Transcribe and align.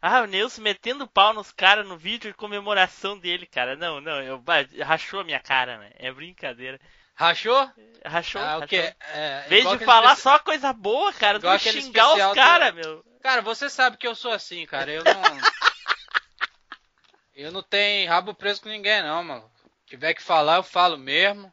Ah, 0.00 0.22
o 0.22 0.26
Nilson 0.26 0.62
metendo 0.62 1.08
pau 1.08 1.34
nos 1.34 1.50
caras 1.50 1.86
no 1.86 1.98
vídeo 1.98 2.30
de 2.30 2.36
comemoração 2.36 3.18
dele, 3.18 3.46
cara. 3.46 3.76
Não, 3.76 4.00
não, 4.00 4.22
eu, 4.22 4.42
rachou 4.84 5.20
a 5.20 5.24
minha 5.24 5.40
cara, 5.40 5.78
né? 5.78 5.90
É 5.96 6.12
brincadeira. 6.12 6.80
Rachou? 7.14 7.70
Rachou. 8.04 8.40
Ah, 8.40 8.44
rachou. 8.44 8.64
o 8.64 8.68
quê? 8.68 8.94
É, 9.00 9.42
Em 9.46 9.48
vez 9.48 9.68
de 9.68 9.84
falar 9.84 10.12
especi... 10.12 10.22
só 10.22 10.38
coisa 10.38 10.72
boa, 10.72 11.12
cara, 11.12 11.40
tu 11.40 11.58
xingar 11.58 12.14
os 12.14 12.34
caras, 12.34 12.70
do... 12.70 12.76
meu. 12.76 13.04
Cara, 13.20 13.42
você 13.42 13.68
sabe 13.68 13.96
que 13.96 14.06
eu 14.06 14.14
sou 14.14 14.30
assim, 14.30 14.64
cara. 14.66 14.90
Eu 14.90 15.02
não. 15.02 15.12
eu 17.34 17.50
não 17.50 17.62
tenho 17.62 18.08
rabo 18.08 18.34
preso 18.34 18.62
com 18.62 18.68
ninguém, 18.68 19.02
não, 19.02 19.24
mano. 19.24 19.50
Se 19.56 19.68
tiver 19.86 20.14
que 20.14 20.22
falar, 20.22 20.56
eu 20.56 20.62
falo 20.62 20.96
mesmo. 20.96 21.52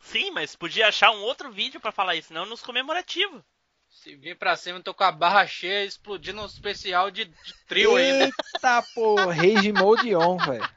Sim, 0.00 0.30
mas 0.30 0.54
podia 0.54 0.88
achar 0.88 1.10
um 1.10 1.22
outro 1.22 1.50
vídeo 1.50 1.80
para 1.80 1.92
falar 1.92 2.14
isso, 2.14 2.32
não 2.32 2.46
nos 2.46 2.62
comemorativos. 2.62 3.42
Se 3.90 4.14
vir 4.14 4.36
pra 4.36 4.56
cima, 4.56 4.78
eu 4.78 4.82
tô 4.82 4.94
com 4.94 5.04
a 5.04 5.12
barra 5.12 5.46
cheia 5.46 5.84
explodindo 5.84 6.40
um 6.40 6.46
especial 6.46 7.10
de, 7.10 7.26
de 7.26 7.54
trio 7.68 7.96
ainda. 7.96 8.24
Eita, 8.24 8.82
pô, 8.94 9.16
Rage 9.16 9.72
Mode 9.72 10.14
On, 10.16 10.38
velho. 10.38 10.68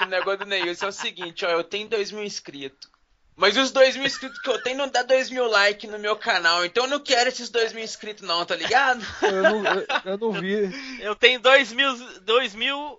O 0.00 0.04
negócio 0.06 0.38
do 0.38 0.46
Neilson 0.46 0.86
é 0.86 0.88
o 0.88 0.92
seguinte, 0.92 1.44
ó, 1.44 1.50
eu 1.50 1.64
tenho 1.64 1.88
2 1.88 2.12
mil 2.12 2.24
inscritos. 2.24 2.88
Mas 3.36 3.56
os 3.58 3.70
2 3.70 3.96
mil 3.96 4.06
inscritos 4.06 4.40
que 4.40 4.48
eu 4.48 4.62
tenho 4.62 4.78
não 4.78 4.88
dá 4.88 5.02
2 5.02 5.28
mil 5.28 5.46
likes 5.46 5.90
no 5.90 5.98
meu 5.98 6.16
canal. 6.16 6.64
Então 6.64 6.84
eu 6.84 6.90
não 6.90 7.00
quero 7.00 7.28
esses 7.28 7.50
2 7.50 7.74
mil 7.74 7.84
inscritos, 7.84 8.26
não, 8.26 8.46
tá 8.46 8.56
ligado? 8.56 9.04
Eu 9.22 9.42
não, 9.42 9.66
eu, 9.66 9.86
eu 10.04 10.18
não 10.18 10.32
vi. 10.32 10.52
Eu, 11.00 11.08
eu 11.08 11.16
tenho 11.16 11.38
2 11.38 11.72
mil, 11.72 11.94
2 12.22 12.54
mil 12.54 12.98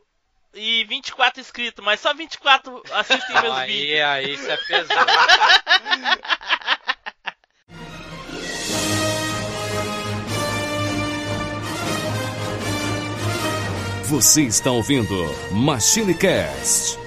e 0.53 0.83
24 0.85 1.41
inscritos, 1.41 1.83
mas 1.83 1.99
só 1.99 2.13
24 2.13 2.83
assistem 2.91 3.41
meus 3.41 3.57
aí, 3.57 3.71
vídeos. 3.71 4.01
Aí, 4.01 4.33
isso 4.33 4.51
é 4.51 4.57
pesado. 4.57 5.11
Você 14.09 14.43
está 14.43 14.71
ouvindo 14.71 15.35
Machine 15.51 16.13
Cast. 16.13 17.06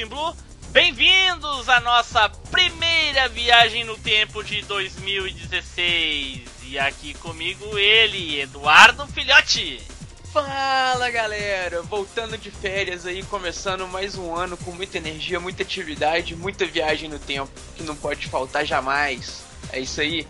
Team 0.00 0.08
Blue. 0.08 0.34
Bem-vindos 0.70 1.68
à 1.68 1.78
nossa 1.78 2.26
primeira 2.50 3.28
viagem 3.28 3.84
no 3.84 3.98
tempo 3.98 4.42
de 4.42 4.62
2016. 4.62 6.40
E 6.62 6.78
aqui 6.78 7.12
comigo 7.12 7.76
ele, 7.76 8.40
Eduardo 8.40 9.06
Filhote. 9.08 9.82
Fala 10.32 11.10
galera, 11.10 11.82
voltando 11.82 12.38
de 12.38 12.50
férias 12.50 13.04
aí, 13.04 13.22
começando 13.24 13.86
mais 13.88 14.16
um 14.16 14.34
ano 14.34 14.56
com 14.56 14.70
muita 14.70 14.96
energia, 14.96 15.38
muita 15.38 15.64
atividade, 15.64 16.34
muita 16.34 16.64
viagem 16.64 17.10
no 17.10 17.18
tempo, 17.18 17.52
que 17.76 17.82
não 17.82 17.94
pode 17.94 18.26
faltar 18.26 18.64
jamais. 18.64 19.44
É 19.70 19.80
isso 19.80 20.00
aí. 20.00 20.26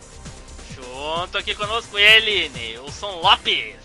Junto 0.75 1.39
aqui 1.39 1.55
conosco 1.55 1.97
ele, 1.97 2.49
Nilson 2.49 3.21
Lopes. 3.21 3.77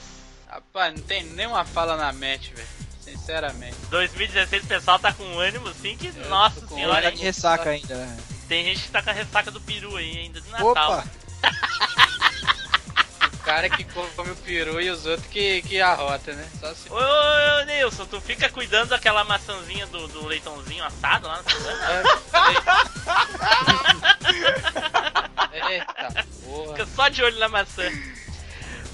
Rapaz, 0.48 0.96
não 0.96 1.04
tem 1.04 1.24
nenhuma 1.26 1.64
fala 1.64 1.96
na 1.96 2.12
mente, 2.12 2.56
velho. 2.56 2.85
Sinceramente. 3.06 3.78
2016 3.92 4.64
o 4.64 4.68
pessoal 4.68 4.98
tá 4.98 5.14
com 5.14 5.24
um 5.24 5.40
ânimo 5.40 5.68
assim 5.68 5.96
que, 5.96 6.08
eu 6.08 6.28
nossa 6.28 6.66
senhora. 6.68 7.04
Tá 7.04 7.12
de 7.12 7.22
ressaca 7.22 7.70
ainda, 7.70 7.96
né? 7.96 8.18
Tem 8.48 8.66
gente 8.66 8.82
que 8.82 8.90
tá 8.90 9.04
com 9.04 9.12
a 9.12 9.14
ressaca 9.14 9.52
do 9.52 9.62
peru 9.62 9.96
aí 9.96 10.18
ainda 10.18 10.42
de 10.42 10.50
Natal. 10.50 10.72
Opa! 10.72 11.06
o 13.32 13.38
cara 13.46 13.70
que 13.70 13.84
come 13.84 14.32
o 14.32 14.36
peru 14.38 14.82
e 14.82 14.90
os 14.90 15.06
outros 15.06 15.28
que, 15.28 15.62
que 15.62 15.80
arrota, 15.80 16.34
né? 16.34 16.50
Só 16.60 16.66
assim. 16.66 16.90
Ô, 16.90 16.96
ô, 16.96 17.62
ô, 17.62 17.66
Nilson, 17.66 18.08
tu 18.08 18.20
fica 18.20 18.50
cuidando 18.50 18.90
daquela 18.90 19.24
maçãzinha 19.24 19.86
do, 19.86 20.08
do 20.08 20.26
leitãozinho 20.26 20.84
assado 20.84 21.28
lá 21.28 21.44
na 21.44 21.44
Eita, 25.70 26.26
porra. 26.44 26.72
Fica 26.72 26.88
só 26.88 27.08
de 27.08 27.24
olho 27.24 27.38
na 27.38 27.50
maçã. 27.50 27.84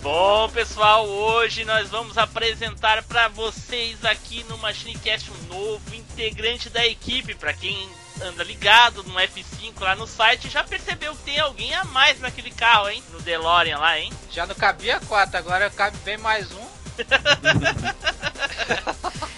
Bom, 0.02 0.50
pessoal, 0.50 1.08
hoje 1.08 1.64
nós 1.64 1.90
vamos 1.90 2.18
apresentar 2.18 3.04
para 3.04 3.28
vocês 3.28 4.04
aqui 4.04 4.44
no 4.50 4.58
MachineCast 4.58 5.30
um 5.30 5.44
novo 5.56 5.94
integrante 5.94 6.72
da 6.72 6.84
equipe. 6.88 7.36
Para 7.36 7.54
quem 7.54 7.88
anda 8.20 8.44
ligado 8.44 9.04
no 9.04 9.14
F5 9.14 9.80
lá 9.80 9.96
no 9.96 10.08
site, 10.08 10.50
já 10.50 10.64
percebeu 10.64 11.16
que 11.16 11.22
tem 11.22 11.40
alguém 11.40 11.72
a 11.76 11.84
mais 11.84 12.20
naquele 12.20 12.50
carro, 12.50 12.90
hein? 12.90 13.04
No 13.12 13.22
DeLorean 13.22 13.78
lá, 13.78 14.00
hein? 14.00 14.12
Já 14.32 14.48
não 14.48 14.56
cabia 14.56 15.00
quatro, 15.02 15.38
agora 15.38 15.70
cabe 15.70 15.96
bem 15.98 16.18
mais 16.18 16.52
um. 16.52 16.66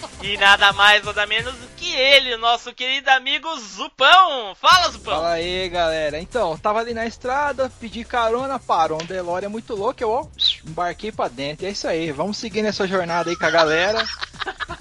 e 0.24 0.38
nada 0.38 0.72
mais, 0.72 1.04
nada 1.04 1.26
menos 1.26 1.54
do 1.54 1.68
que 1.76 1.92
ele, 1.92 2.34
o 2.34 2.38
nosso 2.38 2.72
querido 2.72 3.10
amigo 3.10 3.46
Zupão. 3.58 4.54
Fala, 4.54 4.90
Zupão. 4.90 5.16
Fala 5.16 5.32
aí, 5.32 5.68
galera. 5.68 6.18
Então, 6.18 6.56
tava 6.56 6.80
ali 6.80 6.94
na 6.94 7.04
estrada, 7.04 7.70
pedi 7.78 8.04
carona, 8.04 8.58
parou 8.58 9.02
um 9.02 9.04
DeLorean 9.04 9.50
muito 9.50 9.74
louco, 9.74 10.02
eu 10.02 10.10
ó, 10.10 10.26
embarquei 10.66 11.12
pra 11.12 11.28
dentro. 11.28 11.66
E 11.66 11.68
é 11.68 11.72
isso 11.72 11.86
aí, 11.86 12.10
vamos 12.10 12.38
seguir 12.38 12.62
nessa 12.62 12.86
jornada 12.86 13.28
aí 13.28 13.36
com 13.36 13.44
a 13.44 13.50
galera 13.50 14.02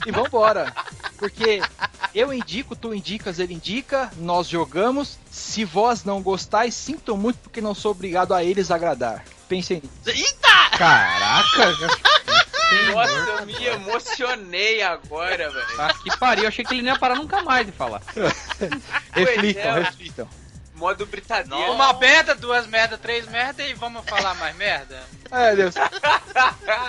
e 0.06 0.12
vambora. 0.12 0.74
Porque 1.18 1.62
eu 2.16 2.34
indico, 2.34 2.74
tu 2.74 2.94
indicas, 2.94 3.38
ele 3.38 3.54
indica, 3.54 4.10
nós 4.16 4.48
jogamos. 4.48 5.20
Se 5.30 5.66
vós 5.66 6.06
não 6.06 6.22
gostais, 6.22 6.74
sinto 6.74 7.18
muito 7.18 7.38
porque 7.40 7.60
não 7.60 7.76
sou 7.76 7.92
obrigado 7.92 8.34
a 8.34 8.44
eles 8.44 8.72
agradar. 8.72 9.26
Pensem 9.50 9.82
nisso. 9.82 10.18
Eita! 10.18 10.78
Caraca! 10.78 12.13
Nossa, 12.92 13.12
eu 13.12 13.46
me 13.46 13.66
emocionei 13.66 14.82
agora, 14.82 15.50
velho. 15.50 15.66
Ah, 15.80 15.94
que 15.94 16.18
pariu, 16.18 16.44
eu 16.44 16.48
achei 16.48 16.64
que 16.64 16.74
ele 16.74 16.82
não 16.82 16.94
ia 16.94 17.00
parar 17.00 17.16
nunca 17.16 17.42
mais 17.42 17.66
de 17.66 17.72
falar. 17.72 18.02
reflitam, 19.14 19.78
é, 19.78 19.80
reflitam. 19.82 20.30
Modo 20.84 21.06
britadeira. 21.06 21.72
Uma 21.72 21.94
merda, 21.94 22.36
duas 22.36 22.68
merda, 22.68 22.98
três 22.98 23.26
merda 23.30 23.64
e 23.64 23.74
vamos 23.74 24.04
falar 24.04 24.34
mais 24.36 24.54
merda? 24.58 25.02
É, 25.32 25.56
Deus. 25.56 25.74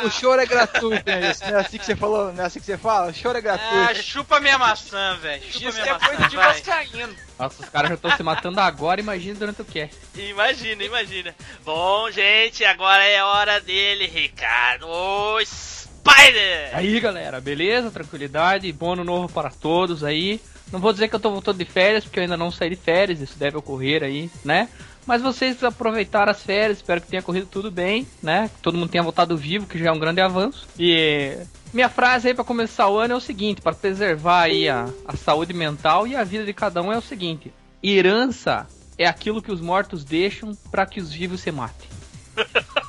O 0.05 0.11
choro 0.11 0.43
é 0.43 0.45
gratuito, 0.45 1.03
né? 1.07 1.31
Isso 1.31 1.43
não 1.47 1.57
é 1.57 1.61
assim 1.63 1.79
que 1.79 1.87
você 1.87 1.97
falou, 1.97 2.31
não 2.31 2.45
é 2.45 2.47
assim 2.47 2.61
que 2.61 2.67
você 2.67 2.77
fala? 2.77 3.11
O 3.11 3.15
choro 3.15 3.39
é 3.39 3.41
gratuito. 3.41 3.91
Ah, 3.91 3.95
chupa 3.95 4.39
minha 4.39 4.59
maçã, 4.59 5.17
velho. 5.17 5.43
Chupa 5.45 5.69
Isso 5.69 5.81
minha 5.81 5.87
é 5.87 5.93
maçã, 5.95 6.07
coisa 6.07 6.29
de 6.29 6.37
vascaíno. 6.37 7.17
Nossa, 7.39 7.63
os 7.63 7.69
caras 7.71 7.89
já 7.89 7.95
estão 7.95 8.15
se 8.15 8.23
matando 8.23 8.61
agora, 8.61 9.01
imagina 9.01 9.39
durante 9.39 9.63
o 9.63 9.65
cast. 9.65 9.97
Imagina, 10.15 10.85
imagina. 10.85 11.35
Bom, 11.65 12.11
gente, 12.11 12.63
agora 12.67 13.03
é 13.03 13.25
hora 13.25 13.63
dele, 13.63 14.07
Ricardo. 14.07 14.89
O 14.89 15.39
Spider! 15.43 16.77
Aí, 16.77 17.01
galera, 17.01 17.41
beleza? 17.41 17.91
Tranquilidade, 17.91 18.71
bom 18.75 18.93
ano 18.93 19.05
novo 19.05 19.33
para 19.33 19.49
todos 19.49 20.05
aí. 20.05 20.39
Não 20.73 20.81
vou 20.81 20.93
dizer 20.93 21.09
que 21.09 21.15
eu 21.15 21.21
tô 21.21 21.31
voltando 21.31 21.59
de 21.59 21.65
férias, 21.65 22.05
porque 22.05 22.19
eu 22.19 22.23
ainda 22.23 22.37
não 22.37 22.51
saí 22.51 22.71
de 22.71 22.77
férias, 22.77 23.21
isso 23.21 23.39
deve 23.39 23.57
ocorrer 23.57 24.03
aí, 24.03 24.31
né? 24.45 24.69
Mas 25.07 25.21
vocês 25.21 25.63
aproveitaram 25.63 26.33
as 26.33 26.43
férias, 26.43 26.79
espero 26.79 27.01
que 27.01 27.09
tenha 27.09 27.23
corrido 27.23 27.47
tudo 27.47 27.71
bem, 27.71 28.07
né? 28.23 28.51
Que 28.55 28.63
todo 28.63 28.79
mundo 28.79 28.89
tenha 28.89 29.03
voltado 29.03 29.37
vivo, 29.37 29.67
que 29.67 29.79
já 29.79 29.91
é 29.91 29.93
um 29.93 29.99
grande 29.99 30.21
avanço. 30.21 30.67
E 30.79 31.37
minha 31.73 31.89
frase 31.89 32.29
aí 32.29 32.35
para 32.35 32.45
começar 32.45 32.89
o 32.89 32.99
ano 32.99 33.15
é 33.15 33.17
o 33.17 33.21
seguinte, 33.21 33.61
para 33.61 33.75
preservar 33.75 34.43
aí 34.43 34.69
a, 34.69 34.89
a 35.07 35.17
saúde 35.17 35.53
mental 35.53 36.07
e 36.07 36.17
a 36.17 36.25
vida 36.25 36.45
de 36.45 36.55
cada 36.55 36.81
um 36.83 36.93
é 36.93 36.97
o 36.97 37.03
seguinte: 37.03 37.53
herança 37.83 38.67
é 38.97 39.07
aquilo 39.07 39.43
que 39.43 39.53
os 39.53 39.61
mortos 39.61 40.05
deixam 40.05 40.57
para 40.71 40.87
que 40.87 41.01
os 41.01 41.13
vivos 41.13 41.41
se 41.41 41.53
matem. 41.53 41.89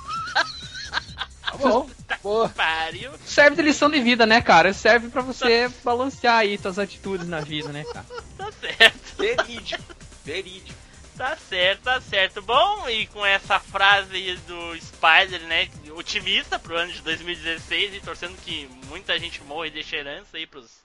Tá 1.46 1.70
bom. 1.70 1.88
Boa. 2.22 2.50
Pariu. 2.50 3.12
Serve 3.26 3.56
de 3.56 3.62
lição 3.62 3.90
de 3.90 4.00
vida, 4.00 4.26
né, 4.26 4.42
cara? 4.42 4.74
Serve 4.74 5.10
para 5.10 5.22
você 5.22 5.70
balancear 5.84 6.38
aí 6.38 6.58
suas 6.58 6.80
atitudes 6.80 7.28
na 7.28 7.42
vida, 7.42 7.70
né, 7.70 7.84
cara? 7.86 8.06
Tá 8.38 8.52
certo. 8.52 9.18
Verídico. 9.18 9.84
Verídico. 10.24 10.86
Tá 11.18 11.38
certo, 11.38 11.84
tá 11.84 12.02
certo. 12.02 12.42
Bom, 12.42 12.90
e 12.90 13.08
com 13.08 13.26
essa 13.26 13.58
frase 13.58 14.36
do 14.48 14.76
Spider, 14.76 15.42
né, 15.48 15.70
otimista 15.92 16.60
pro 16.60 16.76
ano 16.76 16.92
de 16.92 17.02
2016 17.02 17.96
e 17.96 18.02
torcendo 18.02 18.36
que 18.42 18.70
muita 18.88 19.18
gente 19.18 19.42
morra 19.44 19.68
e 19.68 19.72
deixe 19.72 19.96
herança 19.96 20.36
aí 20.36 20.46
pros. 20.46 20.84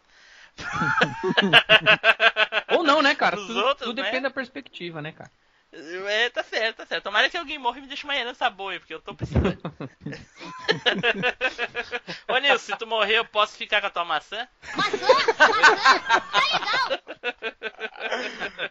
Ou 2.70 2.84
não, 2.84 3.02
né, 3.02 3.14
cara? 3.14 3.36
Tudo, 3.36 3.58
outros, 3.58 3.88
tudo 3.88 3.96
né? 3.96 4.04
depende 4.04 4.22
da 4.22 4.30
perspectiva, 4.30 5.02
né, 5.02 5.10
cara? 5.10 5.30
É, 5.72 6.28
tá 6.30 6.42
certo, 6.42 6.78
tá 6.78 6.86
certo. 6.86 7.04
Tomara 7.04 7.30
que 7.30 7.36
alguém 7.36 7.56
morra 7.58 7.78
e 7.78 7.82
me 7.82 7.86
deixe 7.86 8.02
uma 8.04 8.16
herança 8.16 8.50
boa, 8.50 8.76
porque 8.80 8.92
eu 8.92 9.00
tô 9.00 9.14
precisando. 9.14 9.56
Ô 12.28 12.38
Nilson, 12.38 12.72
se 12.72 12.76
tu 12.76 12.86
morrer, 12.86 13.18
eu 13.18 13.24
posso 13.24 13.56
ficar 13.56 13.80
com 13.80 13.86
a 13.86 13.90
tua 13.90 14.04
maçã? 14.04 14.48
Maçã? 14.76 14.98
Maçã? 14.98 15.32
Tá 15.34 15.46
legal! 15.46 15.70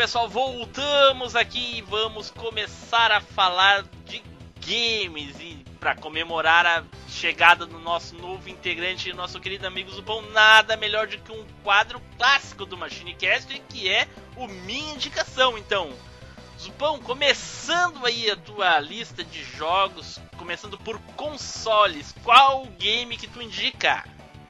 Pessoal, 0.00 0.30
voltamos 0.30 1.36
aqui 1.36 1.76
e 1.76 1.82
vamos 1.82 2.30
começar 2.30 3.12
a 3.12 3.20
falar 3.20 3.84
de 4.06 4.22
games 4.66 5.38
e 5.38 5.62
para 5.78 5.94
comemorar 5.94 6.64
a 6.64 6.82
chegada 7.06 7.66
do 7.66 7.78
nosso 7.78 8.16
novo 8.16 8.48
integrante, 8.48 9.12
nosso 9.12 9.38
querido 9.38 9.66
amigo 9.66 9.90
Zupão, 9.90 10.22
nada 10.32 10.74
melhor 10.74 11.06
do 11.06 11.18
que 11.18 11.30
um 11.30 11.44
quadro 11.62 12.00
clássico 12.16 12.64
do 12.64 12.78
MachineCast, 12.78 13.62
que 13.68 13.90
é 13.90 14.08
o 14.38 14.48
Minha 14.48 14.94
Indicação. 14.94 15.58
Então, 15.58 15.90
Zupão, 16.58 16.98
começando 16.98 18.06
aí 18.06 18.30
a 18.30 18.36
tua 18.36 18.80
lista 18.80 19.22
de 19.22 19.44
jogos, 19.44 20.18
começando 20.38 20.78
por 20.78 20.98
consoles, 21.14 22.14
qual 22.24 22.64
game 22.78 23.18
que 23.18 23.26
tu 23.26 23.42
indica? 23.42 24.02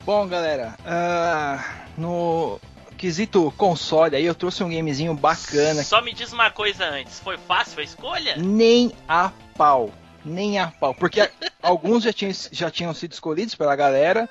Bom, 0.05 0.29
galera, 0.29 0.79
ah, 0.87 1.87
no 1.99 2.61
quesito 3.01 3.51
console 3.57 4.15
aí 4.15 4.27
eu 4.27 4.35
trouxe 4.35 4.63
um 4.63 4.69
gamezinho 4.69 5.15
bacana. 5.15 5.83
Só 5.83 6.03
me 6.03 6.13
diz 6.13 6.35
uma 6.35 6.51
coisa 6.51 6.85
antes, 6.85 7.19
foi 7.19 7.39
fácil 7.39 7.81
a 7.81 7.83
escolha? 7.83 8.37
Nem 8.37 8.93
a 9.09 9.33
pau. 9.57 9.91
Nem 10.23 10.59
a 10.59 10.67
pau. 10.67 10.95
Porque 10.95 11.31
alguns 11.63 12.05
já 12.05 12.13
tinham, 12.13 12.33
já 12.53 12.71
tinham 12.71 12.93
sido 12.93 13.13
escolhidos 13.13 13.55
pela 13.55 13.75
galera. 13.75 14.29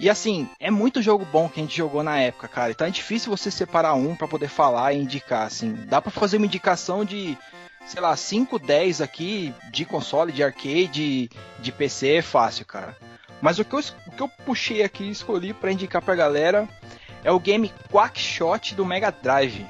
E 0.00 0.10
assim, 0.10 0.48
é 0.58 0.72
muito 0.72 1.00
jogo 1.00 1.24
bom 1.24 1.48
que 1.48 1.60
a 1.60 1.62
gente 1.62 1.76
jogou 1.76 2.02
na 2.02 2.18
época, 2.18 2.48
cara. 2.48 2.72
Então 2.72 2.84
é 2.84 2.90
difícil 2.90 3.30
você 3.30 3.48
separar 3.48 3.94
um 3.94 4.16
para 4.16 4.26
poder 4.26 4.48
falar 4.48 4.92
e 4.92 5.00
indicar, 5.00 5.46
assim. 5.46 5.72
Dá 5.86 6.02
para 6.02 6.10
fazer 6.10 6.38
uma 6.38 6.46
indicação 6.46 7.04
de, 7.04 7.38
sei 7.86 8.02
lá, 8.02 8.16
5, 8.16 8.58
10 8.58 9.02
aqui 9.02 9.54
de 9.70 9.84
console, 9.84 10.32
de 10.32 10.42
arcade, 10.42 11.30
de 11.60 11.72
PC, 11.72 12.16
é 12.16 12.22
fácil, 12.22 12.66
cara. 12.66 12.96
Mas 13.40 13.60
o 13.60 13.64
que 13.64 13.72
eu, 13.72 13.80
o 14.08 14.10
que 14.10 14.20
eu 14.20 14.28
puxei 14.44 14.82
aqui 14.82 15.04
e 15.04 15.10
escolhi 15.10 15.54
para 15.54 15.70
indicar 15.70 16.02
pra 16.02 16.16
galera 16.16 16.68
é 17.24 17.32
o 17.32 17.40
game 17.40 17.72
Quackshot 17.90 18.74
do 18.74 18.84
Mega 18.84 19.10
Drive. 19.10 19.66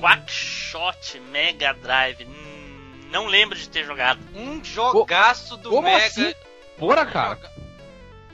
Quackshot 0.00 1.20
Mega 1.30 1.72
Drive. 1.74 2.24
Hum, 2.24 3.08
não 3.10 3.26
lembro 3.26 3.56
de 3.56 3.68
ter 3.68 3.84
jogado. 3.84 4.20
Um 4.34 4.62
jogaço 4.64 5.56
do 5.56 5.70
Como 5.70 5.82
Mega. 5.82 6.06
assim? 6.06 6.34
Porra, 6.78 7.06
cara. 7.06 7.38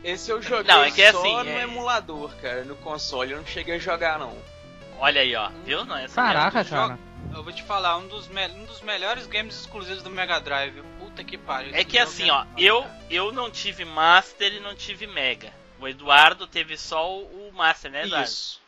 Esse 0.07 0.31
eu 0.31 0.41
joguei 0.41 0.73
Não, 0.73 0.85
é 0.85 0.91
que 0.93 1.03
é 1.03 1.11
só 1.11 1.19
assim, 1.19 1.35
no 1.35 1.59
é- 1.59 1.63
emulador, 1.63 2.31
cara. 2.37 2.65
No 2.65 2.77
console 2.77 3.33
eu 3.33 3.39
não 3.39 3.47
cheguei 3.47 3.75
a 3.75 3.79
jogar, 3.79 4.19
não. 4.21 4.37
Olha 5.01 5.21
aí, 5.21 5.35
ó. 5.35 5.51
Viu? 5.65 5.85
Não 5.85 5.97
é 5.97 6.05
essa 6.05 6.15
Caraca, 6.15 6.65
cara. 6.65 6.99
Eu 7.35 7.43
vou 7.43 7.53
te 7.53 7.63
falar, 7.65 7.97
um 7.97 8.07
dos, 8.07 8.29
me- 8.29 8.47
um 8.49 8.65
dos 8.67 8.81
melhores 8.83 9.27
games 9.27 9.59
exclusivos 9.61 10.03
do 10.05 10.09
Mega 10.11 10.39
Drive. 10.39 10.81
Puta 11.01 11.25
que 11.25 11.37
pariu. 11.37 11.75
É 11.75 11.83
que 11.85 11.99
assim, 11.99 12.31
ó, 12.31 12.45
foda, 12.45 12.61
eu, 12.61 12.83
cara. 12.83 12.97
eu 13.11 13.33
não 13.33 13.51
tive 13.51 13.85
Master 13.85 14.55
e 14.55 14.61
não 14.61 14.75
tive 14.77 15.07
Mega. 15.09 15.53
O 15.81 15.89
Eduardo 15.89 16.47
teve 16.47 16.79
só 16.79 17.11
o 17.13 17.49
o 17.49 17.53
Master, 17.53 17.91
né, 17.91 18.05
Eduardo? 18.05 18.29
Isso. 18.29 18.61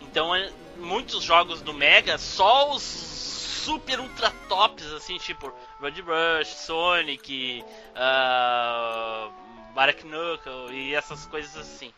Então, 0.00 0.34
é, 0.34 0.50
muitos 0.78 1.22
jogos 1.22 1.60
do 1.60 1.74
Mega, 1.74 2.16
só 2.16 2.70
os 2.72 2.82
super 2.82 4.00
ultra 4.00 4.30
tops, 4.48 4.86
assim, 4.92 5.18
tipo 5.18 5.52
Road 5.80 6.00
Rush, 6.00 6.48
Sonic, 6.48 7.62
uh, 7.94 9.32
Barrack 9.76 10.02
Knuckle 10.04 10.72
e 10.72 10.94
essas 10.94 11.26
coisas 11.26 11.54
assim. 11.56 11.92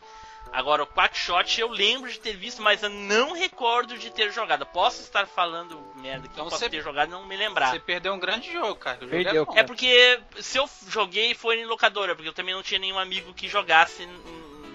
Agora, 0.51 0.83
o 0.83 0.87
Quackshot 0.87 1.61
eu 1.61 1.69
lembro 1.69 2.11
de 2.11 2.19
ter 2.19 2.35
visto, 2.35 2.61
mas 2.61 2.81
eu 2.83 2.89
não 2.89 3.33
recordo 3.33 3.97
de 3.97 4.09
ter 4.09 4.31
jogado. 4.31 4.65
Posso 4.65 5.01
estar 5.01 5.27
falando 5.27 5.79
merda 5.95 6.27
que 6.27 6.33
Então 6.33 6.45
posso 6.45 6.57
você- 6.57 6.69
ter 6.69 6.81
jogado 6.81 7.07
e 7.09 7.11
não 7.11 7.25
me 7.25 7.37
lembrar. 7.37 7.71
Você 7.71 7.79
perdeu 7.79 8.13
um 8.13 8.19
grande 8.19 8.51
jogo, 8.51 8.75
cara. 8.75 8.97
O 8.97 9.01
jogo 9.01 9.11
Perdeu, 9.11 9.43
é 9.43 9.45
bom. 9.45 9.57
É 9.57 9.63
porque 9.63 10.19
se 10.39 10.57
eu 10.57 10.67
joguei 10.87 11.33
foi 11.35 11.59
em 11.61 11.65
locadora, 11.65 12.15
porque 12.15 12.27
eu 12.29 12.33
também 12.33 12.53
não 12.53 12.63
tinha 12.63 12.79
nenhum 12.79 12.97
amigo 12.99 13.33
que 13.33 13.47
jogasse, 13.47 14.07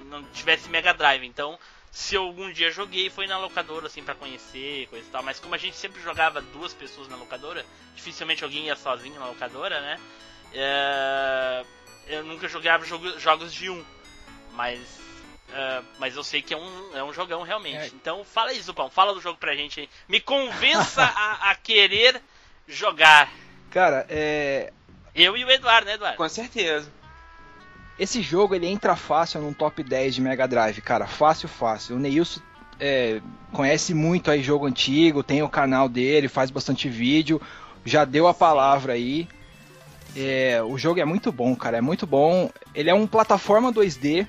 não 0.07 0.23
tivesse 0.33 0.69
Mega 0.69 0.95
Drive. 0.95 1.25
Então, 1.27 1.59
se 1.91 2.15
eu 2.15 2.23
algum 2.23 2.53
dia 2.53 2.71
joguei, 2.71 3.11
foi 3.11 3.27
na 3.27 3.37
locadora, 3.39 3.89
assim, 3.89 4.03
pra 4.03 4.15
conhecer, 4.15 4.87
coisa 4.89 5.05
e 5.07 5.11
tal. 5.11 5.23
Mas 5.25 5.41
como 5.41 5.55
a 5.57 5.59
gente 5.59 5.77
sempre 5.77 6.01
jogava 6.03 6.41
duas 6.41 6.73
pessoas 6.73 7.09
na 7.09 7.17
locadora, 7.17 7.67
dificilmente 7.97 8.45
alguém 8.45 8.67
ia 8.67 8.77
sozinho 8.77 9.19
na 9.19 9.27
locadora, 9.27 9.81
né? 9.81 9.99
É, 10.53 11.65
Eu 12.07 12.25
nunca 12.25 12.49
jogava 12.49 12.85
jogo- 12.85 13.19
jogos 13.19 13.53
de 13.53 13.71
um, 13.71 13.83
mas. 14.53 14.81
é, 15.53 15.83
mas 15.99 16.17
eu 16.17 16.23
sei 16.25 16.43
que 16.43 16.53
é 16.53 16.57
um, 16.57 16.97
é 16.97 17.03
um 17.05 17.13
jogão 17.13 17.43
realmente. 17.43 17.77
É. 17.77 17.87
Então 17.89 18.25
fala 18.25 18.51
aí, 18.51 18.61
Zupão, 18.61 18.91
fala 18.91 19.15
do 19.15 19.21
jogo 19.21 19.39
pra 19.39 19.55
gente 19.55 19.81
aí. 19.81 19.89
Me 20.09 20.21
convença 20.21 21.03
a, 21.03 21.51
a 21.51 21.55
querer 21.55 22.21
jogar. 22.69 23.31
Cara, 23.71 24.07
é, 24.09 24.73
Eu 25.15 25.37
e 25.37 25.45
o 25.45 25.51
Eduardo, 25.51 25.87
né, 25.87 25.95
Eduardo? 25.95 26.17
Com 26.17 26.29
certeza. 26.29 26.91
esse 27.99 28.21
jogo 28.23 28.55
ele 28.55 28.67
entra 28.67 28.95
fácil 28.97 29.41
num 29.41 29.53
top 29.53 29.83
10 29.83 30.15
de 30.15 30.21
Mega 30.21 30.47
Drive, 30.49 30.81
cara. 30.81 31.07
Fácil, 31.07 31.49
fácil. 31.49 31.97
O 31.97 31.99
Neilson 31.99 32.41
é, 32.81 33.21
conhece 33.53 33.95
muito 33.95 34.31
aí 34.31 34.43
jogo 34.43 34.67
antigo, 34.67 35.23
tem 35.23 35.43
o 35.43 35.49
canal 35.49 35.89
dele, 35.89 36.29
faz 36.29 36.51
bastante 36.51 36.89
vídeo, 36.89 37.41
já 37.85 38.05
deu 38.05 38.27
a 38.29 38.35
palavra 38.35 38.93
aí. 38.95 39.29
É, 40.17 40.63
o 40.63 40.79
jogo 40.79 41.01
é 41.01 41.05
muito 41.05 41.33
bom, 41.33 41.55
cara. 41.57 41.79
É 41.79 41.81
muito 41.81 42.07
bom. 42.07 42.51
Ele 42.75 42.91
é 42.91 42.95
um 42.95 43.07
plataforma 43.07 43.73
2D. 43.73 44.27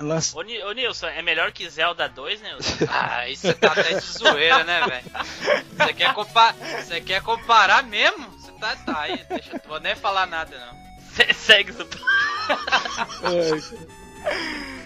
Lança... 0.00 0.36
Ô, 0.36 0.40
ô 0.40 0.72
Nilson, 0.72 1.08
é 1.08 1.20
melhor 1.22 1.50
que 1.50 1.68
Zelda 1.68 2.08
2, 2.08 2.40
né? 2.40 2.50
Nilson? 2.52 2.86
Ah, 2.90 3.28
isso 3.28 3.42
você 3.42 3.54
tá 3.54 3.72
até 3.72 3.94
de 3.94 4.00
zoeira, 4.00 4.62
né, 4.64 4.80
velho? 4.86 5.10
Você 5.76 5.92
quer, 5.92 6.14
compa 6.14 6.54
quer 7.04 7.22
comparar 7.22 7.82
mesmo? 7.82 8.30
Você 8.38 8.52
tá, 8.52 8.76
tá 8.76 9.00
aí, 9.00 9.24
deixa, 9.28 9.56
eu 9.56 9.60
vou 9.68 9.80
nem 9.80 9.96
falar 9.96 10.26
nada, 10.26 10.56
não. 10.56 10.78
Se- 11.14 11.34
Segue. 11.34 11.72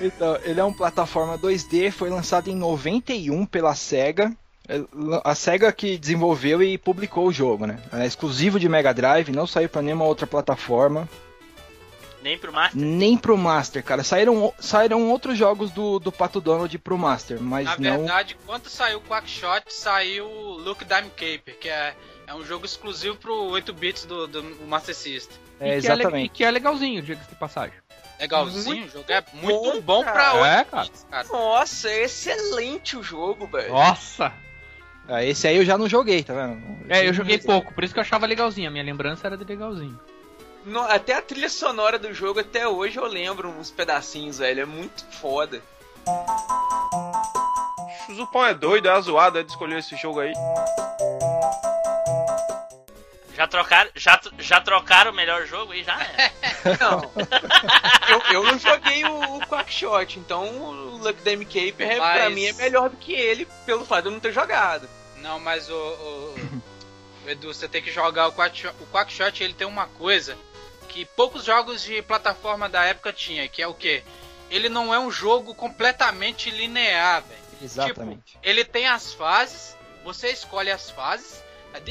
Então, 0.01 0.37
ele 0.43 0.59
é 0.61 0.65
um 0.65 0.73
plataforma 0.73 1.39
2D, 1.39 1.91
foi 1.93 2.11
lançado 2.11 2.49
em 2.49 2.57
91 2.57 3.47
pela 3.47 3.75
SEGA. 3.75 4.33
A 5.25 5.35
SEGA 5.35 5.73
que 5.73 5.97
desenvolveu 5.99 6.63
e 6.63 6.77
publicou 6.79 7.27
o 7.27 7.33
jogo, 7.33 7.67
né? 7.67 7.79
É 7.93 8.07
exclusivo 8.07 8.59
de 8.61 8.69
Mega 8.69 8.93
Drive, 8.95 9.31
não 9.31 9.47
saiu 9.47 9.69
pra 9.69 9.83
nenhuma 9.83 10.05
outra 10.05 10.27
plataforma. 10.27 11.09
Nem 12.23 12.39
pro 12.39 12.53
Master? 12.53 12.81
Nem 12.81 13.17
pro 13.19 13.37
Master, 13.37 13.83
cara. 13.83 14.05
Saíram, 14.05 14.55
saíram 14.61 15.11
outros 15.11 15.37
jogos 15.37 15.73
do, 15.73 15.99
do 15.99 16.13
Pato 16.13 16.41
Donald 16.41 16.79
pro 16.79 16.97
Master, 16.97 17.41
mas 17.41 17.67
Na 17.67 17.77
não. 17.91 17.99
verdade, 17.99 18.37
quando 18.47 18.69
saiu 18.69 18.99
o 18.99 19.03
Quackshot, 19.03 19.65
saiu 19.69 20.27
o 20.27 20.53
Look 20.59 20.85
Dime 20.85 21.11
Caper, 21.11 21.59
que 21.59 21.69
é, 21.69 21.95
é 22.29 22.35
um 22.35 22.45
jogo 22.45 22.65
exclusivo 22.65 23.17
pro 23.17 23.35
8 23.51 23.73
bits 23.73 24.05
do, 24.05 24.29
do 24.29 24.43
Master 24.69 24.95
System. 24.95 25.37
É, 25.59 25.65
E 25.79 25.81
que 25.81 25.89
é 25.89 25.93
exatamente. 25.93 26.27
e 26.27 26.29
que 26.29 26.45
é 26.45 26.51
legalzinho, 26.53 27.03
diga-se 27.03 27.29
de 27.29 27.35
passagem. 27.35 27.75
Legalzinho, 28.21 28.87
o 28.87 28.89
jogo 28.89 29.05
é 29.09 29.21
bom, 29.21 29.27
muito 29.43 29.83
bom 29.83 30.05
pra 30.05 30.13
cara. 30.13 30.35
8 30.35 30.45
É, 30.47 30.65
cara. 30.65 31.27
Nossa, 31.29 31.89
é 31.91 32.05
excelente 32.05 32.97
o 32.97 33.03
jogo, 33.03 33.49
velho. 33.49 33.73
Nossa! 33.73 34.33
Ah, 35.09 35.25
esse 35.25 35.47
aí 35.49 35.57
eu 35.57 35.65
já 35.65 35.77
não 35.77 35.89
joguei, 35.89 36.23
tá 36.23 36.33
vendo? 36.33 36.63
É, 36.89 37.07
eu 37.07 37.13
joguei 37.13 37.39
pouco, 37.39 37.75
por 37.75 37.83
isso 37.85 37.93
que 37.93 37.99
eu 37.99 38.03
achava 38.03 38.27
legalzinho. 38.27 38.69
A 38.69 38.71
minha 38.71 38.85
lembrança 38.85 39.27
era 39.27 39.37
de 39.37 39.45
legalzinho. 39.45 39.99
No- 40.65 40.81
até 40.83 41.15
a 41.15 41.21
trilha 41.23 41.49
sonora 41.49 41.99
do 41.99 42.13
jogo, 42.15 42.39
até 42.41 42.69
hoje 42.69 42.97
eu 42.99 43.07
lembro 43.07 43.49
uns 43.49 43.71
pedacinhos, 43.71 44.39
velho. 44.39 44.61
É 44.63 44.65
muito 44.65 45.05
foda. 45.21 45.61
O 48.09 48.15
Zupão 48.15 48.45
é 48.47 48.55
doido, 48.55 48.89
é 48.89 49.01
zoado 49.01 49.39
é 49.39 49.43
de 49.43 49.51
escolher 49.51 49.79
esse 49.81 49.97
jogo 49.97 50.21
aí. 50.21 50.33
Já 53.43 53.49
trocaram, 53.49 53.91
já, 53.97 54.21
já 54.39 54.61
trocaram 54.61 55.11
o 55.11 55.15
melhor 55.15 55.45
jogo 55.47 55.73
aí 55.73 55.83
já? 55.83 56.01
É. 56.01 56.31
Não. 56.79 57.11
eu, 58.09 58.23
eu 58.35 58.43
não 58.45 58.57
joguei 58.59 59.05
o, 59.05 59.37
o 59.37 59.41
Quackshot, 59.49 60.19
então 60.21 60.45
o 60.47 60.97
Luck 60.99 61.21
Dame 61.23 61.45
Caper 61.45 61.91
é, 61.91 61.97
pra 61.97 62.25
Mas- 62.25 62.35
mim 62.35 62.45
é 62.45 62.53
melhor 62.53 62.89
do 62.89 62.97
que 62.97 63.13
ele, 63.13 63.49
pelo 63.67 63.85
fato 63.85 64.03
de 64.03 64.09
eu 64.09 64.13
não 64.13 64.21
ter 64.21 64.33
jogado. 64.33 64.89
Não, 65.17 65.41
mas 65.41 65.69
o, 65.69 65.75
o- 65.75 66.63
o 67.25 67.31
Edu, 67.31 67.53
você 67.53 67.67
tem 67.67 67.83
que 67.83 67.91
jogar 67.91 68.29
o 68.29 68.33
Quackshot. 68.33 68.75
O 68.81 68.87
Quackshot 68.87 69.43
ele 69.43 69.55
tem 69.55 69.67
uma 69.67 69.87
coisa 69.89 70.39
que 70.89 71.05
poucos 71.05 71.43
jogos 71.45 71.83
de 71.83 72.01
plataforma 72.03 72.69
da 72.69 72.85
época 72.85 73.13
tinha, 73.13 73.49
que 73.49 73.61
é 73.61 73.67
o 73.67 73.75
quê? 73.75 74.05
Ele 74.51 74.69
não 74.69 74.95
é 74.95 75.01
um 75.01 75.11
jogo 75.11 75.53
completamente 75.53 76.49
linear, 76.49 77.23
velho. 77.25 77.41
Exatamente. 77.61 78.23
Tipo, 78.35 78.39
ele 78.41 78.65
tem 78.65 78.87
as 78.87 79.13
fases, 79.13 79.77
você 80.05 80.29
escolhe 80.31 80.71
as 80.71 80.91
fases. 80.91 81.43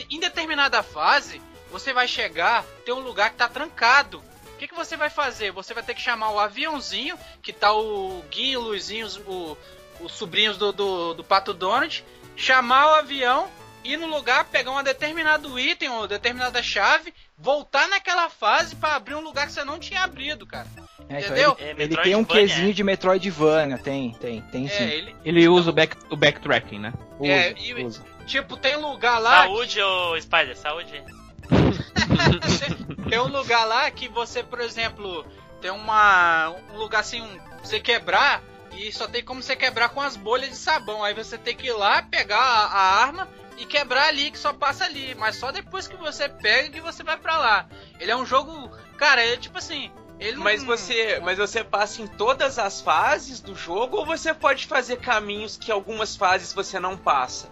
Em 0.10 0.20
determinada 0.20 0.82
fase, 0.84 1.42
você 1.72 1.94
vai 1.94 2.08
chegar, 2.08 2.64
tem 2.86 2.94
um 2.94 3.00
lugar 3.00 3.30
que 3.32 3.38
tá 3.38 3.48
trancado. 3.48 4.22
O 4.54 4.58
que, 4.58 4.68
que 4.68 4.76
você 4.76 4.96
vai 4.96 5.10
fazer? 5.10 5.52
Você 5.52 5.74
vai 5.74 5.82
ter 5.84 5.96
que 5.96 6.02
chamar 6.02 6.30
o 6.32 6.40
aviãozinho, 6.40 7.18
que 7.42 7.52
tá 7.52 7.74
o 7.74 8.24
Gui 8.30 8.52
e 8.52 8.58
o 8.58 8.62
Luizinho, 8.62 9.06
os, 9.08 9.18
o- 9.18 9.58
os 10.00 10.12
sobrinhos 10.12 10.58
do, 10.58 10.72
do, 10.72 11.14
do 11.16 11.24
Pato 11.24 11.54
Donald, 11.54 12.04
chamar 12.36 12.88
o 12.92 12.96
avião, 12.96 13.48
ir 13.84 13.98
no 13.98 14.06
lugar, 14.08 14.46
pegar 14.46 14.72
um 14.72 14.84
determinado 14.84 15.60
item 15.60 15.90
ou 15.90 16.08
determinada 16.08 16.62
chave, 16.62 17.12
voltar 17.38 17.88
naquela 17.88 18.30
fase 18.30 18.76
pra 18.76 18.96
abrir 18.96 19.16
um 19.16 19.22
lugar 19.22 19.48
que 19.48 19.54
você 19.54 19.64
não 19.64 19.80
tinha 19.80 20.04
abrido, 20.04 20.46
cara. 20.46 20.68
É, 21.10 21.20
então 21.22 21.32
Entendeu? 21.36 21.58
ele, 21.60 21.82
É, 21.82 21.86
ele 21.86 21.98
tem 21.98 22.16
um 22.16 22.24
quesinho 22.24 22.70
é. 22.70 22.74
de 22.74 22.84
Metroidvania, 22.84 23.78
tem, 23.80 24.12
tem, 24.14 24.42
tem 24.44 24.68
sim. 24.68 24.84
É, 24.84 24.94
ele. 24.96 25.16
Ele 25.26 25.48
usa 25.48 25.72
o, 25.72 25.74
back, 25.74 25.98
o 26.12 26.16
backtracking, 26.16 26.78
né? 26.80 26.94
Usa, 27.20 27.32
é, 27.32 27.56
e- 27.58 27.84
usa. 27.84 28.06
Tipo, 28.32 28.56
tem 28.56 28.78
um 28.78 28.90
lugar 28.92 29.20
lá. 29.20 29.42
Saúde, 29.44 29.82
ô 29.82 30.22
Spider, 30.22 30.58
saúde. 30.58 31.04
tem 33.10 33.20
um 33.20 33.28
lugar 33.28 33.66
lá 33.66 33.92
que 33.92 34.08
você, 34.08 34.42
por 34.42 34.62
exemplo, 34.62 35.26
tem 35.60 35.70
uma 35.70 36.50
um 36.74 36.78
lugar 36.78 37.00
assim, 37.02 37.22
um, 37.22 37.40
você 37.62 37.78
quebrar 37.82 38.42
e 38.72 38.90
só 38.94 39.06
tem 39.06 39.22
como 39.22 39.44
você 39.44 39.54
quebrar 39.54 39.90
com 39.90 40.00
as 40.00 40.16
bolhas 40.16 40.50
de 40.50 40.56
sabão. 40.56 41.04
Aí 41.04 41.14
você 41.14 41.38
tem 41.38 41.54
que 41.54 41.68
ir 41.68 41.74
lá 41.74 42.04
pegar 42.04 42.38
a, 42.40 42.66
a 42.68 43.02
arma 43.04 43.28
e 43.58 43.66
quebrar 43.66 44.08
ali 44.08 44.32
que 44.32 44.40
só 44.40 44.54
passa 44.54 44.86
ali, 44.86 45.14
mas 45.16 45.36
só 45.36 45.52
depois 45.52 45.86
que 45.86 45.98
você 45.98 46.30
pega 46.30 46.70
que 46.70 46.80
você 46.80 47.04
vai 47.04 47.18
pra 47.18 47.38
lá. 47.38 47.66
Ele 48.00 48.12
é 48.12 48.16
um 48.16 48.26
jogo, 48.26 48.72
cara, 48.98 49.26
é 49.26 49.36
tipo 49.36 49.58
assim, 49.58 49.92
ele 50.22 50.38
não- 50.38 50.44
Mas 50.46 50.64
você, 50.64 51.20
mas 51.20 51.38
você 51.38 51.66
passa 51.66 52.02
em 52.02 52.08
todas 52.08 52.58
as 52.58 52.80
fases 52.80 53.42
do 53.42 53.56
jogo 53.56 53.98
ou 53.98 54.06
você 54.06 54.34
pode 54.34 54.68
fazer 54.68 55.02
caminhos 55.02 55.58
que 55.58 55.70
algumas 55.70 56.16
fases 56.16 56.54
você 56.54 56.80
não 56.80 56.96
passa? 56.96 57.50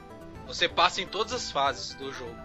Você 0.49 0.67
passa 0.67 0.99
em 0.99 1.05
todas 1.05 1.31
as 1.31 1.51
fases 1.51 1.93
do 1.93 2.11
jogo. 2.11 2.35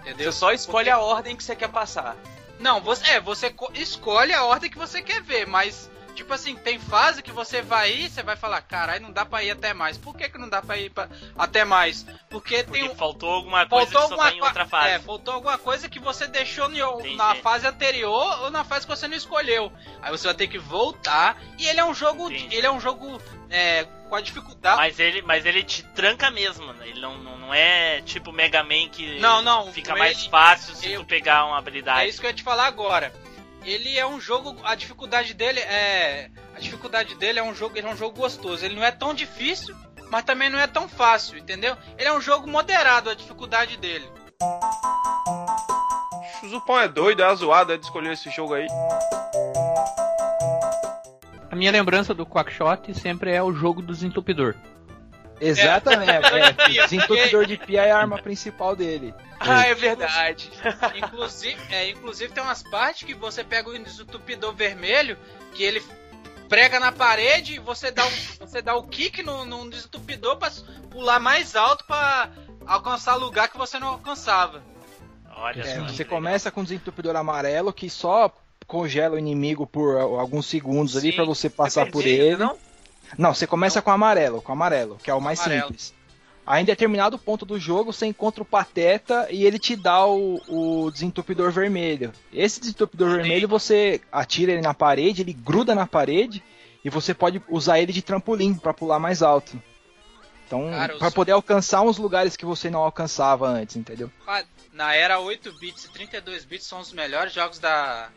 Entendeu? 0.00 0.32
Você 0.32 0.38
só 0.38 0.50
escolhe 0.52 0.86
Porque- 0.90 0.98
a 0.98 1.04
ordem 1.04 1.36
que 1.36 1.44
você 1.44 1.54
quer 1.54 1.68
passar. 1.68 2.16
Não, 2.58 2.80
você 2.80 3.06
é, 3.10 3.20
você 3.20 3.50
co- 3.50 3.70
escolhe 3.74 4.32
a 4.32 4.44
ordem 4.44 4.70
que 4.70 4.78
você 4.78 5.02
quer 5.02 5.20
ver, 5.22 5.46
mas 5.46 5.89
tipo 6.14 6.32
assim, 6.34 6.54
tem 6.56 6.78
fase 6.78 7.22
que 7.22 7.32
você 7.32 7.62
vai 7.62 7.90
ir, 7.92 8.10
você 8.10 8.22
vai 8.22 8.36
falar, 8.36 8.60
caralho, 8.62 9.02
não 9.02 9.12
dá 9.12 9.24
pra 9.24 9.42
ir 9.42 9.50
até 9.50 9.72
mais. 9.74 9.96
Por 9.98 10.16
que, 10.16 10.28
que 10.28 10.38
não 10.38 10.48
dá 10.48 10.60
pra 10.62 10.76
ir 10.76 10.90
pra- 10.90 11.08
até 11.38 11.64
mais? 11.64 12.02
Porque, 12.28 12.62
Porque 12.64 12.80
tem 12.86 12.94
faltou 12.94 13.30
alguma 13.30 13.66
coisa 13.66 13.90
faltou 13.92 14.02
que 14.02 14.08
só 14.08 14.14
alguma 14.14 14.30
tá 14.30 14.36
em 14.36 14.40
outra 14.42 14.66
fase. 14.66 14.88
É, 14.90 14.98
faltou 14.98 15.34
alguma 15.34 15.58
coisa 15.58 15.88
que 15.88 15.98
você 15.98 16.26
deixou 16.26 16.68
no- 16.68 17.16
na 17.16 17.34
fase 17.36 17.66
anterior 17.66 18.42
ou 18.42 18.50
na 18.50 18.64
fase 18.64 18.86
que 18.86 18.94
você 18.94 19.08
não 19.08 19.16
escolheu. 19.16 19.72
Aí 20.02 20.10
você 20.10 20.26
vai 20.26 20.34
ter 20.34 20.46
que 20.48 20.58
voltar. 20.58 21.36
E 21.58 21.66
ele 21.66 21.80
é 21.80 21.84
um 21.84 21.94
jogo, 21.94 22.30
Entendi. 22.30 22.54
ele 22.56 22.66
é 22.66 22.70
um 22.70 22.80
jogo 22.80 23.20
é, 23.52 23.84
com 24.08 24.14
a 24.14 24.20
dificuldade. 24.20 24.76
Mas 24.76 25.00
ele, 25.00 25.22
mas 25.22 25.44
ele 25.44 25.64
te 25.64 25.82
tranca 25.82 26.30
mesmo, 26.30 26.72
né? 26.72 26.86
Ele 26.88 27.00
não, 27.00 27.18
não, 27.18 27.36
não 27.36 27.54
é 27.54 28.00
tipo 28.02 28.30
Mega 28.30 28.62
Man 28.62 28.88
que 28.90 29.18
Não, 29.18 29.42
não, 29.42 29.72
fica 29.72 29.90
ele- 29.90 29.98
mais 29.98 30.24
fácil 30.26 30.74
se 30.76 30.92
eu- 30.92 31.00
tu 31.00 31.06
pegar 31.06 31.44
uma 31.46 31.56
É 31.56 31.58
habilidade. 31.58 32.08
isso 32.08 32.20
que 32.20 32.26
eu 32.26 32.30
ia 32.30 32.36
te 32.36 32.44
falar 32.44 32.66
agora. 32.66 33.12
Ele 33.64 33.98
é 33.98 34.06
um 34.06 34.20
jogo, 34.20 34.56
a 34.64 34.74
dificuldade 34.74 35.34
dele 35.34 35.60
é, 35.60 36.30
a 36.54 36.58
dificuldade 36.58 37.14
dele 37.14 37.38
é 37.38 37.42
um 37.42 37.54
jogo, 37.54 37.76
ele 37.76 37.86
é 37.86 37.90
um 37.90 37.96
jogo 37.96 38.18
gostoso. 38.18 38.64
Ele 38.64 38.74
não 38.74 38.84
é 38.84 38.90
tão 38.90 39.12
difícil, 39.12 39.76
mas 40.10 40.24
também 40.24 40.48
não 40.48 40.58
é 40.58 40.66
tão 40.66 40.88
fácil, 40.88 41.38
entendeu? 41.38 41.76
Ele 41.98 42.08
é 42.08 42.12
um 42.12 42.20
jogo 42.20 42.48
moderado 42.48 43.10
a 43.10 43.14
dificuldade 43.14 43.76
dele. 43.76 44.08
O 46.42 46.48
Zupão 46.48 46.80
é 46.80 46.88
doido, 46.88 47.22
é 47.22 47.34
zoado 47.34 47.72
é 47.72 47.76
de 47.76 47.84
escolher 47.84 48.12
esse 48.12 48.30
jogo 48.30 48.54
aí. 48.54 48.66
A 51.50 51.56
minha 51.56 51.70
lembrança 51.70 52.14
do 52.14 52.24
Quackshot 52.24 52.94
sempre 52.94 53.32
é 53.32 53.42
o 53.42 53.52
jogo 53.52 53.82
do 53.82 53.92
desentupidor. 53.92 54.54
Exatamente. 55.40 56.10
É, 56.10 56.52
Porque- 56.52 56.80
desentupidor 56.82 57.46
de 57.46 57.56
pia 57.56 57.82
é 57.82 57.90
a 57.90 57.98
arma 57.98 58.20
principal 58.20 58.76
dele. 58.76 59.14
Ah, 59.38 59.66
é 59.66 59.74
verdade. 59.74 60.50
Inclusive, 60.96 61.56
é, 61.70 61.88
inclusive 61.88 62.32
tem 62.32 62.42
umas 62.42 62.62
partes 62.62 63.04
que 63.06 63.14
você 63.14 63.42
pega 63.42 63.70
o 63.70 63.78
desentupidor 63.78 64.54
vermelho, 64.54 65.16
que 65.54 65.62
ele 65.62 65.82
prega 66.48 66.78
na 66.78 66.92
parede 66.92 67.54
e 67.54 67.58
você 67.58 67.90
dá 67.90 68.04
um, 68.06 68.10
você 68.40 68.60
dá 68.60 68.74
o 68.76 68.82
kick 68.82 69.22
no, 69.22 69.44
no 69.46 69.70
desentupidor 69.70 70.36
pra 70.36 70.50
pular 70.90 71.18
mais 71.20 71.56
alto 71.56 71.84
pra 71.86 72.28
alcançar 72.66 73.14
lugar 73.16 73.48
que 73.48 73.56
você 73.56 73.78
não 73.78 73.88
alcançava. 73.88 74.62
Olha 75.36 75.62
É, 75.62 75.76
só. 75.76 75.84
você 75.88 76.04
começa 76.04 76.50
com 76.50 76.60
um 76.60 76.64
desentupidor 76.64 77.16
amarelo 77.16 77.72
que 77.72 77.88
só 77.88 78.30
congela 78.66 79.14
o 79.14 79.18
inimigo 79.18 79.66
por 79.66 79.96
alguns 79.98 80.44
segundos 80.46 80.96
ali 80.96 81.10
Sim. 81.10 81.16
pra 81.16 81.24
você 81.24 81.48
passar 81.48 81.90
por 81.90 82.02
Vermelho, 82.02 82.24
ele. 82.32 82.36
Não? 82.36 82.58
Não, 83.18 83.34
você 83.34 83.46
começa 83.46 83.80
com 83.82 83.90
amarelo, 83.90 84.40
com 84.42 84.52
amarelo, 84.52 84.98
que 85.02 85.10
é 85.10 85.14
o 85.14 85.20
mais 85.20 85.40
Amarelo. 85.40 85.62
simples. 85.68 85.94
Aí 86.46 86.62
em 86.62 86.64
determinado 86.64 87.18
ponto 87.18 87.44
do 87.46 87.58
jogo 87.60 87.92
você 87.92 88.06
encontra 88.06 88.42
o 88.42 88.46
Pateta 88.46 89.28
e 89.30 89.44
ele 89.44 89.58
te 89.58 89.76
dá 89.76 90.04
o, 90.06 90.40
o 90.48 90.90
desentupidor 90.90 91.52
vermelho. 91.52 92.12
Esse 92.32 92.58
desentupidor 92.60 93.10
vermelho 93.10 93.46
você 93.46 94.00
atira 94.10 94.52
ele 94.52 94.62
na 94.62 94.74
parede, 94.74 95.22
ele 95.22 95.32
gruda 95.32 95.74
na 95.74 95.86
parede 95.86 96.42
e 96.84 96.90
você 96.90 97.12
pode 97.14 97.40
usar 97.48 97.78
ele 97.78 97.92
de 97.92 98.02
trampolim 98.02 98.54
pra 98.54 98.72
pular 98.74 98.98
mais 98.98 99.22
alto. 99.22 99.62
Então, 100.46 100.68
sou- 100.98 101.12
poder 101.12 101.32
alcançar 101.32 101.82
uns 101.82 101.98
lugares 101.98 102.34
que 102.34 102.44
você 102.44 102.68
não 102.68 102.80
alcançava 102.80 103.46
antes, 103.46 103.76
entendeu? 103.76 104.10
Na 104.72 104.94
era 104.94 105.20
8 105.20 105.52
bits 105.60 105.84
e 105.84 105.90
32 105.92 106.44
bits 106.44 106.66
são 106.66 106.80
os 106.80 106.92
melhores 106.92 107.32
jogos 107.32 107.58
da. 107.60 108.08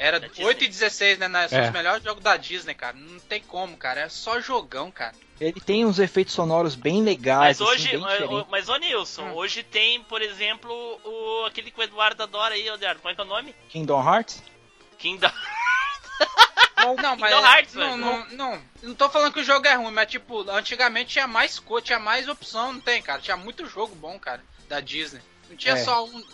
Era 0.00 0.20
Da 0.20 0.28
Disney. 0.28 0.44
8 0.44 0.64
e 0.64 0.68
16, 0.68 1.18
né? 1.18 1.26
né, 1.28 1.48
São 1.48 1.58
É. 1.58 1.64
os 1.66 1.70
melhores 1.72 2.04
jogos 2.04 2.22
da 2.22 2.36
Disney, 2.36 2.72
cara. 2.74 2.96
Não 2.96 3.18
tem 3.18 3.42
como, 3.42 3.76
cara. 3.76 4.02
É 4.02 4.08
só 4.08 4.40
jogão, 4.40 4.90
cara. 4.92 5.14
Ele 5.40 5.60
tem 5.60 5.84
uns 5.84 5.98
efeitos 5.98 6.34
sonoros 6.34 6.74
bem 6.74 7.02
legais, 7.02 7.58
Mas 7.58 7.68
hoje, 7.68 7.88
assim, 7.88 8.04
bem 8.04 8.28
mas, 8.28 8.46
mas 8.48 8.68
ô 8.68 8.76
Nilson, 8.76 9.22
Hum. 9.24 9.34
hoje 9.34 9.62
tem, 9.62 10.02
por 10.04 10.22
exemplo, 10.22 10.72
o, 11.04 11.44
aquele 11.46 11.70
que 11.70 11.78
o 11.80 11.82
Eduardo 11.82 12.22
adora 12.22 12.54
aí, 12.54 12.66
Eduardo, 12.68 13.00
qual 13.00 13.10
é 13.12 13.14
que 13.14 13.20
é 13.20 13.24
o 13.24 13.26
nome? 13.26 13.54
Kingdom 13.68 14.02
Hearts? 14.02 14.42
Kingdom. 14.98 15.30
Não, 17.02 17.16
mas. 17.16 17.32
Kingdom 17.32 17.46
Hearts, 17.46 17.74
não, 17.74 17.90
velho. 17.90 17.96
não, 17.98 18.26
não, 18.30 18.62
não 18.82 18.94
tô 18.94 19.08
falando 19.10 19.32
que 19.32 19.40
o 19.40 19.44
jogo 19.44 19.66
é 19.66 19.74
ruim, 19.74 19.92
mas 19.92 20.10
tipo, 20.10 20.48
antigamente 20.50 21.10
tinha 21.10 21.26
mais 21.26 21.58
cor, 21.58 21.82
tinha 21.82 21.98
mais 21.98 22.28
opção, 22.28 22.72
não 22.72 22.80
tem, 22.80 23.02
cara. 23.02 23.20
Tinha 23.20 23.36
muito 23.36 23.66
jogo 23.66 23.94
bom, 23.96 24.18
cara, 24.18 24.42
da 24.68 24.80
Disney. 24.80 25.20
Não 25.50 25.56
tinha 25.56 25.74
É. 25.74 25.84
só 25.84 26.04
um. 26.04 26.24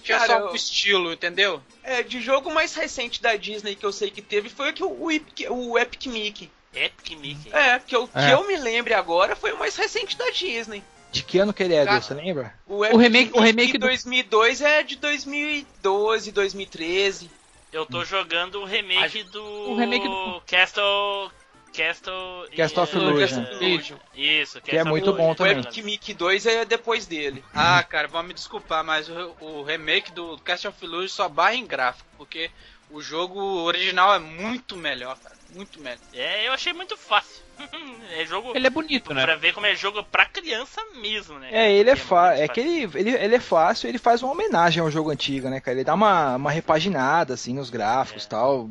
É, 0.00 0.02
tinha 0.04 0.18
Cara, 0.18 0.32
só 0.32 0.38
eu- 0.46 0.52
um 0.52 0.54
estilo, 0.54 1.12
entendeu? 1.12 1.62
É, 1.82 2.02
de 2.02 2.20
jogo 2.20 2.52
mais 2.52 2.74
recente 2.74 3.20
da 3.22 3.36
Disney 3.36 3.74
que 3.74 3.84
eu 3.86 3.92
sei 3.92 4.10
que 4.10 4.22
teve 4.22 4.48
foi 4.48 4.70
o, 4.70 4.72
que 4.74 4.84
o, 4.84 5.10
Epic, 5.10 5.46
o 5.50 5.78
Epic 5.78 6.06
Mickey. 6.06 6.50
Epic 6.74 7.18
Mickey. 7.18 7.50
É, 7.52 7.78
que 7.78 7.96
eu, 7.96 8.08
É. 8.14 8.26
que 8.26 8.32
eu 8.32 8.46
me 8.46 8.56
lembre 8.56 8.94
agora 8.94 9.34
foi 9.34 9.52
o 9.52 9.58
mais 9.58 9.74
recente 9.76 10.16
da 10.16 10.30
Disney. 10.30 10.82
De 11.10 11.22
que 11.22 11.38
ano 11.38 11.54
que 11.54 11.62
ele 11.62 11.74
é, 11.74 11.84
Cara, 11.86 12.00
você 12.02 12.12
lembra? 12.12 12.54
O, 12.66 12.84
Epic 12.84 12.98
remake- 12.98 13.30
o 13.38 13.40
remake 13.40 13.72
do- 13.78 13.86
2002 13.86 14.60
é 14.60 14.82
de 14.82 14.96
2012, 14.96 16.30
2013. 16.32 17.30
Eu 17.72 17.84
tô 17.86 18.04
jogando 18.04 18.60
o 18.60 18.64
remake 18.64 19.22
do 19.24 19.42
o 19.42 19.76
remake 19.76 20.06
do- 20.06 20.42
Castle 20.46 21.30
Castle... 21.72 22.48
Castle 22.56 22.82
of 22.82 22.96
Illusion. 22.96 23.20
Castle 23.20 23.56
of 23.56 23.64
Illusion. 23.64 23.96
Isso, 24.14 24.60
Que 24.60 24.76
é 24.76 24.84
muito 24.84 25.12
bom 25.12 25.32
O 25.32 25.34
também. 25.34 25.60
Epic 25.60 25.84
Mickey 25.84 26.14
2 26.14 26.46
é 26.46 26.64
depois 26.64 27.06
dele. 27.06 27.44
Ah, 27.54 27.82
cara, 27.82 28.08
vão 28.08 28.22
me 28.22 28.34
desculpar, 28.34 28.82
mas 28.84 29.08
o, 29.08 29.36
o 29.40 29.62
remake 29.62 30.12
do 30.12 30.38
Castle 30.38 30.70
of 30.70 30.84
Illusion 30.84 31.08
só 31.08 31.28
barra 31.28 31.54
em 31.54 31.66
gráfico, 31.66 32.08
porque 32.16 32.50
o 32.90 33.00
jogo 33.00 33.40
original 33.40 34.14
é 34.14 34.18
muito 34.18 34.76
melhor, 34.76 35.18
cara. 35.18 35.37
Muito 35.54 35.80
melhor. 35.80 35.98
É, 36.12 36.46
eu 36.46 36.52
achei 36.52 36.72
muito 36.72 36.96
fácil. 36.96 37.42
é 38.16 38.24
jogo 38.26 38.52
Ele 38.54 38.66
é 38.66 38.70
bonito, 38.70 39.12
né? 39.12 39.24
pra 39.24 39.34
ver 39.36 39.52
como 39.52 39.66
é 39.66 39.74
jogo 39.74 40.02
pra 40.04 40.26
criança 40.26 40.80
mesmo, 40.96 41.38
né? 41.38 41.48
É, 41.50 41.72
ele 41.72 41.90
é 41.90 41.96
fácil. 41.96 42.38
muito 42.38 42.50
É 42.50 42.54
que 42.54 42.60
ele, 42.60 42.98
ele, 42.98 43.10
ele 43.10 43.34
é 43.34 43.40
fácil, 43.40 43.88
ele 43.88 43.98
faz 43.98 44.22
uma 44.22 44.32
homenagem 44.32 44.80
ao 44.82 44.90
jogo 44.90 45.10
antigo, 45.10 45.48
né, 45.48 45.60
cara? 45.60 45.76
Ele 45.76 45.84
dá 45.84 45.94
uma, 45.94 46.36
uma 46.36 46.50
repaginada, 46.50 47.34
assim, 47.34 47.54
nos 47.54 47.70
gráficos 47.70 48.24
e 48.24 48.28
tal. 48.28 48.68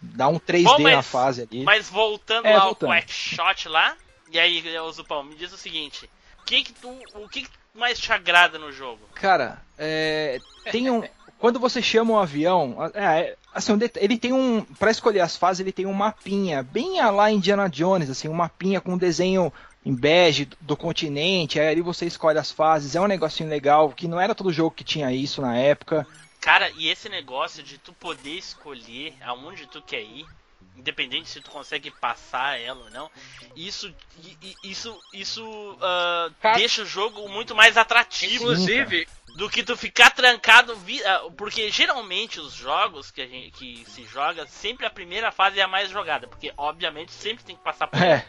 Dá 0.00 0.28
um 0.28 0.38
3D 0.38 0.64
Bom, 0.64 0.78
mas- 0.80 0.96
na 0.96 1.02
fase 1.02 1.42
ali. 1.42 1.64
Mas 1.64 1.88
voltando 1.90 2.46
É, 2.46 2.56
lá 2.56 2.64
voltando. 2.64 2.90
ao 2.90 2.96
Quackshot 2.96 3.68
lá, 3.68 3.96
e 4.30 4.38
aí, 4.38 4.62
Zupão, 4.92 5.22
me 5.22 5.34
diz 5.34 5.52
o 5.52 5.58
seguinte, 5.58 6.08
o 6.40 6.44
que 6.44 6.62
que 6.64 6.72
tu, 6.72 6.88
o 7.14 7.28
que 7.28 7.42
que 7.42 7.50
mais 7.74 7.98
te 7.98 8.12
agrada 8.12 8.58
no 8.58 8.72
jogo? 8.72 9.00
Cara, 9.14 9.60
é, 9.76 10.38
tem 10.70 10.88
um. 10.90 11.02
Quando 11.38 11.58
você 11.58 11.80
chama 11.82 12.12
um 12.12 12.18
avião, 12.18 12.76
é, 12.94 13.34
assim, 13.54 13.72
ele 13.96 14.18
tem 14.18 14.32
um. 14.32 14.62
Pra 14.78 14.90
escolher 14.90 15.20
as 15.20 15.36
fases, 15.36 15.60
ele 15.60 15.72
tem 15.72 15.86
um 15.86 15.92
mapinha, 15.92 16.62
bem 16.62 17.00
a 17.00 17.10
lá 17.10 17.30
Indiana 17.30 17.68
Jones, 17.68 18.10
assim, 18.10 18.28
um 18.28 18.34
mapinha 18.34 18.80
com 18.80 18.92
um 18.92 18.98
desenho 18.98 19.52
em 19.84 19.94
bege 19.94 20.44
do- 20.44 20.56
do 20.60 20.76
continente, 20.76 21.58
aí 21.58 21.68
ali 21.68 21.80
você 21.80 22.04
escolhe 22.06 22.38
as 22.38 22.50
fases, 22.50 22.94
é 22.94 23.00
um 23.00 23.06
negocinho 23.06 23.48
legal, 23.48 23.90
que 23.90 24.06
não 24.06 24.20
era 24.20 24.34
todo 24.34 24.52
jogo 24.52 24.74
que 24.74 24.84
tinha 24.84 25.10
isso 25.12 25.40
na 25.40 25.56
época. 25.56 26.06
Cara, 26.40 26.70
e 26.76 26.88
esse 26.88 27.08
negócio 27.08 27.62
de 27.62 27.78
tu 27.78 27.92
poder 27.92 28.36
escolher 28.38 29.14
aonde 29.22 29.66
tu 29.66 29.80
quer 29.82 30.02
ir, 30.02 30.26
independente 30.76 31.28
se 31.28 31.40
tu 31.40 31.50
consegue 31.50 31.90
passar 31.90 32.58
ela 32.60 32.84
ou 32.84 32.90
não, 32.90 33.10
isso 33.54 33.92
i- 34.24 34.36
i- 34.42 34.56
isso 34.70 34.98
isso 35.12 35.78
ah, 35.80 36.30
Cara- 36.40 36.56
deixa 36.58 36.82
o 36.82 36.86
jogo 36.86 37.28
muito 37.28 37.54
mais 37.54 37.76
atrativo 37.76 38.44
Inclusive, 38.44 39.06
do 39.36 39.48
que 39.50 39.62
tu 39.62 39.76
ficar 39.76 40.10
trancado, 40.10 40.74
vi- 40.76 41.04
ah, 41.04 41.22
porque 41.36 41.70
geralmente 41.70 42.40
os 42.40 42.52
jogos 42.54 43.10
que 43.10 43.20
a 43.22 43.26
gente 43.26 43.50
que 43.52 43.84
se 43.90 44.04
joga, 44.04 44.46
sempre 44.46 44.86
a 44.86 44.90
primeira 44.90 45.30
fase 45.30 45.60
é 45.60 45.62
a 45.62 45.68
mais 45.68 45.90
jogada, 45.90 46.26
porque 46.26 46.52
obviamente 46.56 47.12
sempre 47.12 47.44
tem 47.44 47.54
que 47.56 47.62
passar 47.62 47.86
por 47.86 48.00
É, 48.02 48.24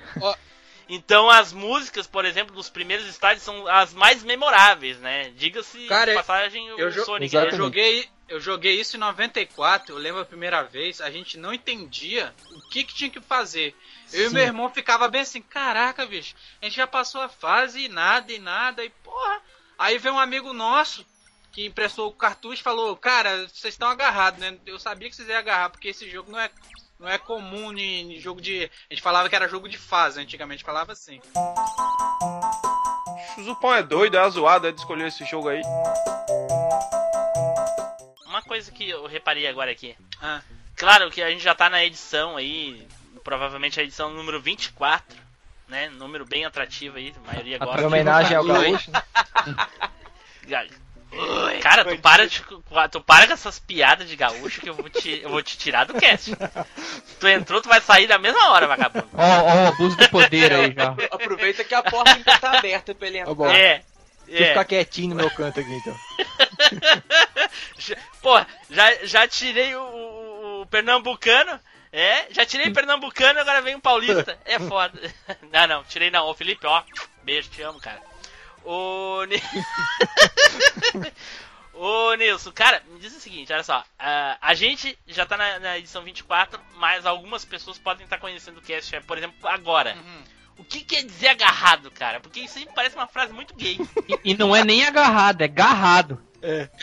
Então 0.89 1.29
as 1.29 1.53
músicas, 1.53 2.05
por 2.05 2.25
exemplo, 2.25 2.53
dos 2.53 2.69
primeiros 2.69 3.05
estádios 3.07 3.43
são 3.45 3.65
as 3.67 3.93
mais 3.93 4.23
memoráveis, 4.23 4.97
né? 4.99 5.31
Diga-se 5.37 5.87
passagem 6.15 6.69
o 6.73 6.77
eu 6.77 6.91
jo- 6.91 7.05
Sonic. 7.05 7.27
Exatamente. 7.33 7.53
eu 7.53 7.57
joguei, 7.65 8.09
eu 8.31 8.39
joguei 8.39 8.79
isso 8.79 8.95
em 8.95 8.99
94, 8.99 9.93
eu 9.93 9.99
lembro 9.99 10.21
a 10.21 10.25
primeira 10.25 10.63
vez, 10.63 11.01
a 11.01 11.11
gente 11.11 11.37
não 11.37 11.53
entendia 11.53 12.33
o 12.49 12.61
que, 12.69 12.85
que 12.85 12.93
tinha 12.93 13.09
que 13.09 13.19
fazer. 13.19 13.75
Eu 14.13 14.27
e 14.27 14.27
Sim. 14.29 14.33
meu 14.33 14.43
irmão 14.43 14.69
ficava 14.69 15.09
bem 15.09 15.19
assim, 15.19 15.41
caraca, 15.41 16.05
bicho, 16.05 16.33
a 16.61 16.65
gente 16.65 16.77
já 16.77 16.87
passou 16.87 17.19
a 17.19 17.27
fase 17.27 17.81
e 17.81 17.89
nada 17.89 18.31
e 18.31 18.39
nada, 18.39 18.85
e 18.85 18.89
porra. 18.89 19.41
Aí 19.77 19.97
veio 19.97 20.15
um 20.15 20.19
amigo 20.19 20.53
nosso 20.53 21.05
que 21.51 21.65
emprestou 21.65 22.07
o 22.07 22.13
cartucho 22.13 22.61
e 22.61 22.63
falou, 22.63 22.95
cara, 22.95 23.49
vocês 23.49 23.73
estão 23.73 23.89
agarrados, 23.89 24.39
né? 24.39 24.57
Eu 24.65 24.79
sabia 24.79 25.09
que 25.09 25.15
vocês 25.15 25.27
iam 25.27 25.37
agarrar, 25.37 25.69
porque 25.69 25.89
esse 25.89 26.09
jogo 26.09 26.31
não 26.31 26.39
é, 26.39 26.49
não 26.97 27.09
é 27.09 27.17
comum 27.17 27.77
em, 27.77 28.13
em 28.15 28.19
jogo 28.21 28.39
de. 28.39 28.71
A 28.89 28.93
gente 28.93 29.03
falava 29.03 29.27
que 29.27 29.35
era 29.35 29.49
jogo 29.49 29.67
de 29.67 29.77
fase, 29.77 30.21
antigamente 30.21 30.63
falava 30.63 30.93
assim. 30.93 31.19
O 33.37 33.43
Zupão 33.43 33.75
é 33.75 33.83
doido, 33.83 34.17
é 34.17 34.29
zoado, 34.29 34.67
é 34.67 34.71
de 34.71 34.79
escolher 34.79 35.07
esse 35.07 35.25
jogo 35.25 35.49
aí. 35.49 35.61
Coisa 38.51 38.69
que 38.69 38.89
eu 38.89 39.05
reparei 39.05 39.47
agora 39.47 39.71
aqui. 39.71 39.95
Ah. 40.21 40.41
Claro 40.75 41.09
que 41.09 41.21
a 41.21 41.31
gente 41.31 41.41
já 41.41 41.55
tá 41.55 41.69
na 41.69 41.85
edição 41.85 42.35
aí, 42.35 42.85
provavelmente 43.23 43.79
a 43.79 43.83
edição 43.83 44.09
número 44.11 44.41
24, 44.41 45.17
né? 45.69 45.87
Número 45.87 46.25
bem 46.25 46.43
atrativo 46.43 46.97
aí, 46.97 47.13
a 47.15 47.31
maioria 47.31 47.57
gosta. 47.57 47.87
homenagem 47.87 48.35
ao 48.35 48.43
gaúcho. 48.43 48.91
né? 48.91 49.01
Cara, 51.61 51.85
tu 51.85 51.97
para, 51.99 52.27
de, 52.27 52.43
tu 52.91 52.99
para 52.99 53.25
com 53.27 53.31
essas 53.31 53.57
piadas 53.57 54.09
de 54.09 54.17
gaúcho 54.17 54.59
que 54.59 54.69
eu 54.69 54.73
vou 54.73 54.89
te, 54.89 55.21
eu 55.23 55.29
vou 55.29 55.41
te 55.41 55.57
tirar 55.57 55.85
do 55.85 55.93
cast. 55.93 56.35
Tu 57.21 57.27
entrou, 57.29 57.61
tu 57.61 57.69
vai 57.69 57.79
sair 57.79 58.07
na 58.07 58.17
mesma 58.17 58.49
hora, 58.49 58.67
vagabundo. 58.67 59.07
Ó, 59.13 59.23
ó, 59.23 59.63
o 59.63 59.67
abuso 59.69 59.95
do 59.95 60.09
poder 60.09 60.51
aí 60.51 60.73
já. 60.73 60.89
Aproveita 61.09 61.63
que 61.63 61.73
a 61.73 61.83
porta 61.83 62.15
ainda 62.15 62.37
tá 62.37 62.57
aberta 62.57 62.93
pra 62.93 63.07
ele 63.07 63.19
entrar. 63.19 63.55
É. 63.55 63.81
Deixa 64.25 64.43
eu 64.43 64.45
É. 64.45 64.49
ficar 64.49 64.65
quietinho 64.65 65.09
no 65.11 65.15
meu 65.15 65.29
canto 65.31 65.57
aqui, 65.61 65.73
então. 65.73 65.95
Pô, 68.21 68.33
já, 68.69 69.05
já 69.05 69.27
tirei 69.27 69.75
o, 69.75 69.81
o- 69.81 70.61
o 70.61 70.65
pernambucano. 70.67 71.59
É, 71.93 72.27
já 72.31 72.45
tirei 72.45 72.69
o 72.69 72.73
pernambucano 72.73 73.39
agora 73.39 73.61
vem 73.61 73.75
o 73.75 73.81
paulista. 73.81 74.39
É 74.45 74.57
foda. 74.59 74.97
Não, 75.51 75.67
não, 75.67 75.83
tirei 75.83 76.09
não. 76.09 76.25
Ô 76.27 76.33
Felipe, 76.33 76.65
ó. 76.65 76.81
Beijo, 77.23 77.49
te 77.49 77.61
amo, 77.61 77.79
cara. 77.81 77.99
Ô, 78.63 79.23
Ni- 79.27 79.41
Ô 81.73 82.13
Nilson, 82.15 82.51
cara, 82.51 82.81
me 82.87 82.99
diz 82.99 83.15
o 83.15 83.19
seguinte, 83.19 83.51
olha 83.51 83.63
só. 83.63 83.83
ah, 83.97 84.37
a 84.41 84.53
gente 84.53 84.97
já 85.07 85.25
tá 85.25 85.35
na, 85.37 85.59
na 85.59 85.77
edição 85.77 86.03
24, 86.03 86.59
mas 86.75 87.05
algumas 87.05 87.43
pessoas 87.45 87.77
podem 87.79 88.03
estar 88.03 88.17
conhecendo 88.19 88.59
o 88.59 88.61
cast, 88.61 88.99
por 89.01 89.17
exemplo, 89.17 89.47
agora. 89.47 89.95
Uhum. 89.95 90.23
O 90.59 90.63
que 90.63 90.81
quer 90.81 91.03
dizer 91.03 91.29
agarrado, 91.29 91.89
cara? 91.89 92.19
Porque 92.19 92.41
isso 92.41 92.57
aí 92.59 92.67
parece 92.75 92.95
uma 92.95 93.07
frase 93.07 93.33
muito 93.33 93.55
gay. 93.55 93.77
E, 94.07 94.31
e 94.31 94.37
não 94.37 94.55
é 94.55 94.63
nem 94.63 94.85
agarrado, 94.85 95.41
é 95.41 95.47
garrado. 95.47 96.21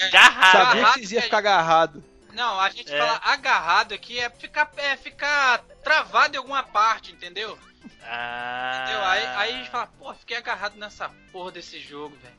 Agarrado. 0.09 0.53
Sabia 0.53 0.85
que 0.85 0.93
vocês 0.99 1.13
iam 1.13 1.19
é- 1.21 1.23
ficar 1.23 1.39
agarrado. 1.39 2.05
Não, 2.33 2.61
a 2.61 2.71
gente 2.71 2.93
É. 2.93 2.99
fala 2.99 3.21
agarrado 3.25 3.93
aqui 3.95 4.19
é 4.21 4.31
ficar, 4.31 4.71
é 4.77 4.97
ficar 4.97 5.61
travado 5.83 6.35
em 6.35 6.39
alguma 6.39 6.63
parte, 6.63 7.11
entendeu? 7.13 7.59
Ah. 8.05 8.81
Entendeu? 8.83 9.05
Aí, 9.05 9.27
aí 9.27 9.55
a 9.55 9.57
gente 9.59 9.71
fala, 9.71 9.87
pô, 9.99 10.15
fiquei 10.15 10.37
agarrado 10.37 10.77
nessa 10.77 11.09
porra 11.33 11.51
desse 11.53 11.81
jogo, 11.81 12.17
velho. 12.23 12.35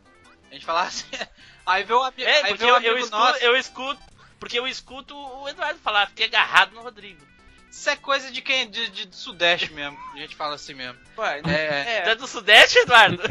A 0.49 0.53
gente 0.53 0.65
fala 0.65 0.83
assim, 0.83 1.05
aí 1.65 1.83
vê 1.83 1.93
o 1.93 2.01
amigo, 2.03 2.21
É, 2.29 2.37
aí 2.37 2.41
porque 2.49 2.57
vê 2.57 2.65
o 2.65 2.69
eu, 2.69 2.75
amigo 2.77 2.91
eu, 2.93 2.97
escuto, 2.97 3.17
nosso, 3.17 3.39
eu 3.39 3.57
escuto. 3.57 4.01
Porque 4.39 4.57
eu 4.57 4.67
escuto 4.67 5.17
o 5.17 5.49
Eduardo 5.49 5.79
falar, 5.79 6.07
fiquei 6.07 6.27
agarrado 6.27 6.71
no 6.73 6.81
Rodrigo. 6.81 7.27
Isso 7.71 7.89
é 7.89 7.95
coisa 7.95 8.31
de 8.31 8.41
quem, 8.41 8.69
de, 8.69 8.89
de- 8.89 9.05
do 9.07 9.15
sudeste 9.15 9.71
mesmo, 9.73 9.97
a 10.13 10.17
gente 10.17 10.35
fala 10.35 10.55
assim 10.55 10.73
mesmo. 10.73 10.99
Ué, 11.17 11.41
É, 11.45 12.01
Tu 12.01 12.09
é 12.09 12.15
do 12.15 12.27
Sudeste, 12.27 12.79
Eduardo? 12.79 13.21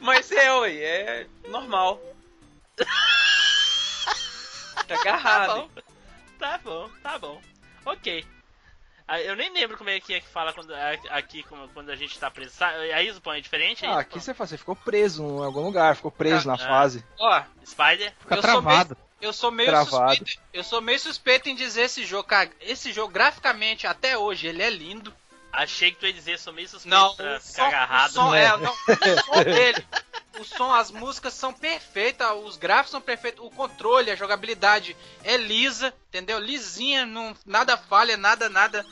Mas 0.00 0.30
é, 0.32 0.52
ué, 0.54 0.74
é 0.76 1.26
normal. 1.48 2.00
Tá 2.76 2.84
Tá 4.86 4.94
agarrado. 5.00 5.54
bom. 5.54 5.70
Tá 6.38 6.58
bom, 6.58 6.90
tá 7.02 7.18
bom. 7.18 7.40
Ok. 7.86 8.26
Ah, 9.06 9.20
Eu 9.20 9.36
nem 9.36 9.52
lembro 9.52 9.76
como 9.78 9.90
é 9.90 10.00
que 10.00 10.14
é 10.14 10.20
que 10.20 10.26
fala 10.28 10.52
quando, 10.52 10.74
a- 10.74 10.92
aqui 11.16 11.42
quando 11.72 11.90
a 11.90 11.96
gente 11.96 12.18
tá 12.18 12.30
preso. 12.30 12.52
Sa- 12.54 12.68
Aí, 12.70 13.10
Zupão, 13.12 13.32
é 13.34 13.40
diferente? 13.40 13.84
Ah, 13.86 13.98
aqui 14.00 14.18
você, 14.20 14.32
faz- 14.34 14.50
você 14.50 14.58
ficou 14.58 14.74
preso 14.76 15.22
em 15.22 15.44
algum 15.44 15.60
lugar, 15.62 15.94
ficou 15.96 16.10
preso 16.10 16.46
na 16.48 16.54
Ah. 16.54 16.58
fase. 16.58 17.04
ó, 17.18 17.42
Spider? 17.64 18.12
Fica 18.20 18.34
Eu 18.36 18.42
sou 18.42 18.50
travado. 18.50 18.96
Eu 19.24 19.32
sou 19.32 19.50
meio 19.50 19.68
Travado. 19.70 20.16
suspeito, 20.16 20.40
eu 20.52 20.64
sou 20.64 20.80
meio 20.80 20.98
suspeito 21.00 21.48
em 21.48 21.54
dizer 21.54 21.82
esse 21.82 22.04
jogo, 22.04 22.24
cara, 22.24 22.50
esse 22.60 22.92
jogo 22.92 23.12
graficamente 23.12 23.86
até 23.86 24.16
hoje 24.18 24.46
ele 24.46 24.62
é 24.62 24.70
lindo. 24.70 25.12
Achei 25.52 25.92
que 25.92 25.98
tu 25.98 26.06
ia 26.06 26.12
dizer, 26.12 26.36
sou 26.38 26.52
meio 26.52 26.68
suspeito 26.68 26.96
Não, 26.96 27.14
pra 27.14 27.36
o 27.36 27.40
ficar 27.40 27.52
som, 27.62 27.62
agarrado. 27.62 28.10
o 28.10 28.12
som, 28.14 28.30
né? 28.32 28.44
é, 28.44 28.56
não, 28.56 28.72
o 28.72 29.22
som 29.24 29.42
dele, 29.44 29.84
o 30.40 30.44
som, 30.44 30.72
as 30.72 30.90
músicas 30.90 31.32
são 31.34 31.52
perfeitas, 31.52 32.26
os 32.44 32.56
gráficos 32.56 32.90
são 32.90 33.00
perfeitos, 33.00 33.44
o 33.44 33.50
controle, 33.50 34.10
a 34.10 34.16
jogabilidade 34.16 34.96
é 35.22 35.36
lisa, 35.36 35.94
entendeu? 36.08 36.40
Lisinha, 36.40 37.06
não, 37.06 37.36
nada 37.46 37.76
falha, 37.76 38.16
nada, 38.16 38.48
nada. 38.48 38.84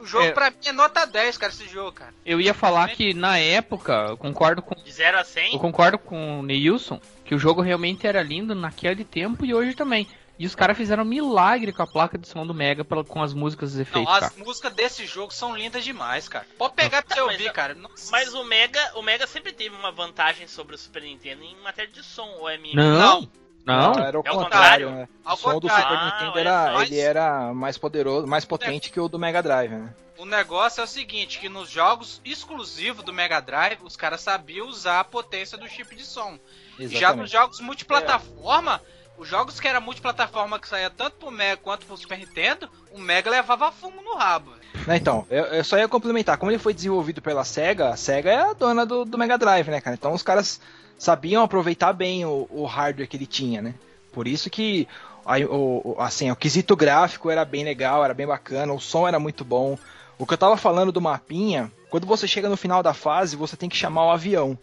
O 0.00 0.06
jogo 0.06 0.26
É. 0.26 0.32
pra 0.32 0.50
mim 0.50 0.56
é 0.66 0.72
nota 0.72 1.04
10, 1.04 1.36
cara, 1.38 1.52
esse 1.52 1.68
jogo, 1.68 1.92
cara. 1.92 2.14
Eu 2.26 2.40
ia 2.40 2.52
falar 2.54 2.88
que 2.90 3.12
na 3.14 3.38
época, 3.38 4.06
eu 4.10 4.16
concordo 4.16 4.60
com, 4.62 4.74
De 4.82 4.92
0 4.92 5.18
a 5.18 5.24
100? 5.24 5.54
eu 5.54 5.58
concordo 5.60 5.98
com 5.98 6.40
o 6.40 6.42
Neilson, 6.42 7.00
que 7.24 7.34
o 7.34 7.38
jogo 7.38 7.60
realmente 7.62 8.06
era 8.06 8.22
lindo 8.22 8.54
naquele 8.54 9.04
tempo 9.04 9.44
e 9.44 9.54
hoje 9.54 9.74
também. 9.74 10.06
E 10.36 10.44
os 10.46 10.54
caras 10.56 10.76
fizeram 10.76 11.04
um 11.04 11.06
milagre 11.06 11.72
com 11.72 11.80
a 11.82 11.86
placa 11.86 12.18
de 12.18 12.26
som 12.26 12.44
do 12.44 12.52
Mega 12.52 12.84
pela- 12.84 13.04
com 13.04 13.22
as 13.22 13.32
músicas 13.32 13.70
e 13.70 13.72
os 13.72 13.76
Não, 13.76 13.82
efeitos, 14.02 14.12
as 14.14 14.20
cara. 14.32 14.44
músicas 14.44 14.72
desse 14.74 15.06
jogo 15.06 15.32
são 15.32 15.56
lindas 15.56 15.84
demais, 15.84 16.28
cara. 16.28 16.44
Pode 16.58 16.74
pegar 16.74 17.02
pra 17.04 17.14
você 17.14 17.22
Mas 17.22 17.32
ouvir, 17.34 17.48
a- 17.48 17.52
cara. 17.52 17.74
Nossa. 17.74 18.10
Mas 18.10 18.34
o 18.34 18.42
Mega, 18.42 18.80
o 18.96 19.02
Mega 19.02 19.28
sempre 19.28 19.52
teve 19.52 19.76
uma 19.76 19.92
vantagem 19.92 20.48
sobre 20.48 20.74
o 20.74 20.78
Super 20.78 21.02
Nintendo 21.02 21.44
em 21.44 21.54
matéria 21.62 21.90
de 21.92 22.02
som, 22.02 22.26
ou 22.40 22.48
é 22.48 22.58
minha? 22.58 22.74
Não, 22.74 23.20
não. 23.20 23.28
Era 23.66 24.18
o 24.18 24.22
É 24.24 24.30
o 24.30 24.34
contrário. 24.34 24.88
contrário? 24.88 24.90
né? 24.90 25.08
Ao 25.24 25.34
o 25.34 25.38
som 25.38 25.54
do 25.54 25.60
contrário. 25.62 25.84
Super 25.84 25.98
Ah, 25.98 26.04
Nintendo 26.12 26.32
olha 26.32 26.40
era, 26.40 26.72
só. 26.72 26.82
ele 26.82 26.98
era 27.00 27.54
mais 27.54 27.78
poderoso, 27.78 28.26
mais 28.26 28.44
potente 28.44 28.90
que 28.90 29.00
o 29.00 29.08
do 29.08 29.18
Mega 29.18 29.42
Drive, 29.42 29.70
né? 29.72 29.94
O 30.16 30.24
negócio 30.24 30.80
é 30.80 30.84
o 30.84 30.86
seguinte, 30.86 31.40
que 31.40 31.48
nos 31.48 31.68
jogos 31.68 32.20
exclusivos 32.24 33.04
do 33.04 33.12
Mega 33.12 33.40
Drive, 33.40 33.78
os 33.82 33.96
caras 33.96 34.20
sabiam 34.20 34.68
usar 34.68 35.00
a 35.00 35.04
potência 35.04 35.58
do 35.58 35.66
chip 35.68 35.94
de 35.96 36.04
som. 36.04 36.38
Já 36.78 37.14
nos 37.14 37.30
jogos 37.30 37.60
multiplataforma, 37.60 38.80
os 39.18 39.28
jogos 39.28 39.58
que 39.58 39.66
era 39.66 39.80
multiplataforma 39.80 40.58
que 40.60 40.68
saía 40.68 40.88
tanto 40.90 41.16
pro 41.16 41.30
Mega 41.32 41.56
quanto 41.56 41.84
pro 41.86 41.96
Super 41.96 42.18
Nintendo, 42.18 42.68
o 42.92 42.98
Mega 43.00 43.28
levava 43.30 43.72
fumo 43.72 44.00
no 44.02 44.14
rabo. 44.14 44.52
Então, 44.88 45.26
eu, 45.30 45.44
eu 45.46 45.64
só 45.64 45.78
ia 45.78 45.88
complementar. 45.88 46.36
Como 46.38 46.50
ele 46.50 46.58
foi 46.58 46.74
desenvolvido 46.74 47.20
pela 47.22 47.44
SEGA, 47.44 47.88
a 47.90 47.96
SEGA 47.96 48.30
é 48.30 48.40
a 48.50 48.52
dona 48.52 48.84
do, 48.86 49.04
do 49.04 49.18
Mega 49.18 49.36
Drive, 49.38 49.68
né, 49.68 49.80
cara? 49.80 49.94
Então 49.96 50.12
os 50.12 50.22
caras 50.22 50.60
sabiam 50.98 51.42
aproveitar 51.42 51.92
bem 51.92 52.24
o, 52.24 52.46
o 52.50 52.64
hardware 52.64 53.08
que 53.08 53.16
ele 53.16 53.26
tinha, 53.26 53.60
né? 53.62 53.74
Por 54.12 54.26
isso 54.28 54.48
que 54.50 54.86
Aí, 55.26 55.42
o, 55.46 55.96
assim, 55.98 56.30
o 56.30 56.36
quesito 56.36 56.76
gráfico 56.76 57.30
era 57.30 57.46
bem 57.46 57.64
legal, 57.64 58.04
era 58.04 58.12
bem 58.12 58.26
bacana, 58.26 58.74
o 58.74 58.78
som 58.78 59.08
era 59.08 59.18
muito 59.18 59.42
bom. 59.42 59.78
O 60.18 60.26
que 60.26 60.34
eu 60.34 60.38
tava 60.38 60.54
falando 60.58 60.92
do 60.92 61.00
mapinha, 61.00 61.72
quando 61.88 62.06
você 62.06 62.28
chega 62.28 62.46
no 62.46 62.58
final 62.58 62.82
da 62.82 62.92
fase, 62.92 63.34
você 63.34 63.56
tem 63.56 63.66
que 63.70 63.76
chamar 63.76 64.04
o 64.04 64.10
avião. 64.10 64.58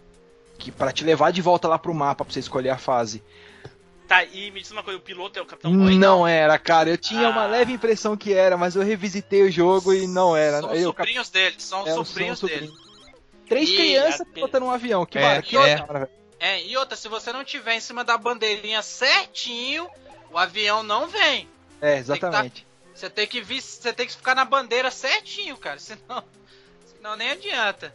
Que, 0.59 0.71
para 0.71 0.91
te 0.91 1.03
levar 1.03 1.31
de 1.31 1.41
volta 1.41 1.67
lá 1.67 1.79
pro 1.79 1.91
mapa 1.95 2.23
pra 2.23 2.31
você 2.31 2.39
escolher 2.39 2.69
a 2.69 2.77
fase. 2.77 3.23
Tá, 4.07 4.23
e 4.23 4.51
me 4.51 4.61
diz 4.61 4.69
uma 4.69 4.83
coisa, 4.83 4.99
o 4.99 5.01
piloto 5.01 5.39
é 5.39 5.41
o 5.41 5.45
Capitão 5.47 5.75
Boy? 5.75 5.97
Não 5.97 6.27
era, 6.27 6.59
cara. 6.59 6.91
Eu 6.91 6.97
tinha 6.97 7.25
Ah. 7.25 7.31
uma 7.31 7.47
leve 7.47 7.73
impressão 7.73 8.15
que 8.15 8.31
era, 8.31 8.55
mas 8.55 8.75
eu 8.75 8.83
revisitei 8.83 9.41
o 9.41 9.51
jogo 9.51 9.91
e 9.91 10.05
não 10.05 10.37
era. 10.37 10.59
São 10.61 10.75
Eu, 10.75 10.89
sobrinhos 10.89 11.29
dele, 11.31 11.55
são 11.57 11.87
é, 11.87 11.91
sobrinhos 11.95 12.37
são 12.37 12.47
dele. 12.47 12.71
Três 13.49 13.67
Ih, 13.67 13.75
crianças 13.77 14.21
a- 14.21 14.25
pilotando 14.25 14.67
um 14.67 14.71
avião. 14.71 15.07
Que 15.07 15.17
É, 15.17 15.21
mara, 15.23 15.41
que 15.41 15.57
é. 15.57 15.83
É, 16.41 16.60
e 16.65 16.75
outra, 16.75 16.97
se 16.97 17.08
você 17.08 17.32
não 17.32 17.43
tiver 17.43 17.75
em 17.75 17.80
cima 17.80 18.04
da 18.04 18.17
bandeirinha 18.17 18.82
certinho, 18.82 19.88
o 20.32 20.39
avião 20.39 20.82
não 20.82 21.08
vem. 21.08 21.47
É, 21.80 21.97
exatamente. 21.97 22.65
Você 22.95 23.12
tem 23.12 23.27
que 23.27 23.39
vir, 23.39 23.62
você 23.62 23.93
tem 23.93 24.08
que 24.08 24.15
ficar 24.15 24.34
na 24.34 24.43
bandeira 24.43 24.89
certinho, 24.89 25.56
cara, 25.56 25.77
senão, 25.80 26.23
senão 26.84 27.15
nem 27.15 27.30
adianta. 27.30 27.93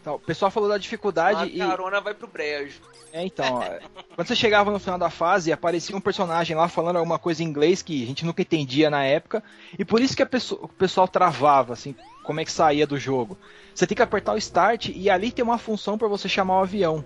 Então, 0.00 0.14
o 0.14 0.20
pessoal 0.20 0.48
falou 0.48 0.68
da 0.68 0.78
dificuldade 0.78 1.42
A 1.42 1.46
e. 1.46 1.58
carona 1.58 2.00
vai 2.00 2.14
pro 2.14 2.28
brejo. 2.28 2.80
É, 3.12 3.24
então, 3.24 3.58
quando 4.14 4.28
você 4.28 4.36
chegava 4.36 4.70
no 4.70 4.78
final 4.78 4.98
da 4.98 5.10
fase, 5.10 5.50
aparecia 5.50 5.96
um 5.96 6.00
personagem 6.00 6.54
lá 6.54 6.68
falando 6.68 6.96
alguma 6.96 7.18
coisa 7.18 7.42
em 7.42 7.46
inglês 7.46 7.82
que 7.82 8.04
a 8.04 8.06
gente 8.06 8.24
nunca 8.24 8.42
entendia 8.42 8.88
na 8.90 9.02
época, 9.04 9.42
e 9.76 9.84
por 9.84 10.00
isso 10.00 10.14
que 10.14 10.22
a 10.22 10.26
pessoa- 10.26 10.60
o 10.64 10.68
pessoal 10.68 11.08
travava, 11.08 11.72
assim, 11.72 11.96
como 12.22 12.38
é 12.38 12.44
que 12.44 12.52
saía 12.52 12.86
do 12.86 12.96
jogo. 12.98 13.36
Você 13.74 13.86
tem 13.88 13.96
que 13.96 14.02
apertar 14.02 14.34
o 14.34 14.38
start 14.38 14.90
e 14.94 15.10
ali 15.10 15.32
tem 15.32 15.42
uma 15.44 15.58
função 15.58 15.98
para 15.98 16.06
você 16.06 16.28
chamar 16.28 16.58
o 16.60 16.62
avião. 16.62 17.04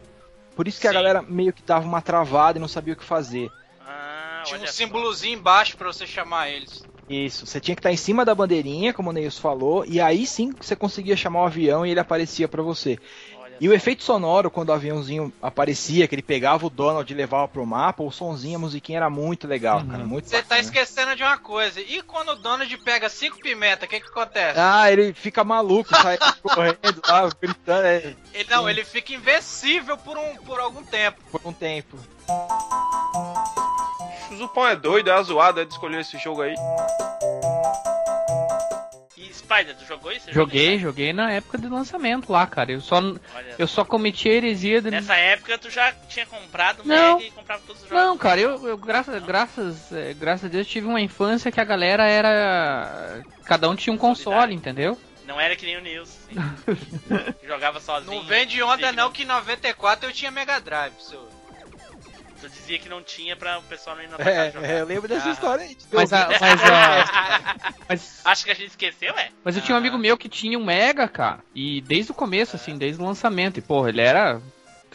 Por 0.61 0.69
isso 0.69 0.79
que 0.79 0.87
a 0.87 0.91
Sim. 0.91 0.95
galera 0.97 1.23
meio 1.23 1.55
que 1.55 1.63
dava 1.63 1.87
uma 1.87 2.03
travada 2.03 2.59
e 2.59 2.61
não 2.61 2.69
sabia 2.69 2.93
o 2.93 2.97
que 2.97 3.03
fazer. 3.03 3.51
Ah, 3.81 4.43
Tinha 4.45 4.61
um 4.61 4.67
símbolozinho 4.67 5.39
embaixo 5.39 5.75
pra 5.75 5.87
você 5.87 6.07
chamar 6.07 6.51
eles. 6.51 6.87
Isso, 7.09 7.47
você 7.47 7.59
tinha 7.59 7.75
que 7.75 7.81
estar 7.81 7.91
em 7.91 7.97
cima 7.97 8.27
da 8.27 8.35
bandeirinha, 8.35 8.93
como 8.93 9.09
o 9.09 9.13
Neils 9.15 9.39
falou, 9.39 9.87
e 9.87 9.99
aí 10.03 10.27
sim 10.27 10.53
você 10.61 10.77
conseguia 10.77 11.17
chamar 11.17 11.45
o 11.45 11.47
avião 11.47 11.87
e 11.87 11.91
ele 11.91 11.99
aparecia 11.99 12.47
para 12.47 12.63
você. 12.63 12.99
E 13.61 13.69
o 13.69 13.75
efeito 13.75 14.03
sonoro, 14.03 14.51
quando 14.51 14.71
o 14.71 14.73
aviãozinho 14.73 15.31
aparecia, 15.43 16.09
que 16.09 16.15
ele 16.15 16.23
pegava 16.23 16.65
o 16.67 16.71
Donald 16.71 17.13
e 17.13 17.15
levava 17.15 17.47
pro 17.47 17.67
mapa, 17.67 18.03
o 18.03 18.11
sonzinho, 18.11 18.57
a 18.57 18.59
musiquinha 18.59 18.97
era 19.01 19.11
muito 19.11 19.47
legal, 19.47 19.81
Uhum. 19.81 19.89
cara. 19.89 20.05
Muito 20.05 20.31
Você 20.31 20.43
tá 20.43 20.59
esquecendo 20.59 21.15
de 21.15 21.23
uma 21.23 21.37
coisa. 21.37 21.79
E 21.79 22.01
quando 22.01 22.31
o 22.31 22.37
Donald 22.37 22.75
pega 22.79 23.11
cinco 23.11 23.39
pimenta, 23.39 23.85
o 23.85 23.89
que 23.89 24.01
que 24.01 24.09
acontece? 24.09 24.59
Ah, 24.59 24.91
ele 24.91 25.13
fica 25.13 25.45
maluco, 25.45 25.95
sai 25.95 26.17
correndo 26.43 27.03
lá, 27.07 27.29
gritando 27.39 27.85
é, 27.87 28.17
ele 28.33 28.49
não, 28.51 28.69
ele 28.71 28.83
fica 28.83 29.13
invencível 29.13 29.99
por 29.99 30.17
um 30.17 30.37
por 30.37 30.59
algum 30.59 30.83
tempo. 30.83 31.19
por 31.31 31.43
um 31.45 31.53
tempo. 31.53 31.99
O 34.31 34.37
Zupão 34.37 34.67
é 34.69 34.77
doido, 34.77 35.11
é 35.11 35.13
a 35.13 35.23
zoada 35.23 35.67
de 35.67 35.73
escolher 35.75 36.01
esse 36.01 36.17
jogo 36.17 36.41
aí. 36.41 36.55
Spider, 39.51 39.75
tu 39.75 39.85
jogou 39.85 40.13
isso? 40.13 40.33
Joguei, 40.33 40.79
jogou 40.79 40.91
joguei 40.91 41.13
na 41.13 41.33
época 41.33 41.59
do 41.59 41.69
lançamento 41.69 42.31
lá, 42.31 42.47
cara. 42.47 42.71
Eu 42.71 42.81
só? 42.81 42.99
Olha 42.99 43.55
eu 43.59 43.67
só 43.67 43.85
cometi 43.85 44.29
a 44.29 44.33
heresia 44.33 44.81
de... 44.81 44.91
Nessa 44.91 45.17
época 45.17 45.59
tu 45.59 45.69
já 45.69 45.93
tinha 46.09 46.25
comprado 46.27 46.83
o 46.83 46.89
Não. 46.89 47.17
Mega 47.17 47.29
e 47.29 47.31
comprava 47.33 47.63
todos 47.67 47.83
os 47.83 47.89
jogos. 47.89 48.05
Não, 48.05 48.17
cara, 48.17 48.41
eu, 48.41 48.69
eu 48.69 48.79
graças, 48.79 49.23
graças, 49.25 49.93
eh, 49.93 50.15
graças 50.15 50.45
a 50.45 50.49
Deus 50.49 50.67
tive 50.67 50.87
uma 50.87 51.01
infância 51.01 51.51
que 51.51 51.61
a 51.61 51.65
galera 51.65 52.07
era. 52.07 53.23
Cada 53.45 53.69
um 53.69 53.75
tinha 53.75 53.93
um 53.93 53.99
console, 53.99 54.55
entendeu? 54.55 54.99
Não 55.27 55.41
era 55.41 55.55
que 55.55 55.65
nem 55.65 55.77
o 55.77 55.81
Nils, 55.81 56.19
assim, 56.25 57.35
jogava 57.47 57.79
sozinho. 57.81 58.17
Não 58.17 58.25
vem 58.25 58.47
de 58.47 58.61
onda 58.63 58.91
não 58.91 59.13
que 59.13 59.23
em 59.23 59.27
94 59.27 60.09
eu 60.09 60.13
tinha 60.13 60.31
Mega 60.31 60.61
Drive, 60.61 60.95
seu. 60.99 61.29
Tu 62.41 62.49
dizia 62.49 62.79
que 62.79 62.89
não 62.89 63.03
tinha 63.03 63.37
pra 63.37 63.59
o 63.59 63.63
pessoal 63.65 63.95
não 63.97 64.03
ir 64.03 64.09
na 64.09 64.17
tua 64.17 64.25
casa 64.25 64.41
É, 64.41 64.51
jogar. 64.51 64.69
é, 64.69 64.81
eu 64.81 64.87
lembro 64.87 65.09
dessa 65.09 65.29
Ah. 65.29 65.33
história 65.33 65.65
aí. 65.65 65.77
Mas, 65.93 66.13
a, 66.13 66.29
mas, 66.41 66.63
a, 66.65 67.65
mas, 67.89 68.21
Acho 68.25 68.45
que 68.45 68.51
a 68.51 68.55
gente 68.55 68.69
esqueceu, 68.71 69.13
é? 69.19 69.31
mas 69.45 69.57
eu 69.57 69.63
tinha 69.63 69.75
um 69.75 69.79
amigo 69.79 69.99
meu 69.99 70.17
que 70.17 70.29
tinha 70.29 70.59
um 70.59 70.65
Mega, 70.65 71.07
cara. 71.07 71.41
E 71.55 71.81
desde 71.83 72.13
o 72.13 72.15
começo, 72.15 72.57
assim, 72.57 72.79
desde 72.79 73.03
o 73.03 73.05
lançamento. 73.05 73.59
E, 73.59 73.63
porra, 73.63 73.91
ele 73.91 74.01
era. 74.01 74.41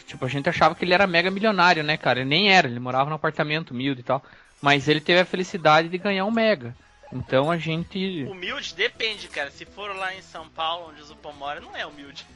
Tipo, 0.06 0.24
a 0.24 0.28
gente 0.28 0.48
achava 0.48 0.74
que 0.74 0.84
ele 0.84 0.94
era 0.94 1.06
mega 1.06 1.30
milionário, 1.30 1.82
né, 1.82 1.96
cara? 1.96 2.20
Ele 2.20 2.28
nem 2.28 2.52
era, 2.52 2.68
ele 2.68 2.78
morava 2.78 3.08
num 3.10 3.16
apartamento 3.16 3.70
humilde 3.72 4.00
e 4.00 4.04
tal. 4.04 4.22
Mas 4.62 4.88
ele 4.88 5.00
teve 5.00 5.20
a 5.20 5.24
felicidade 5.24 5.88
de 5.88 5.98
ganhar 5.98 6.24
um 6.24 6.30
Mega. 6.30 6.76
Então 7.12 7.50
a 7.50 7.56
gente. 7.58 8.24
Humilde 8.28 8.74
depende, 8.74 9.28
cara. 9.28 9.50
Se 9.50 9.64
for 9.64 9.94
lá 9.94 10.14
em 10.14 10.22
São 10.22 10.48
Paulo, 10.48 10.90
onde 10.90 11.00
o 11.00 11.04
Zupão 11.04 11.32
mora, 11.32 11.60
não 11.60 11.76
é 11.76 11.86
humilde. 11.86 12.26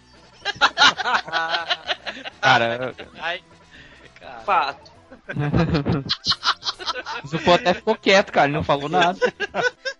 Cara, 2.40 2.94
Ai, 3.18 3.42
cara. 4.18 4.40
Fato. 4.40 4.90
o 7.24 7.26
Zupô 7.28 7.52
até 7.54 7.74
ficou 7.74 7.94
quieto, 7.96 8.32
cara. 8.32 8.46
Ele 8.46 8.56
não 8.56 8.64
falou 8.64 8.88
nada. 8.88 9.18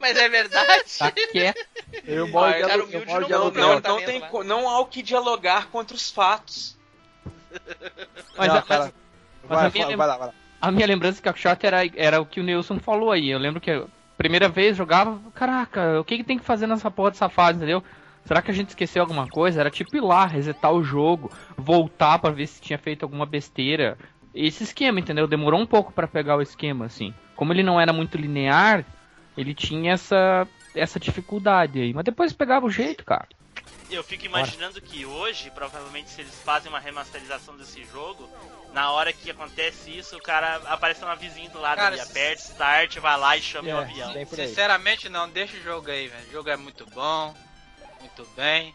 Mas 0.01 0.17
é 0.17 0.29
verdade. 0.29 0.85
Tá 0.99 1.11
quieto. 1.11 1.67
Eu 2.07 2.25
Ah, 2.27 2.29
moro 2.29 2.53
de 2.53 2.61
cara, 2.61 2.85
humilde 2.85 3.33
eu 3.33 3.39
não 3.39 3.51
Não, 3.51 3.81
não, 3.81 3.97
tem, 4.05 4.21
lá. 4.21 4.45
não 4.45 4.69
há 4.69 4.81
o 4.81 4.87
que 4.87 5.03
dialogar 5.03 5.69
contra 5.69 5.95
os 5.97 6.11
fatos. 6.11 6.79
Mas, 8.37 8.49
Não, 8.49 8.57
a- 8.57 8.63
cara, 8.63 8.93
mas 9.49 9.59
vai, 9.59 9.67
a 9.67 9.71
minha 9.71 9.87
vai, 9.87 9.97
vai 9.97 10.07
lá, 10.07 10.17
vai 10.17 10.27
lá. 10.29 10.35
a 10.61 10.71
minha 10.71 10.87
lembrança 10.87 11.17
de 11.17 11.23
Quackshot 11.29 11.67
era, 11.67 11.79
era 11.97 12.21
o 12.21 12.27
que 12.27 12.41
o 12.41 12.43
Nilson 12.45 12.79
falou 12.79 13.11
aí. 13.11 13.29
Eu 13.31 13.39
lembro 13.39 13.61
que 13.61 13.71
a 13.71 13.85
primeira 14.17 14.49
vez 14.49 14.77
jogava, 14.77 15.19
caraca, 15.35 16.01
o 16.01 16.05
que, 16.05 16.19
que 16.19 16.25
tem 16.25 16.39
que 16.39 16.45
fazer 16.45 16.67
nessa 16.67 16.91
porra 16.91 17.11
dessa 17.11 17.29
fase, 17.29 17.57
entendeu? 17.59 17.83
Será 18.25 18.41
que 18.43 18.51
a 18.51 18.55
gente 18.55 18.69
esqueceu 18.69 19.03
alguma 19.03 19.27
coisa? 19.29 19.61
Era 19.61 19.71
tipo 19.71 19.97
ir 19.97 20.01
lá, 20.03 20.27
resetar 20.27 20.73
o 20.73 20.85
jogo, 20.85 21.33
voltar 21.57 22.19
pra 22.19 22.31
ver 22.31 22.47
se 22.47 22.61
tinha 22.61 22.79
feito 22.79 23.03
alguma 23.03 23.27
besteira. 23.27 23.99
Esse 24.35 24.63
esquema, 24.65 25.01
entendeu? 25.01 25.27
Demorou 25.27 25.61
um 25.61 25.67
pouco 25.67 25.93
pra 25.93 26.07
pegar 26.07 26.37
o 26.37 26.43
esquema, 26.43 26.87
assim. 26.87 27.13
Como 27.35 27.53
ele 27.53 27.63
não 27.63 27.81
era 27.81 27.93
muito 27.93 28.17
linear, 28.17 28.85
ele 29.37 29.55
tinha 29.55 29.93
essa, 29.93 30.47
essa 30.75 31.01
dificuldade 31.01 31.81
aí. 31.81 31.93
Mas 31.93 32.05
depois 32.05 32.33
pegava 32.33 32.67
o 32.67 32.71
jeito, 32.71 33.05
cara. 33.05 33.29
Eu 33.91 34.05
fico 34.05 34.25
imaginando 34.25 34.81
que 34.81 35.05
hoje, 35.05 35.51
provavelmente, 35.51 36.11
se 36.11 36.21
eles 36.21 36.41
fazem 36.43 36.69
uma 36.71 36.79
remasterização 36.79 37.57
desse 37.57 37.83
jogo, 37.85 38.31
na 38.73 38.93
hora 38.93 39.13
que 39.13 39.31
acontece 39.31 39.91
isso, 39.91 40.17
o 40.17 40.23
cara 40.23 40.61
aparece 40.67 41.03
uma 41.03 41.17
vizinha 41.17 41.51
do 41.51 41.61
lado 41.61 41.79
Cara, 41.79 41.97
ali, 41.97 42.01
aperta 42.01 42.41
start, 42.43 42.99
vai 42.99 43.19
lá 43.19 43.37
e 43.37 43.43
chama 43.43 43.69
o 43.69 43.73
É, 43.73 43.83
avião. 43.83 44.13
por 44.27 44.39
aí. 44.39 44.47
Sinceramente 44.49 45.09
não, 45.09 45.29
deixa 45.29 45.57
o 45.57 45.63
jogo 45.63 45.91
aí, 45.91 46.07
velho. 46.07 46.29
O 46.29 46.33
jogo 46.33 46.51
é 46.51 46.57
muito 46.57 46.87
bom, 46.87 47.35
muito 48.01 48.25
bem. 48.37 48.73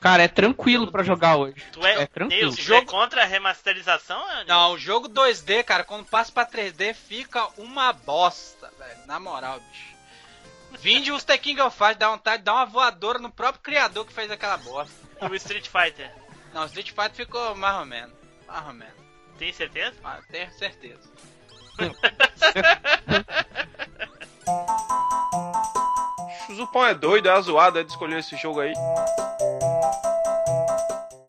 Cara, 0.00 0.22
é 0.22 0.28
tranquilo 0.28 0.90
pra 0.90 1.02
jogar 1.02 1.36
hoje. 1.36 1.56
Tu 1.72 1.84
é, 1.86 2.02
É 2.02 2.06
tranquilo. 2.06 2.40
Deus, 2.52 2.56
Jogo- 2.56 2.82
é 2.82 2.86
contra 2.86 3.22
a 3.22 3.26
remasterização? 3.26 4.22
Não, 4.46 4.72
o 4.72 4.78
jogo 4.78 5.08
2D, 5.08 5.62
cara, 5.62 5.84
quando 5.84 6.06
passa 6.06 6.32
pra 6.32 6.46
3D 6.46 6.94
fica 6.94 7.46
uma 7.58 7.92
bosta, 7.92 8.72
velho. 8.78 8.98
Na 9.06 9.20
moral, 9.20 9.60
bicho. 9.60 9.90
Vinde 10.78 11.12
os 11.12 11.24
The 11.24 11.36
King 11.36 11.60
of 11.60 11.76
Fighters, 11.76 11.98
dá 11.98 12.10
vontade 12.10 12.38
de 12.38 12.44
dar 12.44 12.54
uma 12.54 12.64
voadora 12.66 13.18
no 13.18 13.30
próprio 13.30 13.62
criador 13.62 14.06
que 14.06 14.12
fez 14.12 14.30
aquela 14.30 14.56
bosta. 14.56 14.94
E 15.20 15.24
o 15.26 15.34
Street 15.34 15.68
Fighter? 15.68 16.10
Não, 16.54 16.62
o 16.62 16.66
Street 16.66 16.88
Fighter 16.90 17.14
ficou 17.26 17.54
mais 17.56 17.76
ou 17.78 17.84
menos. 17.84 18.14
Mais 18.48 18.66
ou 18.66 18.72
menos. 18.72 18.94
Tem 19.38 19.52
certeza? 19.52 19.94
Mas 20.02 20.24
tenho 20.28 20.50
certeza. 20.52 21.10
O 26.48 26.54
Zupão 26.54 26.84
é 26.84 26.94
doido, 26.94 27.28
é 27.28 27.32
a 27.32 27.40
zoada 27.40 27.84
de 27.84 27.90
escolher 27.90 28.18
esse 28.18 28.36
jogo 28.36 28.60
aí. 28.60 28.72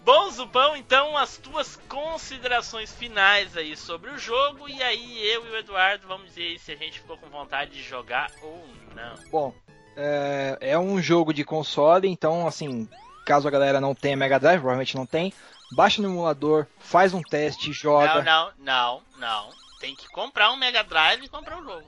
Bom, 0.03 0.29
Zupão, 0.31 0.75
então 0.75 1.17
as 1.17 1.37
tuas 1.37 1.77
considerações 1.87 2.91
finais 2.91 3.55
aí 3.55 3.77
sobre 3.77 4.09
o 4.09 4.17
jogo, 4.17 4.67
e 4.67 4.81
aí 4.81 5.25
eu 5.27 5.45
e 5.47 5.51
o 5.51 5.57
Eduardo 5.57 6.07
vamos 6.07 6.27
dizer 6.27 6.43
aí 6.43 6.59
se 6.59 6.71
a 6.71 6.75
gente 6.75 6.99
ficou 6.99 7.17
com 7.17 7.29
vontade 7.29 7.71
de 7.71 7.83
jogar 7.83 8.31
ou 8.41 8.67
não. 8.95 9.13
Bom, 9.29 9.53
é, 9.95 10.57
é 10.61 10.79
um 10.79 11.01
jogo 11.01 11.33
de 11.33 11.43
console, 11.43 12.07
então, 12.07 12.47
assim, 12.47 12.89
caso 13.25 13.47
a 13.47 13.51
galera 13.51 13.79
não 13.79 13.93
tenha 13.93 14.17
Mega 14.17 14.39
Drive, 14.39 14.59
provavelmente 14.59 14.95
não 14.95 15.05
tem, 15.05 15.33
baixa 15.71 16.01
no 16.01 16.09
emulador, 16.09 16.65
faz 16.79 17.13
um 17.13 17.21
teste, 17.21 17.71
joga. 17.71 18.21
Não, 18.21 18.51
não, 18.59 19.01
não, 19.19 19.47
não. 19.47 19.49
Tem 19.79 19.95
que 19.95 20.07
comprar 20.09 20.51
um 20.51 20.57
Mega 20.57 20.83
Drive 20.83 21.23
e 21.23 21.29
comprar 21.29 21.59
o 21.59 21.63
jogo. 21.63 21.83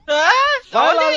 Vai 0.71 0.95
lá, 0.95 1.11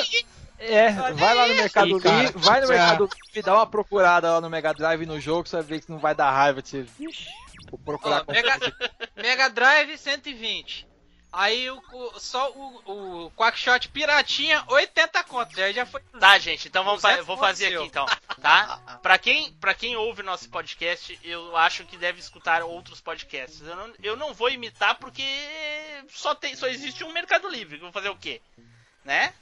é, 0.59 0.91
vai 1.13 1.33
lá 1.35 1.47
no 1.47 1.55
Mercado. 1.55 1.87
Livre, 1.87 2.31
vai 2.35 2.61
no. 2.61 2.67
Mercado 2.67 3.09
Livre, 3.25 3.41
dá 3.41 3.53
uma 3.55 3.67
procurada 3.67 4.31
lá 4.33 4.41
no 4.41 4.49
Mega 4.49 4.73
Drive 4.73 5.05
no 5.05 5.19
jogo, 5.19 5.47
você 5.47 5.57
vai 5.57 5.65
ver 5.65 5.81
que 5.81 5.91
não 5.91 5.99
vai 5.99 6.15
dar 6.15 6.31
raiva 6.31 6.61
de 6.61 6.69
você 6.69 6.85
vou 7.69 7.79
procurar. 7.79 8.23
Ó, 8.27 8.31
Mega, 8.31 8.57
Mega 9.15 9.49
Drive 9.49 9.97
120. 9.97 10.87
Aí 11.31 11.69
o, 11.69 11.77
o- 11.91 12.19
só 12.19 12.49
o, 12.51 13.25
o 13.25 13.31
Quackshot 13.31 13.89
Piratinha, 13.89 14.63
80 14.69 15.23
contos. 15.25 15.59
Aí 15.59 15.73
já 15.73 15.85
foi. 15.85 16.01
Tá, 16.17 16.39
gente, 16.39 16.69
então 16.69 16.83
vamos 16.85 17.01
fa- 17.01 17.09
200 17.09 17.19
eu 17.19 17.25
vou 17.35 17.37
fazer 17.37 17.75
aqui 17.75 17.85
então, 17.85 18.05
tá? 18.41 18.79
Pra 19.03 19.17
quem, 19.17 19.51
pra 19.53 19.73
quem 19.73 19.95
ouve 19.97 20.23
nosso 20.23 20.49
podcast, 20.49 21.19
eu 21.23 21.55
acho 21.57 21.83
que 21.85 21.97
deve 21.97 22.19
escutar 22.19 22.63
outros 22.63 23.01
podcasts. 23.01 23.61
Eu 23.61 23.75
não, 23.75 23.93
eu 24.01 24.15
não 24.15 24.33
vou 24.33 24.49
imitar 24.49 24.95
porque 24.95 25.23
só, 26.09 26.33
tem, 26.33 26.55
só 26.55 26.67
existe 26.67 27.03
um 27.03 27.11
Mercado 27.11 27.47
Livre. 27.49 27.77
Vou 27.77 27.91
fazer 27.91 28.09
o 28.09 28.15
quê? 28.17 28.41
Né? 29.03 29.33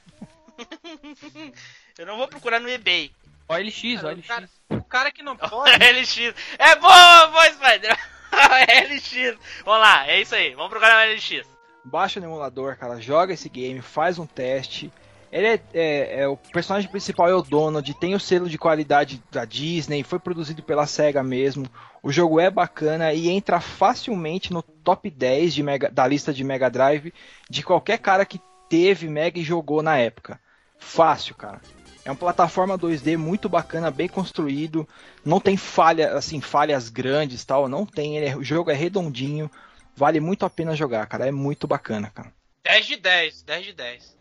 eu 1.98 2.06
não 2.06 2.16
vou 2.16 2.28
procurar 2.28 2.60
no 2.60 2.68
eBay. 2.68 3.10
OLX, 3.48 4.02
o, 4.02 4.06
OLX. 4.08 4.26
cara, 4.26 4.48
o 4.70 4.82
cara 4.82 5.12
que 5.12 5.22
não 5.22 5.36
pode. 5.38 5.70
LX. 5.70 6.18
É 6.58 6.76
boa, 6.76 7.26
boa, 7.28 7.44
Spider. 7.52 7.96
LX. 8.90 9.38
Vamos 9.64 9.80
lá, 9.80 10.06
é 10.08 10.20
isso 10.20 10.34
aí. 10.34 10.54
Vamos 10.54 10.70
procurar 10.70 11.06
no 11.06 11.12
LX. 11.14 11.46
baixa 11.84 12.20
no 12.20 12.26
emulador, 12.26 12.76
cara, 12.76 13.00
joga 13.00 13.32
esse 13.34 13.48
game, 13.48 13.80
faz 13.80 14.18
um 14.18 14.26
teste. 14.26 14.92
Ele 15.30 15.46
é, 15.48 15.60
é- 15.74 16.20
é- 16.22 16.28
o 16.28 16.36
personagem 16.36 16.88
principal 16.90 17.28
é 17.28 17.34
o 17.34 17.42
Donald, 17.42 17.92
tem 17.94 18.14
o 18.14 18.20
selo 18.20 18.48
de 18.48 18.56
qualidade 18.56 19.22
da 19.30 19.44
Disney, 19.44 20.02
foi 20.02 20.18
produzido 20.18 20.62
pela 20.62 20.86
Sega 20.86 21.22
mesmo. 21.22 21.66
O 22.02 22.12
jogo 22.12 22.38
é 22.40 22.48
bacana 22.50 23.12
e 23.12 23.28
entra 23.28 23.60
facilmente 23.60 24.52
no 24.52 24.62
top 24.62 25.10
10 25.10 25.52
de 25.54 25.62
Mega- 25.62 25.90
da 25.90 26.06
lista 26.06 26.32
de 26.32 26.44
Mega 26.44 26.70
Drive 26.70 27.12
de 27.50 27.62
qualquer 27.62 27.98
cara 27.98 28.24
que 28.24 28.40
teve 28.68 29.08
Mega 29.08 29.38
e 29.38 29.42
jogou 29.44 29.82
na 29.82 29.96
época. 29.98 30.40
Fácil, 30.78 31.34
cara. 31.34 31.60
É 32.04 32.10
uma 32.10 32.16
plataforma 32.16 32.78
2D 32.78 33.16
muito 33.16 33.48
bacana, 33.48 33.90
bem 33.90 34.08
construído. 34.08 34.88
Não 35.24 35.40
tem 35.40 35.56
falha, 35.56 36.12
assim, 36.12 36.40
falhas 36.40 36.88
grandes, 36.88 37.44
tal. 37.44 37.68
Não 37.68 37.84
tem. 37.84 38.16
Ele 38.16 38.26
é- 38.26 38.36
o 38.36 38.44
jogo 38.44 38.70
é 38.70 38.74
redondinho. 38.74 39.50
Vale 39.94 40.20
muito 40.20 40.46
a 40.46 40.50
pena 40.50 40.76
jogar, 40.76 41.06
cara. 41.06 41.26
É 41.26 41.32
muito 41.32 41.66
bacana, 41.66 42.10
cara. 42.14 42.32
10 42.62 42.86
de 42.86 42.96
10, 42.96 43.42
10 43.42 43.66
de 43.66 43.72
10. 43.72 44.16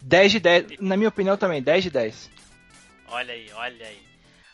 10 0.00 0.32
de 0.32 0.40
10, 0.40 0.66
na 0.80 0.96
minha 0.96 1.08
opinião 1.08 1.36
também, 1.36 1.62
10 1.62 1.82
de 1.82 1.90
10. 1.90 2.30
Olha 3.08 3.32
aí, 3.32 3.50
olha 3.54 3.86
aí. 3.86 4.02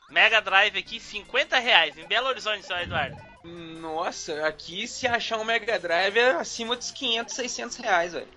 Mega 0.08 0.40
Drive 0.40 0.78
aqui, 0.78 0.98
50 0.98 1.58
reais. 1.58 1.96
Em 1.98 2.06
Belo 2.06 2.28
Horizonte, 2.28 2.64
seu 2.64 2.76
Eduardo. 2.78 3.16
Nossa, 3.44 4.46
aqui 4.46 4.86
se 4.86 5.06
achar 5.06 5.38
um 5.38 5.44
Mega 5.44 5.78
Drive 5.78 6.16
é 6.16 6.30
acima 6.32 6.76
dos 6.76 6.90
500, 6.90 7.34
600 7.34 7.76
reais, 7.76 8.12
velho. 8.12 8.28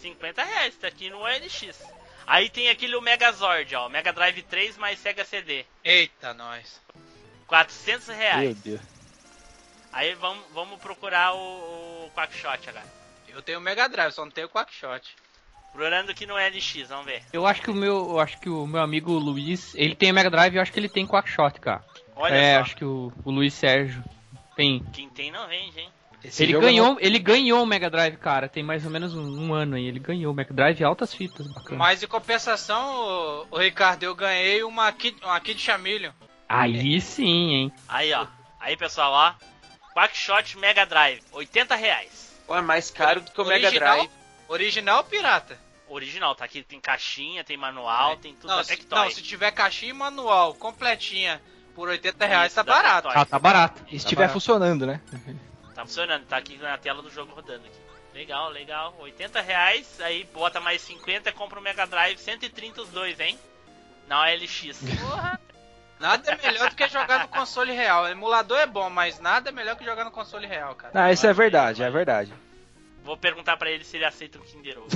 50 0.00 0.42
reais, 0.42 0.74
tá 0.76 0.88
aqui 0.88 1.10
no 1.10 1.18
OLX. 1.18 1.78
Aí 2.30 2.48
tem 2.48 2.70
aquele 2.70 2.94
o 2.94 3.00
Megazord, 3.00 3.74
ó. 3.74 3.88
Mega 3.88 4.12
Drive 4.12 4.40
3 4.42 4.78
mais 4.78 5.00
Sega 5.00 5.24
CD. 5.24 5.64
Eita, 5.82 6.32
nós. 6.32 6.80
400 7.48 8.06
Meu 8.06 8.16
reais. 8.16 8.60
Deus. 8.60 8.80
Aí 9.92 10.14
vamos, 10.14 10.44
vamos 10.54 10.80
procurar 10.80 11.34
o, 11.34 12.06
o 12.06 12.10
Quackshot 12.14 12.68
agora. 12.68 12.86
Eu 13.30 13.42
tenho 13.42 13.60
Mega 13.60 13.88
Drive, 13.88 14.12
só 14.12 14.24
não 14.24 14.30
tenho 14.30 14.48
Quackshot. 14.48 15.16
Procurando 15.72 16.10
aqui 16.10 16.24
no 16.24 16.36
LX, 16.36 16.88
vamos 16.88 17.06
ver. 17.06 17.24
Eu 17.32 17.48
acho 17.48 17.62
que 17.62 17.70
o 17.72 17.74
meu, 17.74 18.10
eu 18.10 18.20
acho 18.20 18.38
que 18.38 18.48
o 18.48 18.64
meu 18.64 18.80
amigo 18.80 19.10
Luiz, 19.10 19.74
ele 19.74 19.96
tem 19.96 20.12
Mega 20.12 20.30
Drive, 20.30 20.54
eu 20.54 20.62
acho 20.62 20.72
que 20.72 20.78
ele 20.78 20.88
tem 20.88 21.08
Quackshot, 21.08 21.58
cara. 21.58 21.84
Olha 22.14 22.32
é, 22.32 22.54
só. 22.54 22.60
acho 22.60 22.76
que 22.76 22.84
o, 22.84 23.12
o 23.24 23.30
Luiz 23.32 23.54
Sérgio 23.54 24.04
tem. 24.54 24.84
Quem 24.92 25.10
tem 25.10 25.32
não 25.32 25.48
vende, 25.48 25.80
hein? 25.80 25.90
Esse 26.22 26.42
Ele 26.42 26.56
é 26.56 26.60
ganhou, 26.60 26.96
ele 27.00 27.18
ganhou 27.18 27.62
o 27.62 27.66
Mega 27.66 27.88
Drive, 27.88 28.16
cara. 28.16 28.48
Tem 28.48 28.62
mais 28.62 28.84
ou 28.84 28.90
menos 28.90 29.14
um, 29.14 29.46
um 29.48 29.54
ano 29.54 29.76
aí. 29.76 29.86
Ele 29.86 29.98
ganhou 29.98 30.32
o 30.32 30.36
Mega 30.36 30.52
Drive 30.52 30.82
altas 30.84 31.14
fitas, 31.14 31.46
bacana. 31.46 31.78
Mas 31.78 32.02
em 32.02 32.06
compensação, 32.06 33.46
o, 33.50 33.56
o 33.56 33.58
Ricardo, 33.58 34.02
eu 34.02 34.14
ganhei 34.14 34.62
uma 34.62 34.90
Kid, 34.92 35.16
uma 35.22 35.40
Kid 35.40 35.60
Chameleon. 35.60 36.12
Aí 36.48 37.00
sim, 37.00 37.54
hein? 37.54 37.72
Aí, 37.88 38.12
ó. 38.12 38.26
Aí, 38.60 38.76
pessoal, 38.76 39.12
ó. 39.12 39.34
Quackshot 39.94 40.58
Mega 40.58 40.84
Drive, 40.84 41.22
80 41.32 41.74
reais. 41.74 42.38
Pô, 42.46 42.56
é 42.56 42.60
mais 42.60 42.90
caro 42.90 43.20
do 43.20 43.30
que 43.30 43.40
o 43.40 43.44
Mega 43.44 43.66
Original? 43.68 43.94
Drive. 43.96 44.10
Original 44.48 44.98
ou 44.98 45.04
pirata? 45.04 45.58
Original, 45.88 46.34
tá 46.34 46.44
aqui, 46.44 46.62
tem 46.62 46.80
caixinha, 46.80 47.42
tem 47.42 47.56
manual, 47.56 48.16
tem 48.16 48.34
tudo 48.34 48.50
Não, 48.50 48.60
até 48.60 48.74
se, 48.74 48.76
que 48.76 48.94
não, 48.94 49.10
se 49.10 49.22
tiver 49.22 49.50
caixinha 49.50 49.90
e 49.90 49.94
manual 49.94 50.54
completinha 50.54 51.40
por 51.74 51.88
80 51.88 52.26
reais, 52.26 52.46
Isso, 52.52 52.56
tá 52.56 52.62
barato. 52.62 53.08
Ah, 53.10 53.24
tá 53.24 53.38
barato. 53.38 53.82
E 53.86 53.90
se 53.90 53.90
Tá 53.90 53.96
estiver 53.96 54.16
barato. 54.22 54.32
funcionando, 54.34 54.86
né? 54.86 55.00
Tá 55.80 55.86
funcionando, 55.86 56.26
tá 56.26 56.36
aqui 56.36 56.58
na 56.58 56.76
tela 56.76 57.00
do 57.00 57.08
jogo 57.08 57.32
rodando 57.32 57.64
aqui. 57.64 57.80
Legal, 58.12 58.50
legal. 58.50 58.94
80 58.98 59.40
reais, 59.40 59.98
aí 60.02 60.24
bota 60.24 60.60
mais 60.60 60.82
50 60.82 61.32
compra 61.32 61.58
o 61.58 61.62
Mega 61.62 61.86
Drive, 61.86 62.18
130 62.18 62.82
os 62.82 62.90
dois, 62.90 63.18
hein? 63.18 63.38
Na 64.06 64.20
OLX. 64.24 64.78
Porra! 65.00 65.40
Nada 65.98 66.32
é 66.32 66.36
melhor 66.36 66.68
do 66.68 66.76
que 66.76 66.86
jogar 66.86 67.20
no 67.20 67.28
console 67.28 67.72
real. 67.72 68.06
Emulador 68.08 68.58
é 68.58 68.66
bom, 68.66 68.90
mas 68.90 69.18
nada 69.20 69.48
é 69.48 69.52
melhor 69.52 69.74
que 69.74 69.84
jogar 69.84 70.04
no 70.04 70.10
console 70.10 70.46
real, 70.46 70.74
cara. 70.74 70.92
Não, 70.92 71.10
isso 71.10 71.26
é 71.26 71.32
verdade, 71.32 71.82
é 71.82 71.90
verdade. 71.90 72.30
Vou 73.02 73.16
perguntar 73.16 73.56
pra 73.56 73.70
ele 73.70 73.82
se 73.82 73.96
ele 73.96 74.04
aceita 74.04 74.38
o 74.38 74.42
Kinder 74.42 74.78
Ovo. 74.78 74.90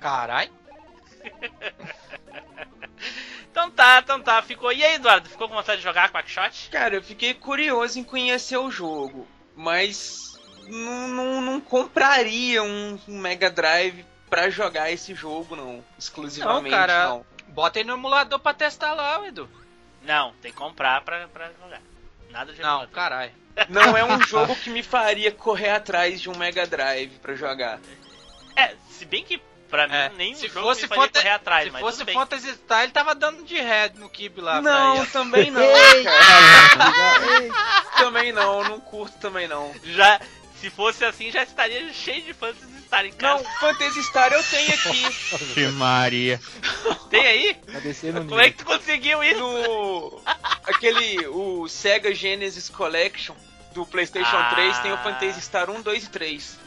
Carai. 0.00 0.50
então 3.52 3.70
tá, 3.70 4.00
então 4.02 4.20
tá. 4.20 4.42
Ficou. 4.42 4.72
E 4.72 4.82
aí, 4.82 4.94
Eduardo? 4.94 5.28
Ficou 5.28 5.48
com 5.48 5.54
vontade 5.54 5.78
de 5.78 5.84
jogar 5.84 6.10
Quackshot? 6.10 6.70
Cara, 6.70 6.96
eu 6.96 7.02
fiquei 7.04 7.34
curioso 7.34 8.00
em 8.00 8.04
conhecer 8.04 8.56
o 8.56 8.70
jogo, 8.70 9.28
mas 9.56 10.38
não, 10.68 11.08
não, 11.08 11.40
não 11.40 11.60
compraria 11.60 12.62
um, 12.62 12.98
um 13.08 13.18
Mega 13.18 13.50
Drive 13.50 14.04
pra 14.28 14.48
jogar 14.50 14.90
esse 14.90 15.14
jogo, 15.14 15.54
não. 15.56 15.84
Exclusivamente, 15.98 16.70
Não, 16.70 16.78
cara. 16.78 17.08
não. 17.08 17.26
Bota 17.48 17.78
aí 17.78 17.84
no 17.84 17.92
emulador 17.94 18.38
pra 18.38 18.54
testar 18.54 18.94
lá, 18.94 19.26
Edu. 19.26 19.48
Não, 20.02 20.32
tem 20.40 20.50
que 20.50 20.56
comprar 20.56 21.02
pra, 21.02 21.28
pra 21.28 21.50
jogar. 21.62 21.80
Nada 22.30 22.52
de 22.52 22.60
Não, 22.62 22.86
carai. 22.88 23.32
Não 23.68 23.94
é 23.94 24.02
um 24.02 24.20
jogo 24.22 24.56
que 24.56 24.70
me 24.70 24.82
faria 24.82 25.30
correr 25.30 25.68
atrás 25.70 26.18
de 26.20 26.30
um 26.30 26.36
Mega 26.36 26.66
Drive 26.66 27.18
pra 27.18 27.34
jogar. 27.34 27.78
É, 28.56 28.74
se 28.88 29.04
bem 29.04 29.22
que 29.22 29.40
pra 29.72 29.88
mim 29.88 29.94
É, 29.94 30.08
nenhum 30.10 30.36
se 30.36 30.48
jogo 30.48 30.60
fosse 30.60 30.82
me 30.82 30.88
faria 30.88 31.02
Fanta- 31.04 31.18
correr 31.20 31.30
atrás, 31.34 31.64
Se 31.64 31.70
mas 31.70 31.80
fosse 31.80 31.96
tudo 31.98 32.06
bem. 32.06 32.14
Fantasy 32.14 32.52
Star, 32.52 32.82
ele 32.84 32.92
tava 32.92 33.14
dando 33.14 33.42
de 33.42 33.56
head 33.56 33.98
no 33.98 34.08
Kib 34.10 34.38
lá. 34.40 34.60
Não, 34.60 35.04
também 35.06 35.50
não, 35.50 35.62
também 37.96 38.32
não, 38.32 38.62
não 38.64 38.80
curto 38.80 39.16
também 39.18 39.48
não. 39.48 39.72
Já, 39.84 40.20
se 40.60 40.70
fosse 40.70 41.04
assim, 41.04 41.30
já 41.30 41.42
estaria 41.42 41.92
cheio 41.92 42.22
de 42.22 42.34
fãs 42.34 42.56
Star 42.86 43.06
em 43.06 43.10
Não, 43.10 43.16
casa. 43.42 43.48
Phantasy 43.60 44.02
Star 44.04 44.32
eu 44.32 44.42
tenho 44.44 44.74
aqui. 44.74 45.54
Que 45.54 45.66
Maria. 45.68 46.40
Tem 47.08 47.26
aí? 47.26 47.54
Tá 47.54 47.80
Como 48.28 48.40
é 48.40 48.50
que 48.50 48.58
tu 48.58 48.64
conseguiu 48.66 49.24
isso? 49.24 49.40
No. 49.40 50.22
Aquele. 50.66 51.26
O 51.28 51.66
Sega 51.68 52.14
Genesis 52.14 52.68
Collection 52.68 53.34
do 53.74 53.86
PlayStation 53.86 54.36
Ah. 54.36 54.50
3 54.54 54.78
tem 54.80 54.92
o 54.92 54.98
Phantasy 54.98 55.40
Star 55.40 55.70
1, 55.70 55.80
2 55.80 56.04
e 56.04 56.10
3. 56.10 56.58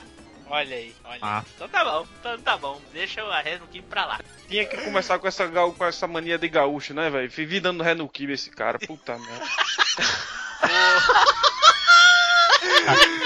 Olha 0.48 0.76
aí, 0.76 0.96
olha 1.04 1.20
Ah. 1.22 1.40
aí. 1.40 1.46
Então 1.56 1.68
tá 1.70 1.84
bom, 1.84 2.08
então 2.20 2.40
tá 2.42 2.58
bom. 2.58 2.82
Deixa 2.94 3.24
a 3.24 3.42
Red 3.42 3.58
no 3.60 3.68
Kibe 3.68 3.88
pra 3.88 4.06
lá. 4.06 4.20
Tinha 4.48 4.66
que 4.66 4.78
começar 4.78 5.18
com 5.20 5.28
essa, 5.28 5.48
com 5.48 5.86
essa 5.86 6.08
mania 6.08 6.38
de 6.38 6.48
gaúcho, 6.48 6.94
né, 6.94 7.10
velho? 7.10 7.30
Vivi 7.30 7.60
dando 7.60 7.84
ré 7.84 7.94
no 7.96 8.08
kibe 8.08 8.34
esse 8.34 8.52
cara. 8.52 8.78
Puta 8.80 9.18
merda. 9.20 9.46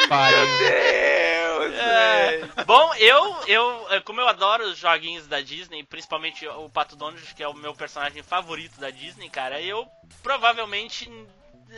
Pariu. 0.07 0.39
Deus, 0.57 1.73
É, 1.75 2.63
bom, 2.65 2.93
eu, 2.95 3.35
eu, 3.47 4.01
como 4.05 4.21
eu 4.21 4.27
adoro 4.27 4.63
os 4.65 4.77
joguinhos 4.77 5.27
da 5.27 5.41
Disney, 5.41 5.83
principalmente 5.83 6.47
o 6.47 6.69
Pato 6.69 6.95
Donald, 6.95 7.21
que 7.35 7.43
é 7.43 7.47
o 7.47 7.53
meu 7.53 7.73
personagem 7.73 8.23
favorito 8.23 8.79
da 8.79 8.89
Disney, 8.89 9.29
cara, 9.29 9.61
eu 9.61 9.87
provavelmente 10.23 11.11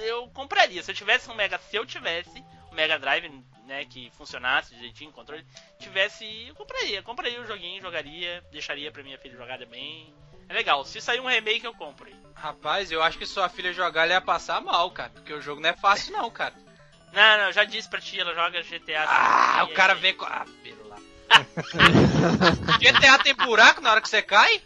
eu 0.04 0.27
compraria. 0.30 0.82
Se 0.84 0.91
eu 0.91 0.95
tivesse 0.95 1.30
um 1.30 1.36
Mega, 1.36 1.60
se 1.69 1.75
eu 1.75 1.86
tivesse 1.86 2.43
um 2.71 2.75
Mega 2.75 2.97
Drive, 2.99 3.30
né, 3.72 3.86
que 3.86 4.12
funcionasse 4.18 4.76
direitinho, 4.76 5.14
controle, 5.14 5.46
tivesse, 5.80 6.26
eu 6.48 6.54
compraria, 6.54 7.02
compraria 7.02 7.42
o 7.42 7.48
joguinho, 7.48 7.82
jogaria, 7.82 8.44
deixaria 8.52 8.92
pra 8.92 9.02
minha 9.02 9.18
filha 9.18 9.38
jogar 9.38 9.58
também. 9.58 10.14
É 10.50 10.54
legal. 10.54 10.84
Se 10.84 11.00
sair 11.00 11.22
um 11.22 11.28
remake, 11.28 11.64
eu 11.64 11.74
compro. 11.74 12.06
aí. 12.08 12.16
Rapaz, 12.36 12.92
eu 12.92 13.02
acho 13.02 13.18
que 13.18 13.26
sua 13.26 13.48
filha 13.48 13.72
jogar, 13.72 14.04
ela 14.04 14.14
ia 14.14 14.22
passar 14.22 14.60
mal, 14.60 14.92
cara. 14.92 15.10
Porque 15.12 15.34
o 15.34 15.42
jogo 15.42 15.62
não 15.62 15.70
é 15.70 15.74
fácil, 15.74 16.12
não, 16.14 16.30
cara. 16.30 16.54
Não, 17.14 17.38
não, 17.40 17.46
eu 17.48 17.52
já 17.52 17.66
disse 17.66 17.90
pra 17.90 18.00
ti, 18.00 18.18
ela 18.18 18.34
joga 18.34 18.64
GTA. 18.64 19.04
Ah, 19.06 19.66
o 19.66 19.74
cara 19.74 19.92
aí- 19.92 20.00
vem 20.00 20.14
com. 20.16 20.24
Ah, 20.24 20.46
pelo 20.64 20.88
lá. 20.88 20.96
GTA 22.80 23.20
tem 23.22 23.36
buraco 23.36 23.82
na 23.82 23.92
hora 23.92 24.00
que 24.00 24.08
você 24.08 24.22
cai? 24.22 24.62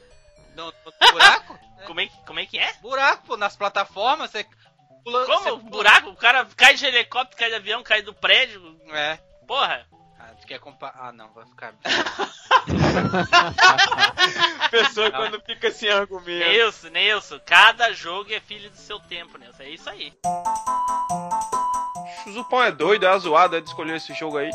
Não, 0.55 0.71
buraco? 1.11 1.57
Como 1.87 2.01
é, 2.01 2.07
como 2.23 2.39
é 2.39 2.45
que 2.45 2.59
é? 2.59 2.71
Buraco, 2.83 3.25
pô, 3.25 3.35
nas 3.35 3.55
plataformas, 3.55 4.29
você 4.29 4.45
pula. 5.05 5.25
Como? 5.25 5.61
você- 5.61 5.69
Buraco? 5.69 6.09
O 6.09 6.15
cara 6.15 6.45
cai 6.57 6.73
de 6.75 6.85
helicóptero, 6.85 7.37
cai 7.37 7.49
de 7.49 7.55
avião, 7.55 7.83
cai 7.83 8.01
do 8.01 8.13
prédio. 8.13 8.77
É. 8.89 9.17
Porra. 9.47 9.85
Ah, 10.19 10.33
tu 10.41 10.47
quer 10.47 10.59
comparar. 10.59 10.95
Ah, 10.99 11.11
não, 11.13 11.31
vai 11.33 11.45
ficar. 11.45 11.73
Pessoa 14.71 15.11
quando 15.11 15.39
fica 15.41 15.71
sem 15.71 15.89
argumento. 15.89 16.47
Nilson, 16.49 16.87
Nilson, 16.89 17.39
cada 17.45 17.93
jogo 17.93 18.33
é 18.33 18.39
filho 18.39 18.69
do 18.69 18.77
seu 18.77 18.99
tempo, 18.99 19.37
Nilson. 19.37 19.63
É 19.63 19.69
isso 19.69 19.89
aí. 19.89 20.13
O 22.25 22.31
Zupão 22.31 22.63
é 22.63 22.71
doido, 22.71 23.05
é 23.05 23.19
zoado, 23.19 23.55
é 23.55 23.61
de 23.61 23.67
escolher 23.69 23.97
esse 23.97 24.13
jogo 24.15 24.37
aí. 24.37 24.49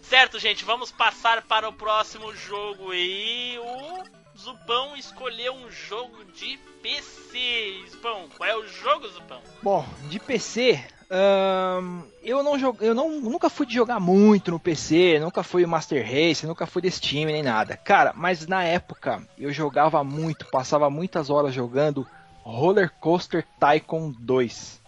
Certo, 0.00 0.38
gente, 0.38 0.64
vamos 0.64 0.90
passar 0.90 1.42
para 1.42 1.68
o 1.68 1.72
próximo 1.72 2.34
jogo. 2.34 2.94
E 2.94 3.58
o 3.58 4.21
Zupão 4.42 4.96
escolheu 4.96 5.54
um 5.54 5.70
jogo 5.70 6.24
de 6.24 6.58
PC. 6.82 7.84
Zupão, 7.88 8.28
qual 8.36 8.48
é 8.48 8.56
o 8.56 8.66
jogo, 8.66 9.06
Zupão? 9.06 9.40
Bom, 9.62 9.86
de 10.08 10.18
PC, 10.18 10.84
ahn, 11.08 12.02
eu 12.24 12.42
não 12.42 12.58
jogo, 12.58 12.82
eu 12.82 12.92
não, 12.92 13.20
nunca 13.20 13.48
fui 13.48 13.64
de 13.66 13.74
jogar 13.74 14.00
muito 14.00 14.50
no 14.50 14.58
PC, 14.58 15.20
nunca 15.20 15.44
fui 15.44 15.64
Master 15.64 16.04
Race, 16.04 16.44
nunca 16.44 16.66
fui 16.66 16.82
desse 16.82 17.00
time 17.00 17.30
nem 17.30 17.42
nada. 17.42 17.76
Cara, 17.76 18.12
mas 18.16 18.44
na 18.48 18.64
época 18.64 19.24
eu 19.38 19.52
jogava 19.52 20.02
muito, 20.02 20.46
passava 20.46 20.90
muitas 20.90 21.30
horas 21.30 21.54
jogando 21.54 22.04
Roller 22.42 22.90
Coaster 22.98 23.46
Tycoon 23.60 24.12
2. 24.18 24.81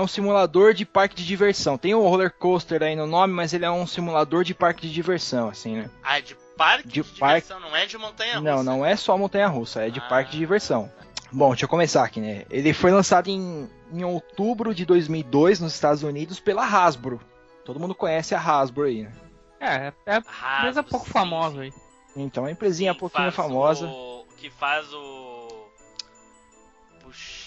É, 0.00 0.04
um 0.04 0.08
simulador 0.08 0.72
de 0.74 0.84
parque 0.86 1.14
de 1.14 1.26
diversão. 1.26 1.76
Tem 1.78 1.94
o 1.94 2.00
roller 2.02 2.32
coaster 2.32 2.82
aí 2.82 2.96
no 2.96 3.06
nome, 3.06 3.32
mas 3.32 3.52
ele 3.52 3.64
é 3.64 3.70
um 3.70 3.86
simulador 3.86 4.42
de 4.44 4.54
parque 4.54 4.86
de 4.86 4.92
diversão, 4.92 5.48
assim, 5.48 5.76
né? 5.76 5.90
Ah, 6.02 6.18
é 6.18 6.22
de 6.22 6.34
parque 6.56 6.88
De 6.88 6.94
de, 6.94 7.02
parque- 7.02 7.46
diversão, 7.46 7.60
não 7.60 7.76
é 7.76 7.86
de 7.86 7.96
montanha 7.98 8.38
russa. 8.38 8.42
Não, 8.50 8.62
não 8.62 8.84
é 8.86 8.96
só 8.96 9.16
montanha 9.16 9.46
russa, 9.48 9.82
é 9.86 9.90
de 9.90 9.98
Ah. 10.00 10.08
parque 10.08 10.32
de 10.32 10.38
diversão. 10.38 10.90
Bom, 11.32 11.50
deixa 11.50 11.64
eu 11.64 11.68
começar 11.68 12.02
aqui, 12.04 12.20
né? 12.20 12.44
Ele 12.50 12.72
foi 12.72 12.90
lançado 12.90 13.28
em, 13.28 13.68
em 13.92 14.04
outubro 14.04 14.74
de 14.74 14.84
2002 14.84 15.60
nos 15.60 15.72
Estados 15.74 16.02
Unidos 16.02 16.40
pela 16.40 16.64
Hasbro. 16.64 17.20
Todo 17.64 17.78
mundo 17.78 17.94
conhece 17.94 18.34
a 18.34 18.40
Hasbro 18.40 18.84
aí, 18.84 19.02
né? 19.04 19.12
É, 19.60 19.92
é 20.06 20.18
uma 20.18 20.56
empresa 20.58 20.82
pouco 20.82 21.06
sim, 21.06 21.12
famosa 21.12 21.60
aí. 21.60 21.72
Então, 22.16 22.42
é 22.44 22.46
uma 22.46 22.52
empresinha 22.52 22.92
um 22.92 22.96
pouquinho 22.96 23.30
famosa. 23.30 23.86
o- 23.86 24.24
que 24.38 24.48
faz 24.50 24.90
o. 24.94 25.19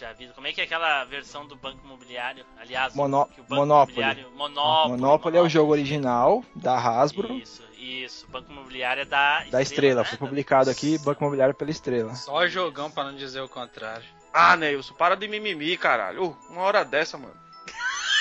Puxa 0.03 0.13
vida, 0.15 0.33
como 0.33 0.45
é 0.47 0.51
que 0.51 0.59
é 0.59 0.65
aquela 0.65 1.05
versão 1.05 1.47
do 1.47 1.55
Banco 1.55 1.79
Imobiliário? 1.85 2.45
Aliás, 2.59 2.93
Mono- 2.93 3.25
que 3.33 3.39
o 3.39 3.43
Banco 3.45 3.55
Monopoly. 3.61 4.01
Imobiliário. 4.01 4.31
Monopoly. 4.35 4.89
Monopoly 5.01 5.37
é 5.37 5.41
o 5.41 5.47
jogo 5.47 5.71
original 5.71 6.43
da 6.53 6.77
Hasbro, 6.77 7.33
Isso, 7.37 7.63
isso. 7.79 8.27
Banco 8.27 8.51
Imobiliário 8.51 9.03
é 9.03 9.05
da 9.05 9.45
da 9.45 9.61
Estrela. 9.61 10.01
né? 10.03 10.09
Foi 10.09 10.17
publicado 10.17 10.69
aqui, 10.69 10.97
Banco 10.97 11.23
Imobiliário 11.23 11.55
pela 11.55 11.71
Estrela. 11.71 12.13
Só 12.15 12.45
jogão 12.47 12.91
pra 12.91 13.05
não 13.05 13.15
dizer 13.15 13.39
o 13.39 13.47
contrário. 13.47 14.03
Ah, 14.33 14.57
Neilson, 14.57 14.93
para 14.95 15.15
de 15.15 15.25
mimimi, 15.25 15.77
caralho. 15.77 16.21
Ô, 16.25 16.35
uma 16.51 16.63
hora 16.63 16.83
dessa, 16.83 17.17
mano. 17.17 17.35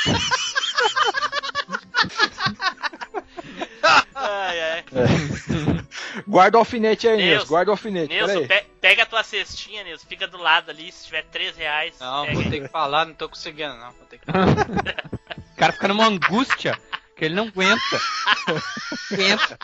Ai, 4.15 4.61
ai. 4.61 4.85
Guarda 6.29 6.59
o 6.59 6.61
alfinete 6.61 7.09
aí, 7.09 7.17
Deus. 7.17 7.29
Nilson. 7.31 7.47
Guarda 7.49 7.71
o 7.71 7.75
alfinete. 7.75 8.15
Pe- 8.47 8.67
pega 8.83 9.05
a 9.05 9.07
tua 9.07 9.23
cestinha, 9.23 9.83
Nilson. 9.85 10.07
Fica 10.07 10.27
do 10.27 10.37
lado 10.37 10.71
ali. 10.71 10.93
Se 10.93 11.07
tiver 11.07 11.23
3 11.23 11.57
reais, 11.57 11.95
Não, 11.99 12.23
pega 12.27 12.35
vou 12.35 12.43
aí. 12.43 12.51
ter 12.51 12.61
que 12.61 12.69
falar, 12.69 13.07
não 13.07 13.15
tô 13.15 13.29
conseguindo 13.29 13.75
não. 13.77 13.93
Vou 13.93 14.07
ter 14.07 14.19
que... 14.19 14.27
O 15.53 15.57
cara 15.57 15.73
fica 15.73 15.89
numa 15.89 16.07
angústia 16.07 16.77
que 17.17 17.25
ele 17.25 17.35
não 17.37 17.47
aguenta. 17.47 18.01
aguenta. 19.13 19.59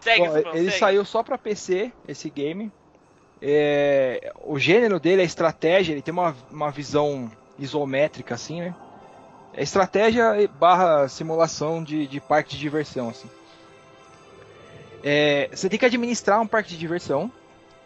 Segue, 0.00 0.26
Bom, 0.26 0.36
ele 0.52 0.64
segue. 0.70 0.78
saiu 0.78 1.04
só 1.04 1.22
pra 1.22 1.38
PC, 1.38 1.92
esse 2.08 2.28
game. 2.28 2.72
É, 3.40 4.32
o 4.44 4.58
gênero 4.58 4.98
dele 4.98 5.22
é 5.22 5.24
estratégia, 5.24 5.92
ele 5.92 6.02
tem 6.02 6.12
uma, 6.12 6.34
uma 6.50 6.70
visão 6.70 7.30
isométrica, 7.58 8.34
assim, 8.34 8.60
né? 8.60 8.74
É 9.54 9.62
estratégia 9.62 10.32
barra 10.58 11.06
simulação 11.08 11.84
de, 11.84 12.06
de 12.06 12.20
parque 12.20 12.50
de 12.50 12.58
diversão, 12.58 13.10
assim. 13.10 13.28
É, 15.02 15.48
você 15.52 15.68
tem 15.68 15.78
que 15.78 15.86
administrar 15.86 16.40
um 16.40 16.46
parque 16.46 16.70
de 16.70 16.78
diversão. 16.78 17.30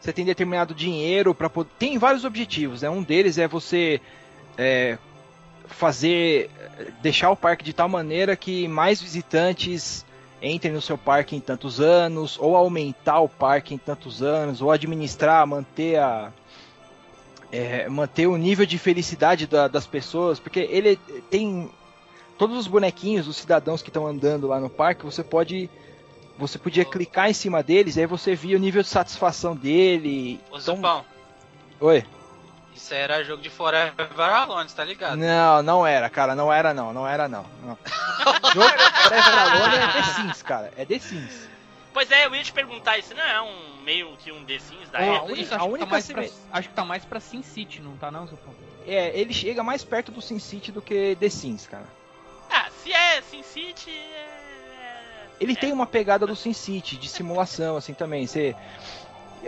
Você 0.00 0.12
tem 0.12 0.24
determinado 0.24 0.74
dinheiro 0.74 1.35
para 1.35 1.48
poder. 1.48 1.70
Tem 1.79 1.98
vários 1.98 2.24
objetivos, 2.24 2.83
né? 2.83 2.90
Um 2.90 3.02
deles 3.02 3.38
é 3.38 3.48
você 3.48 4.00
é, 4.59 4.98
fazer. 5.66 6.50
deixar 7.00 7.31
o 7.31 7.37
parque 7.37 7.64
de 7.64 7.72
tal 7.72 7.88
maneira 7.88 8.37
que 8.37 8.68
mais 8.68 9.00
visitantes 9.00 10.05
entrem 10.42 10.72
no 10.74 10.83
seu 10.83 10.98
parque 10.98 11.35
em 11.35 11.40
tantos 11.40 11.81
anos, 11.81 12.37
ou 12.38 12.55
aumentar 12.55 13.20
o 13.20 13.29
parque 13.29 13.74
em 13.74 13.79
tantos 13.79 14.22
anos, 14.22 14.61
ou 14.61 14.70
administrar, 14.70 15.46
manter 15.46 15.98
a. 15.98 16.31
é, 17.50 17.88
manter 17.88 18.26
o 18.26 18.37
nível 18.37 18.66
de 18.66 18.76
felicidade 18.79 19.46
da- 19.46 19.66
das 19.68 19.87
pessoas, 19.87 20.38
porque 20.38 20.61
ele 20.61 20.96
tem 21.31 21.70
todos 22.37 22.57
os 22.59 22.66
bonequinhos, 22.66 23.26
os 23.26 23.37
cidadãos 23.38 23.83
que 23.83 23.88
estão 23.88 24.07
andando 24.07 24.46
lá 24.46 24.61
no 24.61 24.68
parque, 24.68 25.05
você 25.07 25.24
pode. 25.24 25.70
Você 26.38 26.59
podia 26.59 26.85
clicar 26.85 27.31
em 27.31 27.33
cima 27.33 27.62
deles, 27.62 27.96
aí 27.96 28.07
você 28.07 28.35
via 28.35 28.57
o 28.57 28.61
nível 28.61 28.83
de 28.83 28.88
satisfação 28.88 29.57
dele. 29.57 30.38
Ô, 30.51 30.59
Então- 30.59 30.77
Zupão, 30.77 31.05
Oi? 31.81 32.05
isso 32.75 32.92
era 32.92 33.25
jogo 33.25 33.42
de 33.42 33.49
Forever 33.49 34.09
Alone, 34.20 34.68
tá 34.70 34.85
ligado? 34.85 35.16
Não, 35.16 35.62
não 35.62 35.87
era, 35.87 36.11
cara, 36.11 36.35
não 36.35 36.53
era 36.53 36.75
não, 36.75 36.92
não 36.92 37.07
era 37.09 37.27
não. 37.27 37.46
não. 37.62 37.79
Jogo 38.53 38.68
Forever 39.03 39.38
Alone 39.38 39.75
é 39.77 39.92
The 39.92 40.03
Sims, 40.14 40.42
cara, 40.42 40.72
é 40.77 40.85
The 40.85 40.99
Sims. 40.99 41.49
Pois 41.94 42.11
é, 42.11 42.27
eu 42.27 42.35
ia 42.35 42.42
te 42.44 42.53
perguntar, 42.53 42.99
isso 42.99 43.14
não 43.14 43.22
é 43.25 43.40
um 43.40 43.83
meio 43.83 44.14
que 44.18 44.31
um 44.31 44.44
The 44.44 44.59
Sims 44.59 44.90
da 44.90 45.01
É, 45.01 45.14
época? 45.14 45.33
Isso, 45.33 45.55
a 45.55 45.57
acho, 45.57 45.64
que 45.66 45.70
única 45.72 45.87
tá 45.87 45.90
mais 45.92 46.07
pra, 46.12 46.22
acho 46.53 46.68
que 46.68 46.75
tá 46.75 46.85
mais 46.85 47.05
pra 47.07 47.20
Sin 47.20 47.42
City, 47.42 47.81
não 47.81 47.96
tá 47.96 48.11
não, 48.11 48.27
Zupão? 48.27 48.53
É, 48.87 49.18
ele 49.18 49.33
chega 49.33 49.62
mais 49.62 49.83
perto 49.83 50.12
do 50.12 50.20
Sin 50.20 50.38
City 50.38 50.70
do 50.70 50.83
que 50.83 51.16
The 51.18 51.31
Sims, 51.31 51.66
cara. 51.66 51.87
Ah, 52.51 52.66
se 52.83 52.92
é 52.92 53.22
Sin 53.22 53.42
City, 53.42 53.90
é... 53.90 54.36
Ele 55.40 55.53
é. 55.53 55.57
tem 55.57 55.72
uma 55.72 55.87
pegada 55.87 56.27
do 56.27 56.37
Sin 56.37 56.53
City, 56.53 56.96
de 56.96 57.09
simulação, 57.09 57.77
assim, 57.77 57.94
também. 57.94 58.27
Você. 58.27 58.55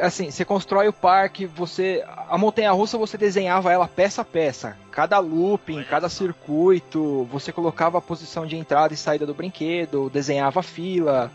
Assim, 0.00 0.30
você 0.30 0.44
constrói 0.44 0.86
o 0.88 0.92
parque, 0.92 1.46
você. 1.46 2.04
A 2.28 2.38
montanha 2.38 2.70
russa 2.72 2.96
você 2.96 3.16
desenhava 3.16 3.72
ela 3.72 3.88
peça 3.88 4.22
a 4.22 4.24
peça. 4.24 4.76
Cada 4.90 5.18
looping, 5.18 5.82
cada 5.84 6.08
circuito, 6.08 7.24
você 7.30 7.50
colocava 7.50 7.98
a 7.98 8.02
posição 8.02 8.46
de 8.46 8.56
entrada 8.56 8.94
e 8.94 8.96
saída 8.96 9.26
do 9.26 9.34
brinquedo, 9.34 10.10
desenhava 10.10 10.60
a 10.60 10.62
fila, 10.62 11.32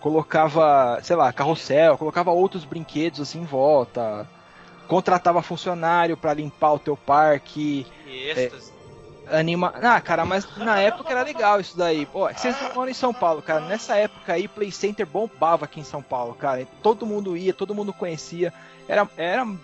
colocava, 0.00 0.98
sei 1.02 1.14
lá, 1.14 1.32
carrossel, 1.32 1.98
colocava 1.98 2.30
outros 2.30 2.64
brinquedos 2.64 3.20
assim 3.20 3.40
em 3.40 3.44
volta. 3.44 4.26
Contratava 4.88 5.42
funcionário 5.42 6.16
para 6.16 6.34
limpar 6.34 6.72
o 6.72 6.78
teu 6.78 6.96
parque. 6.96 7.86
Que 8.04 8.30
êxtase. 8.30 8.69
Anima. 9.32 9.72
Ah, 9.82 10.00
cara, 10.00 10.24
mas 10.24 10.46
na 10.56 10.78
época 10.78 11.10
era 11.10 11.22
legal 11.22 11.60
isso 11.60 11.76
daí. 11.76 12.06
Pô, 12.06 12.28
vocês 12.32 12.60
não 12.60 12.74
moram 12.74 12.90
em 12.90 12.94
São 12.94 13.12
Paulo, 13.14 13.40
cara. 13.42 13.60
Nessa 13.60 13.96
época 13.96 14.32
aí, 14.32 14.48
Play 14.48 14.70
Center 14.72 15.06
bombava 15.06 15.64
aqui 15.64 15.80
em 15.80 15.84
São 15.84 16.02
Paulo, 16.02 16.34
cara. 16.34 16.66
Todo 16.82 17.06
mundo 17.06 17.36
ia, 17.36 17.52
todo 17.54 17.74
mundo 17.74 17.92
conhecia. 17.92 18.52
Era, 18.88 19.08
era 19.16 19.44
um 19.44 19.58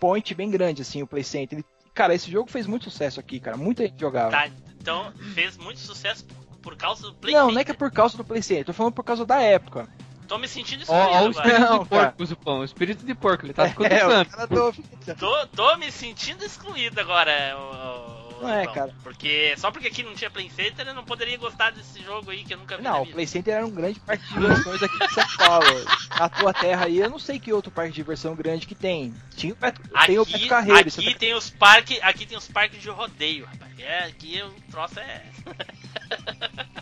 point 0.00 0.34
bem 0.34 0.50
grande, 0.50 0.82
assim, 0.82 1.02
o 1.02 1.06
Play 1.06 1.22
Center. 1.24 1.58
Ele- 1.58 1.66
cara, 1.94 2.14
esse 2.14 2.30
jogo 2.30 2.50
fez 2.50 2.66
muito 2.66 2.84
sucesso 2.90 3.20
aqui, 3.20 3.38
cara. 3.40 3.56
Muita 3.56 3.84
gente 3.86 4.00
jogava. 4.00 4.30
Tá, 4.30 4.48
então 4.80 5.12
fez 5.34 5.56
muito 5.56 5.78
sucesso 5.80 6.24
por, 6.24 6.56
por 6.58 6.76
causa 6.76 7.02
do 7.08 7.14
Play 7.14 7.32
não, 7.34 7.40
Center. 7.42 7.54
não 7.54 7.60
é 7.60 7.64
que 7.64 7.70
é 7.70 7.74
por 7.74 7.90
causa 7.90 8.16
do 8.16 8.24
Play 8.24 8.42
Center. 8.42 8.64
Tô 8.66 8.72
falando 8.72 8.92
por 8.94 9.04
causa 9.04 9.24
da 9.24 9.40
época. 9.40 9.88
Tô 10.26 10.38
me 10.38 10.48
sentindo 10.48 10.80
excluído 10.82 11.06
ó 11.06 11.12
o 11.12 11.14
agora. 11.16 11.30
espírito 11.30 11.60
Não, 11.60 11.82
de 11.82 11.88
cara. 11.90 12.02
porco, 12.06 12.26
Zupão. 12.26 12.58
O 12.60 12.64
espírito 12.64 13.04
de 13.04 13.14
porco, 13.14 13.44
ele 13.44 13.52
tá 13.52 13.68
ficando 13.68 13.92
É, 13.92 14.00
santo. 14.00 14.30
cara 14.30 14.46
do- 14.46 14.72
Tô, 15.18 15.46
tô 15.48 15.76
me 15.76 15.92
sentindo 15.92 16.42
excluído 16.42 16.98
agora, 16.98 17.30
o, 17.58 18.23
o, 18.23 18.23
Não 18.44 18.54
é, 18.54 18.66
cara. 18.66 18.94
Porque 19.02 19.54
só 19.56 19.70
porque 19.70 19.88
aqui 19.88 20.02
não 20.02 20.14
tinha 20.14 20.30
Play 20.30 20.50
Center 20.50 20.86
eu 20.86 20.94
não 20.94 21.04
poderia 21.04 21.36
gostar 21.36 21.70
desse 21.70 22.02
jogo 22.02 22.30
aí 22.30 22.44
que 22.44 22.54
eu 22.54 22.58
nunca 22.58 22.76
vi 22.76 22.82
Não, 22.82 23.02
o. 23.02 23.06
Play 23.06 23.26
Center 23.26 23.54
era 23.54 23.66
um 23.66 23.70
grande 23.70 24.00
parque 24.00 24.26
de 24.26 24.34
diversões 24.34 24.82
aqui 24.82 24.98
de 24.98 25.14
São 25.14 25.26
Paulo. 25.36 25.84
Na 26.18 26.28
tua 26.28 26.52
terra 26.52 26.86
aí, 26.86 26.98
eu 26.98 27.10
não 27.10 27.18
sei 27.18 27.38
que 27.38 27.52
outro 27.52 27.70
parque 27.70 27.90
de 27.90 27.96
diversão 27.96 28.34
grande 28.34 28.66
que 28.66 28.74
tem. 28.74 29.14
Tinha 29.36 29.52
o 29.52 29.56
Beto, 29.56 29.80
tem 30.06 30.18
o 30.18 30.24
Beto 30.24 30.36
Aqui, 30.36 30.48
Carreiro. 30.48 30.88
isso 30.88 31.00
aqui 31.00 31.14
tem 31.14 31.34
os 31.34 31.50
parques, 31.50 31.98
aqui 32.02 32.26
tem 32.26 32.38
os 32.38 32.48
parques 32.48 32.80
de 32.80 32.88
rodeio, 32.90 33.46
rapaz. 33.46 33.72
É, 33.78 34.04
aqui 34.04 34.42
o 34.42 34.70
troço 34.70 34.98
é 35.00 35.22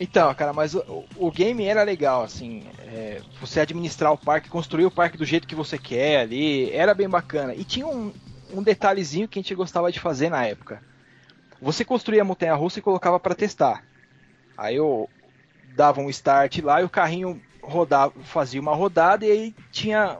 Então, 0.00 0.34
cara, 0.34 0.52
mas 0.52 0.74
o, 0.74 1.04
o 1.16 1.30
game 1.30 1.64
era 1.64 1.82
legal, 1.82 2.22
assim, 2.22 2.64
é, 2.80 3.20
você 3.40 3.60
administrar 3.60 4.12
o 4.12 4.18
parque, 4.18 4.48
construir 4.48 4.84
o 4.86 4.90
parque 4.90 5.16
do 5.16 5.24
jeito 5.24 5.46
que 5.46 5.54
você 5.54 5.78
quer 5.78 6.20
ali, 6.20 6.70
era 6.72 6.94
bem 6.94 7.08
bacana. 7.08 7.54
E 7.54 7.64
tinha 7.64 7.86
um, 7.86 8.12
um 8.54 8.62
detalhezinho 8.62 9.28
que 9.28 9.38
a 9.38 9.42
gente 9.42 9.54
gostava 9.54 9.90
de 9.90 10.00
fazer 10.00 10.30
na 10.30 10.44
época. 10.46 10.82
Você 11.60 11.84
construía 11.84 12.22
a 12.22 12.24
montanha 12.24 12.54
russa 12.54 12.78
e 12.78 12.82
colocava 12.82 13.18
pra 13.18 13.34
testar. 13.34 13.84
Aí 14.56 14.76
eu 14.76 15.08
dava 15.74 16.00
um 16.00 16.10
start 16.10 16.58
lá 16.58 16.80
e 16.80 16.84
o 16.84 16.90
carrinho 16.90 17.40
rodava, 17.62 18.12
fazia 18.22 18.60
uma 18.60 18.74
rodada 18.74 19.24
e 19.24 19.30
aí 19.30 19.54
tinha 19.72 20.18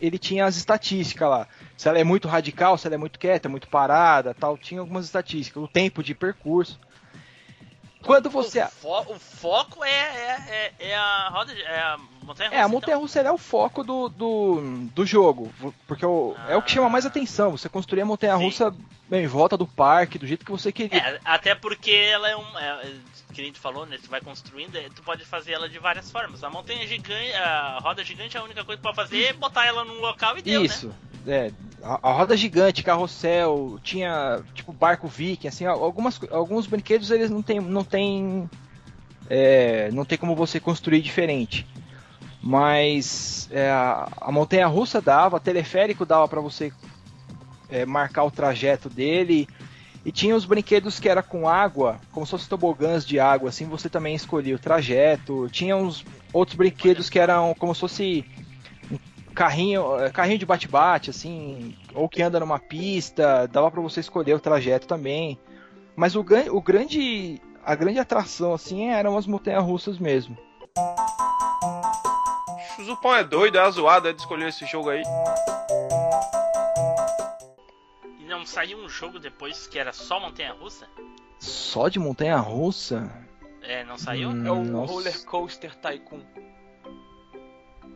ele 0.00 0.18
tinha 0.18 0.44
as 0.44 0.56
estatísticas 0.56 1.28
lá. 1.28 1.48
Se 1.76 1.88
ela 1.88 1.98
é 1.98 2.04
muito 2.04 2.28
radical, 2.28 2.76
se 2.76 2.86
ela 2.86 2.96
é 2.96 2.98
muito 2.98 3.18
quieta, 3.18 3.48
muito 3.48 3.68
parada, 3.68 4.34
tal, 4.34 4.58
tinha 4.58 4.80
algumas 4.80 5.06
estatísticas, 5.06 5.62
o 5.62 5.68
tempo 5.68 6.02
de 6.02 6.14
percurso. 6.14 6.78
Quando 8.02 8.30
você 8.30 8.62
o, 8.62 8.68
fo- 8.68 9.12
o 9.14 9.18
foco 9.18 9.84
é, 9.84 9.90
é, 9.90 10.72
é, 10.78 10.88
é 10.90 10.96
a 10.96 11.28
roda 11.28 11.54
de, 11.54 11.62
é 11.62 11.80
a 11.80 11.98
montanha 12.22 12.48
russa. 12.48 12.60
É, 12.60 12.62
a 12.62 12.68
montanha 12.68 12.96
russa 12.96 13.20
é 13.20 13.30
o 13.30 13.38
foco 13.38 13.84
do, 13.84 14.08
do, 14.08 14.60
do 14.94 15.06
jogo, 15.06 15.52
porque 15.86 16.04
o, 16.04 16.34
é 16.48 16.56
o 16.56 16.62
que 16.62 16.70
chama 16.70 16.88
mais 16.88 17.04
atenção. 17.04 17.50
Você 17.50 17.68
construir 17.68 18.00
a 18.00 18.06
montanha 18.06 18.34
russa 18.34 18.74
bem, 19.08 19.24
em 19.24 19.26
volta 19.26 19.56
do 19.56 19.66
parque, 19.66 20.18
do 20.18 20.26
jeito 20.26 20.44
que 20.44 20.50
você 20.50 20.70
então. 20.70 20.88
queria. 20.88 20.98
É, 20.98 21.20
até 21.24 21.54
porque 21.54 21.90
ela 21.92 22.28
é 22.28 22.36
um. 22.36 22.58
É, 22.58 22.94
que 23.34 23.42
nem 23.42 23.52
tu 23.52 23.60
falou, 23.60 23.86
né? 23.86 23.98
Tu 24.02 24.08
vai 24.08 24.20
construindo, 24.20 24.76
é, 24.76 24.88
tu 24.88 25.02
pode 25.02 25.24
fazer 25.24 25.52
ela 25.52 25.68
de 25.68 25.78
várias 25.78 26.10
formas. 26.10 26.42
A 26.42 26.50
montanha 26.50 26.86
gigante, 26.86 27.32
a 27.34 27.78
roda 27.82 28.02
gigante, 28.02 28.36
a 28.36 28.42
única 28.42 28.64
coisa 28.64 28.78
que 28.78 28.82
tu 28.82 28.94
pode 28.94 28.96
fazer 28.96 29.24
é 29.24 29.32
botar 29.32 29.66
ela 29.66 29.84
num 29.84 30.00
local 30.00 30.38
e 30.38 30.42
deu, 30.42 30.62
né? 30.62 30.68
É. 31.26 31.50
A, 31.82 32.10
a 32.10 32.12
roda 32.12 32.36
gigante, 32.36 32.82
carrossel, 32.82 33.78
tinha 33.82 34.42
tipo 34.54 34.72
barco 34.72 35.08
viking, 35.08 35.48
assim, 35.48 35.64
algumas, 35.64 36.20
alguns 36.30 36.66
brinquedos 36.66 37.10
eles 37.10 37.30
não 37.30 37.42
tem, 37.42 37.60
não 37.60 37.84
tem, 37.84 38.48
é, 39.28 39.90
não 39.92 40.04
tem 40.04 40.18
como 40.18 40.34
você 40.34 40.60
construir 40.60 41.00
diferente. 41.00 41.66
Mas 42.42 43.48
é, 43.50 43.70
a, 43.70 44.08
a 44.20 44.32
montanha 44.32 44.66
russa 44.66 45.00
dava, 45.00 45.40
teleférico 45.40 46.06
dava 46.06 46.26
para 46.26 46.40
você 46.40 46.72
é, 47.68 47.84
marcar 47.84 48.24
o 48.24 48.30
trajeto 48.30 48.88
dele. 48.88 49.46
E 50.04 50.10
tinha 50.10 50.34
os 50.34 50.46
brinquedos 50.46 50.98
que 50.98 51.10
era 51.10 51.22
com 51.22 51.46
água, 51.46 52.00
como 52.10 52.24
se 52.24 52.30
fossem 52.30 52.48
tobogãs 52.48 53.04
de 53.04 53.20
água, 53.20 53.50
assim 53.50 53.66
você 53.66 53.86
também 53.86 54.14
escolhia 54.14 54.56
o 54.56 54.58
trajeto. 54.58 55.46
Tinha 55.50 55.76
uns 55.76 56.04
outros 56.32 56.56
brinquedos 56.56 57.10
que 57.10 57.18
eram 57.18 57.54
como 57.58 57.74
se 57.74 57.80
fosse 57.80 58.24
carrinho, 59.40 59.98
é, 59.98 60.10
carrinho 60.10 60.38
de 60.38 60.44
bate-bate, 60.44 61.08
assim, 61.08 61.74
ou 61.94 62.10
que 62.10 62.22
anda 62.22 62.38
numa 62.38 62.58
pista, 62.58 63.48
dava 63.48 63.70
pra 63.70 63.80
você 63.80 64.00
escolher 64.00 64.34
o 64.34 64.40
trajeto 64.40 64.86
também. 64.86 65.38
Mas 65.96 66.14
o, 66.14 66.20
o 66.20 66.60
grande, 66.60 67.40
a 67.64 67.74
grande 67.74 67.98
atração, 67.98 68.52
assim, 68.52 68.90
eram 68.90 69.16
as 69.16 69.26
montanhas 69.26 69.64
russas 69.64 69.98
mesmo. 69.98 70.36
O 72.78 72.84
Zupão 72.84 73.14
é 73.14 73.24
doido, 73.24 73.58
é 73.58 73.70
zoado 73.70 74.08
é 74.08 74.12
de 74.12 74.20
escolher 74.20 74.48
esse 74.48 74.66
jogo 74.66 74.90
aí. 74.90 75.02
E 78.18 78.24
não 78.26 78.44
saiu 78.44 78.76
um 78.76 78.90
jogo 78.90 79.18
depois 79.18 79.66
que 79.66 79.78
era 79.78 79.94
só 79.94 80.20
montanha 80.20 80.52
russa? 80.52 80.86
Só 81.38 81.88
de 81.88 81.98
montanha 81.98 82.36
russa? 82.36 83.10
É, 83.62 83.84
não 83.84 83.96
saiu? 83.96 84.28
Hum, 84.28 84.46
É 84.46 84.50
o. 84.50 84.84
Roller 84.84 85.24
Coaster 85.24 85.74
Tycoon. 85.76 86.20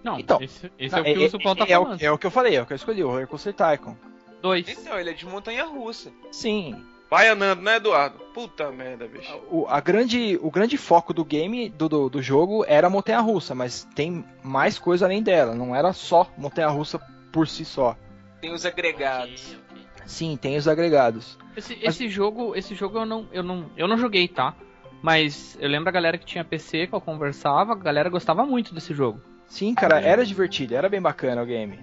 Não, 0.05 0.19
Então, 0.21 0.39
esse, 0.41 0.71
esse 0.79 0.95
é 0.95 1.01
o 1.01 1.05
que 1.05 1.19
o 1.19 1.31
Supão 1.31 1.57
tá 1.57 1.65
é, 1.67 1.79
o, 1.79 1.83
falando. 1.85 2.03
é 2.03 2.11
o 2.13 2.19
que 2.19 2.27
eu 2.27 2.31
falei, 2.31 2.55
é 2.57 2.63
o 2.63 2.67
que 2.67 2.73
eu 2.75 2.77
escolhi, 2.77 3.03
o 3.03 3.27
Coaster 3.27 3.55
Tycoon. 3.55 3.97
Dois. 4.43 4.69
Então, 4.69 5.01
ele 5.01 5.11
é 5.11 5.13
de 5.15 5.25
montanha 5.27 5.65
russa. 5.65 6.13
Sim, 6.31 6.85
Vai 7.11 7.29
andando, 7.29 7.63
né, 7.63 7.77
Eduardo? 7.77 8.19
Puta 8.35 8.71
merda, 8.73 9.07
bicho. 9.07 9.31
o, 9.51 9.67
a 9.69 9.79
grande, 9.81 10.39
o 10.43 10.51
grande 10.51 10.77
foco 10.77 11.13
do 11.15 11.25
game, 11.25 11.69
do, 11.69 11.89
do, 11.89 12.09
do 12.11 12.21
jogo, 12.23 12.65
era 12.67 12.89
a 12.89 12.91
montanha 12.91 13.21
russa, 13.21 13.55
mas 13.55 13.85
tem 13.95 14.25
mais 14.43 14.79
coisa 14.79 15.05
além 15.07 15.23
dela, 15.23 15.55
não 15.55 15.77
era 15.77 15.93
só 15.93 16.29
montanha 16.37 16.67
russa 16.69 16.99
por 17.31 17.47
si 17.47 17.65
só. 17.65 17.97
Tem 18.41 18.53
os 18.53 18.67
agregados. 18.67 19.53
Ok, 19.55 19.59
ok. 19.77 20.03
Sim, 20.07 20.37
tem 20.37 20.57
os 20.57 20.67
agregados. 20.67 21.39
Esse, 21.57 21.77
Mas- 21.77 21.95
esse 21.95 22.09
jogo, 22.09 22.57
esse 22.57 22.75
jogo 22.75 22.99
eu 22.99 23.07
não, 23.07 23.29
eu 23.33 23.43
não, 23.43 23.71
eu 23.77 23.87
não 23.87 23.97
joguei, 23.97 24.27
tá? 24.27 24.55
Mas 25.01 25.57
eu 25.61 25.69
lembro 25.69 25.91
a 25.91 25.93
galera 25.93 26.19
que 26.19 26.27
tinha 26.27 26.43
PC, 26.45 26.87
que 26.89 26.95
eu 26.95 27.01
conversava, 27.01 27.73
a 27.73 27.77
galera 27.77 28.09
gostava 28.11 28.45
muito 28.45 28.75
desse 28.75 28.93
jogo. 28.93 29.21
Sim, 29.49 29.75
cara, 29.75 30.01
era 30.01 30.25
divertido, 30.25 30.75
era 30.75 30.89
bem 30.89 31.01
bacana 31.01 31.43
o 31.43 31.47
game. 31.47 31.79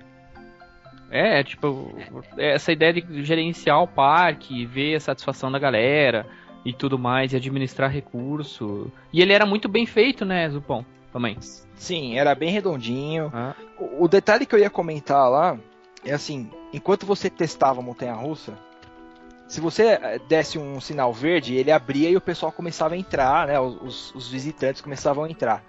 É, 1.10 1.44
tipo, 1.44 1.94
essa 2.38 2.72
ideia 2.72 2.94
de 2.94 3.24
gerenciar 3.24 3.82
o 3.84 3.88
parque, 3.88 4.66
ver 4.66 4.96
a 4.96 5.00
satisfação 5.00 5.52
da 5.52 5.60
galera 5.60 6.26
e 6.64 6.72
tudo 6.72 6.98
mais, 6.98 7.34
e 7.34 7.36
administrar 7.36 7.92
recurso. 7.92 8.92
E 9.12 9.22
ele 9.22 9.34
era 9.34 9.46
muito 9.46 9.68
bem 9.68 9.86
feito, 9.86 10.24
né, 10.24 10.50
Zupão? 10.50 10.86
Também. 11.12 11.38
Sim, 11.76 12.18
era 12.18 12.34
bem 12.34 12.50
redondinho. 12.50 13.30
Ah. 13.34 13.54
O, 13.78 14.06
o 14.06 14.08
detalhe 14.08 14.46
que 14.46 14.56
eu 14.56 14.60
ia 14.60 14.70
comentar 14.70 15.30
lá 15.30 15.58
é 16.06 16.14
assim, 16.14 16.50
enquanto 16.72 17.06
você 17.06 17.30
testava 17.30 17.82
a 17.82 17.84
montanha 17.84 18.14
russa, 18.14 18.54
se 19.52 19.60
você 19.60 20.00
eh, 20.02 20.20
desse 20.30 20.58
um 20.58 20.80
sinal 20.80 21.12
verde, 21.12 21.56
ele 21.56 21.72
abria 21.72 22.10
e 22.10 22.16
o 22.16 22.22
pessoal 22.22 22.54
começava 22.54 22.94
a 22.94 22.98
entrar, 22.98 23.48
né? 23.48 23.60
Os, 23.60 24.16
os 24.16 24.30
visitantes 24.30 24.82
começavam 24.82 25.26
a 25.26 25.30
entrar. 25.30 25.62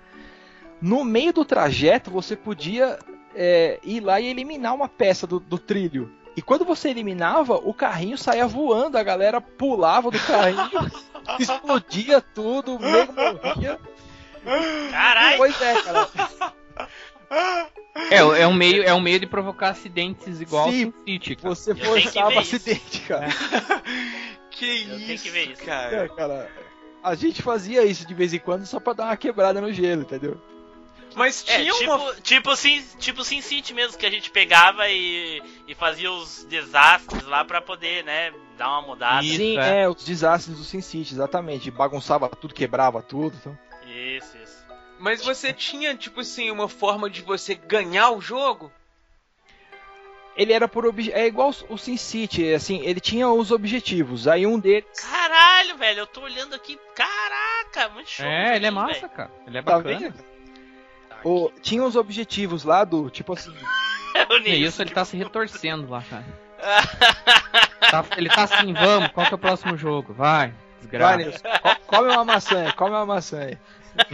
No 0.82 1.04
meio 1.04 1.32
do 1.32 1.44
trajeto, 1.44 2.10
você 2.10 2.34
podia 2.34 2.98
eh, 3.34 3.78
ir 3.84 4.00
lá 4.00 4.20
e 4.20 4.26
eliminar 4.26 4.74
uma 4.74 4.88
peça 4.88 5.26
do, 5.26 5.38
do 5.38 5.56
trilho. 5.58 6.12
E 6.36 6.42
quando 6.42 6.64
você 6.64 6.88
eliminava, 6.90 7.54
o 7.54 7.72
carrinho 7.72 8.18
saía 8.18 8.46
voando, 8.46 8.98
a 8.98 9.02
galera 9.02 9.40
pulava 9.40 10.10
do 10.10 10.18
carrinho, 10.18 10.90
explodia 11.38 12.20
tudo, 12.20 12.76
o 12.76 12.78
nego 12.78 13.12
morria. 13.12 13.78
Caralho! 14.90 15.36
Pois 15.36 15.62
é, 15.62 15.82
cara. 15.82 16.08
É, 18.10 18.16
é 18.16 18.46
um 18.46 18.52
meio, 18.52 18.82
é 18.82 18.92
um 18.92 19.00
meio 19.00 19.20
de 19.20 19.26
provocar 19.26 19.70
acidentes 19.70 20.40
igual 20.40 20.70
Sim, 20.70 20.86
ao 20.86 21.04
City, 21.06 21.36
cara. 21.36 21.54
Você 21.54 21.74
forçava 21.74 22.28
ver 22.30 22.42
isso. 22.42 22.56
acidente, 22.56 23.00
cara. 23.02 23.28
Que 24.50 24.82
Eu 24.82 24.98
isso, 24.98 25.24
que 25.24 25.30
ver 25.30 25.50
isso. 25.50 25.64
cara. 25.64 26.04
É, 26.04 26.08
cara. 26.08 26.50
A 27.02 27.14
gente 27.14 27.42
fazia 27.42 27.84
isso 27.84 28.06
de 28.06 28.12
vez 28.12 28.34
em 28.34 28.38
quando 28.38 28.66
só 28.66 28.78
pra 28.78 28.92
dar 28.92 29.06
uma 29.06 29.16
quebrada 29.16 29.60
no 29.60 29.72
gelo, 29.72 30.02
entendeu? 30.02 30.38
Mas 31.14 31.44
É, 31.48 31.58
tinha 31.60 31.72
tipo, 31.74 31.94
uma... 31.94 32.14
tipo, 32.16 32.56
Sin, 32.56 32.82
tipo 32.98 33.24
Sin 33.24 33.40
City 33.40 33.74
mesmo, 33.74 33.98
que 33.98 34.06
a 34.06 34.10
gente 34.10 34.30
pegava 34.30 34.88
e, 34.88 35.42
e 35.66 35.74
fazia 35.74 36.10
os 36.10 36.44
desastres 36.44 37.24
lá 37.24 37.44
pra 37.44 37.60
poder, 37.60 38.04
né, 38.04 38.32
dar 38.56 38.68
uma 38.70 38.82
mudada. 38.82 39.24
Isso, 39.24 39.36
Sim, 39.36 39.58
é. 39.58 39.82
é. 39.82 39.88
os 39.88 40.04
desastres 40.04 40.56
do 40.56 40.64
Sin 40.64 40.80
City, 40.80 41.14
exatamente. 41.14 41.70
Bagunçava 41.70 42.28
tudo, 42.28 42.54
quebrava 42.54 43.02
tudo. 43.02 43.36
Então. 43.40 43.58
Isso, 43.86 44.36
isso. 44.38 44.62
Mas 44.98 45.24
você 45.24 45.52
tinha, 45.52 45.96
tipo 45.96 46.20
assim, 46.20 46.50
uma 46.50 46.68
forma 46.68 47.10
de 47.10 47.22
você 47.22 47.54
ganhar 47.54 48.10
o 48.10 48.20
jogo? 48.20 48.72
Ele 50.34 50.52
era 50.52 50.66
por 50.66 50.86
obje... 50.86 51.12
É 51.12 51.26
igual 51.26 51.52
o 51.68 51.76
Sin 51.76 51.96
City, 51.98 52.54
assim, 52.54 52.80
ele 52.84 53.00
tinha 53.00 53.28
os 53.28 53.50
objetivos. 53.50 54.26
Aí 54.26 54.46
um 54.46 54.58
deles. 54.58 54.88
Caralho, 54.98 55.76
velho, 55.76 55.98
eu 56.00 56.06
tô 56.06 56.22
olhando 56.22 56.54
aqui. 56.54 56.78
Caraca, 56.94 57.92
muito 57.92 58.08
show. 58.10 58.24
É, 58.24 58.56
ele 58.56 58.66
é 58.66 58.70
massa, 58.70 59.00
velho. 59.00 59.08
cara. 59.10 59.30
Ele 59.46 59.58
é 59.58 59.62
Tá 59.62 59.76
bacana. 59.76 59.98
vendo? 59.98 60.31
O... 61.24 61.50
Tinha 61.62 61.82
os 61.84 61.96
objetivos 61.96 62.64
lá 62.64 62.84
do, 62.84 63.08
tipo 63.10 63.32
assim. 63.32 63.54
O 64.28 64.34
E 64.36 64.40
Nilson, 64.40 64.68
isso, 64.68 64.82
ele 64.82 64.90
tá 64.90 65.04
se 65.04 65.16
retorcendo 65.16 65.88
lá, 65.88 66.02
cara. 66.02 66.24
Tá- 67.90 68.04
ele 68.16 68.28
tá 68.28 68.44
assim, 68.44 68.72
vamos, 68.72 69.10
qual 69.10 69.26
que 69.26 69.34
é 69.34 69.36
o 69.36 69.38
próximo 69.38 69.76
jogo? 69.76 70.12
Vai, 70.14 70.48
Vai, 70.48 70.54
desgraça. 70.80 71.16
Nilson, 71.16 71.38
co- 71.60 71.76
come 71.86 72.08
uma 72.10 72.24
maçã, 72.24 72.66
aí, 72.66 72.72
come 72.72 72.90
uma 72.90 73.06
maçã 73.06 73.40
aí. 73.40 73.58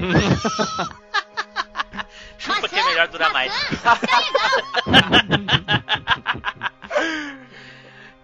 Chupa 2.39 2.69
que 2.69 2.77
é 2.77 2.85
melhor 2.85 3.09
durar 3.09 3.33
mais. 3.33 3.53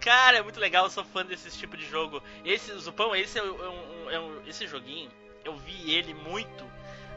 Cara, 0.00 0.38
é 0.38 0.42
muito 0.42 0.60
legal, 0.60 0.84
eu 0.84 0.90
sou 0.90 1.04
fã 1.04 1.24
desse 1.24 1.50
tipo 1.56 1.76
de 1.76 1.86
jogo. 1.88 2.22
Esse, 2.44 2.72
Zupão, 2.78 3.14
esse 3.16 3.38
é 3.38 3.42
um, 3.42 3.46
é 3.46 3.68
um- 3.68 4.10
é 4.10 4.20
um- 4.20 4.40
esse 4.46 4.66
joguinho, 4.66 5.10
eu 5.44 5.56
vi 5.56 5.92
ele 5.92 6.12
muito. 6.14 6.64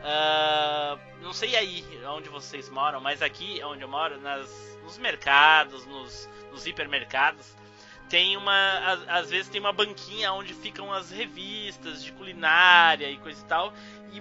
Ah, 0.03 0.97
não 1.21 1.33
sei 1.33 1.55
aí 1.55 1.85
onde 2.07 2.29
vocês 2.29 2.69
moram, 2.69 2.99
mas 3.01 3.21
aqui 3.21 3.61
onde 3.63 3.81
eu 3.81 3.87
moro, 3.87 4.19
nas, 4.21 4.49
nos 4.83 4.97
mercados, 4.97 5.85
nos, 5.85 6.29
nos 6.51 6.65
hipermercados, 6.65 7.55
tem 8.09 8.37
uma. 8.37 8.97
Às, 9.07 9.29
vezes 9.29 9.49
tem 9.49 9.59
uma 9.59 9.73
banquinha 9.73 10.31
onde 10.31 10.53
ficam 10.53 10.93
as 10.93 11.11
revistas 11.11 12.01
de 12.03 12.11
culinária 12.13 13.09
e 13.11 13.17
coisa 13.17 13.41
e 13.41 13.45
tal. 13.45 13.73
E, 14.13 14.19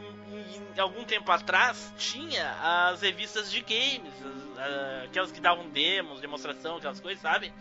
e 0.76 0.80
algum 0.80 1.04
tempo 1.04 1.30
atrás 1.30 1.92
tinha 1.96 2.50
as 2.90 3.00
revistas 3.00 3.48
de 3.50 3.60
games, 3.60 4.12
as- 4.24 4.58
ah, 4.58 5.02
aquelas 5.04 5.30
que 5.30 5.40
davam 5.40 5.68
demos, 5.70 6.20
demonstração, 6.20 6.78
aquelas 6.78 6.98
coisas, 7.00 7.22
sabe? 7.22 7.52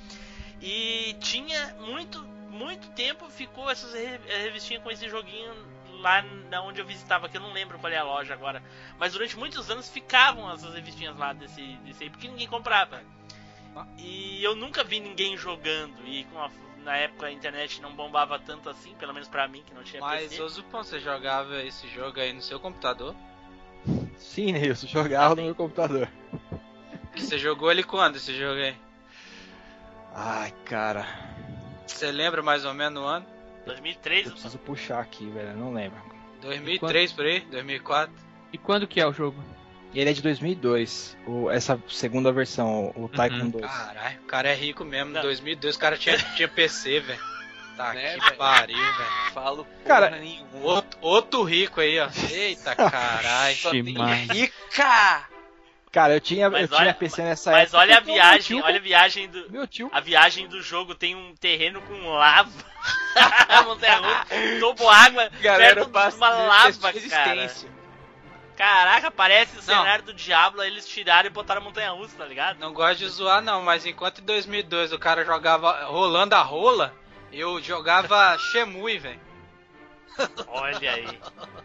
E 0.61 1.15
tinha 1.19 1.75
muito, 1.81 2.19
muito 2.49 2.89
tempo 2.91 3.29
ficou 3.29 3.69
essas 3.69 3.93
re- 3.93 4.19
revistinhas 4.43 4.81
com 4.81 4.89
esse 4.89 5.07
joguinho 5.07 5.53
lá 6.01 6.21
na 6.49 6.61
onde 6.61 6.79
eu 6.81 6.85
visitava, 6.85 7.27
que 7.29 7.37
eu 7.37 7.41
não 7.41 7.51
lembro 7.53 7.77
qual 7.79 7.91
é 7.91 7.97
a 7.97 8.03
loja 8.03 8.33
agora. 8.33 8.61
Mas 8.99 9.13
durante 9.13 9.37
muitos 9.37 9.69
anos 9.69 9.89
ficavam 9.89 10.51
essas 10.53 10.73
revistinhas 10.73 11.17
lá 11.17 11.33
desse, 11.33 11.61
desse 11.85 12.03
aí, 12.03 12.09
porque 12.09 12.27
ninguém 12.27 12.47
comprava. 12.47 13.01
E 13.97 14.41
eu 14.43 14.55
nunca 14.55 14.83
vi 14.83 14.99
ninguém 14.99 15.35
jogando. 15.37 15.95
E 16.05 16.23
com 16.25 16.39
a- 16.41 16.49
na 16.83 16.95
época 16.97 17.25
a 17.25 17.31
internet 17.31 17.81
não 17.81 17.93
bombava 17.95 18.37
tanto 18.39 18.69
assim, 18.69 18.93
pelo 18.95 19.13
menos 19.13 19.27
pra 19.27 19.47
mim 19.47 19.63
que 19.65 19.73
não 19.73 19.83
tinha 19.83 20.01
Mas, 20.01 20.29
PC. 20.29 20.41
ô 20.41 20.47
Zupão, 20.47 20.83
você 20.83 20.99
jogava 20.99 21.61
esse 21.63 21.87
jogo 21.89 22.19
aí 22.19 22.31
no 22.31 22.41
seu 22.41 22.59
computador? 22.59 23.15
Sim, 24.17 24.51
Nilson, 24.53 24.87
jogava 24.87 25.35
no 25.35 25.41
meu 25.43 25.55
computador. 25.55 26.07
Que 27.13 27.21
Você 27.21 27.37
jogou 27.37 27.71
ele 27.71 27.83
quando, 27.83 28.15
esse 28.17 28.33
jogo 28.37 28.59
aí? 28.59 28.75
Ai, 30.13 30.51
cara. 30.65 31.05
Você 31.85 32.11
lembra 32.11 32.41
mais 32.41 32.65
ou 32.65 32.73
menos 32.73 33.01
o 33.01 33.05
ano? 33.05 33.25
2003, 33.65 34.25
Eu 34.25 34.31
preciso 34.33 34.57
puxar 34.59 34.99
aqui, 34.99 35.29
velho, 35.29 35.49
eu 35.49 35.57
não 35.57 35.73
lembro. 35.73 35.99
2003 36.41 37.11
por 37.11 37.25
aí? 37.25 37.39
2004? 37.41 38.13
E 38.53 38.57
quando 38.57 38.87
que 38.87 38.99
é 39.01 39.07
o 39.07 39.13
jogo? 39.13 39.43
Ele 39.93 40.09
é 40.09 40.13
de 40.13 40.21
2002, 40.21 41.17
o, 41.25 41.49
essa 41.49 41.81
segunda 41.87 42.31
versão, 42.31 42.91
o 42.95 43.07
Tycoon 43.07 43.49
2. 43.49 43.65
Caralho, 43.65 44.19
o 44.21 44.25
cara 44.25 44.49
é 44.49 44.53
rico 44.53 44.83
mesmo. 44.83 45.11
Em 45.11 45.13
Não. 45.13 45.21
2002 45.21 45.75
o 45.75 45.79
cara 45.79 45.97
tinha, 45.97 46.17
tinha 46.35 46.47
PC, 46.47 46.99
velho. 46.99 47.19
Tá 47.77 47.93
Né, 47.93 48.17
que 48.17 48.33
pariu, 48.35 48.77
velho. 48.77 49.31
Falo 49.33 49.67
Cara, 49.85 50.07
porra 50.07 50.21
nenhuma. 50.21 50.59
Outro, 50.61 50.99
outro 51.01 51.43
rico 51.43 51.81
aí, 51.81 51.99
ó. 51.99 52.09
Eita 52.31 52.75
caralho. 52.75 53.55
Só 53.55 53.71
tem 53.71 53.83
demais. 53.83 54.29
rica! 54.29 55.27
Cara, 55.95 56.13
eu 56.13 56.19
tinha, 56.19 56.49
Mas 56.49 56.63
eu 56.63 56.67
tinha 56.67 56.79
olha- 56.81 56.93
PC 56.93 57.21
nessa 57.23 57.51
Mas 57.51 57.63
época. 57.69 57.77
olha 57.77 57.97
a 57.97 57.99
viagem, 58.01 58.61
olha 58.61 58.75
a 58.75 58.81
viagem 58.81 59.29
do. 59.29 59.49
Meu 59.49 59.65
tio. 59.65 59.89
A 59.93 60.01
viagem 60.01 60.45
do 60.45 60.61
jogo 60.61 60.93
tem 60.93 61.15
um 61.15 61.33
terreno 61.37 61.81
com 61.83 62.09
lava. 62.17 62.51
Montanha 63.63 63.97
russa, 63.99 64.25
topo 64.59 64.89
água, 64.89 65.29
Galera 65.39 65.85
perto 65.85 66.09
de 66.11 66.15
uma 66.17 66.29
lava, 66.29 66.77
cara. 66.81 66.93
resistência. 66.93 67.69
Caraca, 68.57 69.09
parece 69.09 69.53
o 69.53 69.55
Não. 69.55 69.61
cenário 69.63 70.03
do 70.03 70.13
Diablo, 70.13 70.59
aí 70.59 70.67
eles 70.69 70.85
tiraram 70.85 71.27
e 71.27 71.31
botaram 71.31 71.61
a 71.61 71.63
montanha 71.63 71.91
russa, 71.91 72.17
tá 72.17 72.25
ligado? 72.25 72.59
Não 72.59 72.73
gosto 72.73 72.99
de 72.99 73.07
zoar 73.07 73.41
não, 73.41 73.61
mas 73.61 73.85
enquanto 73.85 74.19
em 74.19 74.25
2002 74.25 74.91
o 74.91 74.99
cara 74.99 75.23
jogava 75.23 75.85
rolando 75.85 76.35
a 76.35 76.41
rola, 76.41 76.93
eu 77.31 77.61
jogava 77.61 78.37
Shemui, 78.51 78.97
velho. 78.99 79.19
Olha 80.47 80.91
aí, 80.91 81.19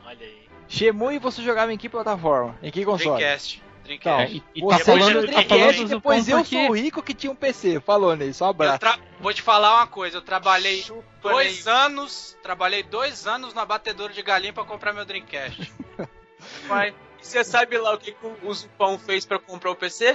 olha 0.06 0.26
aí. 0.26 0.48
Shemui 0.68 1.18
você 1.18 1.42
jogava 1.42 1.72
em 1.72 1.76
que 1.78 1.88
plataforma? 1.88 2.56
Em 2.62 2.70
que 2.70 2.84
console? 2.84 3.16
Dreamcast. 3.16 3.60
Então, 3.94 4.16
Dreamcast. 4.16 4.44
e, 4.54 4.58
e 4.58 4.62
você 4.62 4.78
tá 4.78 4.84
falando, 4.84 5.04
tinha 5.04 5.14
tá 5.14 5.20
Dreamcast, 5.26 5.48
falando 5.48 5.74
e 5.74 5.84
do 5.84 5.88
depois 5.88 6.28
eu 6.28 6.38
porque... 6.38 6.56
sou 6.56 6.70
o 6.70 6.76
rico 6.76 7.02
que 7.02 7.14
tinha 7.14 7.32
um 7.32 7.36
PC. 7.36 7.80
Falou 7.80 8.14
nele, 8.16 8.32
só 8.32 8.44
um 8.44 8.48
Eu 8.48 8.50
abraço. 8.50 8.78
tra- 8.78 8.98
Vou 9.20 9.32
te 9.34 9.42
falar 9.42 9.74
uma 9.76 9.86
coisa, 9.86 10.16
eu 10.18 10.22
trabalhei 10.22 10.84
dois 11.22 11.66
anos, 11.66 12.36
trabalhei 12.42 12.82
dois 12.82 13.26
anos 13.26 13.52
na 13.54 13.64
batedora 13.64 14.12
de 14.12 14.22
galinha 14.22 14.52
pra 14.52 14.64
comprar 14.64 14.92
meu 14.92 15.04
Dreamcast. 15.04 15.72
Vai. 16.66 16.94
Você 17.20 17.44
sabe 17.44 17.76
lá 17.76 17.92
o 17.94 17.98
que, 17.98 18.12
que 18.12 18.26
o 18.42 18.54
Zupão 18.54 18.98
fez 18.98 19.26
pra 19.26 19.38
comprar 19.38 19.70
o 19.70 19.76
PC? 19.76 20.14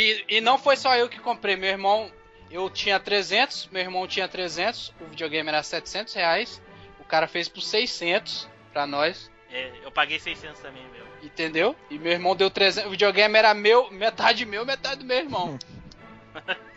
E, 0.00 0.36
e 0.36 0.40
não 0.40 0.56
foi 0.58 0.76
só 0.76 0.94
eu 0.96 1.08
que 1.08 1.18
comprei, 1.18 1.56
meu 1.56 1.68
irmão. 1.68 2.10
Eu 2.50 2.70
tinha 2.70 2.98
300, 3.00 3.68
meu 3.72 3.82
irmão 3.82 4.06
tinha 4.06 4.26
300, 4.28 4.94
o 5.00 5.06
videogame 5.06 5.48
era 5.48 5.62
700 5.62 6.14
reais. 6.14 6.62
O 7.00 7.04
cara 7.04 7.26
fez 7.26 7.48
por 7.48 7.60
600 7.60 8.48
pra 8.72 8.86
nós, 8.86 9.30
É, 9.50 9.72
eu 9.82 9.90
paguei 9.90 10.18
600 10.20 10.60
também, 10.60 10.82
meu. 10.92 11.07
Entendeu? 11.22 11.74
E 11.90 11.98
meu 11.98 12.12
irmão 12.12 12.34
deu 12.36 12.50
300. 12.50 12.88
O 12.88 12.90
videogame 12.90 13.36
era 13.38 13.54
meu, 13.54 13.90
metade 13.90 14.44
meu, 14.46 14.64
metade 14.64 15.00
do 15.00 15.04
meu 15.04 15.18
irmão. 15.18 15.58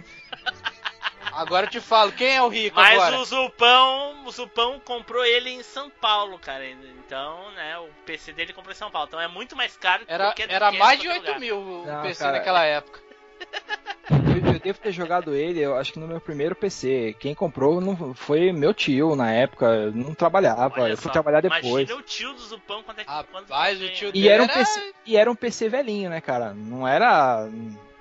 Agora 1.33 1.65
eu 1.65 1.69
te 1.69 1.79
falo, 1.79 2.11
quem 2.11 2.35
é 2.35 2.41
o 2.41 2.49
rico 2.49 2.75
Mas 2.75 2.93
agora? 2.99 3.17
o 3.19 3.25
Zupão, 3.25 4.25
o 4.25 4.31
Zupão 4.31 4.79
comprou 4.81 5.23
ele 5.23 5.49
em 5.49 5.63
São 5.63 5.89
Paulo, 5.89 6.37
cara. 6.37 6.67
Então, 6.67 7.49
né, 7.51 7.77
o 7.79 7.87
PC 8.05 8.33
dele 8.33 8.51
comprou 8.51 8.73
em 8.73 8.77
São 8.77 8.91
Paulo. 8.91 9.07
Então 9.07 9.19
é 9.19 9.29
muito 9.29 9.55
mais 9.55 9.77
caro 9.77 10.05
que 10.05 10.11
Era, 10.11 10.25
qualquer 10.25 10.49
era 10.51 10.65
qualquer 10.65 10.77
mais 10.79 10.99
de 10.99 11.07
outro 11.07 11.21
8 11.21 11.27
lugar. 11.27 11.39
mil 11.39 11.57
o 11.57 11.85
Não, 11.85 12.01
PC 12.01 12.19
cara, 12.19 12.37
naquela 12.37 12.65
época. 12.65 12.99
Devo 14.63 14.79
ter 14.79 14.91
jogado 14.91 15.33
ele, 15.35 15.59
eu 15.59 15.77
acho 15.77 15.93
que 15.93 15.99
no 15.99 16.07
meu 16.07 16.19
primeiro 16.19 16.55
PC. 16.55 17.15
Quem 17.19 17.33
comprou 17.35 17.81
não 17.81 18.13
foi 18.13 18.51
meu 18.51 18.73
tio 18.73 19.15
na 19.15 19.31
época, 19.31 19.65
eu 19.65 19.91
não 19.91 20.13
trabalhava, 20.13 20.81
Olha 20.81 20.91
eu 20.93 20.97
fui 20.97 21.09
só, 21.09 21.11
trabalhar 21.13 21.41
depois. 21.41 21.65
Imagina 21.65 21.95
o 21.95 22.01
tio 22.01 22.33
do 22.33 22.41
Zupão 22.41 22.83
quanto 22.83 23.01
é 23.01 23.03
que 23.03 23.09
Rapaz, 23.09 23.77
que 23.77 23.85
o 23.85 23.93
tio 23.93 24.09
E 24.09 24.11
dele 24.13 24.29
era 24.29 24.43
um 24.43 24.47
PC, 24.47 24.93
e 25.05 25.17
era 25.17 25.31
um 25.31 25.35
PC 25.35 25.69
velhinho, 25.69 26.09
né, 26.09 26.21
cara? 26.21 26.53
Não 26.53 26.87
era 26.87 27.47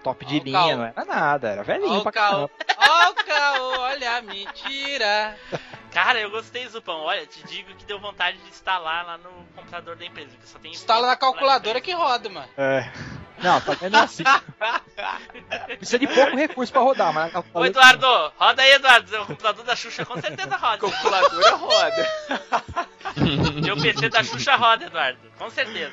top 0.02 0.24
de 0.24 0.36
Ó 0.36 0.40
o 0.40 0.44
linha, 0.44 0.58
caô. 0.58 0.76
não 0.76 0.84
era 0.84 1.04
nada, 1.04 1.48
era 1.48 1.62
velhinho 1.62 1.92
Ó 1.92 1.98
o 1.98 2.02
pra 2.02 2.12
caô, 2.12 2.48
caramba. 2.48 2.50
ó 2.78 3.10
o 3.10 3.14
caô, 3.14 3.80
olha 3.80 4.16
a 4.16 4.22
mentira. 4.22 5.36
Cara, 5.90 6.20
eu 6.20 6.30
gostei, 6.30 6.68
Zupão. 6.68 7.00
Olha, 7.00 7.26
te 7.26 7.44
digo 7.48 7.74
que 7.74 7.84
deu 7.84 7.98
vontade 7.98 8.38
de 8.38 8.48
instalar 8.48 9.04
lá 9.04 9.18
no 9.18 9.28
computador 9.56 9.96
da 9.96 10.04
empresa. 10.06 10.28
porque 10.30 10.46
Só 10.46 10.56
tem 10.60 10.70
Instala 10.70 11.04
na 11.04 11.16
calculadora 11.16 11.80
que 11.80 11.92
roda, 11.92 12.28
mano. 12.28 12.48
É. 12.56 12.88
Não, 13.42 13.60
tá 13.60 13.72
vendo 13.74 13.96
assim. 13.96 14.22
Precisa 15.78 15.98
de 15.98 16.06
pouco 16.06 16.36
recurso 16.36 16.72
pra 16.72 16.82
rodar, 16.82 17.12
mas 17.12 17.30
Ô, 17.30 17.32
calculadora- 17.42 17.68
Eduardo, 17.96 18.32
roda 18.36 18.62
aí, 18.62 18.72
Eduardo. 18.72 19.16
O 19.22 19.26
computador 19.26 19.64
da 19.64 19.76
Xuxa 19.76 20.04
com 20.04 20.20
certeza 20.20 20.56
roda. 20.56 20.78
Calculadora 20.90 21.50
roda. 21.56 22.10
Teu 23.64 23.76
PC 23.80 24.08
da 24.08 24.22
Xuxa 24.22 24.56
roda, 24.56 24.84
Eduardo. 24.86 25.18
Com 25.38 25.50
certeza. 25.50 25.92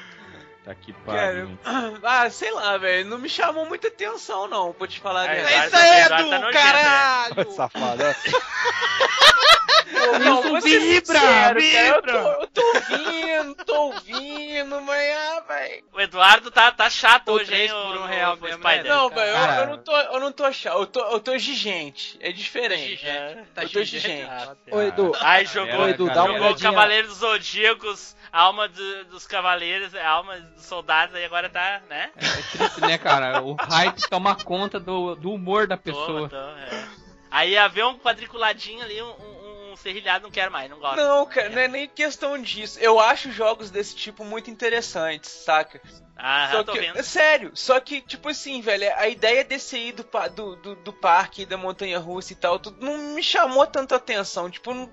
Tá 0.65 0.75
que 0.75 0.91
pariu. 0.91 1.57
ah, 2.03 2.29
sei 2.29 2.51
lá, 2.51 2.77
velho. 2.77 3.09
Não 3.09 3.17
me 3.17 3.29
chamou 3.29 3.65
muita 3.65 3.87
atenção, 3.87 4.49
não, 4.49 4.73
pra 4.73 4.85
te 4.87 4.99
falar 4.99 5.25
É, 5.29 5.35
verdade. 5.35 5.65
Eduardo- 5.67 5.87
Eduardo 5.87 6.29
tá 6.29 6.39
nojento, 6.39 6.53
caralho! 6.53 7.51
Safado, 7.51 8.03
é. 9.93 10.19
Não, 10.19 10.41
vou 10.41 10.61
ser 10.61 10.79
vibra, 10.79 11.05
sincero, 11.19 11.59
vibra. 11.59 11.73
cara, 11.73 11.97
eu 11.97 12.01
tô, 12.01 12.41
eu 12.41 12.47
tô 12.47 12.61
ouvindo, 12.75 13.55
tô 13.65 13.75
ouvindo, 13.83 14.81
mas 14.81 15.17
ah, 15.17 15.43
velho. 15.47 15.83
O 15.93 16.01
Eduardo 16.01 16.51
tá, 16.51 16.71
tá 16.71 16.89
chato 16.89 17.29
Ô, 17.29 17.33
hoje, 17.33 17.53
hein, 17.53 17.71
o, 17.71 17.75
por 17.87 17.97
um 17.97 18.03
o- 18.03 18.05
real 18.05 18.35
o 18.35 18.41
mesmo, 18.41 18.57
Spider. 18.61 18.83
né? 18.83 18.89
Não, 18.89 19.09
velho, 19.09 19.29
eu, 19.37 19.53
eu 19.61 19.67
não 19.67 19.77
tô, 19.77 19.97
eu 19.97 20.19
não 20.19 20.31
tô 20.31 20.43
achando, 20.45 20.79
eu 20.79 20.85
tô, 20.87 20.99
eu 21.11 21.19
tô 21.19 21.33
exigente, 21.33 22.17
é 22.21 22.31
diferente. 22.31 22.95
Gigante, 22.97 23.49
tá 23.53 23.63
eu 23.63 23.69
tô 23.69 23.83
gigante. 23.83 23.95
exigente. 24.07 24.29
Ah, 24.29 24.55
Ô, 24.71 24.81
Edu, 24.81 25.11
Ai, 25.19 25.45
jogou, 25.45 25.81
Ô, 25.81 25.87
Edu, 25.87 26.05
dá 26.07 26.23
uma 26.23 26.37
jogou. 26.39 26.55
Cavaleiros 26.59 27.09
dos 27.09 27.17
Zodíacos, 27.19 28.15
alma 28.31 28.67
do- 28.67 29.05
dos 29.05 29.25
cavaleiros, 29.25 29.93
a 29.95 30.07
alma 30.07 30.37
dos 30.39 30.65
soldados, 30.65 31.15
aí 31.15 31.25
agora 31.25 31.49
tá, 31.49 31.81
né? 31.89 32.09
É 32.17 32.57
triste, 32.57 32.81
né, 32.81 32.97
cara? 32.97 33.41
O 33.41 33.55
hype 33.55 34.09
toma 34.09 34.35
conta 34.35 34.79
do, 34.79 35.15
do 35.15 35.31
humor 35.31 35.67
da 35.67 35.77
pessoa. 35.77 36.27
Toma, 36.27 36.29
toma, 36.29 36.59
é. 36.65 36.83
Aí 37.29 37.51
ia 37.51 37.67
ver 37.67 37.83
um 37.85 37.97
quadriculadinho 37.97 38.81
ali, 38.83 39.01
um 39.01 39.36
serrilhado, 39.77 40.23
não 40.23 40.31
quero 40.31 40.51
mais, 40.51 40.69
não 40.69 40.79
gosto. 40.79 40.97
Não, 40.97 41.25
cara, 41.25 41.49
não 41.49 41.59
é 41.59 41.67
nem 41.67 41.87
questão 41.87 42.41
disso. 42.41 42.79
Eu 42.79 42.99
acho 42.99 43.31
jogos 43.31 43.69
desse 43.71 43.95
tipo 43.95 44.23
muito 44.23 44.49
interessantes, 44.49 45.29
saca? 45.29 45.81
Ah, 46.15 46.49
Só 46.51 46.63
tô 46.63 46.73
que, 46.73 46.79
vendo. 46.79 46.97
é 46.97 47.03
sério, 47.03 47.51
só 47.53 47.79
que, 47.79 48.01
tipo 48.01 48.29
assim, 48.29 48.59
velho, 48.59 48.91
a 48.95 49.07
ideia 49.07 49.43
desse 49.43 49.75
aí 49.75 49.91
do, 49.91 50.03
do, 50.33 50.55
do, 50.55 50.75
do 50.75 50.93
parque, 50.93 51.45
da 51.45 51.57
montanha 51.57 51.99
russa 51.99 52.33
e 52.33 52.35
tal, 52.35 52.57
tudo 52.57 52.83
não 52.83 52.97
me 53.13 53.21
chamou 53.21 53.67
tanta 53.67 53.95
atenção. 53.95 54.49
Tipo, 54.49 54.73
não, 54.73 54.91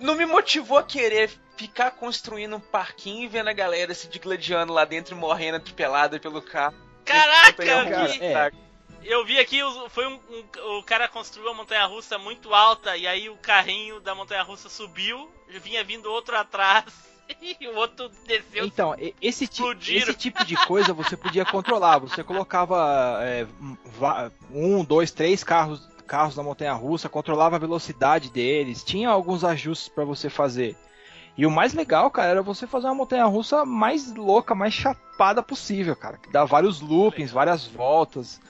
não 0.00 0.14
me 0.14 0.24
motivou 0.24 0.78
a 0.78 0.82
querer 0.84 1.30
ficar 1.56 1.90
construindo 1.90 2.54
um 2.54 2.60
parquinho 2.60 3.24
e 3.24 3.28
vendo 3.28 3.48
a 3.48 3.52
galera 3.52 3.92
se 3.92 4.08
digladiando 4.08 4.72
lá 4.72 4.84
dentro 4.84 5.14
e 5.14 5.18
morrendo 5.18 5.56
atropelada 5.56 6.20
pelo 6.20 6.40
carro. 6.40 6.76
Caraca, 7.04 8.06
vi, 8.06 8.24
é. 8.24 8.52
Eu 9.04 9.24
vi 9.24 9.38
aqui, 9.38 9.62
o- 9.62 9.88
foi 9.88 10.06
um, 10.06 10.14
um- 10.30 10.78
o 10.78 10.82
cara 10.82 11.08
construiu 11.08 11.48
uma 11.48 11.56
montanha 11.58 11.84
russa 11.86 12.18
muito 12.18 12.54
alta, 12.54 12.96
e 12.96 13.06
aí 13.06 13.28
o 13.28 13.36
carrinho 13.36 14.00
da 14.00 14.14
montanha 14.14 14.42
russa 14.42 14.68
subiu, 14.68 15.30
vinha 15.62 15.82
vindo 15.84 16.10
outro 16.10 16.36
atrás, 16.36 16.84
e 17.60 17.68
o 17.68 17.76
outro 17.76 18.08
desceu. 18.26 18.64
Então, 18.64 18.94
esse, 19.20 19.46
ti- 19.46 19.62
esse 19.90 20.14
tipo 20.14 20.44
de 20.44 20.56
coisa 20.66 20.92
você 20.92 21.16
podia 21.16 21.44
controlar. 21.44 21.98
Você 21.98 22.22
colocava 22.24 23.18
é, 23.22 23.46
um, 24.50 24.84
dois, 24.84 25.10
três 25.10 25.44
carros, 25.44 25.86
carros 26.06 26.36
na 26.36 26.42
montanha 26.42 26.72
russa, 26.72 27.08
controlava 27.08 27.56
a 27.56 27.58
velocidade 27.58 28.30
deles, 28.30 28.82
tinha 28.82 29.10
alguns 29.10 29.44
ajustes 29.44 29.88
pra 29.88 30.04
você 30.04 30.30
fazer. 30.30 30.76
E 31.36 31.46
o 31.46 31.50
mais 31.50 31.72
legal, 31.72 32.10
cara, 32.10 32.28
era 32.30 32.42
você 32.42 32.66
fazer 32.66 32.86
uma 32.86 32.94
montanha 32.96 33.24
russa 33.26 33.64
mais 33.64 34.12
louca, 34.14 34.54
mais 34.56 34.74
chapada 34.74 35.40
possível, 35.42 35.94
cara. 35.94 36.16
Que 36.16 36.32
dá 36.32 36.44
vários 36.44 36.80
loopings, 36.80 37.30
várias 37.30 37.64
voltas. 37.66 38.40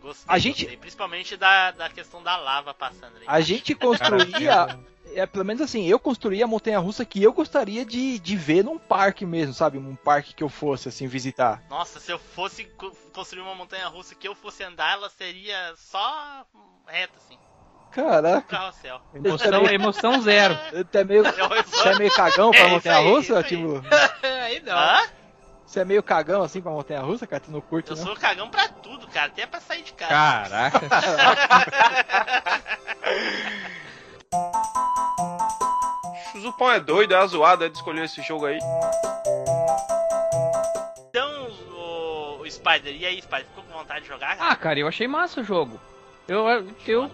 Gostei, 0.00 0.24
a 0.34 0.38
gente- 0.38 0.62
gostei, 0.62 0.76
principalmente 0.76 1.36
da, 1.36 1.70
da 1.72 1.88
questão 1.88 2.22
da 2.22 2.36
lava 2.36 2.72
passando 2.72 3.16
ali. 3.16 3.24
A 3.26 3.40
gente 3.40 3.74
construía. 3.76 4.78
É, 5.14 5.24
pelo 5.26 5.44
menos 5.44 5.62
assim, 5.62 5.86
eu 5.86 5.98
construía 5.98 6.44
a 6.44 6.46
montanha 6.48 6.78
russa 6.78 7.02
que 7.04 7.22
eu 7.22 7.32
gostaria 7.32 7.84
de, 7.84 8.18
de 8.18 8.36
ver 8.36 8.62
num 8.62 8.78
parque 8.78 9.24
mesmo, 9.24 9.54
sabe? 9.54 9.78
Um 9.78 9.96
parque 9.96 10.34
que 10.34 10.42
eu 10.44 10.50
fosse, 10.50 10.88
assim, 10.88 11.06
visitar. 11.06 11.62
Nossa, 11.70 11.98
se 11.98 12.12
eu 12.12 12.18
fosse 12.18 12.64
co- 12.64 12.92
construir 13.12 13.40
uma 13.42 13.54
montanha 13.54 13.88
russa 13.88 14.14
que 14.14 14.28
eu 14.28 14.34
fosse 14.34 14.62
andar, 14.62 14.92
ela 14.92 15.08
seria 15.08 15.74
só 15.76 16.44
reta, 16.86 17.14
assim, 17.16 17.38
Caraca, 17.90 18.42
carrossel. 18.42 19.00
Emoção, 19.14 19.64
emoção 19.66 20.20
zero. 20.20 20.54
você 20.70 20.98
é 20.98 21.04
meio, 21.04 21.22
você 21.66 21.88
é 21.88 21.98
meio 21.98 22.12
cagão 22.12 22.50
pra 22.50 22.60
É, 22.60 22.68
montanha 22.68 22.98
russa? 22.98 23.42
Tipo, 23.42 23.82
Aí 24.44 24.60
não. 24.60 24.76
Hã? 24.76 25.00
Você 25.68 25.80
é 25.80 25.84
meio 25.84 26.02
cagão 26.02 26.42
assim 26.42 26.60
pra 26.62 26.70
montanha 26.72 27.00
russa, 27.00 27.26
cara? 27.26 27.40
Tu 27.40 27.50
não 27.50 27.60
curte, 27.60 27.90
Eu 27.90 27.96
né? 27.96 28.02
sou 28.02 28.16
cagão 28.16 28.48
pra 28.48 28.68
tudo, 28.68 29.06
cara, 29.08 29.26
até 29.26 29.46
pra 29.46 29.60
sair 29.60 29.82
de 29.82 29.92
casa. 29.92 30.14
Caraca. 30.14 30.80
O 36.34 36.40
Zupão 36.40 36.70
é 36.70 36.80
doido, 36.80 37.14
é 37.14 37.26
zoado, 37.26 37.64
é 37.64 37.68
de 37.68 37.76
escolher 37.76 38.04
esse 38.04 38.22
jogo 38.22 38.46
aí. 38.46 38.58
Então, 41.08 41.48
o, 41.72 42.40
o 42.42 42.50
Spider, 42.50 42.94
e 42.94 43.06
aí, 43.06 43.20
Spider, 43.20 43.46
ficou 43.46 43.64
com 43.64 43.72
vontade 43.72 44.02
de 44.02 44.08
jogar? 44.08 44.36
cara? 44.36 44.50
Ah, 44.52 44.56
cara, 44.56 44.78
eu 44.78 44.86
achei 44.88 45.08
massa 45.08 45.40
o 45.40 45.44
jogo. 45.44 45.80
Eu, 46.28 46.46
eu 46.86 47.10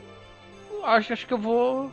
acho, 0.85 1.13
acho 1.13 1.27
que 1.27 1.33
eu 1.33 1.39
vou. 1.39 1.85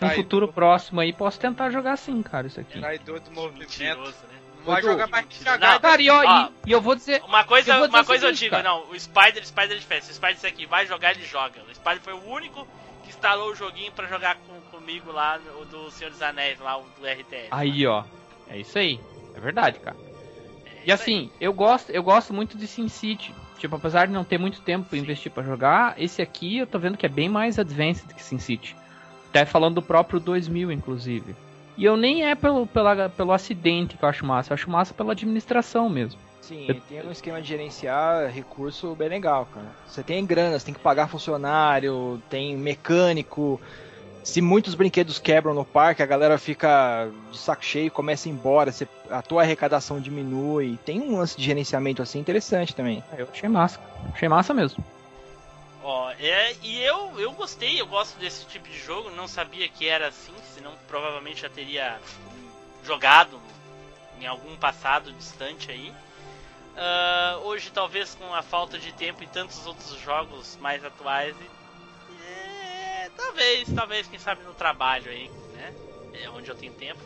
No 0.00 0.08
Tá, 0.08 0.10
futuro 0.10 0.48
próximo 0.52 1.00
aí, 1.00 1.12
posso 1.12 1.38
tentar 1.38 1.70
jogar 1.70 1.96
sim, 1.96 2.20
cara, 2.22 2.48
isso 2.48 2.58
aqui. 2.60 2.78
Traidor 2.80 3.20
do 3.20 3.30
movimento. 3.30 3.60
Mentiroso, 3.70 4.16
né? 4.30 4.33
Vai 4.64 4.82
jogar 4.82 5.06
mais. 5.08 5.26
Não. 5.44 5.80
Cara, 5.80 6.02
e, 6.02 6.10
ó, 6.10 6.48
e, 6.66 6.72
eu 6.72 6.80
vou 6.80 6.94
dizer. 6.94 7.22
Uma 7.24 7.44
coisa, 7.44 7.74
Eu 7.74 7.84
uma 7.86 8.04
coisa 8.04 8.26
eu 8.26 8.34
seguinte, 8.34 8.40
digo, 8.40 8.50
cara. 8.56 8.62
não, 8.62 8.90
o 8.90 8.98
Spider, 8.98 9.42
o 9.42 9.46
Spider 9.46 9.76
é 9.76 9.80
diferente. 9.80 10.06
Se 10.06 10.12
o 10.12 10.14
Spider 10.14 10.34
disser 10.34 10.50
aqui, 10.50 10.66
vai 10.66 10.86
jogar, 10.86 11.12
ele 11.12 11.24
joga. 11.24 11.60
O 11.70 11.74
Spider 11.74 12.00
foi 12.00 12.14
o 12.14 12.24
único 12.28 12.66
que 13.02 13.10
instalou 13.10 13.50
o 13.50 13.54
joguinho 13.54 13.92
pra 13.92 14.06
jogar 14.06 14.36
com, 14.36 14.60
comigo 14.76 15.12
lá, 15.12 15.38
o 15.60 15.64
do 15.66 15.90
Senhor 15.90 16.10
dos 16.10 16.22
Anéis, 16.22 16.58
lá, 16.60 16.78
o 16.78 16.84
do 16.98 17.06
RTS. 17.06 17.48
Aí, 17.50 17.86
ó. 17.86 18.04
É 18.48 18.58
isso 18.58 18.78
aí. 18.78 18.98
É 19.34 19.40
verdade, 19.40 19.78
cara. 19.80 19.96
É 20.66 20.82
E 20.86 20.92
assim, 20.92 21.30
eu 21.40 21.52
gosto, 21.52 21.90
eu 21.90 22.02
gosto 22.02 22.32
muito 22.32 22.56
de 22.56 22.66
SimCity. 22.66 23.34
Tipo, 23.58 23.76
apesar 23.76 24.06
de 24.06 24.12
não 24.12 24.24
ter 24.24 24.38
muito 24.38 24.60
tempo 24.60 24.88
pra 24.88 24.98
investir 24.98 25.32
pra 25.32 25.42
jogar, 25.42 25.94
esse 25.96 26.20
aqui 26.20 26.58
eu 26.58 26.66
tô 26.66 26.78
vendo 26.78 26.98
que 26.98 27.06
é 27.06 27.08
bem 27.08 27.28
mais 27.28 27.58
advanced 27.58 28.12
que 28.12 28.22
SimCity. 28.22 28.76
Até 29.30 29.44
falando 29.44 29.76
do 29.76 29.82
próprio 29.82 30.20
2000, 30.20 30.70
inclusive. 30.70 31.34
E 31.76 31.84
eu 31.84 31.96
nem 31.96 32.24
é 32.24 32.34
pelo, 32.34 32.66
pela, 32.66 33.08
pelo 33.08 33.32
acidente 33.32 33.96
que 33.96 34.04
eu 34.04 34.08
acho 34.08 34.24
massa, 34.24 34.52
eu 34.52 34.54
acho 34.54 34.70
massa 34.70 34.94
pela 34.94 35.12
administração 35.12 35.88
mesmo. 35.88 36.20
Sim, 36.40 36.82
tem 36.88 37.00
um 37.06 37.10
esquema 37.10 37.40
de 37.40 37.48
gerenciar 37.48 38.30
recurso 38.30 38.94
bem 38.94 39.08
legal, 39.08 39.46
cara. 39.46 39.66
Você 39.86 40.02
tem 40.02 40.24
grana, 40.26 40.58
você 40.58 40.66
tem 40.66 40.74
que 40.74 40.80
pagar 40.80 41.08
funcionário, 41.08 42.22
tem 42.28 42.54
mecânico. 42.56 43.58
Se 44.22 44.40
muitos 44.40 44.74
brinquedos 44.74 45.18
quebram 45.18 45.54
no 45.54 45.64
parque, 45.64 46.02
a 46.02 46.06
galera 46.06 46.38
fica 46.38 47.08
de 47.30 47.38
saco 47.38 47.64
cheio, 47.64 47.90
começa 47.90 48.28
a 48.28 48.30
ir 48.30 48.34
embora, 48.34 48.70
você- 48.72 48.88
a 49.10 49.20
tua 49.22 49.42
arrecadação 49.42 50.00
diminui. 50.00 50.78
Tem 50.84 51.00
um 51.00 51.16
lance 51.18 51.36
de 51.36 51.42
gerenciamento 51.42 52.02
assim 52.02 52.18
interessante 52.18 52.74
também. 52.74 53.02
Eu 53.16 53.26
achei 53.30 53.48
massa. 53.48 53.80
Achei 54.12 54.28
massa 54.28 54.52
mesmo. 54.54 54.84
Ó, 55.86 56.10
é, 56.18 56.56
e 56.62 56.82
eu, 56.82 57.20
eu 57.20 57.30
gostei, 57.32 57.78
eu 57.78 57.86
gosto 57.86 58.18
desse 58.18 58.46
tipo 58.46 58.66
de 58.66 58.78
jogo, 58.78 59.10
não 59.10 59.28
sabia 59.28 59.68
que 59.68 59.86
era 59.86 60.08
assim, 60.08 60.32
senão 60.54 60.72
provavelmente 60.88 61.42
já 61.42 61.50
teria 61.50 62.00
jogado 62.82 63.38
em 64.18 64.26
algum 64.26 64.56
passado 64.56 65.12
distante 65.12 65.70
aí. 65.70 65.92
Ah, 66.74 67.38
hoje 67.42 67.70
talvez 67.70 68.14
com 68.14 68.34
a 68.34 68.40
falta 68.42 68.78
de 68.78 68.92
tempo 68.92 69.22
e 69.22 69.26
tantos 69.26 69.66
outros 69.66 70.00
jogos 70.00 70.56
mais 70.56 70.82
atuais, 70.82 71.36
e- 71.38 72.22
é, 72.24 73.10
talvez, 73.14 73.68
talvez, 73.74 74.06
quem 74.06 74.18
sabe 74.18 74.42
no 74.42 74.54
trabalho 74.54 75.10
aí, 75.10 75.30
né? 75.52 75.74
É 76.14 76.30
onde 76.30 76.50
eu 76.50 76.54
tenho 76.54 76.72
tempo. 76.72 77.02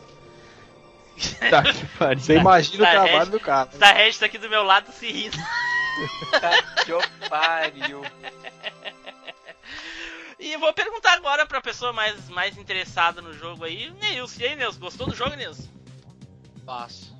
Tá 1.49 1.63
que 1.63 1.85
pariu. 1.97 2.21
Você 2.21 2.37
imagina 2.37 2.87
o 2.87 2.91
trabalho 2.91 3.31
do 3.31 3.39
cara. 3.41 3.69
Essa 3.73 3.91
Regis 3.91 4.19
tá 4.19 4.25
aqui 4.27 4.37
do 4.37 4.49
meu 4.49 4.63
lado 4.63 4.89
se 4.93 5.11
rindo. 5.11 5.37
Que 6.85 7.29
pariu. 7.29 8.03
E 10.39 10.53
eu 10.53 10.59
vou 10.59 10.71
perguntar 10.71 11.15
agora 11.15 11.45
pra 11.45 11.59
pessoa 11.59 11.91
mais, 11.91 12.29
mais 12.29 12.57
interessada 12.57 13.21
no 13.21 13.33
jogo 13.33 13.65
aí, 13.65 13.91
Nilson. 13.99 14.39
E 14.39 14.45
aí, 14.45 14.55
Nilson, 14.55 14.79
gostou 14.79 15.07
do 15.07 15.13
jogo, 15.13 15.35
Nilson? 15.35 15.67
Passo. 16.65 17.13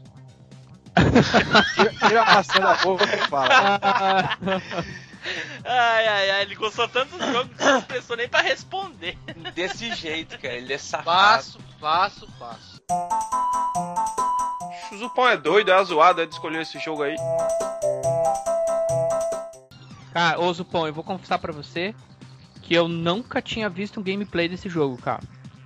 Tira, 2.07 2.21
a 2.21 2.35
maçã 2.35 2.59
da 2.59 2.75
boca 2.75 3.03
e 3.03 3.17
fala. 3.27 4.37
Ai, 5.65 6.07
ai, 6.07 6.31
ai, 6.31 6.41
ele 6.43 6.55
gostou 6.55 6.87
tanto 6.87 7.17
do 7.17 7.31
jogo 7.31 7.49
que 7.53 7.61
não 7.61 7.81
pensou 7.81 8.15
nem 8.15 8.29
pra 8.29 8.39
responder. 8.39 9.17
Desse 9.53 9.93
jeito, 9.93 10.39
cara. 10.39 10.53
Ele 10.53 10.71
é 10.73 10.77
safado. 10.77 11.05
Passo, 11.05 11.59
passo, 11.77 12.27
passo. 12.39 12.81
O 14.93 14.97
Zupão 14.97 15.27
é 15.27 15.35
doido, 15.35 15.71
é 15.71 15.83
zoado, 15.83 16.21
é 16.21 16.25
de 16.25 16.33
escolher 16.33 16.61
esse 16.61 16.79
jogo 16.79 17.03
aí. 17.03 17.17
Cara, 20.19 20.37
ô 20.41 20.51
Zupão, 20.53 20.85
eu 20.85 20.93
vou 20.93 21.01
confessar 21.01 21.39
pra 21.39 21.53
você 21.53 21.95
que 22.61 22.73
eu 22.73 22.89
nunca 22.89 23.41
tinha 23.41 23.69
visto 23.69 24.01
um 24.01 24.03
gameplay 24.03 24.49
desse 24.49 24.67
jogo, 24.67 24.97
cara. 24.97 25.21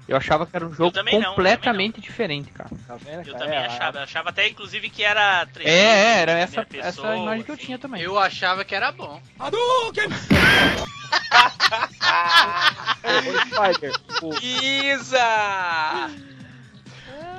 Eu 0.08 0.16
achava 0.16 0.46
que 0.46 0.56
era 0.56 0.64
um 0.64 0.72
jogo 0.72 0.96
não, 0.96 1.30
completamente 1.34 2.00
diferente, 2.00 2.52
cara. 2.52 2.70
Tá 2.86 2.96
vendo, 2.98 3.22
Eu 3.28 3.34
cara? 3.34 3.38
também 3.46 3.58
É, 3.58 3.66
achava, 3.66 3.98
eu 3.98 4.04
achava 4.04 4.30
até 4.30 4.48
inclusive 4.48 4.92
que 4.92 5.02
era 5.02 5.48
3D, 5.48 5.66
É, 5.66 5.72
é, 5.72 6.20
era 6.20 6.32
essa, 6.34 6.64
primeira 6.64 6.88
essa 6.88 7.02
pessoa, 7.02 7.16
imagem 7.18 7.44
que 7.44 7.50
eu 7.50 7.56
assim. 7.56 7.66
tinha 7.66 7.80
também. 7.80 8.00
Eu 8.04 8.20
achava 8.20 8.64
que 8.64 8.76
era 8.76 8.92
bom. 8.92 9.20
Ô, 9.40 9.92
Spider, 13.48 13.94
o- 14.22 14.36
Isa! 14.40 15.18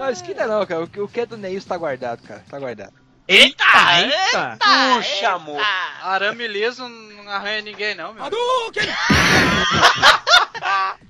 Não, 0.00 0.10
esquina 0.10 0.48
não, 0.48 0.66
cara. 0.66 0.82
O 0.82 0.88
que- 0.88 1.00
O 1.00 1.06
que 1.06 1.20
é 1.20 1.26
do 1.26 1.36
Neils 1.36 1.64
tá 1.64 1.76
guardado, 1.76 2.22
cara. 2.24 2.42
Tá 2.50 2.58
guardado. 2.58 3.03
Eita! 3.26 3.64
eita! 4.02 4.58
Puxa, 4.96 5.30
amor. 5.32 5.60
Arame 6.02 6.46
liso 6.46 6.86
não 6.88 7.30
arranha 7.32 7.62
ninguém, 7.62 7.94
não, 7.94 8.12
meu. 8.12 8.24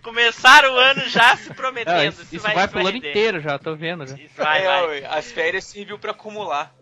Começaram 0.03 0.75
o 0.75 0.77
ano 0.79 1.09
já 1.09 1.37
se 1.37 1.53
prometendo. 1.55 1.95
Não, 1.97 2.05
isso, 2.05 2.23
isso 2.31 2.41
vai, 2.41 2.69
pro 2.69 2.81
ano 2.81 2.91
render. 2.91 3.11
inteiro 3.11 3.41
já, 3.41 3.59
tô 3.59 3.75
vendo 3.75 4.07
já. 4.07 4.17
Isso 4.17 4.35
vai, 4.37 4.63
É, 4.65 4.67
vai. 5.01 5.05
as 5.19 5.33
férias 5.33 5.65
serviu 5.65 5.99
pra 5.99 6.11
acumular. 6.13 6.73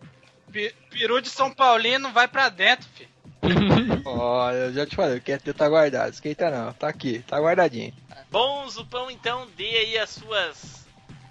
Pi- 0.50 0.74
Peru 0.90 1.20
de 1.22 1.30
São 1.30 1.50
Paulino 1.50 2.10
vai 2.12 2.28
pra 2.28 2.48
dentro, 2.48 2.86
filho. 2.94 3.08
Olha, 4.04 4.56
eu 4.56 4.72
já 4.72 4.84
te 4.86 4.94
falei, 4.96 5.18
o 5.18 5.20
que 5.20 5.32
é 5.32 5.38
teu 5.38 5.54
tá 5.54 5.68
guardado. 5.68 6.12
Esquenta 6.12 6.50
não. 6.50 6.72
Tá 6.72 6.88
aqui, 6.88 7.20
tá 7.26 7.38
guardadinho. 7.40 7.94
Bom, 8.30 8.68
Zupão, 8.68 9.10
então 9.10 9.48
dê 9.56 9.64
aí 9.76 9.98
as 9.98 10.10
suas 10.10 10.86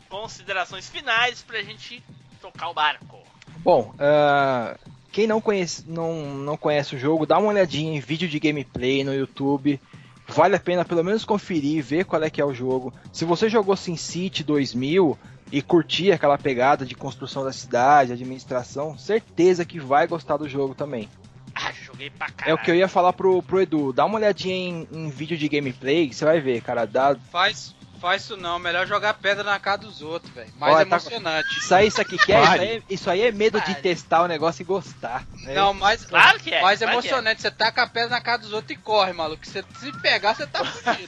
considerações 0.09 0.89
finais 0.89 1.41
pra 1.43 1.61
gente 1.61 2.03
tocar 2.41 2.69
o 2.69 2.73
barco. 2.73 3.21
Bom, 3.59 3.93
ah, 3.99 4.75
quem 5.11 5.27
não 5.27 5.39
conhece, 5.41 5.83
não, 5.87 6.13
não 6.35 6.57
conhece 6.57 6.95
o 6.95 6.99
jogo, 6.99 7.25
dá 7.25 7.37
uma 7.37 7.49
olhadinha 7.49 7.95
em 7.95 7.99
vídeo 7.99 8.27
de 8.27 8.39
gameplay 8.39 9.03
no 9.03 9.13
YouTube. 9.13 9.79
Vale 10.27 10.55
a 10.55 10.59
pena 10.59 10.85
pelo 10.85 11.03
menos 11.03 11.25
conferir, 11.25 11.83
ver 11.83 12.05
qual 12.05 12.23
é 12.23 12.29
que 12.29 12.39
é 12.39 12.45
o 12.45 12.53
jogo. 12.53 12.93
Se 13.11 13.25
você 13.25 13.49
jogou 13.49 13.75
SimCity 13.75 14.43
2000 14.43 15.17
e 15.51 15.61
curtir 15.61 16.13
aquela 16.13 16.37
pegada 16.37 16.85
de 16.85 16.95
construção 16.95 17.43
da 17.43 17.51
cidade, 17.51 18.13
administração, 18.13 18.97
certeza 18.97 19.65
que 19.65 19.79
vai 19.79 20.07
gostar 20.07 20.37
do 20.37 20.47
jogo 20.47 20.73
também. 20.73 21.09
Ah, 21.53 21.73
joguei 21.73 22.09
pra 22.09 22.27
É 22.27 22.31
caralho. 22.31 22.55
o 22.55 22.63
que 22.63 22.71
eu 22.71 22.75
ia 22.75 22.87
falar 22.87 23.11
pro, 23.11 23.43
pro 23.43 23.59
Edu. 23.61 23.91
Dá 23.91 24.05
uma 24.05 24.15
olhadinha 24.17 24.55
em, 24.55 24.87
em 24.89 25.09
vídeo 25.09 25.37
de 25.37 25.49
gameplay, 25.49 26.07
que 26.07 26.15
você 26.15 26.23
vai 26.23 26.39
ver, 26.39 26.61
cara. 26.61 26.85
Dá, 26.85 27.13
Faz, 27.29 27.75
faz 28.01 28.23
isso 28.23 28.35
não. 28.35 28.57
Melhor 28.59 28.85
jogar 28.87 29.13
pedra 29.13 29.43
na 29.43 29.59
cara 29.59 29.77
dos 29.77 30.01
outros, 30.01 30.33
velho. 30.33 30.49
Mais 30.59 30.73
Olha, 30.75 30.85
tá- 30.85 30.95
emocionante. 30.97 31.59
isso 31.59 31.73
aí, 31.75 31.87
isso 31.87 32.01
aqui 32.01 32.17
que 32.17 32.33
é? 32.33 32.41
Isso 32.41 32.51
aí, 32.51 32.67
é- 32.69 32.81
isso 32.89 33.09
aí 33.09 33.21
é 33.21 33.31
medo 33.31 33.61
de 33.61 33.75
testar 33.75 34.23
o 34.23 34.27
negócio 34.27 34.61
e 34.61 34.65
gostar. 34.65 35.23
né? 35.43 35.53
Não, 35.53 35.73
mais, 35.73 36.03
Claro 36.05 36.39
que 36.39 36.53
é, 36.53 36.61
mais 36.61 36.79
claro 36.79 36.91
é. 36.91 36.95
emocionante. 36.95 37.41
Você 37.41 37.51
taca 37.51 37.83
a 37.83 37.87
pedra 37.87 38.09
na 38.09 38.21
cara 38.21 38.39
dos 38.39 38.51
outros 38.51 38.71
e 38.71 38.75
corre, 38.81 39.13
maluco. 39.13 39.45
Se 39.45 39.63
se 39.79 39.91
pegar, 40.01 40.33
você 40.35 40.47
tá 40.47 40.65
fudido. 40.65 41.07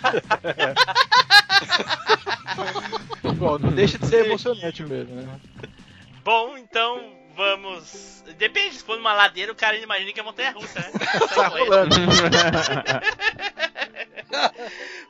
Bom, 3.38 3.58
não 3.58 3.72
deixa 3.72 3.98
de 3.98 4.06
ser 4.08 4.26
emocionante 4.26 4.84
mesmo, 4.84 5.16
né? 5.16 5.40
Bom, 6.24 6.58
então 6.58 7.00
vamos. 7.36 8.24
Depende, 8.38 8.76
se 8.76 8.84
for 8.84 8.98
numa 8.98 9.14
ladeira, 9.14 9.52
o 9.52 9.56
cara 9.56 9.78
imagina 9.78 10.12
que 10.12 10.20
é 10.20 10.24
montanha 10.24 10.52
russa, 10.52 10.80
né? 10.80 10.92
Tá 11.36 11.48
rolando. 11.48 11.96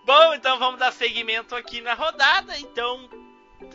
Bom, 0.05 0.33
então 0.33 0.59
vamos 0.59 0.79
dar 0.79 0.91
seguimento 0.91 1.55
aqui 1.55 1.81
na 1.81 1.93
rodada. 1.93 2.57
Então, 2.59 3.09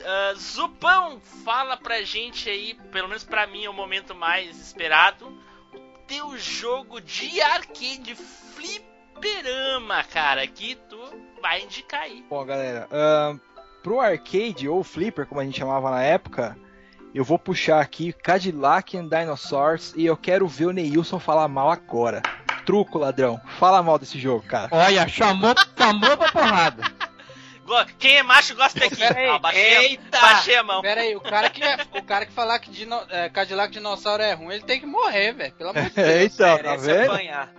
ah, 0.05 0.35
Zupão, 0.35 1.21
fala 1.45 1.77
pra 1.77 2.03
gente 2.03 2.49
aí, 2.49 2.75
pelo 2.93 3.09
menos 3.09 3.25
pra 3.25 3.47
mim 3.47 3.65
é 3.65 3.71
o 3.71 3.75
momento 3.75 4.15
mais 4.15 4.59
esperado, 4.59 5.27
o 5.73 5.79
teu 6.07 6.37
jogo 6.39 7.01
de 7.01 7.41
arcade 7.41 8.15
fliperama, 8.15 10.05
cara, 10.05 10.47
que 10.47 10.75
tu 10.75 10.99
vai 11.41 11.63
indicar 11.63 12.03
aí. 12.03 12.25
Bom, 12.29 12.45
galera, 12.45 12.89
ahn, 12.91 13.39
pro 13.83 14.01
arcade 14.01 14.69
ou 14.69 14.85
flipper, 14.85 15.27
como 15.27 15.41
a 15.41 15.45
gente 15.45 15.59
chamava 15.59 15.91
na 15.91 16.03
época, 16.03 16.57
eu 17.15 17.25
vou 17.25 17.39
puxar 17.39 17.81
aqui 17.81 18.13
Cadillac 18.13 18.97
and 18.97 19.09
Dinosaurs 19.09 19.93
e 19.97 20.05
eu 20.07 20.17
quero 20.17 20.47
ver 20.47 20.67
o 20.67 20.73
Neilson 20.73 21.19
falar 21.19 21.49
mal 21.49 21.71
agora. 21.71 22.23
Truco, 22.67 22.99
ladrão. 22.99 23.41
Fala 23.59 23.83
mal 23.83 23.99
desse 23.99 24.19
jogo, 24.19 24.45
cara. 24.47 24.69
Olha, 24.71 25.09
chamou, 25.09 25.55
chamou 25.77 26.17
pra 26.17 26.31
porrada. 26.33 26.83
Quem 27.99 28.17
é 28.17 28.23
macho 28.23 28.55
gosta 28.55 28.81
daqui. 28.81 28.97
Pera 28.97 29.19
aí. 29.19 29.29
Ó, 29.29 29.39
baixei, 29.39 29.77
a- 29.77 29.83
Eita! 29.83 30.21
baixei 30.21 30.57
a 30.57 30.63
mão. 30.63 30.81
Pera 30.81 31.03
aí, 31.03 31.15
o 31.17 31.21
cara 31.21 31.51
que, 31.51 31.61
o 31.99 32.03
cara 32.03 32.25
que 32.25 32.33
falar 32.33 32.59
que 32.59 32.71
dino, 32.71 32.99
é, 33.11 33.29
Cadillac 33.29 33.71
Dinossauro 33.73 34.23
é 34.23 34.33
ruim, 34.33 34.55
ele 34.55 34.63
tem 34.65 34.81
que 34.81 34.87
morrer, 34.87 35.33
velho. 35.35 35.53
Pelo 35.53 35.71
amor 35.71 35.83
de 35.83 35.91
Deus. 35.97 36.09
É, 36.09 36.25
então, 36.25 36.59
tá 36.59 36.77
vendo? 36.77 37.13
apanhar. 37.13 37.53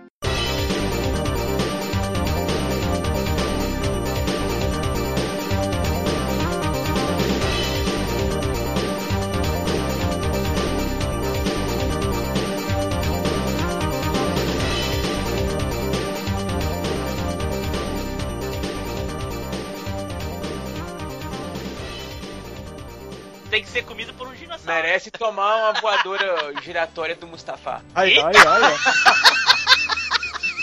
Tem 23.50 23.62
que 23.62 23.68
ser 23.68 23.82
comido 23.84 24.14
por 24.14 24.28
um 24.28 24.32
dinossauro. 24.32 24.64
Merece 24.82 25.10
tomar 25.10 25.56
uma 25.56 25.80
voadora 25.80 26.54
giratória 26.62 27.16
do 27.16 27.26
Mustafa. 27.26 27.84
Ai, 27.94 28.16
ai, 28.18 28.32
ai, 28.46 28.78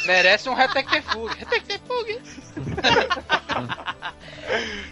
Merece 0.06 0.48
um 0.50 0.54
Retectefug. 0.54 1.36
Retectefug. 1.38 2.22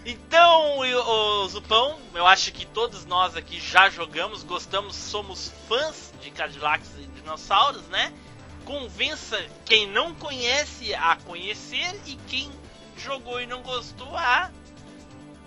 Então, 0.05 0.85
eu- 0.85 0.99
ô, 1.07 1.47
Zupão, 1.47 1.97
eu 2.13 2.27
acho 2.27 2.51
que 2.51 2.65
todos 2.65 3.05
nós 3.05 3.37
aqui 3.37 3.59
já 3.59 3.89
jogamos, 3.89 4.43
gostamos, 4.43 4.95
somos 4.95 5.51
fãs 5.67 6.13
de 6.21 6.29
Cadillacs 6.31 6.89
e 6.99 7.03
dinossauros, 7.21 7.83
né? 7.87 8.11
Convença 8.65 9.41
quem 9.63 9.87
não 9.87 10.13
conhece 10.15 10.93
a 10.93 11.15
conhecer 11.15 11.99
e 12.05 12.15
quem 12.27 12.51
jogou 12.97 13.39
e 13.41 13.45
não 13.45 13.61
gostou 13.61 14.15
a, 14.17 14.51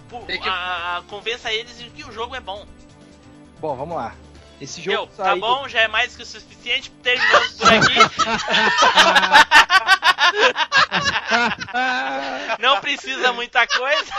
pu- 0.09 0.25
Tem 0.27 0.41
que- 0.41 0.49
a- 0.49 1.03
convença 1.09 1.53
eles 1.53 1.79
de 1.79 1.89
que 1.91 2.05
o 2.05 2.13
jogo 2.13 2.35
é 2.35 2.41
bom. 2.41 2.67
Bom, 3.61 3.77
vamos 3.77 3.97
lá. 3.97 4.15
Esse 4.61 4.83
jogo 4.83 4.97
Meu, 4.97 5.07
tá 5.25 5.37
bom, 5.37 5.69
já 5.69 5.83
é 5.83 5.89
mais 5.89 6.17
que 6.17 6.23
o 6.23 6.27
suficiente, 6.27 6.91
terminamos 7.03 7.53
por 7.53 7.73
aqui. 7.73 7.95
não 12.61 12.81
precisa 12.81 13.33
muita 13.33 13.67
coisa. 13.67 14.13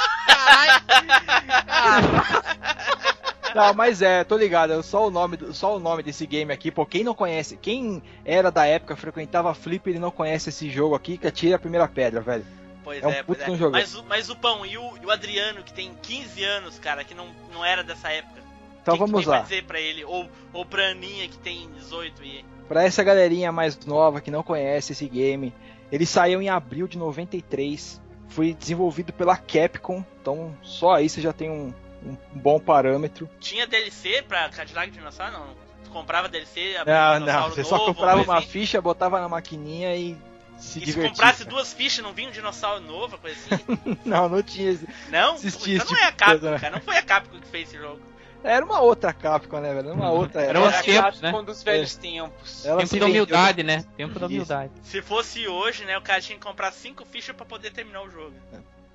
Não, 3.54 3.74
mas 3.74 4.02
é, 4.02 4.24
tô 4.24 4.38
ligado, 4.38 4.74
é 4.74 4.82
só 4.84 5.08
o 5.08 5.12
nome, 5.12 5.36
do- 5.36 5.54
só 5.54 5.76
o 5.76 5.80
nome 5.80 6.04
desse 6.04 6.26
game 6.28 6.54
aqui, 6.54 6.70
pô, 6.72 6.86
quem 6.86 7.04
não 7.04 7.16
conhece, 7.16 7.58
quem 7.58 8.02
era 8.24 8.52
da 8.52 8.66
época, 8.66 8.96
frequentava 8.96 9.54
Flipper 9.54 9.96
e 9.96 10.00
não 10.00 10.12
conhece 10.12 10.50
esse 10.50 10.70
jogo 10.70 10.96
aqui, 10.96 11.18
que 11.18 11.28
atira 11.28 11.56
a 11.56 11.60
primeira 11.60 11.88
pedra, 11.88 12.22
velho. 12.22 12.46
Pois 12.90 13.04
É 13.04 13.08
um 13.08 13.12
é, 13.12 13.24
pois 13.24 13.40
é. 13.40 13.70
Mas, 13.70 13.96
o- 13.96 14.04
mas 14.04 14.30
o 14.30 14.36
Pão 14.36 14.66
e 14.66 14.78
o, 14.78 14.98
e 15.02 15.06
o 15.06 15.12
Adriano, 15.12 15.62
que 15.64 15.72
tem 15.72 15.94
15 16.02 16.44
anos, 16.44 16.80
cara, 16.80 17.04
que 17.04 17.14
não, 17.14 17.28
não 17.54 17.64
era 17.64 17.84
dessa 17.84 18.10
época. 18.12 18.42
Então 18.82 18.96
que 18.98 19.04
que 19.04 19.12
vamos 19.12 19.26
pra 19.26 19.36
lá. 19.38 19.42
dizer 19.42 19.64
pra 19.66 19.80
ele? 19.80 20.04
Ou, 20.06 20.28
ou 20.54 20.66
pra 20.66 20.90
Aninha, 20.90 21.28
que 21.28 21.38
tem 21.38 21.70
18 21.74 22.24
e... 22.24 22.44
Pra 22.68 22.84
essa 22.84 23.04
galerinha 23.04 23.52
mais 23.52 23.78
nova 23.86 24.22
que 24.22 24.32
não 24.32 24.42
conhece 24.42 24.94
esse 24.94 25.08
game, 25.08 25.54
ele 25.92 26.06
saiu 26.06 26.42
em 26.42 26.50
abril 26.50 26.88
de 26.88 26.98
93, 26.98 28.02
foi 28.28 28.54
desenvolvido 28.54 29.12
pela 29.14 29.36
Capcom, 29.38 30.04
então 30.22 30.56
só 30.64 30.96
aí 30.96 31.10
você 31.10 31.20
já 31.22 31.34
tem 31.34 31.50
um, 31.50 31.74
um 32.04 32.16
bom 32.34 32.60
parâmetro. 32.60 33.30
Tinha 33.40 33.68
DLC 33.68 34.24
pra 34.28 34.50
Cadillac 34.50 34.92
Dinossauro? 34.92 35.34
Não. 35.34 35.70
Comprava 35.92 36.30
DLC, 36.30 36.76
abria 36.78 36.96
um 37.18 37.26
Não, 37.26 37.50
você 37.50 37.62
novo, 37.64 37.70
só 37.70 37.80
comprava 37.86 38.22
uma 38.22 38.38
assim. 38.38 38.48
ficha, 38.48 38.80
botava 38.80 39.20
na 39.20 39.28
maquininha 39.28 39.96
e 39.96 40.16
se 40.60 40.84
E 40.84 40.92
se 40.92 41.00
comprasse 41.02 41.46
duas 41.46 41.74
fichas, 41.74 42.04
não 42.04 42.14
vinha 42.14 42.30
um 42.30 42.32
dinossauro 42.32 42.82
novo, 42.82 43.18
coisa 43.18 43.38
assim? 43.52 43.64
Não, 44.06 44.28
não 44.30 44.42
tinha. 44.44 44.72
esse- 44.72 44.88
Não? 45.10 45.36
Existia 45.36 45.76
então 45.76 45.88
tipo 45.88 46.00
não 46.00 46.06
é 46.06 46.10
a 46.10 46.12
Capcom, 46.12 46.32
coisa, 46.40 46.52
né? 46.52 46.60
cara. 46.60 46.76
Não 46.76 46.82
foi 46.82 46.98
a 46.98 47.02
Capcom 47.02 47.40
que 47.40 47.48
fez 47.48 47.70
esse 47.70 47.78
jogo. 47.78 48.02
Era 48.44 48.64
uma 48.66 48.80
outra 48.80 49.12
Capcom, 49.12 49.60
né, 49.60 49.74
velho? 49.74 49.88
Era 49.90 49.94
uma 49.96 50.12
outra. 50.12 50.42
Era 50.42 50.60
Era 50.60 50.82
tempos, 50.82 51.20
gato 51.20 51.22
né? 51.22 51.44
dos 51.44 51.62
velhos 51.64 51.96
tempos. 51.96 52.66
Ela 52.66 52.78
Tempo 52.80 52.90
da 52.94 53.06
vendeu- 53.06 53.08
humildade, 53.24 53.64
né? 53.64 53.86
Tempo 53.98 54.14
da 54.20 54.26
Isso. 54.28 54.36
humildade. 54.36 54.72
Se 54.84 55.02
fosse 55.02 55.48
hoje, 55.48 55.84
né, 55.86 55.98
o 55.98 56.02
cara 56.02 56.22
tinha 56.22 56.38
que 56.38 56.46
comprar 56.46 56.72
cinco 56.72 57.06
fichas 57.06 57.36
pra 57.36 57.46
poder 57.46 57.72
terminar 57.72 58.02
o 58.04 58.10
jogo. 58.10 58.34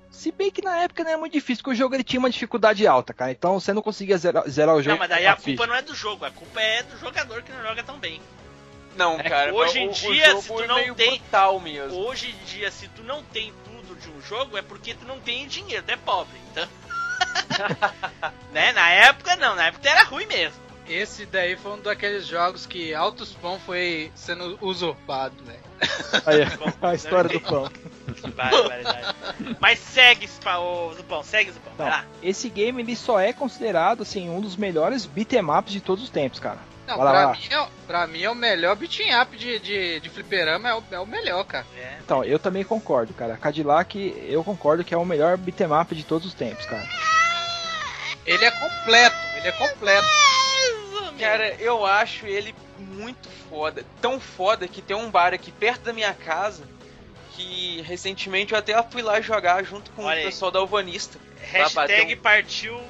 Se 0.09 0.31
bem 0.31 0.49
que 0.49 0.61
na 0.63 0.77
época 0.77 1.03
não 1.03 1.09
era 1.11 1.19
muito 1.19 1.33
difícil, 1.33 1.61
porque 1.63 1.75
o 1.75 1.77
jogo 1.77 1.93
ele 1.93 2.03
tinha 2.03 2.19
uma 2.19 2.29
dificuldade 2.29 2.87
alta, 2.87 3.13
cara. 3.13 3.31
Então 3.31 3.59
você 3.59 3.73
não 3.73 3.81
conseguia 3.81 4.17
zerar, 4.17 4.49
zerar 4.49 4.73
o 4.75 4.81
jogo. 4.81 4.91
Não, 4.93 4.99
mas 4.99 5.09
daí 5.09 5.27
a 5.27 5.35
ficha. 5.35 5.57
culpa 5.57 5.67
não 5.67 5.75
é 5.75 5.81
do 5.81 5.93
jogo, 5.93 6.23
a 6.25 6.31
culpa 6.31 6.61
é 6.61 6.81
do 6.83 6.97
jogador 6.97 7.43
que 7.43 7.51
não 7.51 7.61
joga 7.61 7.83
tão 7.83 7.99
bem. 7.99 8.21
Não, 8.95 9.19
É, 9.19 9.23
cara. 9.29 9.53
hoje 9.53 9.79
o- 9.79 9.81
em 9.81 9.89
o 9.89 9.91
dia, 9.93 10.25
jogo 10.31 10.41
se 10.41 10.47
tu 10.47 10.61
é 10.63 10.67
não 10.67 10.75
meio 10.75 10.95
tem-. 10.95 11.21
Hoje 11.93 12.29
em 12.41 12.45
dia, 12.45 12.71
se 12.71 12.87
tu 12.89 13.03
não 13.03 13.23
tem 13.23 13.53
tudo 13.65 13.95
de 13.99 14.09
um 14.09 14.21
jogo, 14.21 14.57
é 14.57 14.61
porque 14.61 14.93
tu 14.93 15.05
não 15.05 15.19
tem 15.19 15.47
dinheiro, 15.47 15.83
tu 15.85 15.91
é 15.91 15.97
pobre. 15.97 16.37
Então. 16.51 16.67
né? 18.51 18.71
Na 18.73 18.89
época 18.89 19.35
não, 19.35 19.55
na 19.55 19.67
época 19.67 19.89
era 19.89 20.03
ruim 20.03 20.25
mesmo. 20.25 20.63
Esse 20.87 21.25
daí 21.25 21.55
foi 21.55 21.71
um 21.73 21.81
daqueles 21.81 22.27
jogos 22.27 22.65
que 22.67 22.93
Altos 22.93 23.31
Pão 23.33 23.59
foi 23.59 24.11
sendo 24.13 24.57
usurpado, 24.61 25.35
velho. 25.43 25.59
Aí, 26.25 26.41
a 26.81 26.93
história 26.93 27.29
do 27.29 27.39
pão. 27.41 27.67
Que 28.15 28.29
barbaridade. 28.29 29.15
Mas 29.59 29.79
segue, 29.79 30.29
ô, 30.59 30.93
Zupão, 30.93 31.23
segue, 31.23 31.51
Zupão. 31.51 31.73
Vai 31.75 31.89
lá. 31.89 32.05
esse 32.21 32.47
game 32.49 32.81
ele 32.83 32.95
só 32.95 33.19
é 33.19 33.33
considerado 33.33 34.03
assim 34.03 34.29
um 34.29 34.39
dos 34.39 34.55
melhores 34.55 35.07
beat'em 35.07 35.43
ups 35.49 35.73
de 35.73 35.81
todos 35.81 36.03
os 36.03 36.09
tempos, 36.11 36.39
cara. 36.39 36.59
Não, 36.87 36.97
Vai 36.97 37.07
pra 37.11 37.25
lá. 37.25 37.31
mim, 37.31 37.39
é, 37.49 37.67
pra 37.87 38.07
mim 38.07 38.21
é 38.23 38.29
o 38.29 38.35
melhor 38.35 38.75
beating 38.75 39.11
up 39.13 39.35
de, 39.35 39.59
de, 39.59 39.99
de 39.99 40.09
fliperama, 40.09 40.69
é 40.69 40.73
o, 40.75 40.83
é 40.91 40.99
o 40.99 41.05
melhor, 41.07 41.43
cara. 41.43 41.65
É. 41.77 41.97
Então, 42.03 42.23
eu 42.23 42.37
também 42.37 42.63
concordo, 42.63 43.13
cara. 43.13 43.37
Cadillac, 43.37 43.97
eu 44.29 44.43
concordo 44.43 44.83
que 44.83 44.93
é 44.93 44.97
o 44.97 45.03
melhor 45.05 45.35
beat'em 45.37 45.71
up 45.71 45.95
de 45.95 46.03
todos 46.03 46.27
os 46.27 46.33
tempos, 46.33 46.65
cara. 46.65 46.87
Ele 48.25 48.43
é 48.45 48.51
completo, 48.51 49.15
ele 49.37 49.47
é 49.47 49.51
completo. 49.51 50.07
Cara, 51.19 51.55
eu 51.59 51.85
acho 51.85 52.25
ele 52.27 52.53
muito 52.77 53.29
foda. 53.49 53.85
Tão 54.01 54.19
foda 54.19 54.67
que 54.67 54.81
tem 54.81 54.95
um 54.95 55.09
bar 55.09 55.33
aqui 55.33 55.51
perto 55.51 55.81
da 55.83 55.93
minha 55.93 56.13
casa 56.13 56.63
que 57.33 57.81
recentemente 57.81 58.53
eu 58.53 58.59
até 58.59 58.81
fui 58.83 59.01
lá 59.01 59.19
jogar 59.21 59.63
junto 59.63 59.91
com 59.91 60.03
Olha 60.03 60.15
o 60.15 60.19
aí. 60.19 60.25
pessoal 60.25 60.51
da 60.51 60.59
Alvanista. 60.59 61.17
Hashtag 61.41 62.15
um- 62.15 62.17
partiu 62.17 62.81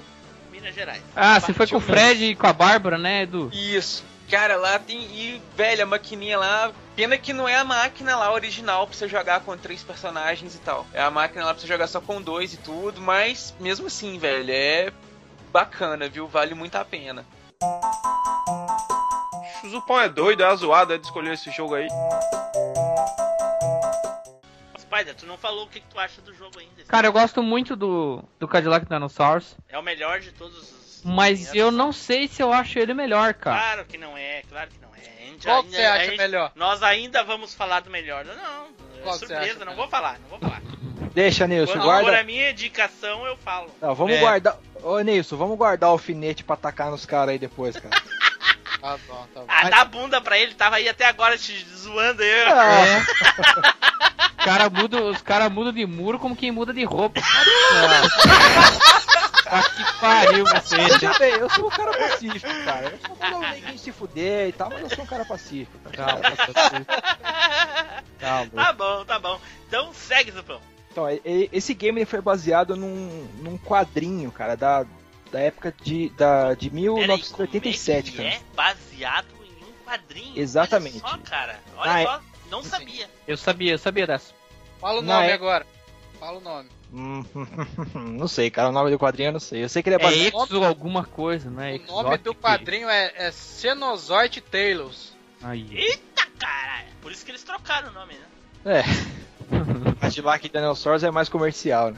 Minas 0.65 0.75
Gerais. 0.75 1.03
Ah, 1.15 1.39
você 1.39 1.53
foi 1.53 1.67
com 1.67 1.77
o 1.77 1.81
Fred 1.81 2.25
e 2.25 2.35
com 2.35 2.47
a 2.47 2.53
Bárbara, 2.53 2.97
né, 2.97 3.21
Edu? 3.21 3.51
Isso. 3.53 4.03
Cara, 4.29 4.55
lá 4.55 4.79
tem. 4.79 4.99
E, 4.99 5.39
velho, 5.55 5.83
a 5.83 5.85
maquininha 5.85 6.39
lá. 6.39 6.71
Pena 6.95 7.17
que 7.17 7.33
não 7.33 7.47
é 7.47 7.55
a 7.55 7.63
máquina 7.63 8.15
lá 8.15 8.33
original 8.33 8.87
pra 8.87 8.95
você 8.95 9.07
jogar 9.07 9.41
com 9.41 9.55
três 9.55 9.83
personagens 9.83 10.55
e 10.55 10.59
tal. 10.59 10.87
É 10.93 11.03
a 11.03 11.11
máquina 11.11 11.45
lá 11.45 11.53
pra 11.53 11.61
você 11.61 11.67
jogar 11.67 11.85
só 11.87 12.01
com 12.01 12.19
dois 12.19 12.53
e 12.53 12.57
tudo. 12.57 12.99
Mas 12.99 13.53
mesmo 13.59 13.85
assim, 13.85 14.17
velho, 14.17 14.51
é 14.51 14.91
bacana, 15.51 16.09
viu? 16.09 16.27
Vale 16.27 16.55
muito 16.55 16.75
a 16.75 16.83
pena. 16.83 17.23
O 19.63 19.69
Zupão 19.69 19.99
é 19.99 20.09
doido, 20.09 20.43
é 20.43 20.55
zoado 20.55 20.93
é 20.93 20.97
de 20.97 21.05
escolher 21.05 21.33
esse 21.33 21.51
jogo 21.51 21.75
aí. 21.75 21.87
Spider, 24.95 25.15
tu 25.15 25.25
não 25.25 25.37
falou 25.37 25.65
o 25.65 25.67
que, 25.67 25.79
que 25.79 25.87
tu 25.87 25.99
acha 25.99 26.21
do 26.21 26.33
jogo 26.33 26.59
ainda. 26.59 26.83
Cara, 26.87 27.07
eu 27.07 27.11
gosto 27.13 27.41
muito 27.43 27.75
do, 27.75 28.23
do 28.39 28.47
Cadillac 28.47 28.85
Dinosaurs, 28.87 29.55
É 29.69 29.77
o 29.77 29.81
melhor 29.83 30.19
de 30.19 30.31
todos 30.31 30.57
os. 30.57 31.01
mas 31.03 31.53
eu 31.53 31.71
não 31.71 31.91
sei 31.91 32.27
se 32.27 32.41
eu 32.41 32.51
acho 32.53 32.79
ele 32.79 32.93
melhor, 32.93 33.33
cara. 33.33 33.57
Claro 33.59 33.85
que 33.85 33.97
não 33.97 34.17
é, 34.17 34.41
claro 34.49 34.69
que 34.69 34.79
não 34.79 34.89
é. 34.95 35.25
Gente 35.25 35.45
Qual 35.45 35.63
que 35.63 35.67
ainda- 35.69 35.77
você 35.77 35.85
acha 35.85 36.05
gente- 36.05 36.17
melhor? 36.17 36.51
Nós 36.55 36.81
ainda 36.83 37.23
vamos 37.23 37.53
falar 37.53 37.81
do 37.81 37.89
melhor. 37.89 38.23
Não, 38.25 38.35
não. 38.35 38.65
É 38.97 39.01
Qual 39.03 39.13
que 39.13 39.19
você 39.19 39.27
surpresa, 39.27 39.41
acha 39.41 39.53
não 39.53 39.59
melhor? 39.59 39.75
vou 39.75 39.87
falar, 39.87 40.19
não 40.19 40.29
vou 40.29 40.39
falar. 40.39 40.61
Deixa, 41.13 41.47
Nilson, 41.47 41.73
Quando 41.73 41.83
guarda. 41.83 42.19
a 42.19 42.23
minha 42.23 42.51
indicação, 42.51 43.25
eu 43.25 43.37
falo. 43.37 43.69
Não, 43.81 43.93
vamos 43.95 44.15
É. 44.15 44.19
guardar. 44.19 44.57
Ô, 44.83 44.99
Nilson, 44.99 45.37
vamos 45.37 45.57
guardar 45.57 45.89
o 45.89 45.93
alfinete 45.93 46.43
pra 46.43 46.55
atacar 46.55 46.89
nos 46.91 47.05
caras 47.05 47.29
aí 47.29 47.39
depois, 47.39 47.75
cara. 47.77 47.95
Tá 48.85 48.99
bom, 49.07 49.27
tá 49.33 49.39
bom. 49.39 49.45
Ah, 49.47 49.67
dá 49.67 49.83
bunda 49.83 50.21
pra 50.21 50.37
ele, 50.37 50.53
tava 50.53 50.75
aí 50.75 50.87
até 50.87 51.07
agora 51.07 51.35
te 51.39 51.65
zoando 51.75 52.21
aí. 52.21 52.43
Ah, 52.43 52.85
É. 52.85 53.01
cara 54.45 54.69
muda, 54.69 55.01
os 55.01 55.23
caras 55.23 55.51
mudam 55.51 55.73
de 55.73 55.87
muro 55.87 56.19
como 56.19 56.35
quem 56.35 56.51
muda 56.51 56.71
de 56.71 56.83
roupa. 56.83 57.19
Ah, 59.47 59.61
que 59.61 59.99
pariu 59.99 60.43
você. 60.43 60.75
Veja 60.75 61.13
bem, 61.19 61.33
eu 61.33 61.47
sou 61.51 61.67
um 61.67 61.69
cara 61.69 61.95
pacífico, 61.95 62.65
cara. 62.65 62.89
Eu 62.89 62.97
só 63.15 63.29
mando 63.31 63.47
neguinho 63.47 63.77
se 63.77 63.91
fuder 63.91 64.49
e 64.49 64.51
tal, 64.51 64.71
mas 64.71 64.81
eu 64.81 64.89
sou 64.89 65.03
um 65.03 65.07
cara 65.07 65.23
pacífico. 65.23 65.77
Cara. 65.91 66.19
Calma. 68.19 68.51
Tá 68.51 68.73
bom, 68.73 69.05
tá 69.05 69.19
bom. 69.19 69.39
Então 69.67 69.93
segue, 69.93 70.31
Zupão. 70.31 70.59
Então, 70.91 71.05
esse 71.53 71.75
game 71.75 71.99
ele 71.99 72.07
foi 72.07 72.21
baseado 72.21 72.75
num, 72.75 73.27
num 73.39 73.55
quadrinho, 73.55 74.31
cara, 74.31 74.55
da, 74.57 74.83
da 75.35 75.41
época 75.41 75.75
de, 75.83 76.07
da, 76.11 76.53
de 76.53 76.69
Peraí, 76.69 76.85
como 76.87 76.99
1987, 76.99 78.09
é 78.09 78.11
que 78.11 78.17
cara. 78.17 78.29
É 78.29 78.41
baseado 78.55 79.27
em 79.43 79.65
um 79.65 79.85
quadrinho. 79.85 80.39
Exatamente. 80.39 81.01
Olha 81.03 81.11
só, 81.11 81.17
cara. 81.29 81.59
Olha 81.75 81.91
Ah, 81.91 81.99
é- 81.99 82.05
só, 82.05 82.21
não 82.49 82.63
sabia. 82.63 83.09
Eu 83.27 83.35
sabia, 83.35 83.71
eu 83.73 83.77
sabia 83.77 84.07
dessa. 84.07 84.33
Fala 84.79 84.99
o 84.99 85.01
Não, 85.01 85.13
nome 85.13 85.27
é- 85.27 85.33
agora. 85.33 85.67
Fala 86.17 86.37
o 86.37 86.41
nome. 86.41 86.69
Hum, 86.93 87.25
não 88.17 88.29
sei, 88.29 88.49
cara, 88.49 88.69
o 88.69 88.71
nome 88.71 88.91
do 88.91 88.97
quadrinho 88.97 89.27
eu 89.27 89.33
não 89.33 89.39
sei. 89.41 89.61
Eu 89.65 89.67
sei 89.67 89.83
que 89.83 89.89
ele 89.89 89.97
é 89.97 89.99
É 89.99 90.03
baseado. 90.03 90.43
Exo 90.45 90.63
alguma 90.63 91.03
coisa, 91.03 91.49
né? 91.49 91.81
o 91.89 92.01
nome 92.01 92.17
do 92.19 92.33
quadrinho 92.33 92.87
é, 92.87 93.11
é 93.17 93.31
Cenozoid 93.31 94.39
Tales. 94.39 95.13
Aí. 95.43 95.67
Eita 95.69 96.25
caralho. 96.39 96.87
Por 97.01 97.11
isso 97.11 97.25
que 97.25 97.31
eles 97.31 97.43
trocaram 97.43 97.89
o 97.89 97.91
nome, 97.91 98.13
né? 98.13 98.25
É. 98.79 98.83
Cadillac 99.99 100.47
Dinosaurs 100.47 101.03
é 101.03 101.11
mais 101.11 101.27
comercial, 101.27 101.91
né? 101.91 101.97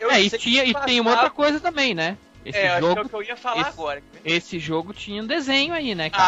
Eu 0.00 0.10
é, 0.10 0.22
e, 0.22 0.30
tinha, 0.30 0.64
que 0.64 0.70
e 0.70 0.74
tem 0.86 0.98
uma 0.98 1.10
outra 1.10 1.28
coisa 1.28 1.60
também, 1.60 1.94
né? 1.94 2.16
Esse 2.44 2.58
É, 2.58 2.68
acho 2.68 2.80
que 2.80 2.84
é 2.84 2.88
jogo, 2.88 3.00
o 3.00 3.08
que 3.08 3.14
eu 3.16 3.22
ia 3.22 3.36
falar 3.36 3.60
esse- 3.62 3.70
agora. 3.70 4.02
esse 4.24 4.58
jogo 4.58 4.92
tinha 4.92 5.22
um 5.22 5.26
desenho 5.26 5.72
aí, 5.72 5.94
né, 5.94 6.10
cara? 6.10 6.24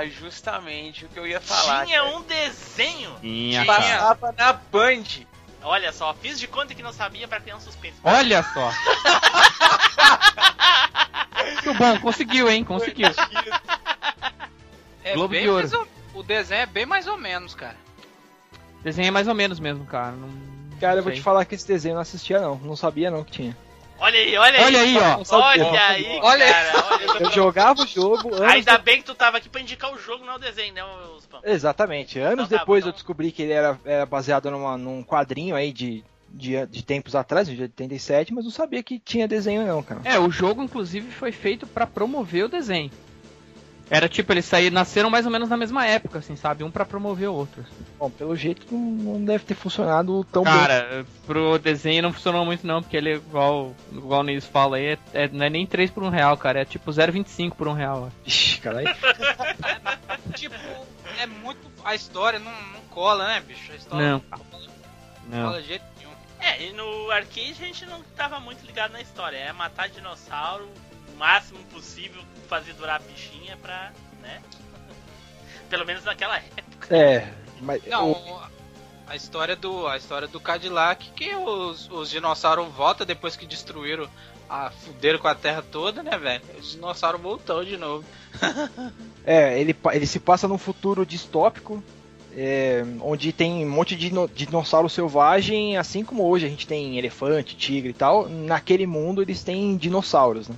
Ah, 0.00 0.06
justamente 0.06 1.04
o 1.04 1.08
que 1.08 1.18
eu 1.18 1.26
ia 1.26 1.40
falar. 1.40 1.86
Tinha 1.86 2.02
cara. 2.02 2.16
um 2.16 2.22
desenho. 2.22 3.14
Tinha. 3.20 3.64
Passava 3.64 4.32
na 4.36 4.52
Band. 4.52 5.04
Olha 5.62 5.92
só, 5.92 6.12
fiz 6.14 6.40
de 6.40 6.48
conta 6.48 6.74
que 6.74 6.82
não 6.82 6.92
sabia 6.92 7.28
pra 7.28 7.38
criar 7.40 7.56
um 7.56 7.60
suspense. 7.60 7.94
Olha 8.02 8.42
só. 8.42 8.72
Muito 11.64 11.74
bom, 11.78 12.00
conseguiu, 12.00 12.50
hein? 12.50 12.64
Conseguiu. 12.64 13.08
É 15.04 15.14
Globo 15.14 15.30
bem 15.30 15.42
de 15.42 15.48
Ouro. 15.48 15.62
mais 15.68 15.72
ou- 15.72 15.88
O 16.14 16.22
desenho 16.22 16.60
é 16.60 16.66
bem 16.66 16.86
mais 16.86 17.08
ou 17.08 17.16
menos, 17.18 17.56
cara. 17.56 17.74
Desenho 18.84 19.08
é 19.08 19.10
mais 19.10 19.26
ou 19.26 19.34
menos 19.34 19.58
mesmo, 19.58 19.84
cara. 19.84 20.12
Não... 20.12 20.28
Cara, 20.78 21.00
eu 21.00 21.02
vou 21.02 21.12
te 21.12 21.20
falar 21.20 21.44
que 21.44 21.56
esse 21.56 21.66
desenho 21.66 21.92
eu 21.92 21.94
não 21.96 22.02
assistia, 22.02 22.40
não. 22.40 22.54
Não 22.58 22.76
sabia, 22.76 23.10
não, 23.10 23.24
que 23.24 23.32
tinha. 23.32 23.56
Olha 24.02 24.18
aí, 24.18 24.36
olha 24.36 24.58
aí. 24.58 24.64
Olha 24.64 24.80
aí, 24.80 24.96
ó. 24.98 25.24
Sabia. 25.24 25.64
Olha 25.66 25.86
aí, 25.86 26.18
Olha 26.22 26.44
aí. 26.44 26.52
cara. 26.52 26.84
Olha 26.90 27.24
Eu 27.24 27.30
jogava 27.30 27.82
o 27.82 27.86
jogo 27.86 28.34
anos 28.34 28.50
Ainda 28.50 28.78
bem 28.78 28.98
que 28.98 29.04
tu 29.04 29.14
tava 29.14 29.36
aqui 29.38 29.48
pra 29.48 29.60
indicar 29.60 29.92
o 29.92 29.98
jogo, 29.98 30.24
não 30.24 30.34
o 30.34 30.38
desenho, 30.38 30.74
né, 30.74 30.82
Spam? 31.20 31.40
Exatamente. 31.44 32.18
Anos 32.18 32.46
Então 32.46 32.48
tá, 32.48 32.56
depois 32.58 32.80
então- 32.80 32.88
eu 32.90 32.92
descobri 32.94 33.30
que 33.30 33.42
ele 33.42 33.52
era, 33.52 33.78
era 33.84 34.04
baseado 34.04 34.50
numa- 34.50 34.76
num 34.76 35.02
quadrinho 35.04 35.54
aí 35.54 35.72
de, 35.72 36.02
de, 36.28 36.66
de 36.66 36.82
tempos 36.82 37.14
atrás, 37.14 37.46
de 37.48 37.60
87, 37.62 38.34
mas 38.34 38.44
não 38.44 38.50
sabia 38.50 38.82
que 38.82 38.98
tinha 38.98 39.28
desenho 39.28 39.64
não, 39.66 39.82
cara. 39.82 40.00
É, 40.04 40.18
o 40.18 40.30
jogo 40.30 40.62
inclusive 40.62 41.10
foi 41.12 41.30
feito 41.30 41.66
pra 41.66 41.86
promover 41.86 42.46
o 42.46 42.48
desenho. 42.48 42.90
Era 43.94 44.08
tipo, 44.08 44.32
eles 44.32 44.46
saíram, 44.46 44.72
nasceram 44.74 45.10
mais 45.10 45.26
ou 45.26 45.30
menos 45.30 45.50
na 45.50 45.56
mesma 45.58 45.86
época, 45.86 46.20
assim, 46.20 46.34
sabe? 46.34 46.64
Um 46.64 46.70
pra 46.70 46.86
promover 46.86 47.28
o 47.28 47.34
outro. 47.34 47.62
Bom, 47.98 48.08
pelo 48.08 48.34
jeito 48.34 48.66
não, 48.72 48.80
não 48.80 49.24
deve 49.24 49.44
ter 49.44 49.54
funcionado 49.54 50.24
tão 50.32 50.44
bem. 50.44 50.52
Cara, 50.54 51.04
pro 51.26 51.58
desenho 51.58 52.02
não 52.02 52.10
funcionou 52.10 52.42
muito 52.46 52.66
não, 52.66 52.80
porque 52.82 52.96
ele, 52.96 53.10
é 53.10 53.14
igual, 53.16 53.76
igual 53.92 54.20
o 54.20 54.24
Nils 54.24 54.46
fala 54.46 54.78
aí, 54.78 54.86
é, 54.94 54.98
é- 55.12 55.28
não 55.28 55.44
é 55.44 55.50
nem 55.50 55.66
3 55.66 55.90
por 55.90 56.02
1 56.02 56.08
real, 56.08 56.34
cara. 56.38 56.62
É 56.62 56.64
tipo 56.64 56.90
0,25 56.90 57.54
por 57.54 57.68
1 57.68 57.74
real. 57.74 58.08
ó. 58.10 58.20
Ixi, 58.26 58.60
cara, 58.62 58.78
aí- 58.78 58.86
tipo, 60.34 60.54
é 61.20 61.26
muito. 61.26 61.60
A 61.84 61.94
história 61.94 62.38
não, 62.38 62.50
não 62.50 62.80
cola, 62.90 63.26
né, 63.26 63.42
bicho? 63.46 63.72
A 63.72 63.76
história 63.76 64.06
Não. 64.08 64.22
não, 64.30 65.38
Não. 65.38 65.48
cola 65.50 65.60
de 65.60 65.68
jeito 65.68 65.84
nenhum. 65.98 66.12
É, 66.40 66.62
e 66.64 66.72
no 66.72 67.10
arcade 67.10 67.50
a 67.60 67.66
gente 67.66 67.84
não 67.86 68.00
tava 68.16 68.40
muito 68.40 68.64
ligado 68.64 68.92
na 68.92 69.02
história. 69.02 69.36
É 69.36 69.52
matar 69.52 69.88
dinossauro 69.90 70.66
máximo 71.22 71.60
possível, 71.72 72.20
fazer 72.48 72.72
durar 72.72 72.96
a 72.96 72.98
bichinha 72.98 73.56
pra, 73.62 73.92
né? 74.20 74.42
Pelo 75.70 75.86
menos 75.86 76.02
naquela 76.04 76.36
época. 76.36 76.94
é, 76.94 77.32
mas 77.60 77.80
Não, 77.86 78.10
o- 78.10 78.40
a 79.06 79.14
história 79.14 79.54
do 79.54 79.86
a 79.86 79.96
história 79.96 80.26
do 80.26 80.40
Cadillac 80.40 81.10
que 81.10 81.32
os, 81.36 81.88
os 81.90 82.10
dinossauros 82.10 82.66
voltam 82.74 83.06
depois 83.06 83.36
que 83.36 83.46
destruíram 83.46 84.08
a 84.50 84.70
fuderam 84.70 85.18
com 85.20 85.28
a 85.28 85.34
terra 85.34 85.62
toda, 85.62 86.02
né, 86.02 86.18
velho? 86.18 86.42
Os 86.58 86.72
dinossauros 86.72 87.20
voltou 87.20 87.64
de 87.64 87.76
novo. 87.76 88.04
é, 89.24 89.60
ele, 89.60 89.76
ele 89.92 90.06
se 90.06 90.18
passa 90.18 90.48
num 90.48 90.58
futuro 90.58 91.06
distópico, 91.06 91.82
é, 92.36 92.82
onde 93.00 93.32
tem 93.32 93.64
um 93.64 93.70
monte 93.70 93.94
de 93.94 94.10
de 94.10 94.46
dinossauro 94.46 94.88
selvagem, 94.90 95.76
assim 95.78 96.04
como 96.04 96.26
hoje 96.28 96.46
a 96.46 96.48
gente 96.48 96.66
tem 96.66 96.98
elefante, 96.98 97.54
tigre 97.56 97.90
e 97.90 97.94
tal. 97.94 98.28
Naquele 98.28 98.86
mundo 98.86 99.22
eles 99.22 99.42
têm 99.44 99.76
dinossauros, 99.76 100.48
né? 100.48 100.56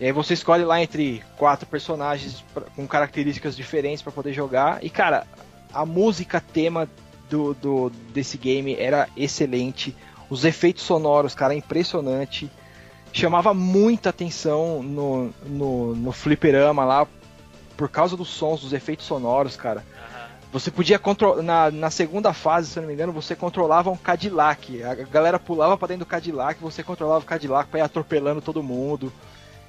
E 0.00 0.06
aí 0.06 0.12
você 0.12 0.34
escolhe 0.34 0.64
lá 0.64 0.82
entre 0.82 1.22
quatro 1.36 1.66
personagens 1.66 2.44
com 2.74 2.86
características 2.86 3.56
diferentes 3.56 4.02
pra 4.02 4.10
poder 4.12 4.32
jogar. 4.32 4.84
E 4.84 4.90
cara, 4.90 5.26
a 5.72 5.86
música 5.86 6.40
tema 6.40 6.88
do, 7.30 7.54
do- 7.54 7.90
desse 8.12 8.36
game 8.36 8.74
era 8.76 9.08
excelente. 9.16 9.96
Os 10.28 10.44
efeitos 10.44 10.82
sonoros, 10.82 11.34
cara, 11.34 11.54
impressionante. 11.54 12.50
chamava 13.12 13.54
muita 13.54 14.10
atenção 14.10 14.82
no, 14.82 15.32
no, 15.46 15.94
no 15.94 16.12
fliperama 16.12 16.84
lá 16.84 17.06
por 17.76 17.88
causa 17.88 18.16
dos 18.16 18.28
sons, 18.28 18.62
dos 18.62 18.72
efeitos 18.72 19.06
sonoros, 19.06 19.56
cara. 19.56 19.84
Você 20.52 20.70
podia 20.70 20.98
controlar. 20.98 21.42
Na, 21.42 21.70
na 21.70 21.90
segunda 21.90 22.32
fase, 22.32 22.68
se 22.70 22.80
não 22.80 22.86
me 22.88 22.94
engano, 22.94 23.12
você 23.12 23.34
controlava 23.36 23.90
um 23.90 23.96
Cadillac. 23.96 24.82
A 24.82 24.94
galera 24.94 25.38
pulava 25.38 25.76
pra 25.76 25.88
dentro 25.88 26.04
do 26.04 26.08
Cadillac, 26.08 26.60
você 26.60 26.82
controlava 26.82 27.20
o 27.24 27.26
Cadillac 27.26 27.68
pra 27.68 27.80
ir 27.80 27.82
atropelando 27.82 28.40
todo 28.40 28.62
mundo. 28.62 29.12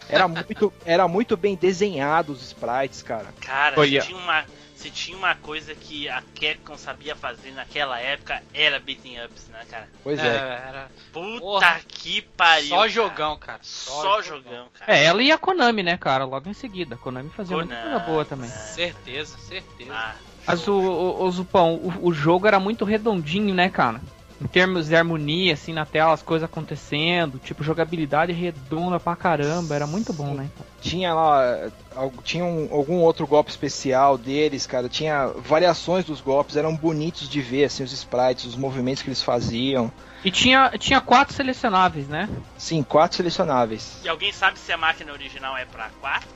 Era 0.09 0.27
muito, 0.27 0.73
era 0.85 1.07
muito 1.07 1.35
bem 1.37 1.55
desenhado 1.55 2.31
os 2.33 2.41
sprites, 2.41 3.01
cara. 3.03 3.27
Cara, 3.41 3.79
Olha. 3.79 4.01
tinha, 4.01 4.17
uma, 4.17 4.45
se 4.75 4.89
tinha 4.91 5.17
uma 5.17 5.33
coisa 5.35 5.73
que 5.73 6.07
a 6.09 6.21
Capcom 6.39 6.77
sabia 6.77 7.15
fazer 7.15 7.51
naquela 7.51 7.99
época, 7.99 8.41
era 8.53 8.79
beating 8.79 9.17
ups, 9.25 9.47
né, 9.49 9.63
cara? 9.69 9.87
Pois 10.03 10.19
É, 10.19 10.27
é. 10.27 10.29
era 10.69 10.87
Puta 11.11 11.39
Porra. 11.39 11.79
que 11.87 12.21
pariu. 12.21 12.69
só 12.69 12.75
cara. 12.77 12.89
jogão, 12.89 13.37
cara. 13.37 13.59
Só 13.61 14.21
jogão, 14.21 14.67
cara. 14.77 14.93
É, 14.95 15.03
ela 15.05 15.23
e 15.23 15.31
a 15.31 15.37
Konami, 15.37 15.81
né, 15.83 15.97
cara? 15.97 16.25
Logo 16.25 16.47
em 16.49 16.53
seguida. 16.53 16.95
A 16.95 16.97
Konami 16.97 17.29
fazia 17.29 17.55
muita 17.57 17.73
coisa 17.75 17.89
Konami. 17.91 18.05
boa 18.11 18.25
também. 18.25 18.49
Certeza, 18.49 19.37
certeza. 19.39 19.91
Ah, 19.93 20.15
Mas 20.45 20.67
o, 20.67 20.73
o, 20.73 21.23
o 21.23 21.31
Zupão, 21.31 21.75
o, 21.75 22.09
o 22.09 22.13
jogo 22.13 22.45
era 22.47 22.59
muito 22.59 22.85
redondinho, 22.85 23.53
né, 23.55 23.69
cara? 23.69 23.99
Em 24.41 24.47
termos 24.47 24.87
de 24.89 24.95
harmonia, 24.95 25.53
assim, 25.53 25.71
na 25.71 25.85
tela, 25.85 26.11
as 26.13 26.21
coisas 26.21 26.43
acontecendo, 26.45 27.39
tipo, 27.39 27.63
jogabilidade 27.63 28.33
redonda 28.33 28.99
pra 28.99 29.15
caramba, 29.15 29.73
era 29.75 29.87
muito 29.87 30.11
bom, 30.11 30.33
né? 30.33 30.49
Tinha 30.81 31.13
lá. 31.13 31.69
algo- 31.95 32.21
Tinha 32.21 32.43
um- 32.43 32.67
algum 32.71 32.97
outro 32.97 33.25
golpe 33.25 33.49
especial 33.49 34.17
deles, 34.17 34.67
cara. 34.67 34.89
Tinha 34.89 35.27
variações 35.27 36.03
dos 36.03 36.19
golpes, 36.19 36.57
eram 36.57 36.75
bonitos 36.75 37.29
de 37.29 37.39
ver, 37.41 37.63
assim, 37.65 37.83
os 37.83 37.93
sprites, 37.93 38.43
os 38.45 38.55
movimentos 38.57 39.01
que 39.01 39.07
eles 39.07 39.23
faziam. 39.23 39.89
E 40.23 40.29
tinha, 40.29 40.69
tinha 40.77 40.99
quatro 40.99 41.33
selecionáveis, 41.33 42.07
né? 42.09 42.27
Sim, 42.57 42.83
quatro 42.83 43.15
selecionáveis. 43.15 43.99
E 44.03 44.09
alguém 44.09 44.33
sabe 44.33 44.59
se 44.59 44.71
a 44.73 44.77
máquina 44.77 45.13
original 45.13 45.55
é 45.55 45.63
pra 45.65 45.89
4? 46.01 46.27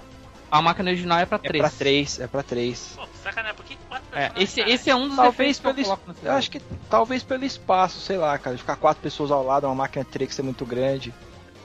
A 0.52 0.62
máquina 0.62 0.90
original 0.90 1.20
é 1.20 1.26
pra 1.26 1.36
É 1.44 1.48
três. 1.48 1.62
pra 1.62 1.70
três, 1.70 2.20
é 2.20 2.28
pra 2.28 2.44
três. 2.44 2.94
Pô, 2.96 3.06
que 3.08 3.18
sacanagem, 3.20 3.56
por 3.56 3.66
que 3.66 3.76
4 3.88 4.06
É, 4.18 4.32
esse, 4.36 4.62
esse 4.62 4.90
é 4.90 4.96
um 4.96 5.08
dos 5.08 5.16
Talvez 5.16 5.60
que 5.60 5.68
eu 5.68 5.74
pelo, 5.76 5.88
eu 5.88 6.14
celular. 6.16 6.38
acho 6.38 6.50
que 6.52 6.60
talvez 6.90 7.24
pelo 7.24 7.46
espaço, 7.46 8.00
sei 8.00 8.18
lá, 8.18 8.38
cara, 8.38 8.58
ficar 8.58 8.76
quatro 8.76 9.02
pessoas 9.04 9.30
ao 9.32 9.44
lado, 9.44 9.66
uma 9.68 9.76
máquina 9.76 10.04
3 10.06 10.34
ser 10.34 10.42
muito 10.42 10.66
grande. 10.66 11.14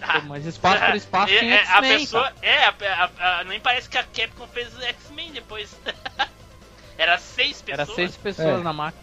Pô, 0.01 0.21
Mas 0.29 0.45
espaço 0.45 0.85
por 0.85 0.95
espaço 0.97 1.33
é, 1.33 1.39
tinha 1.39 1.55
é, 1.55 1.59
a 1.61 1.77
X-Men, 1.79 1.99
pessoa, 2.01 2.23
cara. 2.25 2.35
é, 2.43 2.65
a, 2.67 3.11
a- 3.19 3.41
a- 3.41 3.45
nem 3.45 3.59
parece 3.59 3.89
que 3.89 3.97
a 3.97 4.03
Capcom 4.05 4.47
fez 4.49 4.77
o 4.77 4.83
X-Men 4.83 5.33
depois. 5.33 5.75
Era 6.99 7.19
seis 7.19 7.61
pessoas. 7.63 7.89
Era 7.89 7.95
seis 7.97 8.17
pessoas 8.17 8.61
É. 8.61 8.63
na 8.63 8.73
máquina. 8.73 9.03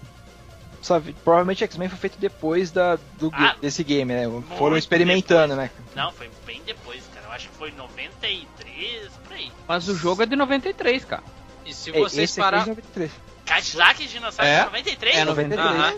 Sabe, 0.81 1.13
provavelmente 1.23 1.63
X-Men 1.63 1.89
foi 1.89 1.97
feito 1.99 2.17
depois 2.19 2.71
da, 2.71 2.95
do, 3.19 3.29
Ah, 3.33 3.55
desse 3.61 3.83
game, 3.83 4.11
né? 4.13 4.23
Foram 4.57 4.77
experimentando, 4.77 5.55
depois. 5.55 5.69
né? 5.69 5.83
Não, 5.95 6.11
foi 6.11 6.29
bem 6.45 6.61
depois. 6.65 7.03
Eu 7.03 7.10
acho 7.41 7.49
que 7.49 7.57
foi 7.57 7.71
93, 7.71 9.11
por 9.25 9.33
aí. 9.33 9.51
Mas 9.67 9.87
o 9.87 9.95
jogo 9.95 10.23
é 10.23 10.25
de 10.25 10.35
93, 10.35 11.05
cara. 11.05 11.23
E 11.65 11.73
se 11.73 11.89
É, 11.89 11.93
vocês 11.99 12.37
é 12.37 12.41
parar. 12.41 12.63
de 12.63 12.69
93. 12.69 13.11
Cadillac 13.45 14.03
e 14.03 14.07
Dinossauro 14.07 14.49
É? 14.51 14.59
de 14.59 14.65
93? 14.65 15.15
É, 15.17 15.25
93. 15.25 15.67
Aham. 15.67 15.95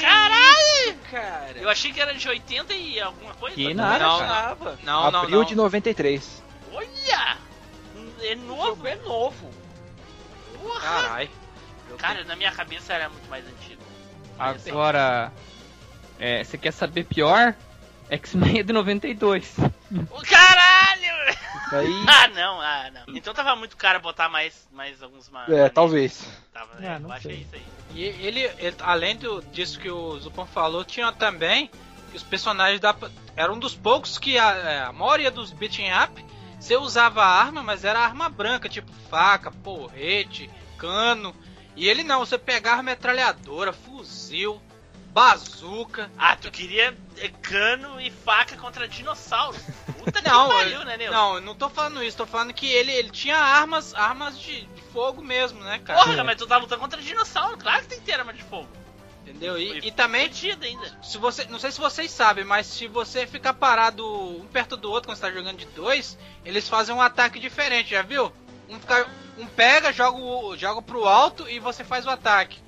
Caralho! 0.00 0.98
cara. 1.10 1.58
Eu 1.58 1.68
achei 1.68 1.92
que 1.92 2.00
era 2.00 2.14
de 2.14 2.28
80 2.28 2.72
e 2.74 3.00
alguma 3.00 3.34
coisa. 3.34 3.56
Que 3.56 3.72
Não, 3.74 3.84
nada, 3.84 4.04
Não, 4.06 4.18
cara. 4.18 4.28
Tava. 4.48 4.78
Não, 4.82 5.10
não, 5.10 5.20
Abril 5.22 5.38
não. 5.38 5.44
de 5.44 5.54
93. 5.54 6.42
Olha! 6.72 7.36
É 8.22 8.34
O 8.34 8.38
novo. 8.38 8.66
jogo 8.66 8.86
é 8.86 8.96
novo. 8.96 9.50
Porra. 10.60 10.80
Caralho. 10.80 11.30
Cara, 11.98 12.24
na 12.24 12.36
minha 12.36 12.52
cabeça 12.52 12.92
era 12.92 13.08
muito 13.08 13.28
mais 13.28 13.44
antigo. 13.46 13.82
Agora, 14.38 15.32
é, 16.18 16.44
você 16.44 16.56
quer 16.58 16.72
saber 16.72 17.04
pior? 17.04 17.54
X-Men 18.10 18.58
é 18.60 18.62
de 18.62 18.72
92. 18.72 19.56
Ô, 20.10 20.20
Caralho! 20.22 21.36
Aí, 21.72 22.04
Ah, 22.08 22.28
não, 22.28 22.60
ah, 22.60 22.90
não. 22.92 23.14
Então 23.14 23.32
tava 23.32 23.54
muito 23.56 23.76
caro 23.76 24.00
botar 24.00 24.28
mais, 24.28 24.66
mais 24.72 25.02
alguns 25.02 25.28
ma- 25.28 25.46
é, 25.48 25.68
talvez. 25.68 26.26
Tava, 26.52 26.70
Ah, 26.78 26.98
não 26.98 27.08
eu 27.08 27.14
achei 27.14 27.32
sei. 27.32 27.40
isso 27.42 27.54
aí. 27.54 27.62
E 27.94 28.04
ele, 28.26 28.40
ele- 28.58 28.76
além 28.80 29.16
do, 29.16 29.40
disso 29.52 29.78
que 29.78 29.90
o 29.90 30.18
Zupão 30.18 30.46
falou, 30.46 30.84
tinha 30.84 31.10
também 31.12 31.70
que 32.10 32.16
os 32.16 32.22
personagens 32.22 32.80
da. 32.80 32.94
Era 33.36 33.52
um 33.52 33.58
dos 33.58 33.74
poucos 33.74 34.18
que 34.18 34.36
a, 34.38 34.50
é, 34.56 34.80
a 34.82 34.92
maioria 34.92 35.30
dos 35.30 35.52
beating 35.52 35.88
up 35.92 36.24
você 36.58 36.76
usava 36.76 37.24
arma, 37.24 37.62
mas 37.62 37.84
era 37.84 38.00
arma 38.00 38.28
branca, 38.28 38.68
tipo 38.68 38.92
faca, 39.08 39.50
porrete, 39.50 40.50
cano. 40.76 41.34
E 41.76 41.88
ele 41.88 42.02
não, 42.02 42.18
você 42.20 42.36
pegava 42.36 42.82
metralhadora, 42.82 43.72
fuzil, 43.72 44.60
bazuca. 45.12 46.10
Ah, 46.18 46.36
tu 46.36 46.50
queria 46.50 46.96
é, 47.18 47.28
cano 47.28 48.00
e 48.00 48.10
faca 48.10 48.56
contra 48.56 48.88
dinossauro. 48.88 49.56
Puta 49.98 50.20
Não, 50.22 50.48
que 50.48 50.54
pariu, 50.54 50.84
né, 50.84 50.96
Nilson? 50.96 51.12
não, 51.14 51.34
eu 51.36 51.40
não 51.40 51.54
tô 51.54 51.68
falando 51.68 52.02
isso, 52.02 52.16
tô 52.16 52.26
falando 52.26 52.52
que 52.54 52.66
ele, 52.66 52.90
ele 52.92 53.10
tinha 53.10 53.36
armas, 53.36 53.94
armas 53.94 54.38
de, 54.38 54.62
de 54.64 54.82
fogo 54.92 55.22
mesmo, 55.22 55.60
né, 55.62 55.78
cara? 55.84 56.02
Porra, 56.04 56.24
mas 56.24 56.36
tu 56.38 56.46
tá 56.46 56.56
lutando 56.56 56.80
contra 56.80 57.00
dinossauro. 57.00 57.58
Claro 57.58 57.82
que 57.82 57.88
tem 57.88 57.98
que 58.00 58.04
ter 58.06 58.12
arma 58.14 58.32
de 58.32 58.42
fogo. 58.42 58.68
Entendeu? 59.22 59.58
E, 59.58 59.68
Foi 59.68 59.78
e 59.88 59.92
também 59.92 60.30
ainda. 60.62 60.98
se 61.02 61.18
você, 61.18 61.44
não 61.44 61.58
sei 61.58 61.70
se 61.70 61.78
vocês 61.78 62.10
sabem, 62.10 62.42
mas 62.44 62.66
se 62.66 62.86
você 62.88 63.26
ficar 63.26 63.52
parado 63.54 64.04
um 64.06 64.46
perto 64.46 64.76
do 64.76 64.90
outro 64.90 65.08
quando 65.10 65.16
você 65.18 65.22
tá 65.26 65.30
jogando 65.32 65.58
de 65.58 65.66
dois, 65.66 66.16
eles 66.44 66.68
fazem 66.68 66.94
um 66.94 67.00
ataque 67.02 67.38
diferente, 67.38 67.90
já 67.90 68.02
viu? 68.02 68.32
Um, 68.68 68.80
fica- 68.80 69.06
um 69.38 69.46
pega, 69.46 69.92
joga, 69.92 70.16
o- 70.18 70.56
joga 70.56 70.80
pro 70.80 71.04
alto 71.06 71.48
e 71.48 71.58
você 71.60 71.84
faz 71.84 72.06
o 72.06 72.10
ataque. 72.10 72.58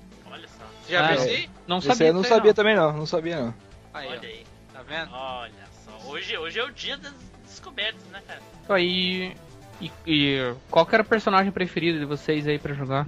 Você 0.84 0.92
já 0.92 1.06
Ah, 1.06 1.14
é. 1.14 1.18
aí? 1.20 1.50
Não 1.66 1.78
Esse 1.78 1.86
sabia 1.88 2.06
eu 2.08 2.14
não 2.14 2.24
sabia 2.24 2.54
também 2.54 2.74
não, 2.76 2.92
não 2.92 3.06
sabia 3.06 3.36
não. 3.40 3.54
Aí, 3.94 4.08
Olha 4.08 4.20
ó, 4.20 4.22
aí. 4.24 4.46
tá 4.72 4.82
vendo? 4.82 5.10
Olha 5.12 5.52
só. 5.84 6.08
Hoje, 6.08 6.36
hoje 6.36 6.58
é 6.58 6.64
o 6.64 6.70
dia 6.72 6.96
das 6.96 7.12
descobertas, 7.46 8.02
né, 8.10 8.22
cara? 8.26 8.40
Então, 8.64 8.76
aí, 8.76 9.36
e, 9.80 9.92
e 10.06 10.54
qual 10.70 10.84
que 10.86 10.94
era 10.94 11.02
o 11.02 11.06
personagem 11.06 11.52
preferido 11.52 11.98
de 11.98 12.04
vocês 12.04 12.46
aí 12.46 12.58
pra 12.58 12.74
jogar? 12.74 13.06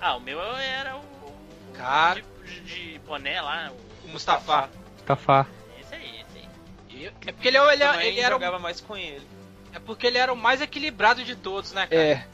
Ah, 0.00 0.16
o 0.16 0.20
meu 0.20 0.40
era 0.40 0.96
o. 0.96 1.00
o 1.00 1.72
Cara. 1.74 2.20
De, 2.44 2.60
de, 2.60 2.92
de 2.92 2.98
boné 3.06 3.40
lá. 3.40 3.70
O, 4.04 4.08
O 4.08 4.10
Mustafa. 4.12 4.68
Mustafa. 4.96 5.46
esse 5.80 5.94
aí, 5.94 6.20
esse 6.28 6.38
aí. 6.38 7.02
E- 7.04 7.06
É 7.28 7.32
porque 7.32 7.48
ele, 7.48 7.56
é- 7.58 7.72
ele, 7.72 7.82
é- 7.84 8.06
ele 8.08 8.20
era 8.20 8.34
o, 8.34 8.38
jogava 8.38 8.58
mais 8.58 8.80
com 8.80 8.96
ele. 8.96 9.26
é 9.72 9.78
porque 9.78 10.06
ele 10.06 10.18
era 10.18 10.32
o 10.32 10.36
mais 10.36 10.60
equilibrado 10.60 11.22
de 11.22 11.36
todos, 11.36 11.72
né, 11.72 11.86
cara? 11.86 12.02
É, 12.02 12.26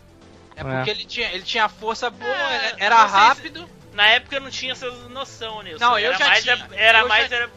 É 0.57 0.65
porque 0.65 0.91
ele 0.91 1.05
tinha 1.05 1.31
ele 1.33 1.43
tinha 1.45 1.69
força 1.69 2.09
boa, 2.11 2.31
É, 2.31 2.55
era- 2.69 2.77
era 2.79 2.97
vocês- 2.97 3.13
rápido. 3.13 3.69
Na 3.99 4.07
época 4.11 4.37
eu 4.37 4.41
não 4.41 4.51
tinha 4.51 4.71
essa 4.73 4.89
noção, 5.09 5.61
Nilson. 5.63 5.85
Não, 5.85 5.99
eu 5.99 6.11
era 6.11 6.19
já 6.19 6.27
mais, 6.27 6.45
tinha. 6.45 6.69
Era 6.73 7.01
Eu 7.01 7.09
mais. 7.09 7.29
já- 7.29 7.37
Era... 7.37 7.51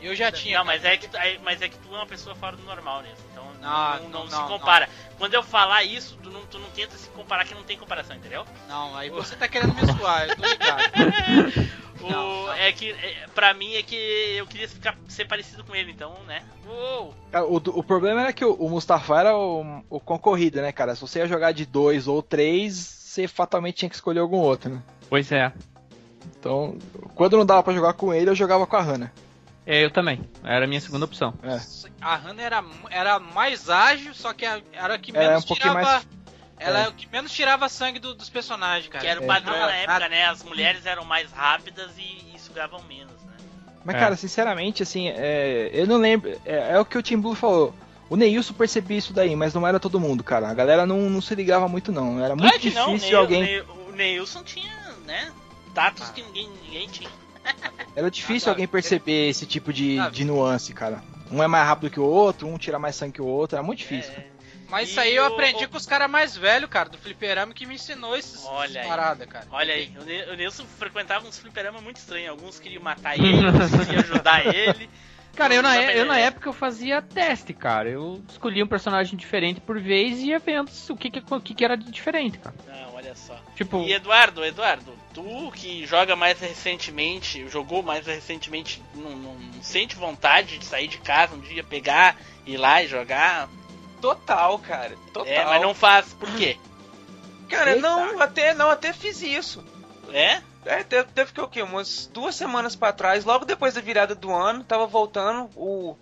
Eu 0.00 0.14
já 0.14 0.30
tinha. 0.32 0.58
Não, 0.58 0.64
mas 0.64 0.84
é, 0.84 0.96
que, 0.96 1.08
tu- 1.08 1.16
é- 1.16 1.38
mas 1.42 1.60
é 1.60 1.68
que 1.68 1.76
tu 1.76 1.92
é 1.92 1.96
uma 1.98 2.06
pessoa 2.06 2.34
fora 2.36 2.56
do 2.56 2.62
normal, 2.62 3.02
Nilson. 3.02 3.22
Então 3.32 3.44
Ah, 3.62 3.98
não, 4.02 4.08
não, 4.08 4.24
não, 4.24 4.30
não, 4.30 4.42
se 4.42 4.48
compara. 4.48 4.88
Quando 5.18 5.34
eu 5.34 5.42
falar 5.42 5.82
isso, 5.82 6.16
tu 6.22 6.30
não, 6.30 6.40
tu 6.46 6.58
não 6.60 6.70
tenta 6.70 6.96
se 6.96 7.08
comparar 7.10 7.44
que 7.44 7.54
não 7.54 7.64
tem 7.64 7.76
comparação, 7.76 8.14
entendeu? 8.16 8.46
Não, 8.68 8.96
aí 8.96 9.10
você 9.10 9.34
tá 9.36 9.46
querendo 9.48 9.74
me 9.74 9.84
zoar, 9.92 10.28
eu 10.28 10.36
tô 10.36 10.42
ligado. 10.46 10.82
O, 12.00 12.08
Não, 12.08 12.46
não. 12.46 12.52
É 12.54 12.72
que, 12.72 12.92
é, 12.92 13.26
pra 13.34 13.52
mim, 13.52 13.74
é 13.74 13.82
que 13.82 13.94
eu 13.94 14.46
queria 14.46 14.66
ficar, 14.66 14.96
ser 15.06 15.26
parecido 15.26 15.62
com 15.62 15.74
ele, 15.76 15.90
então, 15.92 16.14
né? 16.26 16.42
Uou! 16.66 17.14
Ah, 17.30 17.42
O, 17.42 17.56
o 17.56 17.82
problema 17.84 18.22
era 18.22 18.32
que 18.32 18.42
o, 18.42 18.54
o 18.54 18.70
Mustafa 18.70 19.20
era 19.20 19.36
o, 19.36 19.84
o 19.90 20.00
concorrido, 20.00 20.62
né, 20.62 20.72
cara? 20.72 20.94
Se 20.94 21.02
você 21.02 21.18
ia 21.18 21.26
jogar 21.26 21.52
de 21.52 21.66
dois 21.66 22.08
ou 22.08 22.22
três, 22.22 22.74
você 22.74 23.28
fatalmente 23.28 23.74
tinha 23.76 23.88
que 23.90 23.94
escolher 23.96 24.20
algum 24.20 24.38
outro, 24.38 24.70
né? 24.70 24.82
Pois 25.10 25.30
é. 25.30 25.52
Então, 26.40 26.76
quando 27.14 27.36
não 27.36 27.44
dava 27.44 27.62
pra 27.62 27.72
jogar 27.74 27.92
com 27.92 28.12
ele, 28.14 28.30
eu 28.30 28.34
jogava 28.34 28.66
com 28.66 28.74
a 28.76 28.80
Hannah. 28.80 29.12
É, 29.66 29.84
eu 29.84 29.90
também. 29.90 30.20
Era 30.42 30.64
a 30.64 30.68
minha 30.68 30.80
segunda 30.80 31.04
opção. 31.04 31.34
É. 31.42 31.60
A 32.00 32.16
Hannah 32.16 32.42
era, 32.42 32.64
era 32.90 33.18
mais 33.20 33.68
ágil, 33.68 34.14
só 34.14 34.32
que 34.32 34.44
era 34.46 34.94
a 34.94 34.98
que 34.98 35.14
Era 35.14 35.28
menos 35.28 35.44
um 35.44 35.48
pouquinho 35.48 35.70
tirava. 35.74 35.90
mais- 35.92 36.08
Ela 36.58 36.80
é. 36.80 36.84
é 36.84 36.88
o 36.88 36.92
que 36.92 37.06
menos 37.12 37.30
tirava 37.32 37.68
sangue 37.68 37.98
do- 37.98 38.14
dos 38.14 38.28
personagens, 38.30 38.88
cara. 38.88 39.04
Que 39.04 39.10
era 39.10 39.20
o 39.20 39.24
É. 39.24 39.26
padrão 39.26 39.52
Nada, 39.52 39.66
na 39.66 39.76
época, 39.76 40.08
né? 40.08 40.26
As 40.26 40.42
mulheres 40.42 40.86
eram 40.86 41.04
mais 41.04 41.30
rápidas 41.30 41.90
e, 41.98 42.34
e 42.34 42.38
sugavam 42.38 42.82
menos, 42.84 43.12
né? 43.24 43.32
Mas, 43.84 43.96
É. 43.96 43.98
cara, 43.98 44.16
sinceramente, 44.16 44.82
assim, 44.82 45.08
é, 45.08 45.70
eu 45.74 45.86
não 45.86 45.98
lembro. 45.98 46.30
É, 46.44 46.72
é 46.72 46.80
o 46.80 46.84
que 46.84 46.96
o 46.98 47.02
Tim 47.02 47.18
Blue 47.18 47.34
falou. 47.34 47.74
O 48.08 48.16
Neilson 48.16 48.54
percebia 48.54 48.98
isso 48.98 49.12
daí, 49.12 49.36
mas 49.36 49.54
não 49.54 49.66
era 49.66 49.78
todo 49.78 50.00
mundo, 50.00 50.24
cara. 50.24 50.48
A 50.48 50.54
galera 50.54 50.84
não, 50.84 51.08
não 51.08 51.20
se 51.20 51.34
ligava 51.34 51.68
muito, 51.68 51.92
não. 51.92 52.18
Era 52.22 52.34
muito 52.34 52.50
Claro 52.60 52.74
não, 52.74 52.94
difícil 52.94 53.08
Neil- 53.10 53.20
alguém. 53.20 53.60
O 53.88 53.92
Neilson 53.92 54.42
tinha, 54.42 54.74
né? 55.06 55.30
Tatos 55.74 56.10
que 56.10 56.22
ninguém, 56.22 56.48
ninguém 56.64 56.88
tinha. 56.88 57.10
Era 57.96 58.10
difícil 58.10 58.48
Ah, 58.48 58.52
alguém 58.52 58.66
perceber 58.68 59.28
esse 59.28 59.46
tipo 59.46 59.72
de, 59.72 59.98
Ah, 59.98 60.08
de 60.10 60.24
nuance, 60.24 60.72
cara. 60.72 61.02
Um 61.30 61.42
é 61.42 61.46
mais 61.46 61.66
rápido 61.66 61.90
que 61.90 62.00
o 62.00 62.04
outro, 62.04 62.46
um 62.48 62.58
tira 62.58 62.78
mais 62.78 62.96
sangue 62.96 63.14
que 63.14 63.22
o 63.22 63.26
outro. 63.26 63.56
Era 63.56 63.64
muito 63.64 63.78
difícil. 63.78 64.12
É, 64.16 64.24
Mas 64.68 64.88
E 64.88 64.90
isso 64.92 65.00
aí 65.00 65.14
eu 65.14 65.24
o- 65.24 65.26
aprendi 65.26 65.66
com 65.66 65.76
os 65.76 65.86
caras 65.86 66.08
mais 66.10 66.36
velhos, 66.36 66.68
cara, 66.70 66.88
do 66.88 66.98
fliperama, 66.98 67.52
que 67.54 67.66
me 67.66 67.74
ensinou 67.74 68.16
esses, 68.16 68.44
Olha 68.46 68.64
essas 68.66 68.76
aí. 68.82 68.86
paradas, 68.88 69.26
cara. 69.28 69.46
olha 69.50 69.74
aí, 69.74 69.92
o 70.30 70.34
Nilson 70.36 70.64
frequentava 70.78 71.26
uns 71.26 71.38
fliperama 71.38 71.80
muito 71.80 71.96
estranhos. 71.96 72.30
Alguns 72.30 72.60
queriam 72.60 72.82
matar 72.82 73.18
ele, 73.18 73.42
outros 73.46 73.70
queriam 73.86 74.00
ajudar 74.02 74.46
ele. 74.54 74.88
Cara, 75.34 75.54
eu 75.54 75.62
na, 75.62 75.80
eu 75.92 76.04
na 76.06 76.18
é. 76.18 76.22
época 76.24 76.48
eu 76.48 76.52
fazia 76.52 77.00
teste, 77.00 77.52
cara. 77.54 77.88
Eu 77.88 78.20
escolhia 78.28 78.64
um 78.64 78.68
personagem 78.68 79.16
diferente 79.16 79.60
por 79.60 79.80
vez 79.80 80.18
e 80.20 80.32
se- 80.68 80.92
o 80.92 80.96
que, 80.96 81.08
que, 81.10 81.22
o 81.34 81.40
que, 81.40 81.54
que 81.54 81.64
era 81.64 81.76
de 81.76 81.90
diferente, 81.90 82.38
cara. 82.38 82.54
Não, 82.66 82.89
olha 83.10 83.16
só. 83.16 83.36
Tipo, 83.56 83.78
E 83.82 83.92
Eduardo, 83.92 84.44
Eduardo, 84.44 84.92
tu 85.12 85.50
que 85.54 85.84
joga 85.86 86.14
mais 86.16 86.38
recentemente, 86.38 87.48
jogou 87.48 87.82
mais 87.82 88.06
recentemente, 88.06 88.82
não, 88.94 89.10
não- 89.10 89.34
não 89.34 89.62
sente 89.62 89.96
vontade 89.96 90.58
de 90.58 90.64
sair 90.64 90.88
de 90.88 90.98
casa 90.98 91.34
um 91.34 91.40
dia, 91.40 91.62
pegar, 91.64 92.16
ir 92.46 92.56
lá 92.56 92.82
e 92.82 92.86
jogar? 92.86 93.48
Total, 94.00 94.58
cara. 94.58 94.96
Total. 95.12 95.26
É, 95.32 95.44
mas 95.44 95.60
não 95.60 95.74
faz. 95.74 96.12
Por 96.14 96.32
quê? 96.36 96.56
Cara, 97.48 97.74
Eita. 97.74 97.82
não, 97.82 98.20
até, 98.20 98.54
não, 98.54 98.70
até 98.70 98.92
fiz 98.92 99.20
isso. 99.20 99.62
É? 100.12 100.40
É, 100.64 100.82
teve, 100.84 101.08
teve 101.12 101.32
que 101.32 101.40
o 101.40 101.48
quê? 101.48 101.62
Umas 101.62 102.06
duas 102.06 102.34
semanas 102.34 102.76
pra 102.76 102.92
trás, 102.92 103.24
logo 103.24 103.44
depois 103.44 103.74
da 103.74 103.80
virada 103.80 104.14
do 104.14 104.32
ano, 104.32 104.62
tava 104.64 104.86
voltando. 104.86 105.50
O, 105.56 105.96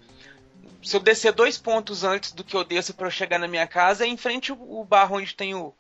se 0.83 0.97
eu 0.97 1.01
descer 1.01 1.33
dois 1.33 1.57
pontos 1.59 2.05
antes 2.05 2.33
do 2.33 2.45
que 2.45 2.57
eu 2.57 2.65
desço 2.65 2.93
pra 2.95 3.07
eu 3.07 3.11
chegar 3.11 3.39
na 3.39 3.49
minha 3.49 3.67
casa, 3.67 4.05
é 4.05 4.09
em 4.09 4.17
frente 4.17 4.53
o, 4.53 4.81
o 4.81 4.85
bar 4.85 5.13
onde 5.13 5.35
tem 5.35 5.55
o, 5.55 5.73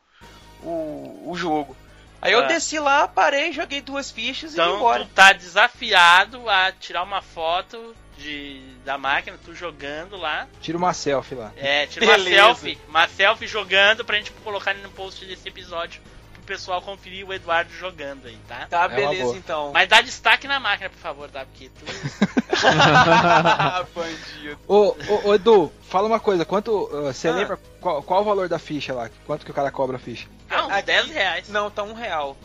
o, 0.62 1.24
o 1.30 1.34
jogo. 1.36 1.76
Aí 2.20 2.32
eu 2.32 2.40
Ah. 2.40 2.46
desci 2.46 2.78
lá, 2.78 3.06
parei, 3.06 3.52
joguei 3.52 3.80
duas 3.80 4.10
fichas 4.10 4.52
e 4.52 4.56
fui 4.56 4.64
Então 4.64 4.76
embora. 4.76 5.04
tu 5.04 5.10
tá 5.14 5.32
desafiado 5.32 6.48
a 6.48 6.72
tirar 6.72 7.02
uma 7.04 7.22
foto 7.22 7.94
de, 8.16 8.60
da 8.84 8.98
máquina, 8.98 9.38
tu 9.44 9.54
jogando 9.54 10.16
lá. 10.16 10.48
Tira 10.60 10.76
uma 10.76 10.92
selfie 10.92 11.36
lá. 11.36 11.52
É, 11.56 11.86
tira 11.86 12.04
uma 12.06 12.14
Beleza. 12.18 12.36
selfie, 12.36 12.78
uma 12.88 13.06
selfie 13.08 13.46
jogando 13.46 14.04
pra 14.04 14.16
gente 14.16 14.32
colocar 14.32 14.74
no 14.74 14.90
post 14.90 15.24
desse 15.24 15.48
episódio 15.48 16.00
pessoal 16.48 16.80
conferir 16.82 17.26
o 17.28 17.32
Eduardo 17.34 17.70
jogando 17.72 18.26
aí, 18.26 18.36
tá? 18.48 18.66
Tá, 18.68 18.80
uma 18.80 18.88
beleza 18.88 19.36
então. 19.36 19.70
Mas 19.72 19.88
dá 19.88 20.00
destaque 20.00 20.48
na 20.48 20.58
máquina, 20.58 20.88
por 20.90 20.98
favor, 20.98 21.30
tá? 21.30 21.44
Porque 21.44 21.68
tu. 21.68 21.84
Ah, 22.66 23.84
bandido. 23.94 24.58
Ô, 24.66 24.96
ô, 25.08 25.28
ô, 25.28 25.34
Edu, 25.34 25.72
fala 25.88 26.06
uma 26.08 26.18
coisa, 26.18 26.44
quanto. 26.44 26.70
uh, 26.92 27.12
Você 27.12 27.28
Ah. 27.28 27.32
lembra 27.34 27.58
qual, 27.80 28.02
qual 28.02 28.22
o 28.22 28.24
valor 28.24 28.48
da 28.48 28.58
ficha 28.58 28.92
lá? 28.94 29.10
Quanto 29.26 29.44
que 29.44 29.50
o 29.50 29.54
cara 29.54 29.70
cobra 29.70 29.96
a 29.96 30.00
ficha? 30.00 30.26
Ah, 30.50 30.66
uns 30.66 30.72
Aqui- 30.72 30.86
10 30.86 31.10
reais. 31.10 31.48
Não, 31.48 31.70
tá 31.70 31.82
um 31.82 31.92
real. 31.94 32.36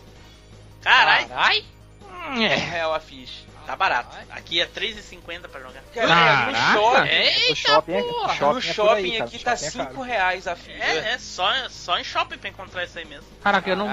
Caralho, 0.81 1.27
Carai. 1.29 1.63
Um 2.29 2.35
real 2.47 2.93
a 2.93 2.99
ficha. 2.99 3.43
Tá 3.65 3.75
barato. 3.75 4.15
Aqui 4.29 4.59
é 4.61 4.65
3,50 4.65 5.47
pra 5.49 5.59
jogar. 5.61 5.81
Cara, 5.93 6.07
Caraca. 6.07 6.51
no 6.51 6.73
shopping, 6.73 7.09
Eita, 7.09 7.49
no 7.49 7.55
shopping, 7.55 7.93
é, 7.93 8.03
porra. 8.03 8.27
no 8.27 8.33
shopping, 8.33 8.43
no 8.43 8.49
é 8.49 8.53
por 8.53 8.61
shopping 8.73 8.93
aí, 9.15 9.21
aqui 9.21 9.39
tá 9.39 9.55
shopping 9.55 9.65
é 9.67 9.71
5 9.71 9.85
caro. 9.85 10.01
reais 10.01 10.47
a 10.47 10.55
ficha. 10.55 10.83
É, 10.83 11.13
é 11.13 11.17
só, 11.17 11.69
só 11.69 11.97
em 11.97 12.03
shopping 12.03 12.37
pra 12.37 12.49
encontrar 12.49 12.83
isso 12.83 12.97
aí 12.99 13.05
mesmo. 13.05 13.25
caraca, 13.41 13.69
eu 13.69 13.75
não, 13.75 13.87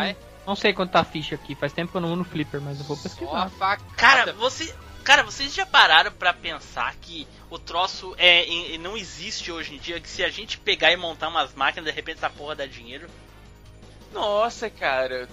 não 0.47 0.57
sei 0.57 0.73
quanto 0.73 0.91
tá 0.93 1.01
a 1.01 1.05
ficha 1.05 1.35
aqui. 1.35 1.55
Faz 1.55 1.73
tempo 1.73 1.91
que 1.93 1.97
eu 1.97 2.01
não 2.01 2.09
vou 2.09 2.17
no 2.17 2.25
Flipper, 2.25 2.61
mas 2.61 2.79
eu 2.79 2.85
vou 2.85 2.97
pesquisar. 2.97 3.51
Cara, 3.97 4.33
você. 4.33 4.75
Cara, 5.03 5.23
vocês 5.23 5.55
já 5.55 5.65
pararam 5.65 6.13
pra 6.13 6.33
pensar 6.35 6.95
que 7.01 7.27
o 7.49 7.59
troço 7.59 8.15
é, 8.19 8.45
em- 8.45 8.77
não 8.77 8.99
existe 8.99 9.51
hoje 9.51 9.75
em 9.75 9.79
dia? 9.79 9.99
Que 9.99 10.07
se 10.09 10.23
a 10.23 10.29
gente 10.29 10.59
pegar 10.59 10.93
e 10.93 10.97
montar 10.97 11.29
umas 11.29 11.55
máquinas, 11.55 11.87
de 11.89 11.91
repente 11.97 12.19
essa 12.19 12.29
porra 12.29 12.55
dá 12.55 12.67
dinheiro? 12.67 13.09
Nossa, 14.13 14.69
cara. 14.69 15.29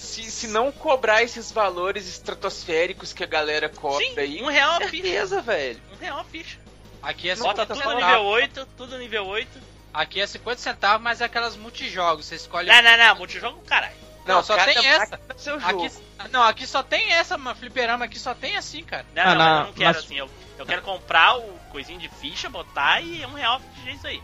Se, 0.00 0.30
se 0.30 0.48
não 0.48 0.72
cobrar 0.72 1.22
esses 1.22 1.52
valores 1.52 2.08
estratosféricos 2.08 3.12
que 3.12 3.22
a 3.22 3.26
galera 3.26 3.68
cobra 3.68 4.04
Sim, 4.04 4.18
aí, 4.18 4.42
um 4.42 4.46
real 4.48 4.72
a 4.72 4.80
ficha. 4.88 5.02
beleza, 5.02 5.42
velho. 5.42 5.80
Um 5.92 5.96
real 5.96 6.18
a 6.18 6.24
ficha. 6.24 6.58
Aqui 7.02 7.30
é 7.30 7.36
Bota 7.36 7.62
50 7.66 7.74
tudo 7.74 7.94
nível 7.96 8.22
8, 8.24 8.68
tudo 8.76 8.98
nível 8.98 9.26
8. 9.26 9.60
Aqui 9.92 10.20
é 10.20 10.26
50 10.26 10.60
centavos, 10.60 11.02
mas 11.02 11.20
é 11.20 11.24
aquelas 11.24 11.56
multijogos. 11.56 12.26
Você 12.26 12.36
escolhe. 12.36 12.68
Não, 12.70 12.82
não, 12.82 12.96
não, 12.96 13.16
multijogo, 13.16 13.60
caralho. 13.62 13.94
Não, 14.26 14.42
só 14.42 14.56
cada 14.56 14.72
tem 14.74 14.86
essa. 14.86 15.20
é 15.28 15.34
seu 15.36 15.58
jogo. 15.58 15.84
Aqui, 15.86 16.30
não, 16.30 16.42
aqui 16.42 16.66
só 16.66 16.82
tem 16.82 17.12
essa, 17.12 17.36
mano. 17.38 17.56
Fliperama 17.56 18.04
aqui 18.04 18.18
só 18.18 18.34
tem 18.34 18.56
assim, 18.56 18.82
cara. 18.84 19.06
Não, 19.14 19.22
Ah, 19.22 19.26
não, 19.26 19.36
na- 19.36 19.60
eu 19.60 19.66
não 19.66 19.72
quero 19.72 19.94
mas- 19.94 20.04
assim. 20.04 20.16
Eu, 20.18 20.30
eu 20.58 20.66
quero 20.66 20.82
comprar 20.82 21.38
o 21.38 21.42
coisinho 21.70 21.98
de 21.98 22.08
ficha, 22.08 22.48
botar 22.48 23.00
e 23.00 23.22
é 23.22 23.26
um 23.26 23.32
real 23.32 23.60
de 23.82 23.90
isso 23.90 24.06
aí. 24.06 24.22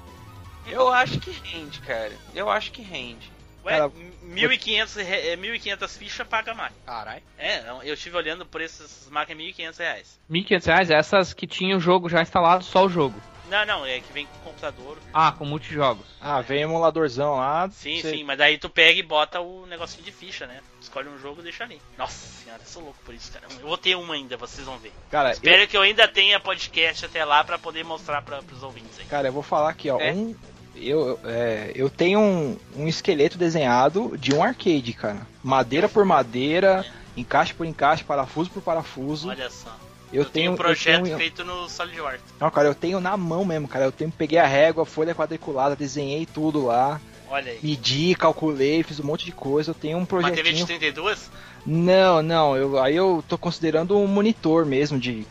Eu 0.66 0.93
acho 0.93 1.18
que 1.18 1.31
rende, 1.31 1.81
cara. 1.81 2.12
Eu 2.35 2.51
acho 2.51 2.70
que 2.72 2.83
rende. 2.83 3.33
Ué, 3.67 3.73
Cara, 3.79 3.91
1.500 3.91 4.97
re- 5.03 5.29
é, 5.31 5.37
1.500 5.37 5.99
fichas 5.99 6.27
paga 6.27 6.55
máquina. 6.55 6.81
Caralho. 6.87 7.23
É, 7.39 7.62
eu 7.85 7.95
estive 7.95 8.17
olhando 8.17 8.43
o 8.43 8.47
preço 8.47 8.83
dessas 8.83 9.09
máquinas 9.11 9.43
1.500 9.45 9.79
reais. 9.79 10.19
1.500 10.31 10.67
reais, 10.67 10.91
essas 10.91 11.33
que 11.35 11.47
tinham 11.47 11.79
o 11.79 11.81
jogo 11.81 12.09
já 12.09 12.23
instalado, 12.23 12.64
só 12.64 12.85
o 12.85 12.89
jogo. 12.89 13.21
Não, 13.49 13.64
não, 13.64 13.87
é 13.87 14.01
que 14.01 14.12
vem 14.12 14.27
com 14.27 14.39
computador. 14.51 14.99
Ah, 15.14 15.31
com 15.31 15.45
multijogos. 15.45 16.05
Ah, 16.21 16.41
vem 16.41 16.62
emuladorzão 16.62 17.37
lá. 17.37 17.71
Sim, 17.71 18.01
você- 18.01 18.11
sim, 18.11 18.25
mas 18.25 18.37
daí 18.39 18.59
tu 18.59 18.69
pega 18.69 18.99
e 18.99 19.05
bota 19.05 19.41
o 19.41 19.64
negocinho 19.67 20.03
de 20.03 20.11
ficha, 20.11 20.49
né? 20.49 20.61
Escolhe 20.81 21.09
um 21.09 21.17
jogo 21.19 21.41
e 21.41 21.45
deixa 21.45 21.62
ali. 21.62 21.81
Nossa 21.97 22.43
senhora, 22.43 22.61
eu 22.61 22.67
sou 22.67 22.83
louco 22.83 22.99
por 23.05 23.14
isso, 23.14 23.31
cara. 23.33 23.47
Eu 23.61 23.69
vou 23.69 23.79
ter 23.79 23.95
uma 23.95 24.14
ainda, 24.14 24.37
vocês 24.37 24.67
vão 24.67 24.77
ver. 24.79 24.93
Cara, 25.12 25.29
eu, 25.29 25.33
Espero 25.35 25.69
que 25.69 25.77
eu 25.77 25.83
ainda 25.83 26.09
tenha 26.09 26.41
podcast 26.41 27.07
até 27.07 27.25
lá 27.25 27.45
pra 27.45 27.57
poder 27.57 27.85
mostrar 27.85 28.21
pra, 28.23 28.43
pros 28.43 28.64
ouvintes 28.64 28.99
aí. 28.99 29.05
cara, 29.07 29.29
eu 29.29 29.33
vou 29.33 29.45
falar 29.45 29.71
aqui, 29.71 29.89
ó. 29.91 30.01
É? 30.01 30.12
Um, 30.12 30.35
eu, 30.81 31.18
é, 31.24 31.72
eu 31.74 31.89
tenho 31.91 32.20
um, 32.20 32.57
um 32.77 32.87
esqueleto 32.89 33.37
desenhado 33.39 34.16
de 34.18 34.35
um 34.35 34.43
arcade, 34.43 34.93
cara. 34.93 35.27
Madeira 35.43 35.89
por 35.89 36.05
madeira, 36.05 36.85
encaixe 37.16 37.55
por 37.55 37.66
encaixe, 37.66 38.05
parafuso 38.05 38.51
por 38.51 38.62
parafuso. 38.62 39.29
Olha 39.29 39.49
só. 39.51 39.74
eu, 40.12 40.24
tenho 40.24 40.31
tenho 40.33 40.53
um 40.53 40.57
projeto 40.57 40.99
eu 41.01 41.05
tenho- 41.05 41.18
feito 41.18 41.45
no 41.45 41.68
SolidWorks. 41.68 42.20
Não, 42.41 42.51
cara, 42.51 42.68
eu 42.68 42.74
tenho 42.74 43.01
na 43.01 43.16
mão 43.16 43.45
mesmo, 43.45 43.66
cara. 43.68 43.85
Eu 43.87 43.93
tenho, 43.93 44.11
peguei 44.11 44.39
a 44.39 44.47
régua, 44.47 44.85
folha 44.87 45.14
quadriculada, 45.14 45.74
desenhei 45.77 46.27
tudo 46.27 46.64
lá, 46.66 47.01
Olha 47.29 47.53
aí. 47.53 47.59
medi, 47.62 48.14
calculei, 48.14 48.83
fiz 48.83 49.01
um 49.01 49.05
monte 49.05 49.24
de 49.24 49.33
coisa. 49.33 49.70
Eu 49.70 49.74
tenho 49.74 49.97
um 49.97 50.01
Uma 50.01 50.07
TV 50.07 50.22
de 50.31 50.43
projetinho. 50.43 50.66
32? 50.66 51.31
Não, 51.64 52.22
não, 52.22 52.57
eu, 52.57 52.79
aí 52.81 52.95
eu 52.95 53.24
tô 53.29 53.37
considerando 53.37 53.99
um 53.99 54.07
monitor 54.07 54.64
mesmo 54.64 54.99
de 55.01 55.27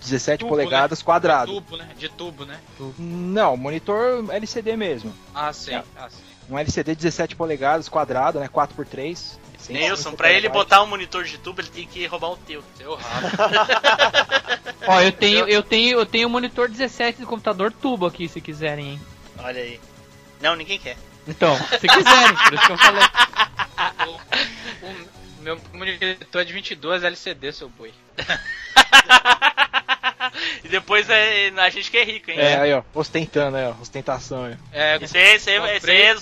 17 0.00 0.40
Tubo, 0.40 0.50
polegadas 0.50 0.98
De 0.98 1.04
quadrado. 1.04 1.52
tubo, 1.52 1.76
né? 1.76 1.88
De 1.96 2.08
tubo, 2.08 2.44
né? 2.44 2.58
Não, 2.98 3.56
monitor 3.56 4.24
LCD 4.30 4.76
mesmo. 4.76 5.14
Ah, 5.34 5.52
sim. 5.52 5.74
É. 5.74 5.82
Ah, 5.96 6.08
sim. 6.10 6.22
Um 6.50 6.58
LCD 6.58 6.94
17 6.94 7.36
polegadas 7.36 7.88
quadrado, 7.88 8.40
né? 8.40 8.48
4x3. 8.48 9.38
Nilson, 9.68 10.12
pra 10.12 10.32
ele 10.32 10.48
botar 10.48 10.82
um 10.82 10.86
monitor 10.86 11.22
de 11.24 11.38
tubo, 11.38 11.60
ele 11.60 11.68
tem 11.68 11.86
que 11.86 12.04
roubar 12.06 12.32
o 12.32 12.36
teu. 12.36 12.64
Seu 12.76 12.96
rabo. 12.96 13.28
Ó, 14.88 15.00
eu 15.00 15.12
tenho, 15.12 15.48
eu 15.48 15.62
tenho, 15.62 16.00
eu 16.00 16.06
tenho 16.06 16.26
um 16.26 16.30
monitor 16.30 16.68
17 16.68 17.20
do 17.20 17.26
computador 17.26 17.72
tubo 17.72 18.06
aqui, 18.06 18.28
se 18.28 18.40
quiserem, 18.40 18.92
hein. 18.92 19.00
Olha 19.38 19.62
aí. 19.62 19.80
Não, 20.40 20.56
ninguém 20.56 20.78
quer. 20.78 20.96
Então, 21.28 21.56
se 21.56 21.86
quiserem, 21.86 22.34
por 22.34 22.54
isso 22.54 22.66
que 22.66 22.72
eu 22.72 22.78
falei. 22.78 23.02
o, 24.82 24.86
o 24.86 25.11
meu 25.42 25.60
monitor 25.72 26.40
é 26.40 26.44
de 26.44 26.52
22 26.52 27.04
LCD, 27.04 27.52
seu 27.52 27.68
boi. 27.68 27.92
e 30.64 30.68
depois 30.68 31.08
é, 31.10 31.50
a 31.56 31.70
gente 31.70 31.90
que 31.90 31.98
é 31.98 32.04
rico, 32.04 32.30
hein? 32.30 32.38
É, 32.38 32.56
aí 32.60 32.72
ó, 32.72 32.82
ostentando 32.94 33.56
aí 33.56 33.64
ó, 33.66 33.74
ostentação 33.80 34.44
aí. 34.44 34.56
É, 34.72 34.98
Esse 35.02 35.18
aí, 35.18 35.34
esse 35.34 35.50
aí, 35.50 35.76
esse 35.76 35.90
aí 35.90 36.02
é 36.02 36.10
É, 36.10 36.10
e 36.10 36.14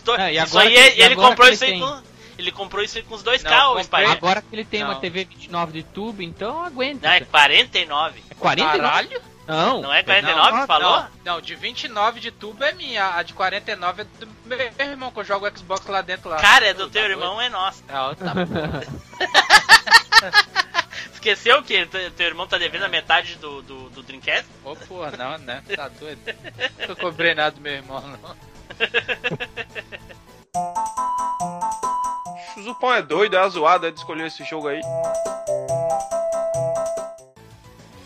Isso 0.43 0.59
agora 0.59 0.69
aí, 0.69 0.75
que- 0.93 1.01
ele 1.03 1.13
agora 1.15 1.29
comprou 1.29 1.49
isso 1.49 1.65
aí 1.65 1.71
tem? 1.73 1.81
com. 1.81 2.03
Ele 2.39 2.53
comprou 2.53 2.83
isso 2.83 2.97
aí 2.97 3.05
com 3.05 3.15
os 3.15 3.23
dois 3.23 3.43
Não, 3.43 3.75
comprei- 3.75 3.85
Spider. 3.85 4.11
Agora 4.13 4.41
que 4.41 4.49
ele 4.55 4.65
tem 4.65 4.83
uma 4.83 4.95
Não. 4.95 5.01
TV 5.01 5.27
29 5.27 5.73
de 5.73 5.83
tubo, 5.83 6.23
então 6.23 6.65
aguenta. 6.65 7.07
Não, 7.07 7.15
é 7.15 7.21
49. 7.21 8.23
É 8.31 8.35
49? 8.35 8.79
Caralho. 8.79 9.23
Não. 9.51 9.83
Não 9.83 9.93
é 9.93 10.03
49 10.03 10.51
não, 10.53 10.61
que 10.61 10.67
falou? 10.67 11.01
Não, 11.25 11.35
não, 11.35 11.41
de 11.41 11.55
29 11.57 12.21
de 12.21 12.31
tubo 12.31 12.63
é 12.63 12.73
minha, 12.73 13.17
a 13.17 13.23
de 13.23 13.33
49 13.35 14.03
é 14.03 14.05
do 14.05 14.29
meu 14.47 14.59
irmão, 14.79 15.11
que 15.11 15.19
eu 15.21 15.25
jogo 15.25 15.49
o 15.49 15.59
Xbox 15.59 15.85
lá 15.87 16.01
dentro 16.03 16.29
lá. 16.31 16.37
Cara, 16.37 16.67
é 16.67 16.75
do 16.75 16.87
Tá 16.87 16.93
teu 16.93 17.03
doido? 17.03 17.21
irmão, 17.21 17.41
é 17.41 17.49
nosso. 17.49 17.83
Não, 17.89 18.15
tá. 18.15 18.33
Esqueceu 21.13 21.63
que 21.63 21.85
teu 21.87 22.11
teu 22.13 22.27
irmão 22.27 22.47
tá 22.47 22.57
devendo 22.59 22.85
a 22.85 22.89
metade 22.89 23.37
do, 23.37 23.61
do, 23.63 23.91
do 23.91 24.03
Dreamcast? 24.03 24.47
Ô, 24.65 24.75
porra, 24.77 25.13
não, 25.17 25.37
né? 25.39 25.63
Tá 25.75 25.89
doido. 25.89 26.21
Nunca 26.79 26.97
cobrei 26.97 27.35
nada 27.35 27.57
do 27.57 27.61
meu 27.61 27.73
irmão, 27.75 28.01
não. 28.01 28.37
O 32.57 32.63
Zupão 32.63 32.95
é 32.95 33.03
doido, 33.03 33.37
é 33.37 33.49
zoado, 33.49 33.87
é 33.87 33.91
de 33.91 33.99
escolher 33.99 34.27
esse 34.29 34.45
jogo 34.45 34.69
aí. 34.69 34.81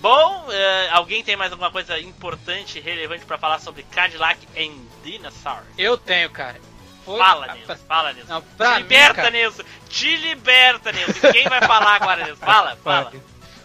Bom, 0.04 0.52
é, 0.52 0.90
alguém 0.90 1.24
tem 1.24 1.34
mais 1.34 1.50
alguma 1.50 1.70
coisa 1.70 1.98
importante, 1.98 2.78
relevante 2.78 3.24
pra 3.24 3.38
falar 3.38 3.58
sobre 3.58 3.84
Cadillac 3.84 4.38
and 4.54 4.76
Dinosaur? 5.02 5.62
Eu 5.78 5.96
tenho, 5.96 6.28
cara. 6.28 6.60
Foi- 7.06 7.16
Fala, 7.18 7.46
Ah, 7.48 7.54
Nilson. 7.54 7.76
Fala, 7.88 8.12
Nilson. 8.12 8.34
Não, 8.34 8.42
pra 8.42 8.68
Te 8.68 8.74
mim, 8.74 8.82
liberta, 8.82 9.14
cara, 9.14 9.30
Nilson. 9.30 9.62
Te 9.88 10.14
liberta, 10.18 10.92
Nilson. 10.92 11.32
Quem 11.32 11.48
vai 11.48 11.60
falar 11.62 11.94
agora, 11.96 12.22
Nilson? 12.22 12.36
Fala, 12.44 12.76
fala. 12.84 13.12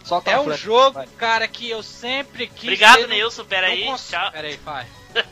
Solta 0.05 0.31
É 0.31 0.39
um 0.39 0.45
frase, 0.45 0.61
jogo, 0.63 0.91
vai. 0.93 1.07
cara, 1.17 1.45
que 1.45 1.69
eu 1.69 1.83
sempre 1.83 2.47
quis. 2.47 2.63
Obrigado, 2.63 3.05
Nilson. 3.09 3.43
Pera 3.43 3.67
aí. 3.67 3.83
cons- 3.83 4.07
Tchau. 4.09 4.31
Pera 4.31 4.47
aí, 4.47 4.55
vai. 4.63 4.87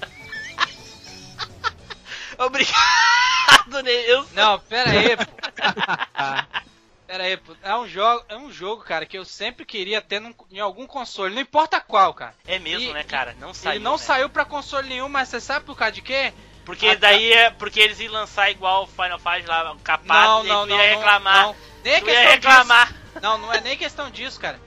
Obrigado, 2.38 3.82
Nilson. 3.82 4.28
Não, 4.34 4.60
pera 4.60 4.92
aí, 4.92 5.16
pô. 5.16 5.24
Pera 7.08 7.24
aí, 7.24 7.38
pô. 7.38 7.56
É 7.64 7.76
um 7.76 7.88
jogo, 7.88 8.26
é 8.28 8.36
um 8.36 8.52
jogo, 8.52 8.84
cara, 8.84 9.06
que 9.06 9.18
eu 9.18 9.24
sempre 9.24 9.66
queria 9.66 10.02
ter 10.02 10.20
num- 10.20 10.36
em 10.52 10.60
algum 10.60 10.86
console, 10.86 11.34
não 11.34 11.42
importa 11.42 11.80
qual, 11.80 12.14
cara. 12.14 12.36
É 12.46 12.60
mesmo, 12.60 12.90
E- 12.90 12.94
né, 12.94 13.04
cara? 13.04 13.36
Não 13.40 13.54
saiu. 13.54 13.76
Ele 13.76 13.84
não 13.84 13.94
né? 13.94 13.98
saiu 13.98 14.30
pra 14.30 14.44
console 14.44 14.90
nenhum, 14.90 15.08
mas 15.08 15.30
você 15.30 15.40
sabe 15.40 15.66
por 15.66 15.78
causa 15.78 15.94
de 15.94 16.02
quê? 16.02 16.34
Porque 16.66 16.88
Ah, 16.90 16.96
daí 16.96 17.32
é. 17.32 17.50
Porque 17.50 17.80
eles 17.80 17.98
iam 18.02 18.12
lançar 18.12 18.52
igual 18.52 18.84
o 18.84 18.88
Final 18.88 19.18
Fight 19.20 19.48
lá, 19.48 19.72
um 19.72 19.80
capaz, 19.80 20.22
não, 20.30 20.44
e 20.46 20.48
não, 20.50 20.66
não, 20.66 20.76
ia 20.78 20.92
não, 20.92 20.98
reclamar. 20.98 21.44
não. 21.46 21.56
Nem 21.82 21.94
é 21.94 22.02
questão 22.02 22.30
reclamar. 22.32 22.88
disso. 22.88 23.00
Não, 23.22 23.38
não 23.38 23.54
é 23.54 23.62
nem 23.62 23.78
questão 23.78 24.12
disso, 24.12 24.38
cara. 24.40 24.60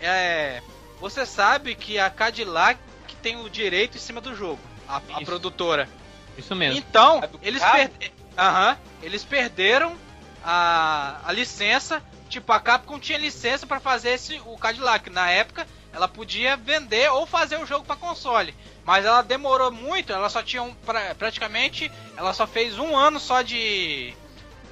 É, 0.00 0.62
você 1.00 1.26
sabe 1.26 1.74
que 1.74 1.98
a 1.98 2.08
Cadillac 2.08 2.78
tem 3.20 3.36
o 3.36 3.50
direito 3.50 3.96
em 3.96 4.00
cima 4.00 4.20
do 4.20 4.32
jogo, 4.36 4.60
a, 4.88 4.98
a 4.98 5.20
produtora. 5.24 5.88
Isso 6.36 6.54
mesmo. 6.54 6.78
Então, 6.78 7.18
do 7.20 7.40
eles 7.42 7.60
per... 7.60 7.90
Aham, 8.38 8.78
eles 9.02 9.24
perderam 9.24 9.96
a, 10.44 11.20
a 11.24 11.32
licença. 11.32 12.02
Tipo, 12.28 12.52
a 12.52 12.60
Capcom 12.60 12.98
tinha 12.98 13.16
licença 13.18 13.66
pra 13.66 13.80
fazer 13.80 14.10
esse, 14.10 14.40
o 14.44 14.56
Cadillac. 14.58 15.08
Na 15.10 15.30
época, 15.30 15.66
ela 15.92 16.06
podia 16.06 16.56
vender 16.56 17.10
ou 17.10 17.26
fazer 17.26 17.56
o 17.58 17.64
jogo 17.66 17.84
pra 17.86 17.96
console. 17.96 18.54
Mas 18.84 19.04
ela 19.04 19.22
demorou 19.22 19.70
muito, 19.70 20.12
ela 20.12 20.28
só 20.28 20.42
tinha 20.42 20.62
um, 20.62 20.74
pra- 20.74 21.14
praticamente, 21.14 21.90
ela 22.16 22.32
só 22.34 22.46
fez 22.46 22.78
um 22.78 22.96
ano 22.96 23.18
só 23.18 23.40
de. 23.42 24.14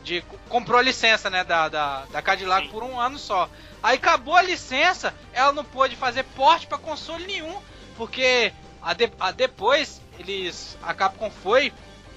de 0.03 0.23
comprou 0.49 0.79
a 0.79 0.83
licença, 0.83 1.29
né, 1.31 1.45
da, 1.45 1.69
da, 1.69 2.05
da 2.07 2.23
Cadillac 2.23 2.67
Sim. 2.67 2.73
por 2.73 2.83
um 2.83 2.99
ano 3.01 3.19
só. 3.19 3.49
Aí 3.83 3.97
acabou 3.97 4.35
a 4.37 4.43
licença, 4.43 5.15
ela 5.33 5.53
não 5.53 5.65
pôde 5.65 5.97
fazer 5.97 6.25
porte 6.25 6.67
pra 6.67 6.77
console 6.79 7.27
nenhum, 7.27 7.57
porque 7.97 8.53
a 8.83 8.93
de- 8.95 9.13
a 9.21 9.31
depois 9.33 10.01
eles 10.19 10.77
a 10.83 10.93
Capcom 10.95 11.31
foi 11.31 11.73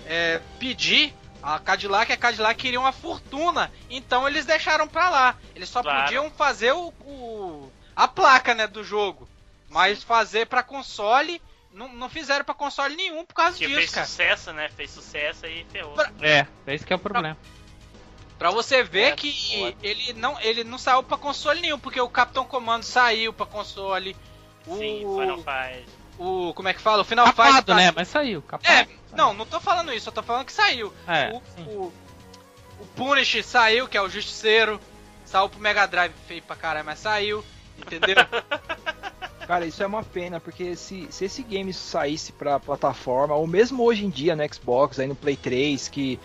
é, 0.06 0.42
pedir 0.60 1.14
a 1.42 1.60
Cadillac, 1.60 2.12
a 2.12 2.18
Cadillac 2.18 2.60
queria 2.60 2.80
uma 2.80 2.92
fortuna, 2.92 3.72
então 3.90 4.28
eles 4.28 4.46
deixaram 4.46 4.88
pra 4.88 5.10
lá. 5.10 5.36
Eles 5.56 5.70
só 5.70 5.82
Claro. 5.82 6.04
podiam 6.04 6.30
fazer 6.32 6.72
o, 6.74 6.88
o- 7.02 7.72
a 7.96 8.08
placa, 8.08 8.54
né, 8.54 8.68
do 8.68 8.84
jogo, 8.84 9.28
mas 9.70 10.04
fazer 10.04 10.48
pra 10.48 10.64
console 10.64 11.42
não, 11.72 11.88
não 11.94 12.10
fizeram 12.10 12.44
pra 12.44 12.54
console 12.56 12.96
nenhum 12.96 13.24
por 13.26 13.34
causa 13.36 13.58
Que 13.58 13.66
disso, 13.68 13.78
fez 13.80 13.92
cara. 13.92 14.06
sucesso, 14.08 14.52
né? 14.54 14.70
Fez 14.76 14.90
sucesso 14.92 15.46
e 15.46 15.66
ferrou. 15.72 15.94
Pra- 15.94 16.12
É, 16.22 16.46
é 16.68 16.76
isso 16.76 16.86
que 16.86 16.92
é 16.92 16.96
o 16.96 17.00
problema. 17.00 17.38
Pra 18.38 18.52
você 18.52 18.84
ver 18.84 19.12
É, 19.12 19.16
que 19.16 19.76
ele 19.84 20.14
não, 20.14 20.40
ele 20.40 20.64
não 20.64 20.78
saiu 20.78 21.04
pra 21.04 21.18
console 21.18 21.60
nenhum, 21.62 21.78
porque 21.78 22.00
o 22.00 22.10
Capitão 22.10 22.46
Comando 22.46 22.84
saiu 22.84 23.34
pra 23.34 23.46
console. 23.46 24.16
O, 24.66 24.78
Sim, 24.78 25.00
Final 25.20 25.38
Fight. 25.38 25.86
o 26.18 26.54
como 26.54 26.68
é 26.70 26.74
que 26.74 26.82
fala? 26.82 27.02
O 27.02 27.06
Final 27.06 27.26
Fight 27.28 27.38
Capado, 27.38 27.66
tá- 27.68 27.76
né? 27.76 27.92
Mas 27.96 28.08
saiu, 28.08 28.42
capado. 28.42 28.72
É, 28.74 28.88
não, 29.14 29.34
não 29.34 29.46
tô 29.46 29.60
falando 29.60 29.94
isso, 29.94 30.10
eu 30.10 30.14
tô 30.14 30.24
falando 30.24 30.46
que 30.46 30.54
saiu. 30.54 30.94
É, 31.08 31.32
o, 31.32 31.62
o, 31.62 31.94
o 32.80 32.86
Punish 32.96 33.46
saiu, 33.46 33.88
que 33.88 33.98
é 33.98 34.02
o 34.02 34.10
Justiceiro. 34.10 34.80
Saiu 35.26 35.50
pro 35.50 35.60
Mega 35.60 35.86
Drive 35.86 36.14
feio 36.28 36.42
pra 36.42 36.56
caralho, 36.56 36.86
mas 36.86 37.00
saiu. 37.00 37.44
Entendeu? 37.78 38.16
Cara, 39.46 39.66
isso 39.66 39.82
é 39.82 39.88
uma 39.88 40.04
pena, 40.04 40.40
porque 40.40 40.76
se, 40.76 41.08
se 41.10 41.26
esse 41.26 41.42
game 41.42 41.74
saísse 41.74 42.32
pra 42.32 42.60
plataforma, 42.60 43.34
ou 43.34 43.48
mesmo 43.48 43.84
hoje 43.84 44.06
em 44.06 44.10
dia 44.10 44.36
no 44.36 44.54
Xbox, 44.54 45.00
aí 45.00 45.08
no 45.08 45.16
Play 45.16 45.36
3, 45.36 45.88
que 45.88 46.20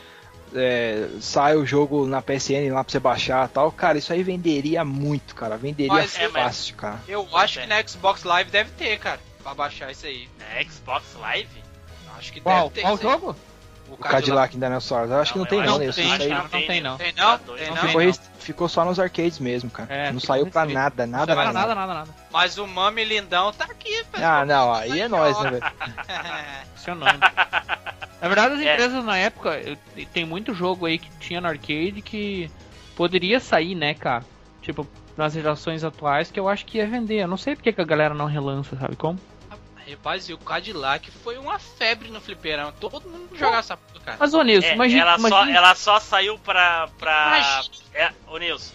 é, 0.54 1.08
sai 1.20 1.56
o 1.56 1.64
jogo 1.64 2.06
na 2.06 2.20
PSN 2.20 2.70
lá 2.70 2.84
pra 2.84 2.92
você 2.92 3.00
baixar 3.00 3.48
e 3.48 3.52
tal, 3.52 3.72
cara, 3.72 3.96
isso 3.96 4.12
aí 4.12 4.22
venderia 4.22 4.84
muito, 4.84 5.34
cara. 5.34 5.56
Venderia 5.56 5.92
Mas 5.92 6.18
é, 6.18 6.28
fácil, 6.28 6.76
cara. 6.76 7.00
Eu 7.08 7.26
acho 7.36 7.60
é. 7.60 7.62
que 7.62 7.68
na 7.68 7.86
Xbox 7.86 8.24
Live 8.24 8.50
deve 8.50 8.70
ter, 8.72 8.98
cara. 8.98 9.20
Pra 9.42 9.54
baixar 9.54 9.90
isso 9.90 10.06
aí. 10.06 10.28
É, 10.54 10.62
Xbox 10.64 11.04
Live? 11.18 11.63
Acho 12.24 12.32
que 12.32 12.40
Qual, 12.40 12.70
deve 12.70 12.74
ter. 12.74 12.80
qual 12.80 12.96
jogo? 12.98 13.36
O 13.90 13.96
Cadillac 13.98 14.56
Dinosaurus. 14.56 15.10
Eu 15.10 15.18
acho 15.20 15.32
que 15.34 15.38
não 15.38 15.44
eu 15.44 15.50
tem 15.50 15.60
acho 15.60 15.70
não, 15.70 15.78
tem, 15.78 15.88
Isso 15.90 16.00
aí 16.00 16.10
acho 16.10 16.28
não 16.42 16.48
tem, 16.48 16.80
não. 16.80 16.96
Tem 16.96 17.12
não? 17.12 17.38
Tá. 17.38 17.38
Tem 17.54 17.66
Não 17.68 17.74
não? 17.76 17.82
tem 17.92 18.12
ficou, 18.38 18.66
só 18.68 18.82
nos 18.84 18.98
arcades 18.98 19.38
mesmo, 19.38 19.70
cara. 19.70 19.92
É, 19.94 20.10
não 20.10 20.18
saiu 20.18 20.46
pra 20.46 20.62
restrito. 20.62 20.80
nada, 20.80 21.06
nada, 21.06 21.34
Nada, 21.34 21.52
nada. 21.52 21.52
nada, 21.52 21.74
nada, 21.74 21.94
nada. 21.94 22.10
Mas 22.32 22.56
o 22.58 22.66
Mami 22.66 23.04
Lindão 23.04 23.52
tá 23.52 23.66
aqui, 23.66 24.02
pessoal. 24.10 24.40
Ah, 24.40 24.44
não, 24.46 24.72
aí 24.72 25.00
é 25.02 25.06
nóis, 25.06 25.38
né, 25.40 25.50
velho? 25.50 25.62
Seu 26.76 26.94
nome. 26.94 27.18
Na 28.20 28.28
verdade, 28.28 28.54
as 28.54 28.60
É. 28.60 28.72
empresas 28.72 29.04
na 29.04 29.18
época, 29.18 29.60
tem 30.12 30.24
muito 30.24 30.54
jogo 30.54 30.86
aí 30.86 30.98
que 30.98 31.10
tinha 31.20 31.40
no 31.40 31.46
arcade 31.48 32.00
que 32.02 32.50
poderia 32.96 33.38
sair, 33.38 33.74
né, 33.74 33.92
cara? 33.94 34.24
Tipo, 34.62 34.86
nas 35.16 35.34
gerações 35.34 35.84
atuais 35.84 36.30
que 36.30 36.40
eu 36.40 36.48
acho 36.48 36.64
que 36.64 36.78
ia 36.78 36.86
vender. 36.86 37.22
Eu 37.22 37.28
não 37.28 37.36
sei 37.36 37.54
porque 37.54 37.72
que 37.72 37.80
a 37.80 37.84
galera 37.84 38.14
não 38.14 38.26
relança, 38.26 38.76
sabe 38.76 38.96
como? 38.96 39.20
Rapaz, 39.88 40.28
e 40.28 40.32
o 40.34 40.38
Cadillac 40.38 41.10
foi 41.10 41.36
uma 41.38 41.58
febre 41.58 42.08
no 42.10 42.20
fliperama. 42.20 42.72
Todo 42.72 43.08
mundo 43.08 43.28
jogava 43.36 43.58
essa 43.58 43.76
porra, 43.76 44.00
cara. 44.04 44.16
Mas, 44.20 44.34
ô 44.34 44.42
Nilson, 44.42 44.68
É, 44.68 44.74
imagina, 44.74 45.02
ela, 45.02 45.18
só, 45.18 45.26
imagina- 45.28 45.56
ela 45.58 45.74
só 45.74 46.00
saiu 46.00 46.38
pra. 46.38 46.88
pra 46.98 47.62
é, 47.92 48.10
ô 48.26 48.36
Nilson, 48.38 48.72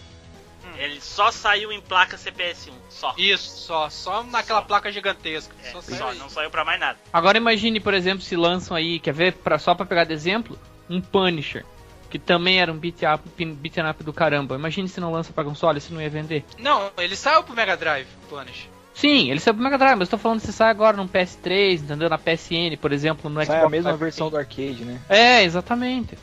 Hum. 0.64 0.72
ele 0.78 1.00
só 1.00 1.30
saiu 1.30 1.72
em 1.72 1.80
placa 1.80 2.16
CPS1. 2.18 2.72
Só. 2.88 3.14
Isso, 3.16 3.48
só, 3.66 3.88
só 3.88 4.22
naquela 4.22 4.60
Só. 4.60 4.66
placa 4.66 4.92
gigantesca. 4.92 5.54
É, 5.64 5.70
só 5.70 5.80
só, 5.80 5.90
saiu 5.96 6.18
não 6.18 6.26
isso. 6.26 6.34
saiu 6.34 6.50
pra 6.50 6.64
mais 6.64 6.78
nada. 6.78 6.98
Agora 7.12 7.38
imagine, 7.38 7.80
por 7.80 7.94
exemplo, 7.94 8.22
se 8.22 8.36
lançam 8.36 8.76
aí, 8.76 8.98
quer 9.00 9.14
ver, 9.14 9.32
pra, 9.34 9.58
só 9.58 9.74
pra 9.74 9.86
pegar 9.86 10.04
de 10.04 10.12
exemplo, 10.12 10.58
um 10.88 11.00
Punisher. 11.00 11.64
Que 12.10 12.18
também 12.18 12.60
era 12.60 12.72
um 12.72 12.76
beat 12.76 13.02
up, 13.02 13.22
beat 13.54 13.76
up 13.88 14.02
do 14.02 14.12
caramba. 14.12 14.56
Imagine 14.56 14.88
se 14.88 15.00
não 15.00 15.12
lança 15.12 15.32
pra 15.32 15.44
console, 15.44 15.80
se 15.80 15.92
não 15.92 16.02
ia 16.02 16.10
vender. 16.10 16.44
Não, 16.58 16.90
ele 16.98 17.14
saiu 17.14 17.44
pro 17.44 17.54
Mega 17.54 17.76
Drive, 17.76 18.08
o 18.24 18.26
Punish. 18.26 18.68
Sim, 19.00 19.30
ele 19.30 19.40
saiu 19.40 19.54
pro 19.54 19.62
Mega 19.62 19.78
Drive, 19.78 19.96
mas 19.98 20.08
eu 20.08 20.10
tô 20.10 20.18
falando 20.18 20.40
se 20.40 20.52
sai 20.52 20.70
agora 20.70 20.96
no 20.96 21.08
PS3, 21.08 21.80
entendeu? 21.82 22.08
Na 22.10 22.18
PSN, 22.18 22.76
por 22.80 22.92
exemplo, 22.92 23.30
no 23.30 23.40
Xbox. 23.40 23.46
Sai 23.58 23.64
a 23.64 23.68
mesma 23.70 23.96
versão 23.96 24.28
do 24.28 24.36
arcade, 24.36 24.84
né? 24.84 25.00
É, 25.08 25.42
exatamente. 25.42 26.18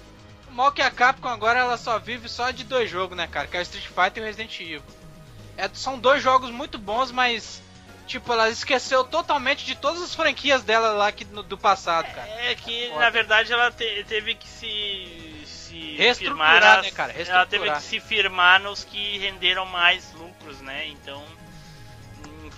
O 0.49 0.53
mal 0.53 0.71
que 0.71 0.81
a 0.81 0.91
Capcom 0.91 1.27
agora 1.29 1.59
ela 1.59 1.75
só 1.77 1.97
vive 1.97 2.29
só 2.29 2.51
de 2.51 2.63
dois 2.63 2.89
jogos, 2.89 3.17
né, 3.17 3.25
cara? 3.27 3.47
Que 3.47 3.57
é 3.57 3.59
o 3.59 3.63
Street 3.63 3.87
Fighter 3.87 4.17
e 4.17 4.21
o 4.21 4.25
Resident 4.25 4.59
Evil. 4.59 4.81
É, 5.57 5.67
são 5.73 5.97
dois 5.97 6.21
jogos 6.21 6.51
muito 6.51 6.77
bons, 6.77 7.11
mas. 7.11 7.61
Tipo, 8.05 8.31
ela 8.31 8.47
esqueceu 8.49 9.03
totalmente 9.03 9.65
de 9.65 9.75
todas 9.75 10.01
as 10.01 10.15
franquias 10.15 10.63
dela 10.63 10.91
lá 10.93 11.11
que, 11.11 11.25
no- 11.25 11.43
do 11.43 11.57
passado, 11.57 12.05
cara. 12.13 12.25
É 12.45 12.55
que, 12.55 12.87
Foda. 12.89 12.99
na 13.01 13.09
verdade, 13.09 13.51
ela 13.51 13.69
te- 13.71 14.05
teve 14.07 14.33
que 14.35 14.47
se. 14.47 15.43
se 15.45 15.95
Reestruturar, 15.97 16.53
firmar. 16.53 16.77
as- 16.79 16.85
né, 16.85 16.91
cara? 16.91 17.13
Ela 17.17 17.45
teve 17.45 17.69
que 17.71 17.81
se 17.81 17.99
firmar 17.99 18.61
nos 18.61 18.83
que 18.85 19.17
renderam 19.17 19.65
mais 19.65 20.13
lucros, 20.13 20.61
né? 20.61 20.87
Então, 20.87 21.21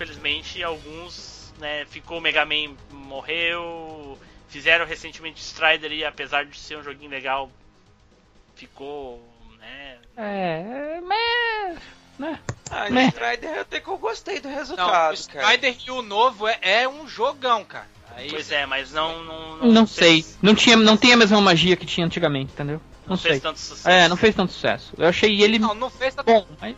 infelizmente, 0.03 0.63
alguns. 0.63 1.37
Né, 1.59 1.85
ficou 1.89 2.19
o 2.19 2.21
Mega 2.21 2.45
Man 2.45 2.75
morreu. 2.89 4.17
Fizeram 4.47 4.85
recentemente 4.85 5.41
Strider 5.43 5.91
e 5.91 6.03
apesar 6.05 6.45
de 6.45 6.57
ser 6.57 6.77
um 6.77 6.83
joguinho 6.83 7.11
legal, 7.11 7.51
ficou. 8.55 9.21
Né, 9.59 9.97
É, 10.17 10.99
mas. 11.01 11.77
Né? 12.17 12.39
Ah, 12.71 12.89
Né? 12.89 13.07
Strider 13.07 13.59
até 13.59 13.79
que 13.81 13.87
eu 13.89 13.97
gostei 13.97 14.39
do 14.39 14.47
Não, 14.47 14.55
resultado, 14.55 15.13
o 15.15 15.27
cara. 15.27 15.45
Spider 15.47 15.75
e 15.85 15.91
o 15.91 16.01
novo 16.01 16.47
é, 16.47 16.57
é 16.61 16.87
um 16.89 17.07
jogão, 17.07 17.63
cara. 17.65 17.87
Aí, 18.15 18.29
Pois 18.29 18.51
é, 18.51 18.65
mas 18.65 18.91
não. 18.91 19.23
Não, 19.23 19.57
Não 19.67 19.87
sei. 19.87 20.23
fez- 20.23 20.37
Não, 20.41 20.55
tinha, 20.55 20.75
não 20.77 20.97
tem 20.97 21.13
a 21.13 21.17
mesma 21.17 21.39
magia 21.41 21.75
que 21.75 21.85
tinha 21.85 22.05
antigamente, 22.05 22.53
entendeu? 22.53 22.81
Não, 23.05 23.09
Não 23.11 23.17
sei. 23.17 23.31
fez 23.31 23.43
tanto 23.43 23.59
sucesso. 23.59 23.89
É, 23.89 24.07
não 24.07 24.17
fez 24.17 24.33
tanto 24.35 24.51
sucesso. 24.53 24.93
Eu 24.97 25.07
achei 25.07 25.41
ele 25.41 25.59
Não, 25.59 25.73
não 25.75 25.89
fez, 25.89 26.15
tanto, 26.15 26.25
bom, 26.25 26.45
mas. 26.59 26.75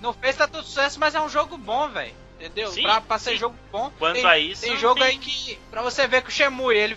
não 0.00 0.12
fez 0.12 0.34
tanto 0.36 0.62
sucesso, 0.62 0.98
mas 0.98 1.14
é 1.14 1.20
um 1.20 1.28
jogo 1.28 1.56
bom, 1.56 1.88
velho. 1.90 2.12
Entendeu? 2.40 2.70
Sim, 2.72 2.82
pra, 2.82 3.00
pra 3.00 3.18
ser 3.18 3.32
sim. 3.32 3.36
jogo 3.38 3.54
bom. 3.70 3.90
Quanto 3.98 4.14
tem, 4.16 4.26
a 4.26 4.38
isso, 4.38 4.62
Tem 4.62 4.76
jogo 4.76 4.96
tem- 5.00 5.04
aí 5.10 5.18
que. 5.18 5.58
Pra 5.70 5.82
você 5.82 6.06
ver 6.06 6.22
que 6.22 6.28
o 6.28 6.32
Shemui, 6.32 6.76
ele, 6.76 6.96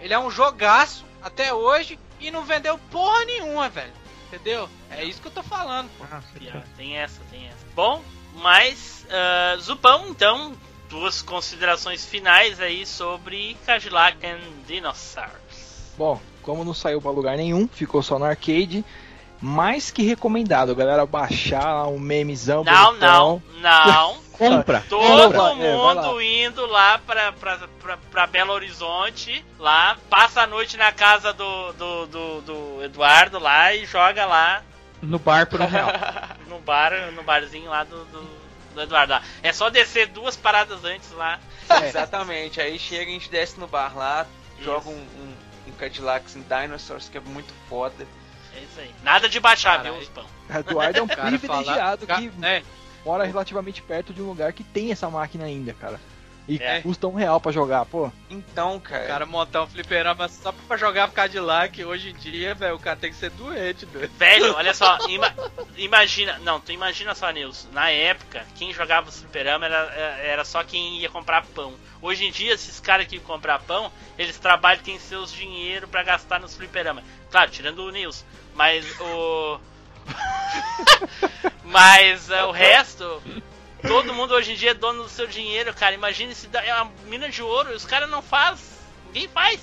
ele 0.00 0.12
é 0.14 0.18
um 0.18 0.30
jogaço 0.30 1.04
até 1.22 1.52
hoje 1.54 1.98
e 2.20 2.30
não 2.30 2.44
vendeu 2.44 2.78
porra 2.90 3.24
nenhuma, 3.24 3.68
velho. 3.68 3.92
Entendeu? 4.28 4.68
É 4.90 5.04
isso 5.04 5.20
que 5.20 5.28
eu 5.28 5.32
tô 5.32 5.42
falando, 5.42 5.88
pô. 5.96 6.04
Pior, 6.38 6.62
Tem 6.76 6.96
essa, 6.98 7.20
tem 7.30 7.46
essa. 7.46 7.66
Bom, 7.74 8.02
mas 8.34 9.06
ah, 9.10 9.56
Zupão, 9.60 10.08
então, 10.08 10.52
duas 10.88 11.22
considerações 11.22 12.04
finais 12.04 12.60
aí 12.60 12.84
sobre 12.86 13.56
Cadillac 13.66 14.24
and 14.26 14.40
Dinosaurs. 14.66 15.92
Bom, 15.96 16.20
como 16.42 16.64
não 16.64 16.74
saiu 16.74 17.00
pra 17.00 17.10
lugar 17.10 17.36
nenhum, 17.36 17.66
ficou 17.68 18.02
só 18.02 18.18
no 18.18 18.24
arcade. 18.24 18.84
Mais 19.40 19.90
que 19.90 20.02
recomendado, 20.02 20.74
galera, 20.74 21.04
baixar 21.06 21.86
um 21.86 21.98
memezão 21.98 22.64
Não, 22.64 22.86
bonitão. 22.86 23.42
não, 23.60 23.60
não. 23.60 24.23
Compra. 24.36 24.84
Todo 24.88 25.22
Compra, 25.32 25.64
é, 25.64 25.72
mundo 25.76 26.12
lá. 26.16 26.24
indo 26.24 26.66
lá 26.66 26.98
pra, 26.98 27.32
pra, 27.32 27.58
pra, 27.80 27.96
pra 28.10 28.26
Belo 28.26 28.52
Horizonte, 28.52 29.44
lá, 29.58 29.96
passa 30.10 30.42
a 30.42 30.46
noite 30.46 30.76
na 30.76 30.90
casa 30.92 31.32
do, 31.32 31.72
do, 31.72 32.06
do, 32.06 32.40
do 32.42 32.82
Eduardo 32.84 33.38
lá 33.38 33.72
e 33.74 33.86
joga 33.86 34.26
lá 34.26 34.62
No 35.00 35.18
bar 35.18 35.46
por 35.46 35.60
um 35.60 35.66
real. 35.66 35.88
no 36.48 36.58
bar, 36.58 36.92
no 37.12 37.22
barzinho 37.22 37.70
lá 37.70 37.84
do, 37.84 38.04
do, 38.06 38.28
do 38.74 38.80
Eduardo. 38.82 39.12
lá. 39.12 39.22
É 39.42 39.52
só 39.52 39.70
descer 39.70 40.08
duas 40.08 40.36
paradas 40.36 40.84
antes 40.84 41.10
lá. 41.12 41.38
Exatamente, 41.86 42.60
aí 42.60 42.78
chega, 42.78 43.10
a 43.10 43.14
gente 43.14 43.30
desce 43.30 43.58
no 43.58 43.66
bar 43.66 43.96
lá, 43.96 44.26
Isso. 44.56 44.64
joga 44.64 44.88
um, 44.90 44.92
um, 44.92 45.34
um 45.68 45.72
Cadillac 45.72 46.26
em 46.36 46.42
Dinosaurs, 46.42 47.08
que 47.08 47.18
é 47.18 47.20
muito 47.20 47.52
foda. 47.68 48.06
É 48.56 48.58
isso 48.60 48.78
aí. 48.80 48.90
Nada 49.02 49.28
de 49.28 49.40
baixar, 49.40 49.78
Caralho. 49.78 49.94
viu, 49.94 50.04
Zupão? 50.04 50.26
Eduardo 50.48 50.98
é 50.98 51.02
um 51.02 51.06
Cara, 51.08 51.22
privilegiado 51.22 52.06
falar- 52.06 52.20
que 52.20 52.30
É, 52.42 52.62
mora 53.04 53.24
relativamente 53.24 53.82
perto 53.82 54.12
de 54.12 54.22
um 54.22 54.26
lugar 54.26 54.52
que 54.52 54.64
tem 54.64 54.90
essa 54.92 55.08
máquina 55.10 55.44
ainda, 55.44 55.72
cara. 55.74 56.00
E 56.46 56.62
É. 56.62 56.82
custa 56.82 57.06
um 57.06 57.14
real 57.14 57.40
pra 57.40 57.50
jogar, 57.50 57.86
pô. 57.86 58.12
Então, 58.28 58.78
cara, 58.78 59.04
o 59.04 59.06
cara 59.08 59.24
montar 59.26 59.62
um 59.62 59.66
fliperama 59.66 60.28
só 60.28 60.52
pra 60.52 60.76
jogar 60.76 61.10
Cadillac 61.10 61.82
hoje 61.82 62.10
em 62.10 62.14
dia, 62.14 62.54
velho, 62.54 62.74
o 62.76 62.78
cara 62.78 62.96
tem 62.96 63.08
que 63.10 63.16
ser 63.16 63.30
doente, 63.30 63.86
doido. 63.86 64.10
Velho, 64.18 64.54
olha 64.54 64.74
só, 64.74 64.98
ima- 65.08 65.34
imagina, 65.74 66.38
não, 66.40 66.60
tu 66.60 66.70
imagina 66.70 67.14
só, 67.14 67.30
Nilson, 67.30 67.68
na 67.72 67.88
época, 67.88 68.44
quem 68.56 68.74
jogava 68.74 69.08
o 69.08 69.12
fliperama 69.12 69.64
era, 69.64 69.78
era 70.22 70.44
só 70.44 70.62
quem 70.62 70.98
ia 70.98 71.08
comprar 71.08 71.46
pão. 71.54 71.72
Hoje 72.02 72.26
em 72.26 72.30
dia, 72.30 72.52
esses 72.52 72.78
caras 72.78 73.06
que 73.06 73.14
iam 73.16 73.24
comprar 73.24 73.58
pão, 73.60 73.90
eles 74.18 74.38
trabalham, 74.38 74.82
têm 74.82 74.98
seus 74.98 75.32
dinheiro 75.32 75.88
pra 75.88 76.02
gastar 76.02 76.38
nos 76.40 76.54
fliperama. 76.54 77.02
Claro, 77.30 77.50
tirando 77.50 77.78
o 77.78 77.90
Nilson, 77.90 78.22
mas 78.54 78.84
o... 79.00 79.58
mas 81.64 82.30
é, 82.30 82.44
o 82.44 82.50
resto... 82.50 83.22
Todo 83.86 84.14
mundo 84.14 84.32
hoje 84.32 84.52
em 84.52 84.56
dia 84.56 84.70
é 84.70 84.74
dono 84.74 85.02
do 85.02 85.10
seu 85.10 85.26
dinheiro, 85.26 85.74
cara. 85.74 85.94
Imagina 85.94 86.32
se 86.34 86.46
dá- 86.46 86.64
é 86.64 86.74
uma 86.74 86.90
mina 87.06 87.28
de 87.28 87.42
ouro 87.42 87.70
e 87.70 87.74
os 87.76 87.84
caras 87.84 88.08
não 88.08 88.22
faz. 88.22 88.58
Ninguém 89.08 89.28
faz. 89.28 89.60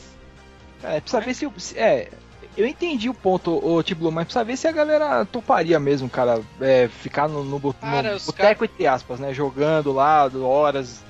É, 0.83 0.99
precisa 1.01 1.21
ver 1.21 1.33
se, 1.33 1.75
É, 1.75 2.07
eu 2.55 2.67
entendi 2.67 3.09
o 3.09 3.15
ponto, 3.15 3.51
o 3.65 3.81
Tiblu, 3.81 4.11
mas 4.11 4.25
precisa 4.25 4.43
ver 4.43 4.57
se 4.57 4.67
a 4.67 4.71
galera 4.71 5.25
toparia 5.25 5.79
mesmo, 5.79 6.07
cara, 6.07 6.39
é, 6.59 6.87
ficar 6.87 7.27
no, 7.27 7.43
no, 7.43 7.73
Cara, 7.73 8.13
no 8.13 8.19
boteco, 8.19 8.63
entre 8.65 8.85
aspas, 8.85 9.19
né? 9.19 9.33
Jogando 9.33 9.91
lá, 9.91 10.29
horas. 10.35 11.03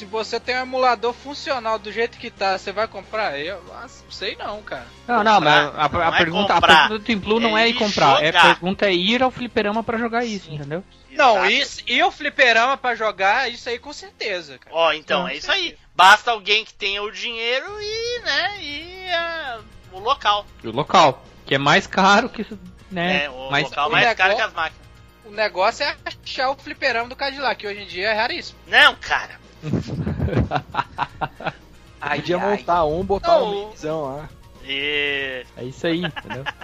Se 0.00 0.06
você 0.06 0.40
tem 0.40 0.56
um 0.56 0.62
emulador 0.62 1.12
funcional 1.12 1.78
do 1.78 1.92
jeito 1.92 2.16
que 2.16 2.30
tá, 2.30 2.56
você 2.56 2.72
vai 2.72 2.88
comprar? 2.88 3.38
Eu 3.38 3.62
ah, 3.74 3.86
sei 4.08 4.34
não, 4.34 4.62
cara. 4.62 4.86
Não, 5.06 5.22
não, 5.22 5.38
mas 5.42 5.66
Comprar, 5.66 5.82
a, 5.82 5.84
a 5.84 5.88
não 5.90 6.14
é 6.14 6.18
pergunta, 6.18 6.54
a 6.54 6.60
pergunta 6.62 6.88
do 6.88 7.00
Timplu 7.00 7.38
não 7.38 7.58
é 7.58 7.64
é 7.64 7.68
ir 7.68 7.74
comprar, 7.74 8.24
é 8.24 8.30
a 8.30 8.32
jogar. 8.32 8.42
pergunta 8.44 8.86
é 8.86 8.94
ir 8.94 9.22
ao 9.22 9.30
fliperama 9.30 9.82
pra 9.82 9.98
jogar 9.98 10.24
isso, 10.24 10.50
entendeu? 10.50 10.82
Não, 11.10 11.36
Exato. 11.36 11.50
isso, 11.50 11.82
e 11.86 12.02
o 12.02 12.10
fliperama 12.10 12.78
pra 12.78 12.94
jogar, 12.94 13.50
isso 13.50 13.68
aí 13.68 13.78
com 13.78 13.92
certeza, 13.92 14.56
cara. 14.56 14.74
Ó, 14.74 14.90
então, 14.94 15.28
é 15.28 15.36
isso 15.36 15.52
aí. 15.52 15.76
Basta 15.94 16.30
alguém 16.30 16.64
que 16.64 16.72
tenha 16.72 17.02
o 17.02 17.12
dinheiro 17.12 17.66
e, 17.78 18.20
né, 18.20 18.58
e 18.62 19.10
ah, 19.12 19.60
o 19.92 19.98
local. 19.98 20.46
E 20.64 20.68
o 20.68 20.72
local, 20.72 21.22
que 21.44 21.56
é 21.56 21.58
mais 21.58 21.86
caro 21.86 22.30
que 22.30 22.40
isso, 22.40 22.58
né? 22.90 23.24
É, 23.24 23.28
o 23.28 23.50
mais 23.50 23.64
local 23.64 23.88
o 23.90 23.92
mais 23.92 24.14
caro 24.14 24.34
que 24.34 24.40
as 24.40 24.52
máquinas. 24.54 24.88
O 25.26 25.30
negócio 25.30 25.84
é 25.84 25.94
achar 26.06 26.48
o 26.48 26.56
fliperama 26.56 27.10
do 27.10 27.14
Cadillac, 27.14 27.60
que 27.60 27.66
hoje 27.66 27.82
em 27.82 27.86
dia 27.86 28.08
é 28.08 28.14
raríssimo. 28.14 28.58
Não, 28.66 28.96
cara. 28.96 29.39
Podia 32.00 32.38
montar 32.38 32.84
um, 32.84 33.04
botar 33.04 33.38
Não, 33.38 33.46
um 33.46 33.68
mixão 33.68 34.02
lá. 34.02 34.28
E... 34.64 35.44
É 35.56 35.64
isso 35.64 35.86
aí, 35.86 36.02
entendeu? 36.04 36.44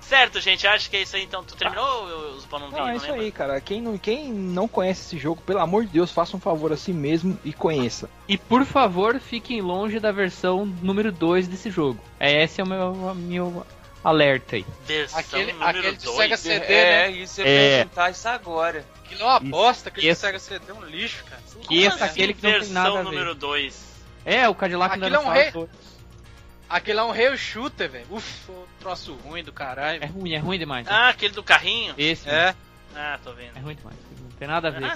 Certo, 0.00 0.40
gente, 0.40 0.66
acho 0.66 0.90
que 0.90 0.96
é 0.98 1.02
isso 1.02 1.16
aí. 1.16 1.24
Então, 1.24 1.42
tu 1.42 1.56
terminou 1.56 2.04
os 2.36 2.44
pão 2.44 2.58
não 2.58 2.86
é 2.86 2.96
isso 2.96 3.06
lembro? 3.06 3.22
aí, 3.22 3.32
cara. 3.32 3.58
Quem 3.62 3.80
não, 3.80 3.96
quem 3.96 4.30
não 4.30 4.68
conhece 4.68 5.00
esse 5.00 5.16
jogo, 5.16 5.40
pelo 5.40 5.60
amor 5.60 5.86
de 5.86 5.92
Deus, 5.92 6.12
faça 6.12 6.36
um 6.36 6.40
favor 6.40 6.70
a 6.70 6.76
si 6.76 6.92
mesmo 6.92 7.38
e 7.42 7.50
conheça. 7.50 8.10
E 8.28 8.36
por 8.36 8.66
favor, 8.66 9.18
fiquem 9.18 9.62
longe 9.62 9.98
da 9.98 10.12
versão 10.12 10.66
número 10.82 11.10
2 11.10 11.48
desse 11.48 11.70
jogo. 11.70 11.98
É, 12.20 12.42
esse 12.44 12.60
é 12.60 12.64
o 12.64 12.66
meu, 12.66 13.08
a- 13.08 13.14
meu 13.14 13.66
alerta 14.04 14.56
aí. 14.56 14.66
Versão 14.86 15.18
Aquele- 15.20 15.52
número 15.52 15.68
aquele 15.78 15.96
de 15.96 16.04
2. 16.04 16.16
Sega 16.16 16.36
CD, 16.36 16.72
é, 16.74 16.84
né? 17.08 17.10
isso 17.10 17.40
é, 17.40 17.44
É. 17.44 17.76
perguntar 17.78 18.10
isso 18.10 18.28
agora. 18.28 18.84
Aquilo 19.04 19.20
é 19.22 19.24
uma 19.24 19.38
Isso. 19.40 19.46
bosta, 19.50 19.88
aquele 19.88 20.08
Isso. 20.10 20.20
Sega 20.20 20.38
CD 20.38 20.64
é 20.70 20.74
um 20.74 20.84
lixo, 20.84 21.24
cara. 21.24 21.42
Que 21.68 21.82
esse 21.82 22.02
aquele 22.02 22.34
que 22.34 22.42
não 22.42 22.60
tem 22.60 22.68
nada 22.70 22.88
a 22.88 22.90
ver. 22.90 22.96
Versão 22.96 23.12
número 23.12 23.34
2. 23.34 23.92
É, 24.24 24.48
o 24.48 24.54
Cadillac 24.54 24.94
Aquilo 24.96 25.16
é 25.16 25.18
um 25.18 25.28
rei. 25.30 25.50
dois. 25.50 25.70
Aquele 26.68 26.98
é 27.00 27.02
um 27.02 27.10
rail 27.10 27.36
shooter, 27.36 27.90
velho. 27.90 28.06
Uf, 28.10 28.50
o 28.50 28.66
troço 28.80 29.14
ruim 29.16 29.44
do 29.44 29.52
caralho. 29.52 30.02
É 30.02 30.06
ruim, 30.06 30.32
é 30.32 30.38
ruim 30.38 30.58
demais. 30.58 30.86
Ah, 30.88 31.08
aquele 31.10 31.34
do 31.34 31.42
carrinho? 31.42 31.94
Esse 31.98 32.28
É. 32.30 32.54
Ah, 32.96 33.18
tô 33.22 33.32
vendo. 33.32 33.56
é 33.56 33.60
ruim 33.60 33.74
demais. 33.74 33.96
Não 34.20 34.30
tem 34.38 34.48
nada 34.48 34.68
a 34.68 34.70
ver. 34.70 34.80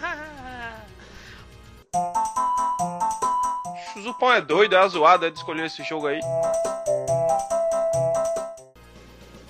O 3.97 4.01
Zupão 4.03 4.33
é 4.33 4.41
doido, 4.41 4.77
é 4.77 4.89
zoado 4.89 5.25
é 5.27 5.31
de 5.31 5.39
escolher 5.39 5.67
esse 5.67 5.83
jogo 5.85 6.07
aí. 6.07 6.21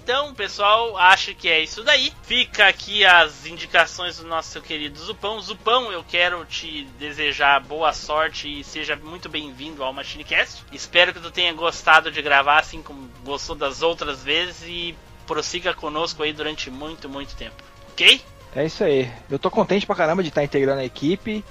Então, 0.07 0.33
pessoal, 0.33 0.97
acho 0.97 1.35
que 1.35 1.49
é 1.49 1.61
isso 1.61 1.83
daí. 1.83 2.13
Fica 2.23 2.69
aqui 2.69 3.05
as 3.05 3.45
indicações 3.45 4.19
do 4.19 4.29
nosso 4.29 4.61
querido 4.61 4.97
Zupão. 5.01 5.41
Zupão, 5.41 5.91
eu 5.91 6.05
quero 6.05 6.45
te 6.45 6.85
desejar 6.97 7.59
boa 7.59 7.93
sorte 7.93 8.61
e 8.61 8.63
seja 8.63 8.95
muito 8.95 9.29
bem-vindo 9.29 9.83
ao 9.83 9.93
MachineCast. 9.93 10.63
Espero 10.71 11.13
que 11.13 11.19
tu 11.19 11.33
tenha 11.33 11.53
gostado 11.53 12.13
de 12.13 12.23
gravar, 12.23 12.61
assim 12.61 12.81
como 12.81 13.11
gostou 13.25 13.57
das 13.57 13.83
outras 13.83 14.23
vezes, 14.23 14.63
e 14.69 14.95
prossiga 15.27 15.75
conosco 15.75 16.23
aí 16.23 16.33
durante 16.33 16.71
muito, 16.71 17.09
muito 17.09 17.35
tempo. 17.35 17.61
Ok? 17.91 18.21
É 18.55 18.65
isso 18.65 18.85
aí. 18.85 19.11
Eu 19.29 19.41
tô 19.41 19.51
contente 19.51 19.87
pra 19.87 19.97
caramba 19.97 20.23
de 20.23 20.29
estar 20.29 20.45
integrando 20.45 20.83
a 20.83 20.85
equipe. 20.85 21.45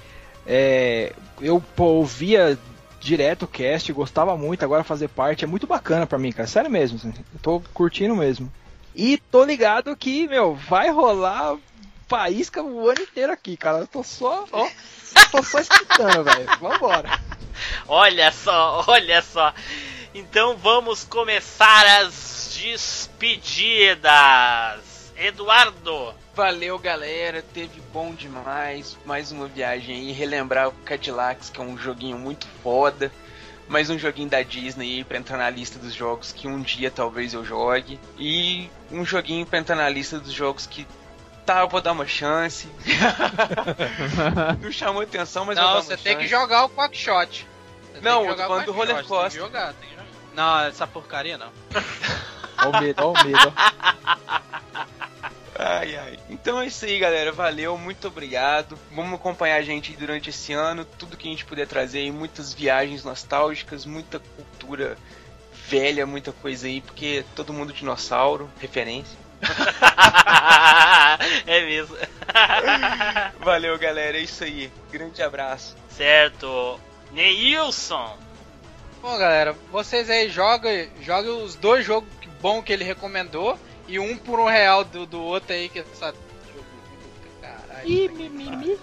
É, 0.46 1.12
eu 1.42 1.62
ouvia 1.76 2.58
direto 3.06 3.44
o 3.44 3.48
cast, 3.48 3.92
gostava 3.92 4.36
muito, 4.36 4.64
agora 4.64 4.82
fazer 4.84 5.08
parte 5.08 5.44
é 5.44 5.46
muito 5.46 5.66
bacana 5.66 6.06
pra 6.06 6.18
mim, 6.18 6.32
cara. 6.32 6.46
Sério 6.48 6.70
mesmo. 6.70 6.98
assim. 6.98 7.14
Tô 7.40 7.62
curtindo 7.72 8.14
mesmo. 8.16 8.52
E 8.94 9.18
tô 9.30 9.44
ligado 9.44 9.96
que, 9.96 10.26
meu, 10.26 10.54
vai 10.54 10.90
rolar 10.90 11.56
faísca 12.08 12.62
o 12.62 12.88
ano 12.88 13.00
inteiro 13.00 13.32
aqui, 13.32 13.56
cara. 13.56 13.78
Eu 13.78 13.86
tô 13.86 14.02
só, 14.02 14.44
ó, 14.50 14.68
tô 15.30 15.42
só 15.42 15.60
escutando, 15.60 16.24
velho. 16.28 16.46
Vambora. 16.60 17.20
Olha 17.86 18.32
só, 18.32 18.84
olha 18.88 19.22
só. 19.22 19.54
Então 20.14 20.56
vamos 20.56 21.04
começar 21.04 22.00
as 22.00 22.58
despedidas. 22.60 24.02
Eduardo. 25.16 26.14
Valeu, 26.36 26.78
galera. 26.78 27.42
Teve 27.54 27.80
bom 27.94 28.12
demais. 28.12 28.98
Mais 29.06 29.32
uma 29.32 29.48
viagem 29.48 29.96
aí. 29.96 30.12
Relembrar 30.12 30.68
o 30.68 30.72
Cadillacs, 30.84 31.48
que 31.48 31.58
é 31.58 31.64
um 31.64 31.78
joguinho 31.78 32.18
muito 32.18 32.46
foda. 32.62 33.10
Mais 33.66 33.88
um 33.88 33.98
joguinho 33.98 34.28
da 34.28 34.42
Disney 34.42 34.98
aí 34.98 35.04
pra 35.04 35.16
entrar 35.16 35.38
na 35.38 35.48
lista 35.48 35.78
dos 35.78 35.94
jogos 35.94 36.32
que 36.32 36.46
um 36.46 36.60
dia 36.60 36.90
talvez 36.90 37.32
eu 37.32 37.42
jogue. 37.42 37.98
E 38.18 38.70
um 38.92 39.02
joguinho 39.02 39.46
pra 39.46 39.58
entrar 39.58 39.76
na 39.76 39.88
lista 39.88 40.20
dos 40.20 40.30
jogos 40.30 40.66
que 40.66 40.86
tá, 41.46 41.60
eu 41.60 41.68
vou 41.70 41.80
dar 41.80 41.92
uma 41.92 42.06
chance. 42.06 42.68
Não 44.60 44.70
chamou 44.70 45.00
atenção, 45.00 45.46
mas 45.46 45.58
vou 45.58 45.66
não, 45.66 45.82
você 45.82 45.96
tem 45.96 46.18
que 46.18 46.26
jogar 46.26 46.66
o 46.66 46.68
Quackshot. 46.68 47.48
Não, 48.02 48.26
eu 48.26 48.36
tô 48.36 48.42
o 48.42 48.46
falando 48.46 48.66
do 48.66 48.72
Roller 48.72 48.96
tem 48.96 49.02
que 49.04 49.08
Coaster. 49.08 49.40
jogar, 49.40 49.72
tem 49.72 49.88
que 49.88 49.94
jogar. 49.94 50.06
Não, 50.34 50.60
essa 50.66 50.86
porcaria 50.86 51.38
não. 51.38 51.50
Ó 52.62 52.76
o 52.76 52.80
medo, 52.80 53.02
ó 53.02 53.12
o 53.12 53.24
medo. 53.24 53.52
Ai, 55.58 55.96
ai. 55.96 56.18
Então 56.28 56.60
é 56.60 56.66
isso 56.66 56.84
aí, 56.84 56.98
galera. 56.98 57.32
Valeu, 57.32 57.78
muito 57.78 58.08
obrigado. 58.08 58.78
Vamos 58.92 59.14
acompanhar 59.14 59.56
a 59.56 59.62
gente 59.62 59.92
durante 59.92 60.30
esse 60.30 60.52
ano. 60.52 60.84
Tudo 60.84 61.16
que 61.16 61.26
a 61.26 61.30
gente 61.30 61.44
puder 61.44 61.66
trazer 61.66 62.00
aí, 62.00 62.10
muitas 62.10 62.52
viagens 62.52 63.04
nostálgicas, 63.04 63.86
muita 63.86 64.18
cultura 64.18 64.96
velha, 65.68 66.06
muita 66.06 66.32
coisa 66.32 66.66
aí, 66.66 66.80
porque 66.80 67.24
todo 67.34 67.52
mundo 67.52 67.72
dinossauro, 67.72 68.50
referência. 68.60 69.18
é 71.46 71.64
mesmo. 71.64 71.96
Valeu, 73.40 73.78
galera. 73.78 74.18
É 74.18 74.20
isso 74.20 74.44
aí. 74.44 74.70
Grande 74.90 75.22
abraço. 75.22 75.76
certo. 75.90 76.80
Neilson. 77.12 78.18
Bom, 79.00 79.16
galera, 79.16 79.54
vocês 79.70 80.10
aí 80.10 80.28
jogam, 80.28 80.70
jogam 81.00 81.44
os 81.44 81.54
dois 81.54 81.86
jogos 81.86 82.08
bons 82.40 82.62
que 82.62 82.72
ele 82.72 82.84
recomendou 82.84 83.58
e 83.88 83.98
um 83.98 84.16
por 84.16 84.38
um 84.40 84.46
real 84.46 84.84
do, 84.84 85.06
do 85.06 85.22
outro 85.22 85.52
aí 85.54 85.68
que 85.68 85.78
essa 85.80 86.06
jogo 86.06 86.64
do 87.22 87.40
caralho. 87.40 87.88
Ih, 87.88 88.08
mimimi. 88.08 88.78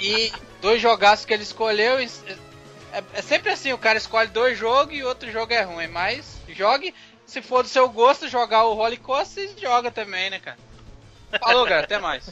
E 0.00 0.32
dois 0.60 0.80
jogaços 0.80 1.24
que 1.24 1.32
ele 1.34 1.42
escolheu. 1.42 1.98
É, 1.98 3.02
é 3.14 3.22
sempre 3.22 3.50
assim, 3.52 3.72
o 3.72 3.78
cara 3.78 3.98
escolhe 3.98 4.28
dois 4.28 4.58
jogos 4.58 4.94
e 4.96 5.02
outro 5.02 5.30
jogo 5.30 5.52
é 5.52 5.62
ruim, 5.62 5.88
mas 5.88 6.38
jogue. 6.48 6.94
Se 7.26 7.42
for 7.42 7.62
do 7.62 7.68
seu 7.68 7.88
gosto 7.90 8.26
jogar 8.28 8.64
o 8.64 8.72
Roller 8.74 8.98
Coaster, 9.00 9.50
joga 9.60 9.90
também, 9.90 10.30
né, 10.30 10.40
cara? 10.40 10.56
Falou, 11.40 11.66
cara, 11.66 11.84
até 11.84 11.98
mais. 11.98 12.30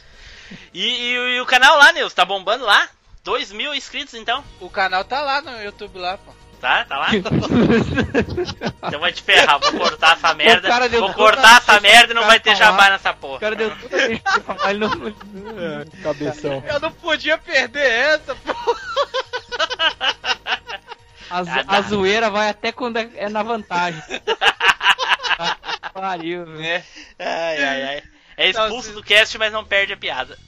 E, 0.73 0.81
e- 0.87 1.37
e 1.37 1.41
o 1.41 1.45
canal 1.45 1.77
lá, 1.77 1.93
Neilson, 1.93 2.15
tá 2.15 2.25
bombando 2.25 2.65
lá? 2.65 2.89
2 3.23 3.53
mil 3.53 3.75
inscritos 3.75 4.15
então? 4.15 4.43
O 4.59 4.71
canal 4.71 5.05
tá 5.05 5.21
lá 5.21 5.43
no 5.43 5.61
YouTube 5.63 5.99
lá, 5.99 6.17
pô. 6.17 6.33
Tá? 6.61 6.85
Tá 6.85 6.97
lá? 6.99 7.09
então 8.89 8.99
vai 9.01 9.13
te 9.13 9.23
ferrar, 9.23 9.59
vou 9.61 9.73
cortar 9.73 10.17
essa 10.17 10.35
merda. 10.35 10.89
Vou 10.99 11.13
cortar 11.15 11.55
a 11.55 11.57
essa 11.59 11.81
merda 11.81 12.13
e 12.13 12.17
o 12.17 12.21
não 12.21 12.27
vai 12.27 12.41
ter 12.41 12.57
falar. 12.57 12.71
jabá 12.73 12.91
nessa 12.91 13.11
O 13.11 13.15
porra. 13.17 13.39
cara 13.41 13.55
deu 13.55 13.71
toda 13.77 13.97
vez 14.09 14.21
ele 14.69 14.79
não... 14.79 14.91
Cabeção. 16.03 16.65
Eu 16.67 16.81
não 16.81 16.91
podia 16.93 17.37
perder 17.39 17.87
essa, 17.91 18.35
pô. 18.35 18.53
A, 21.31 21.43
zo- 21.43 21.51
Ah, 21.51 21.59
a 21.61 21.63
dá. 21.63 21.81
zoeira 21.83 22.31
vai 22.31 22.49
até 22.49 22.73
quando 22.73 22.97
é, 22.99 23.09
é 23.17 23.29
na 23.29 23.43
vantagem. 23.43 24.03
Pariu, 25.93 26.45
velho. 26.47 26.59
Né? 26.59 26.83
Ai, 27.19 27.65
ai, 27.65 27.83
ai. 27.83 28.03
É 28.39 28.49
expulso 28.51 28.93
do 28.93 29.03
cast, 29.03 29.37
mas 29.39 29.53
não 29.53 29.65
perde 29.65 29.93
a 29.93 29.97
piada. 29.97 30.37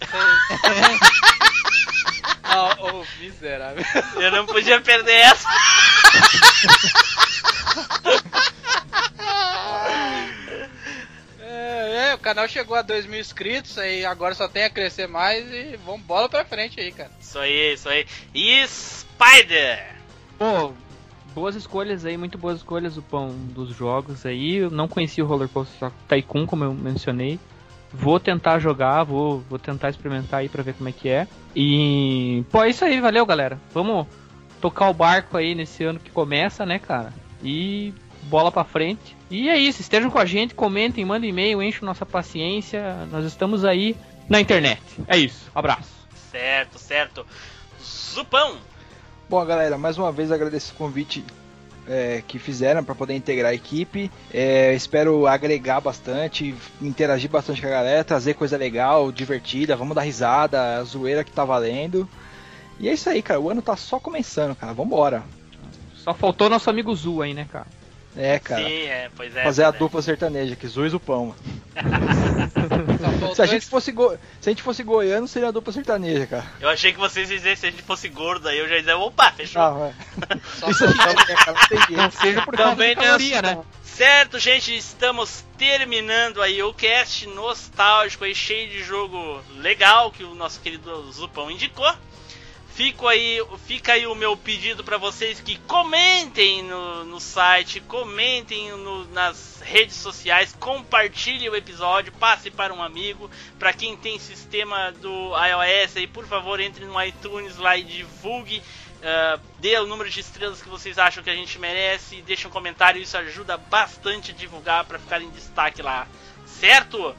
Ô, 2.49 3.05
miserável. 3.21 3.85
Eu 4.17 4.31
não 4.31 4.47
podia 4.47 4.81
perder 4.81 5.13
essa. 5.13 5.49
É, 11.41 12.11
é, 12.11 12.15
o 12.15 12.19
canal 12.19 12.47
chegou 12.49 12.77
a 12.77 12.83
2 12.83 13.07
mil 13.07 13.21
inscritos, 13.21 13.79
aí 13.79 14.05
agora 14.05 14.35
só 14.35 14.49
tem 14.49 14.65
a 14.65 14.71
crescer 14.71 15.07
mais 15.07 15.51
e 15.51 15.79
vamos 15.85 16.03
bola 16.03 16.29
pra 16.29 16.45
frente 16.45 16.79
aí, 16.81 16.93
cara. 16.93 17.11
Isso 17.21 17.39
aí, 17.39 17.75
isso 17.75 17.89
aí. 17.89 18.07
E 18.35 18.67
Spider. 18.67 19.95
Pô, 20.39 20.73
boas 21.35 21.55
escolhas 21.55 22.05
aí, 22.05 22.17
muito 22.17 22.37
boas 22.37 22.59
escolhas 22.59 22.97
o 22.97 23.03
pão 23.03 23.29
dos 23.31 23.75
jogos 23.75 24.27
aí. 24.27 24.57
Eu 24.57 24.71
não 24.71 24.89
conhecia 24.89 25.25
o 25.25 25.27
Roller 25.27 25.49
Coaster 25.49 25.91
Tycoon, 26.09 26.47
como 26.47 26.65
eu 26.65 26.75
mencionei. 26.75 27.39
Vou 27.93 28.21
tentar 28.21 28.59
jogar, 28.59 29.05
vou, 29.05 29.41
vou 29.49 29.59
tentar 29.59 29.89
experimentar 29.89 30.41
aí 30.41 30.49
pra 30.49 30.63
ver 30.63 30.75
como 30.75 30.89
é 30.89 30.93
que 30.93 31.09
é. 31.09 31.27
E, 31.61 32.45
pô, 32.53 32.63
é 32.63 32.71
isso 32.71 32.85
aí, 32.85 33.01
valeu, 33.01 33.27
galera. 33.27 33.59
Vamos 33.75 34.07
tocar 34.61 34.89
o 34.89 34.95
barco 34.95 35.37
aí 35.37 35.57
nesse 35.57 35.83
ano 35.83 35.99
que 35.99 36.09
começa, 36.09 36.65
né, 36.65 36.79
cara? 36.79 37.13
E 37.43 37.93
bola 38.23 38.53
pra 38.53 38.63
frente. 38.63 39.17
E 39.29 39.49
é 39.49 39.59
isso, 39.59 39.81
estejam 39.81 40.09
com 40.09 40.21
a 40.21 40.25
gente, 40.25 40.55
comentem, 40.55 41.05
mandem 41.05 41.31
e-mail, 41.31 41.61
enchem 41.61 41.85
nossa 41.85 42.07
paciência. 42.07 43.05
Nós 43.11 43.25
estamos 43.25 43.65
aí 43.65 43.97
na 44.29 44.41
internet. 44.41 44.81
É 45.09 45.17
isso, 45.17 45.51
abraço. 45.53 45.91
Certo, 46.31 46.79
certo. 46.79 47.27
Zupão. 47.83 48.59
Bom, 49.29 49.45
galera, 49.45 49.77
mais 49.77 49.99
uma 49.99 50.13
vez 50.13 50.31
agradeço 50.31 50.73
o 50.75 50.77
convite 50.77 51.25
é, 51.89 52.23
que 52.27 52.39
fizeram 52.39 52.85
para 52.85 52.95
poder 52.95 53.15
integrar 53.15 53.53
a 53.53 53.55
equipe. 53.55 54.11
É, 54.33 54.75
espero 54.75 55.27
agregar 55.27 55.81
bastante, 55.81 56.55
interagir 56.81 57.31
bastante 57.31 57.61
com 57.61 57.67
a 57.67 57.71
galera, 57.71 58.05
trazer 58.05 58.35
coisa 58.35 58.57
legal, 58.57 59.11
divertida, 59.11 59.77
vamos 59.77 59.95
dar 59.95 60.03
risada, 60.03 60.79
a 60.79 60.85
zoeira 60.85 61.25
que 61.25 61.33
tá 61.33 61.45
valendo. 61.45 62.09
E 62.79 62.89
é 62.89 62.93
isso 62.93 63.09
aí, 63.11 63.23
cara. 63.23 63.41
O 63.41 63.51
ano 63.51 63.63
tá 63.63 63.77
só 63.77 63.99
começando, 63.99 64.55
cara. 64.55 64.73
Vambora. 64.73 65.23
Só 65.97 66.15
faltou 66.15 66.49
nosso 66.49 66.71
amigo 66.71 66.95
Zu 66.95 67.23
aí, 67.23 67.35
né, 67.35 67.47
cara? 67.51 67.67
É, 68.19 68.39
cara. 68.41 68.65
Sim, 68.65 68.83
é, 68.83 69.11
pois 69.17 69.35
é. 69.37 69.45
Fazer 69.45 69.63
a 69.63 69.67
pois 69.67 69.77
é. 69.77 69.79
dupla 69.79 70.03
sertaneja, 70.03 70.57
que 70.57 70.67
Zuiz 70.67 70.93
o 70.93 70.99
pão. 70.99 71.35
Se 73.35 73.41
a 73.43 73.47
gente 73.47 73.67
fosse, 73.67 73.93
go... 73.93 74.11
se 74.41 74.49
a 74.49 74.51
gente 74.51 74.63
fosse 74.63 74.83
goiano, 74.83 75.29
seria 75.29 75.49
a 75.49 75.53
dupla 75.53 75.73
sertaneja, 75.73 76.27
cara. 76.27 76.45
Eu 76.61 76.69
achei 76.69 76.93
que 76.93 76.99
vocês 76.99 77.29
diziam 77.29 77.55
se 77.55 77.67
a 77.67 77.71
gente 77.71 77.83
fosse 77.83 78.09
gordo, 78.09 78.49
aí 78.49 78.59
eu 78.59 78.69
já 78.69 78.75
ia 78.75 78.81
dizer, 78.81 78.95
opa, 78.95 79.31
fechou. 79.31 79.63
Ah, 79.63 79.71
vai. 79.71 79.95
só 80.59 80.69
Isso 80.69 80.85
cara. 80.97 81.15
Não 81.91 82.11
seja 82.11 82.43
por 82.43 82.57
causa 82.57 82.71
Também 82.73 82.89
de 82.91 82.97
tem 82.97 83.05
caloria, 83.07 83.37
essa- 83.37 83.43
né? 83.55 83.63
Certo, 83.83 84.39
gente, 84.39 84.77
estamos 84.77 85.45
terminando 85.57 86.41
aí 86.41 86.63
o 86.63 86.73
cast 86.73 87.27
nostálgico 87.27 88.25
aí, 88.25 88.33
cheio 88.35 88.69
de 88.69 88.83
jogo 88.85 89.41
legal 89.57 90.13
que 90.13 90.23
o 90.23 90.37
nosso 90.37 90.61
querido 90.61 91.11
Zupão 91.11 91.51
indicou. 91.51 91.93
Fico 92.79 93.09
aí, 93.09 93.45
fica 93.67 93.95
aí 93.95 94.07
o 94.07 94.15
meu 94.15 94.37
pedido 94.37 94.85
para 94.85 94.97
vocês 94.97 95.41
que 95.41 95.59
comentem 95.59 96.63
no, 96.63 97.05
no 97.07 97.19
site, 97.19 97.81
comentem 97.81 98.71
no- 98.71 99.05
nas 99.07 99.61
redes 99.65 99.97
sociais, 99.97 100.55
compartilhem 100.61 101.49
o 101.49 101.57
episódio, 101.57 102.13
passe 102.13 102.53
para 102.53 102.73
um 102.73 102.81
amigo. 102.81 103.29
Para 103.59 103.73
quem 103.73 103.97
tem 103.97 104.17
sistema 104.21 104.93
do 104.93 105.09
iOS 105.37 105.97
aí, 105.97 106.07
por 106.07 106.25
favor, 106.25 106.61
entre 106.61 106.85
no 106.85 107.03
iTunes 107.03 107.57
lá 107.57 107.77
e 107.77 107.83
divulgue. 107.83 108.63
ah, 109.03 109.41
dê 109.59 109.77
o 109.79 109.87
número 109.89 110.09
de 110.09 110.21
estrelas 110.21 110.63
que 110.63 110.69
vocês 110.69 111.01
acham 111.01 111.21
que 111.25 111.31
a 111.31 111.35
gente 111.35 111.59
merece, 111.59 112.23
deixe 112.23 112.47
um 112.47 112.51
comentário, 112.51 113.03
isso 113.03 113.19
ajuda 113.19 113.57
bastante 113.57 114.31
a 114.31 114.35
divulgar 114.35 114.85
para 114.85 115.01
ficar 115.01 115.21
em 115.21 115.31
destaque 115.31 115.83
lá, 115.83 116.07
certo? 116.47 117.13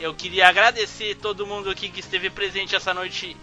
Eu 0.00 0.14
queria 0.14 0.48
agradecer 0.48 1.14
todo 1.16 1.46
mundo 1.46 1.68
aqui 1.68 1.90
que 1.90 2.00
esteve 2.00 2.30
presente 2.30 2.74
essa 2.74 2.94
noite 2.94 3.36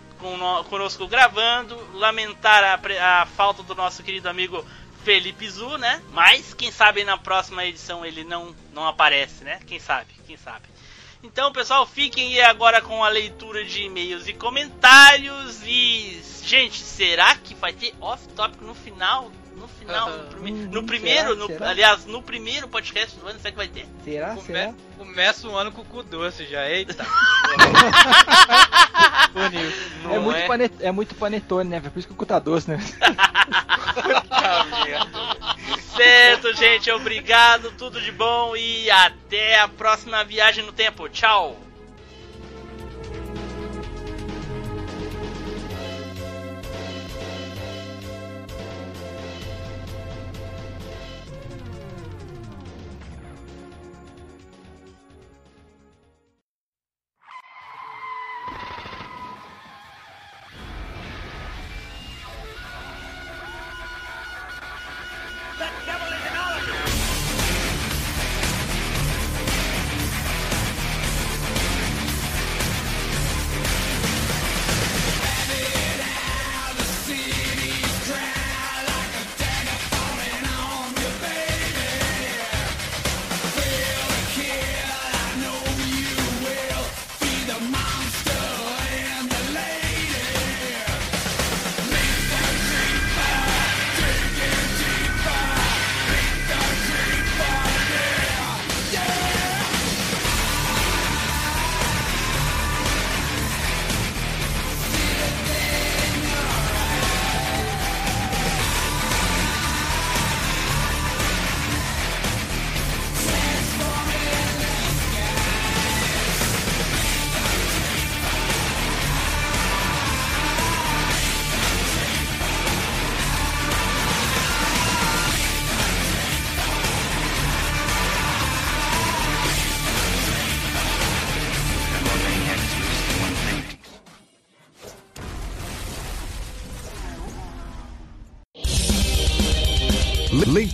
conosco 0.69 1.07
gravando, 1.07 1.77
lamentar 1.93 2.64
a, 2.64 3.22
a 3.22 3.26
falta 3.26 3.64
do 3.64 3.76
nosso 3.76 4.03
querido 4.03 4.30
amigo 4.30 4.65
Felipe 5.03 5.49
Zu, 5.49 5.77
né? 5.77 6.02
Mas 6.11 6.53
quem 6.53 6.72
sabe 6.72 7.03
na 7.03 7.18
próxima 7.18 7.65
edição 7.65 8.06
ele 8.06 8.23
não 8.23 8.56
não 8.73 8.88
aparece, 8.88 9.43
né? 9.43 9.60
Quem 9.65 9.80
sabe? 9.80 10.07
Quem 10.26 10.38
sabe? 10.38 10.65
Então, 11.23 11.52
pessoal, 11.52 11.85
fiquem 11.85 12.34
aí 12.34 12.41
agora 12.41 12.81
com 12.81 13.03
a 13.03 13.10
leitura 13.10 13.64
de 13.64 13.84
e-mails 13.84 14.27
e 14.27 14.34
comentários 14.34 15.61
e 15.64 16.19
gente, 16.43 16.80
será 16.80 17.35
que 17.35 17.53
vai 17.53 17.73
ter 17.73 17.93
off 18.02 18.27
topic 18.30 18.61
no 18.61 18.73
final? 18.73 19.31
No 19.61 19.67
final, 19.67 20.09
no, 20.09 20.23
prime- 20.25 20.51
Hum, 20.51 20.69
no 20.71 20.83
primeiro, 20.83 21.29
será? 21.29 21.35
no- 21.35 21.47
Será? 21.47 21.69
aliás, 21.69 22.05
no 22.05 22.21
primeiro 22.23 22.67
podcast 22.67 23.17
do 23.19 23.27
ano, 23.27 23.39
será 23.39 23.51
que 23.51 23.57
vai 23.57 23.67
ter? 23.67 23.85
Será? 24.03 24.35
Será? 24.38 24.65
Come- 24.65 24.75
Começa 24.97 25.47
o 25.47 25.55
ano 25.55 25.71
com 25.71 25.81
o 25.81 25.85
cu 25.85 26.03
doce 26.03 26.45
já, 26.45 26.67
eita. 26.69 27.05
É 30.11 30.19
muito, 30.19 30.45
pane- 30.47 30.71
é 30.81 30.91
muito 30.91 31.15
panetone, 31.15 31.69
né? 31.69 31.79
Por 31.79 31.97
isso 31.97 32.07
que 32.07 32.13
o 32.13 32.17
cu 32.17 32.25
tá 32.25 32.38
doce, 32.39 32.69
né? 32.69 32.79
Certo, 35.95 36.53
gente, 36.55 36.89
obrigado, 36.91 37.71
tudo 37.77 38.01
de 38.01 38.11
bom 38.11 38.55
e 38.55 38.89
até 38.89 39.59
a 39.59 39.67
próxima 39.67 40.23
viagem 40.23 40.65
no 40.65 40.71
tempo. 40.71 41.07
Tchau. 41.09 41.57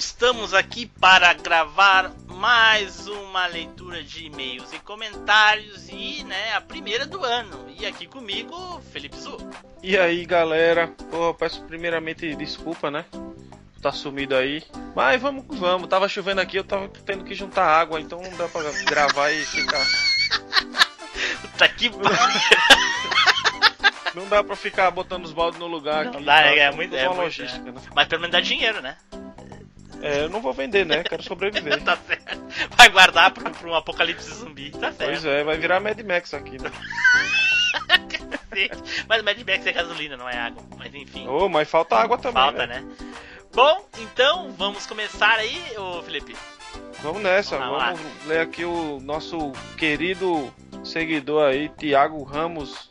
estamos 0.00 0.54
aqui 0.54 0.86
para 0.86 1.30
gravar 1.34 2.10
mais 2.26 3.06
uma 3.06 3.46
leitura 3.46 4.02
de 4.02 4.24
e-mails 4.24 4.72
e 4.72 4.78
comentários 4.78 5.90
e, 5.90 6.24
né, 6.24 6.54
a 6.54 6.60
primeira 6.62 7.04
do 7.04 7.22
ano. 7.22 7.66
E 7.78 7.84
aqui 7.84 8.06
comigo, 8.06 8.80
Felipe 8.90 9.18
Zu. 9.18 9.36
E 9.82 9.98
aí, 9.98 10.24
galera? 10.24 10.88
Pô, 11.10 11.28
eu 11.28 11.34
peço 11.34 11.62
primeiramente 11.64 12.34
desculpa, 12.34 12.90
né? 12.90 13.04
Tá 13.82 13.92
sumido 13.92 14.34
aí. 14.34 14.62
Mas 14.96 15.20
vamos 15.20 15.44
que 15.46 15.54
vamos. 15.56 15.86
Tava 15.86 16.08
chovendo 16.08 16.40
aqui, 16.40 16.56
eu 16.56 16.64
tava 16.64 16.88
tendo 17.04 17.22
que 17.22 17.34
juntar 17.34 17.66
água, 17.66 18.00
então 18.00 18.22
não 18.22 18.34
dá 18.38 18.48
pra 18.48 18.62
gravar 18.86 19.30
e 19.30 19.44
ficar. 19.44 19.84
Puta 21.42 21.68
que 21.76 21.90
pariu. 21.90 22.40
Não 24.14 24.26
dá 24.28 24.42
pra 24.42 24.56
ficar 24.56 24.90
botando 24.90 25.26
os 25.26 25.32
baldes 25.32 25.60
no 25.60 25.66
lugar 25.66 26.06
Não 26.06 26.14
aqui. 26.14 26.24
dá, 26.24 26.36
tá? 26.36 26.46
é, 26.48 26.58
é 26.60 26.70
muito- 26.72 26.96
é 26.96 27.06
logística, 27.06 27.70
né? 27.70 27.80
Mas 27.94 28.08
pelo 28.08 28.22
menos 28.22 28.32
dá 28.32 28.40
dinheiro, 28.40 28.80
né? 28.80 28.96
É, 30.02 30.22
eu 30.24 30.28
não 30.28 30.40
vou 30.40 30.52
vender, 30.52 30.86
né? 30.86 31.02
Quero 31.02 31.22
sobreviver. 31.22 31.80
tá 31.84 31.96
certo. 31.96 32.40
Vai 32.76 32.88
guardar 32.88 33.32
pro, 33.32 33.50
pro 33.50 33.70
um 33.70 33.74
apocalipse 33.74 34.32
zumbi. 34.32 34.70
Tá 34.70 34.92
certo. 34.92 35.10
pois 35.10 35.24
é, 35.24 35.44
vai 35.44 35.58
virar 35.58 35.80
Mad 35.80 35.98
Max 36.00 36.34
aqui, 36.34 36.60
né? 36.60 36.70
Mas 39.08 39.22
Mad 39.22 39.38
Max 39.38 39.66
é 39.66 39.72
gasolina, 39.72 40.16
não 40.16 40.28
é 40.28 40.36
água. 40.36 40.62
Mas 40.76 40.94
enfim. 40.94 41.26
Ô, 41.28 41.48
mas 41.48 41.68
falta 41.68 41.96
água 41.96 42.18
também. 42.18 42.42
Falta, 42.42 42.66
né? 42.66 42.84
Bom, 43.54 43.86
então 43.98 44.50
vamos 44.52 44.86
começar 44.86 45.34
aí, 45.34 45.76
ô 45.76 46.02
Felipe. 46.02 46.36
Vamos 47.02 47.22
nessa, 47.22 47.58
Vamos 47.58 47.78
lá, 47.78 47.92
vamos 47.92 48.26
ler 48.26 48.40
aqui 48.40 48.64
o 48.64 49.00
nosso 49.00 49.52
querido 49.76 50.52
seguidor 50.84 51.48
aí, 51.48 51.68
Tiago 51.70 52.22
Ramos, 52.22 52.89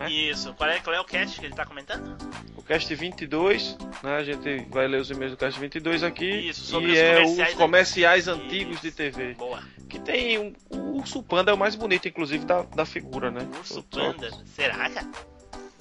né? 0.00 0.10
Isso, 0.10 0.52
qual 0.54 0.68
é, 0.70 0.80
qual 0.80 0.94
é 0.96 1.00
o 1.00 1.04
cast 1.04 1.38
que 1.38 1.46
ele 1.46 1.54
tá 1.54 1.64
comentando? 1.64 2.16
o 2.56 2.62
cast 2.62 2.92
22, 2.94 3.76
né? 4.02 4.16
A 4.16 4.24
gente 4.24 4.66
vai 4.70 4.86
ler 4.88 5.00
os 5.00 5.10
e-mails 5.10 5.32
do 5.32 5.36
cast 5.36 5.58
22 5.60 6.02
aqui. 6.02 6.48
Isso, 6.48 6.64
sobre 6.64 6.90
e 6.90 6.92
os 6.92 6.98
é 6.98 7.12
comerciais 7.14 7.50
os 7.50 7.54
comerciais 7.58 8.28
antigos. 8.28 8.46
antigos 8.46 8.80
de 8.80 8.90
TV. 8.92 9.34
Boa. 9.34 9.62
Que 9.88 9.98
tem 9.98 10.38
um, 10.38 10.52
o 10.70 10.98
Urso 10.98 11.22
Panda 11.22 11.50
é 11.50 11.54
o 11.54 11.58
mais 11.58 11.74
bonito, 11.74 12.06
inclusive, 12.08 12.44
da, 12.44 12.62
da 12.62 12.84
figura, 12.86 13.30
né? 13.30 13.46
Urso 13.58 13.74
Só- 13.74 13.82
Panda. 14.12 14.30
Será, 14.54 14.88
cara? 14.90 15.08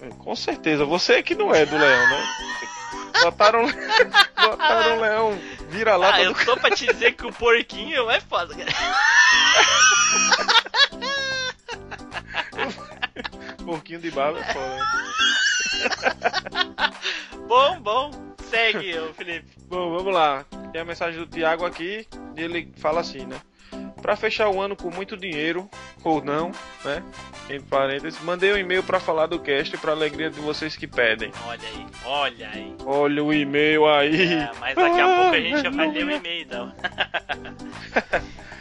É, 0.01 0.07
Com 0.17 0.35
certeza, 0.35 0.83
você 0.85 1.21
que 1.21 1.35
não 1.35 1.53
é 1.53 1.65
do 1.65 1.77
leão, 1.77 2.09
né? 2.09 2.23
Botaram, 3.21 3.65
botaram 4.41 4.97
um 4.97 5.01
leão 5.01 5.39
vira 5.69 5.95
lá 5.97 6.15
Ah, 6.15 6.23
eu 6.23 6.33
tô 6.45 6.55
pra 6.57 6.71
te 6.71 6.85
dizer 6.87 7.11
que 7.15 7.25
o 7.25 7.33
porquinho 7.33 8.09
é 8.09 8.19
foda, 8.21 8.55
cara. 8.55 8.71
um 13.69 13.73
pouquinho 13.73 13.99
de 13.99 14.11
barba 14.11 14.39
é 14.39 14.53
foda. 14.53 14.75
né? 14.75 14.83
Bom, 17.47 17.79
bom. 17.81 18.11
Segue, 18.49 18.93
Felipe. 19.15 19.47
Bom, 19.67 19.95
vamos 19.95 20.13
lá. 20.13 20.45
Tem 20.71 20.81
a 20.81 20.85
mensagem 20.85 21.19
do 21.19 21.25
Thiago 21.27 21.65
aqui, 21.65 22.07
e 22.35 22.41
ele 22.41 22.71
fala 22.77 23.01
assim, 23.01 23.25
né? 23.25 23.39
Pra 24.01 24.15
fechar 24.15 24.49
o 24.49 24.61
ano 24.61 24.75
com 24.75 24.89
muito 24.89 25.15
dinheiro, 25.17 25.69
ou 26.03 26.23
não, 26.23 26.51
né? 26.83 27.03
Em 27.49 27.59
parênteses, 27.61 28.19
mandei 28.21 28.51
um 28.53 28.57
e-mail 28.57 28.81
pra 28.83 28.99
falar 28.99 29.25
do 29.27 29.39
cast 29.39 29.77
pra 29.77 29.91
alegria 29.91 30.29
de 30.29 30.39
vocês 30.39 30.75
que 30.75 30.87
pedem. 30.87 31.31
Olha 31.45 31.59
aí, 31.67 31.85
olha 32.05 32.49
aí. 32.53 32.75
Olha 32.85 33.23
o 33.23 33.33
e-mail 33.33 33.87
aí. 33.87 34.33
É, 34.33 34.51
mas 34.59 34.75
daqui 34.75 34.99
a 35.01 35.15
pouco 35.15 35.35
a 35.35 35.39
gente 35.39 35.61
já 35.61 35.69
vai 35.69 35.91
ler 35.91 36.05
o 36.05 36.11
e-mail, 36.11 36.41
então. 36.43 36.73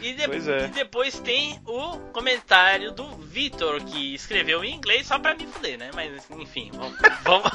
E, 0.01 0.13
de- 0.13 0.27
Pois 0.27 0.47
é. 0.47 0.63
e 0.63 0.67
depois 0.69 1.19
tem 1.19 1.59
o 1.67 1.97
comentário 2.13 2.93
do 2.93 3.05
Vitor, 3.17 3.83
que 3.83 4.15
escreveu 4.15 4.63
em 4.63 4.73
inglês 4.75 5.05
só 5.05 5.19
pra 5.19 5.35
me 5.35 5.45
fuder, 5.45 5.77
né? 5.77 5.89
Mas 5.93 6.25
enfim, 6.31 6.71
vamos, 6.73 6.97
vamos, 7.23 7.49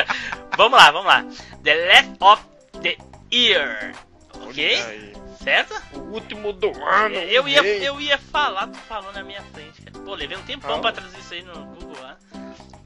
vamos 0.56 0.78
lá, 0.78 0.90
vamos 0.90 1.06
lá. 1.06 1.26
The 1.62 1.74
Last 1.88 2.10
of 2.20 2.42
the 2.82 2.96
Year. 3.30 3.92
Ok? 4.46 5.12
Certo? 5.42 5.74
O 5.94 5.98
último 6.14 6.52
do 6.52 6.68
ano. 6.84 7.14
Eu 7.16 7.48
ia, 7.48 7.62
eu 7.64 8.00
ia 8.00 8.18
falar, 8.18 8.66
tu 8.68 8.78
falou 8.80 9.10
na 9.12 9.22
minha 9.22 9.42
frente, 9.54 9.80
cara. 9.82 9.98
Pô, 10.04 10.14
levei 10.14 10.36
um 10.36 10.42
tempão 10.42 10.76
Ah. 10.76 10.80
pra 10.80 10.92
traduzir 10.92 11.18
isso 11.18 11.32
aí 11.34 11.42
no 11.42 11.64
Google 11.66 11.96
lá. 12.02 12.16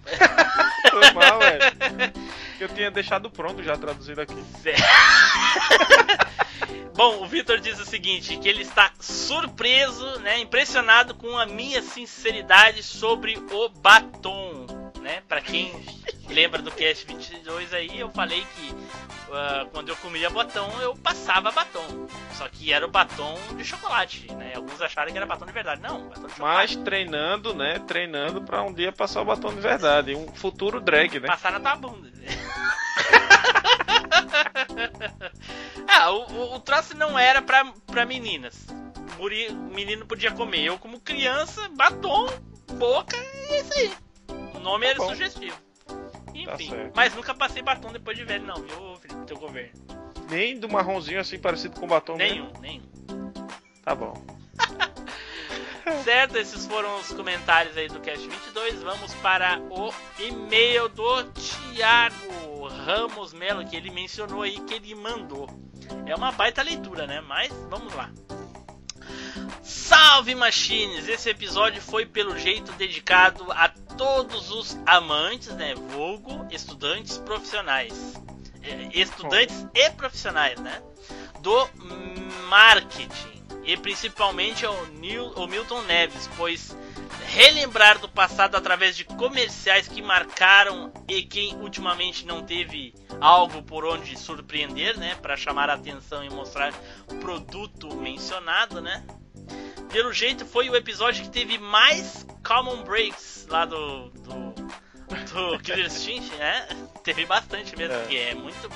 Foi 0.90 1.10
mal, 1.12 1.38
velho. 1.40 1.62
Eu 2.60 2.68
tinha 2.68 2.90
deixado 2.90 3.28
pronto 3.30 3.62
já 3.62 3.76
traduzido 3.76 4.20
aqui. 4.20 4.36
Bom, 6.94 7.22
o 7.22 7.26
Vitor 7.26 7.58
diz 7.58 7.80
o 7.80 7.84
seguinte, 7.84 8.36
que 8.36 8.48
ele 8.48 8.62
está 8.62 8.92
surpreso, 9.00 10.20
né, 10.20 10.38
impressionado 10.38 11.12
com 11.14 11.36
a 11.36 11.44
minha 11.44 11.82
sinceridade 11.82 12.84
sobre 12.84 13.36
o 13.50 13.68
batom, 13.68 14.66
né? 15.00 15.22
Para 15.28 15.40
quem 15.40 15.72
lembra 16.28 16.62
do 16.62 16.70
cast 16.70 17.04
22 17.04 17.74
aí, 17.74 17.98
eu 17.98 18.10
falei 18.10 18.46
que 18.54 18.74
ah, 19.32 19.66
quando 19.72 19.88
eu 19.88 19.96
comia 19.96 20.30
batom, 20.30 20.70
eu 20.80 20.94
passava 20.96 21.50
batom. 21.50 22.06
Só 22.32 22.48
que 22.48 22.72
era 22.72 22.84
o 22.86 22.90
batom 22.90 23.36
de 23.56 23.64
chocolate, 23.64 24.32
né? 24.34 24.52
Alguns 24.54 24.80
acharam 24.80 25.10
que 25.10 25.16
era 25.16 25.26
batom 25.26 25.46
de 25.46 25.52
verdade. 25.52 25.80
Não, 25.82 26.08
batom 26.08 26.26
de 26.26 26.32
chocolate. 26.32 26.76
Mas 26.76 26.76
treinando, 26.76 27.54
né? 27.54 27.78
Treinando 27.80 28.42
pra 28.42 28.62
um 28.62 28.72
dia 28.72 28.92
passar 28.92 29.22
o 29.22 29.24
batom 29.24 29.54
de 29.54 29.60
verdade. 29.60 30.14
Um 30.14 30.28
futuro 30.34 30.80
drag, 30.80 31.20
né? 31.20 31.26
Passar 31.26 31.52
na 31.52 31.60
tua 31.60 31.76
bunda. 31.76 32.12
ah, 35.88 36.10
o, 36.10 36.32
o, 36.32 36.54
o 36.54 36.60
troço 36.60 36.96
não 36.96 37.18
era 37.18 37.42
pra, 37.42 37.64
pra 37.86 38.04
meninas. 38.04 38.66
Menino 39.72 40.06
podia 40.06 40.30
comer. 40.32 40.64
Eu, 40.64 40.78
como 40.78 41.00
criança, 41.00 41.68
batom, 41.70 42.26
boca, 42.72 43.16
e 43.16 43.54
é 43.54 43.60
isso 43.60 43.74
aí. 43.74 43.92
O 44.54 44.58
nome 44.58 44.86
era 44.86 44.98
bom. 44.98 45.08
sugestivo. 45.08 45.63
Enfim, 46.34 46.70
certo. 46.70 46.92
mas 46.96 47.14
nunca 47.14 47.34
passei 47.34 47.62
batom 47.62 47.92
depois 47.92 48.16
de 48.16 48.24
velho, 48.24 48.44
não, 48.44 48.56
viu, 48.56 48.96
Felipe, 48.96 49.26
teu 49.26 49.38
governo? 49.38 49.72
Nem 50.28 50.58
do 50.58 50.68
marronzinho 50.68 51.20
assim 51.20 51.38
parecido 51.38 51.78
com 51.78 51.86
batom 51.86 52.16
Nenhum, 52.16 52.46
mesmo. 52.46 52.60
nenhum. 52.60 52.82
Tá 53.84 53.94
bom. 53.94 54.14
Certo, 56.02 56.36
esses 56.36 56.66
foram 56.66 56.98
os 56.98 57.12
comentários 57.12 57.76
aí 57.76 57.88
do 57.88 58.00
Cast 58.00 58.26
22. 58.26 58.82
Vamos 58.82 59.12
para 59.16 59.60
o 59.70 59.92
e-mail 60.18 60.88
do 60.88 61.24
Thiago 61.24 62.66
Ramos 62.68 63.34
Melo, 63.34 63.66
que 63.66 63.76
ele 63.76 63.90
mencionou 63.90 64.42
aí 64.42 64.58
que 64.60 64.74
ele 64.74 64.94
mandou. 64.94 65.46
É 66.06 66.14
uma 66.14 66.32
baita 66.32 66.62
leitura, 66.62 67.06
né? 67.06 67.20
Mas 67.20 67.52
vamos 67.68 67.92
lá. 67.94 68.10
Salve 69.64 70.34
Machines! 70.34 71.08
Esse 71.08 71.30
episódio 71.30 71.80
foi 71.80 72.04
pelo 72.04 72.38
jeito 72.38 72.70
dedicado 72.72 73.50
a 73.50 73.70
todos 73.96 74.50
os 74.50 74.78
amantes, 74.84 75.48
né? 75.54 75.74
Vulgo, 75.74 76.46
estudantes 76.50 77.16
profissionais. 77.16 78.12
É, 78.62 78.90
Estudantes 78.92 79.66
e 79.74 79.90
profissionais, 79.92 80.60
né? 80.60 80.82
Do 81.40 81.66
marketing. 82.50 83.42
E 83.64 83.74
principalmente 83.78 84.66
ao, 84.66 84.84
Nil, 84.88 85.32
ao 85.34 85.48
Milton 85.48 85.80
Neves, 85.82 86.28
pois 86.36 86.76
relembrar 87.28 87.98
do 87.98 88.08
passado 88.08 88.56
através 88.56 88.94
de 88.94 89.04
comerciais 89.04 89.88
que 89.88 90.02
marcaram 90.02 90.92
e 91.08 91.22
quem 91.22 91.54
ultimamente 91.56 92.26
não 92.26 92.42
teve 92.42 92.94
algo 93.18 93.62
por 93.62 93.86
onde 93.86 94.18
surpreender, 94.18 94.98
né, 94.98 95.14
para 95.16 95.36
chamar 95.36 95.70
a 95.70 95.74
atenção 95.74 96.22
e 96.22 96.28
mostrar 96.28 96.74
o 97.10 97.14
produto 97.16 97.96
mencionado, 97.96 98.82
né? 98.82 99.02
Pelo 99.94 100.12
jeito 100.12 100.44
foi 100.44 100.68
o 100.68 100.74
episódio 100.74 101.22
que 101.22 101.30
teve 101.30 101.56
mais 101.56 102.26
common 102.44 102.82
breaks 102.82 103.46
lá 103.48 103.64
do 103.64 104.08
do, 104.10 104.50
do 104.52 105.58
Killer 105.62 105.86
Instinct, 105.86 106.34
né? 106.34 106.66
Teve 107.04 107.24
bastante 107.24 107.76
mesmo, 107.76 107.94
É. 107.94 107.98
porque 108.00 108.16
é 108.16 108.34
muito 108.34 108.68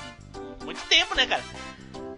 muito 0.65 0.81
tempo, 0.87 1.17
né, 1.17 1.27
cara? 1.27 1.43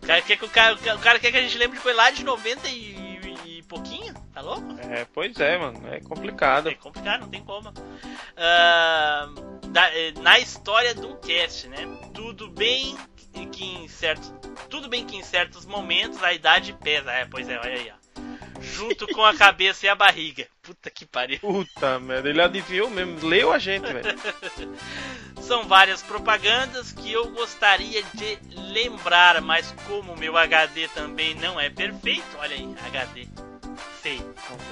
O 0.03 0.07
cara 0.07 0.21
quer 0.21 0.37
que 0.37 0.45
o 0.45 0.49
cara, 0.51 0.75
o 0.75 0.99
cara 0.99 1.19
quer 1.19 1.31
que 1.33 1.39
a 1.39 1.43
gente 1.43 1.57
lembre 1.57 1.79
que 1.79 1.83
foi 1.83 1.95
lá 1.95 2.11
de 2.11 2.23
90 2.23 2.69
e, 2.69 3.39
e 3.47 3.63
pouquinho, 3.63 4.13
tá 4.35 4.43
louco? 4.43 4.67
É, 4.81 5.07
pois 5.15 5.39
é, 5.41 5.57
mano. 5.57 5.81
É 5.89 6.01
complicado. 6.01 6.69
É 6.69 6.75
complicado, 6.75 7.23
não 7.23 7.29
tem 7.29 7.43
como. 7.43 7.73
Ah, 8.37 9.29
da- 9.69 9.95
eh, 9.97 10.13
na 10.21 10.39
história 10.39 10.95
do 10.95 11.17
cast, 11.17 11.69
né? 11.69 11.87
Tudo 12.13 12.51
bem 12.51 12.97
que 13.53 13.65
em 13.65 13.89
certos, 13.89 14.31
tudo 14.69 14.89
bem 14.89 15.07
que 15.07 15.17
em 15.17 15.23
certos 15.23 15.65
momentos 15.65 16.23
a 16.23 16.33
idade 16.35 16.73
pesa. 16.75 17.11
É, 17.13 17.25
pois 17.25 17.49
é, 17.49 17.59
olha 17.59 17.73
aí, 17.73 17.93
ó. 17.95 18.00
Junto 18.61 19.07
com 19.09 19.25
a 19.25 19.35
cabeça 19.35 19.87
e 19.87 19.89
a 19.89 19.95
barriga. 19.95 20.47
Puta 20.63 20.91
que 20.91 21.07
pariu. 21.07 21.39
Puta 21.41 21.99
merda, 21.99 22.29
ele 22.29 22.43
adivinhou 22.43 22.91
mesmo. 22.91 23.27
Leu 23.27 23.53
a 23.53 23.59
gente, 23.59 23.91
velho. 23.93 24.19
São 25.41 25.65
várias 25.67 26.03
propagandas 26.03 26.93
que 26.93 27.11
eu 27.11 27.31
gostaria 27.31 28.03
de 28.15 28.39
lembrar, 28.55 29.41
mas 29.41 29.75
como 29.87 30.17
meu 30.17 30.37
HD 30.37 30.89
também 30.89 31.35
não 31.35 31.59
é 31.59 31.69
perfeito, 31.71 32.37
olha 32.39 32.55
aí, 32.55 32.75
HD. 32.87 33.27
Sei, 34.03 34.23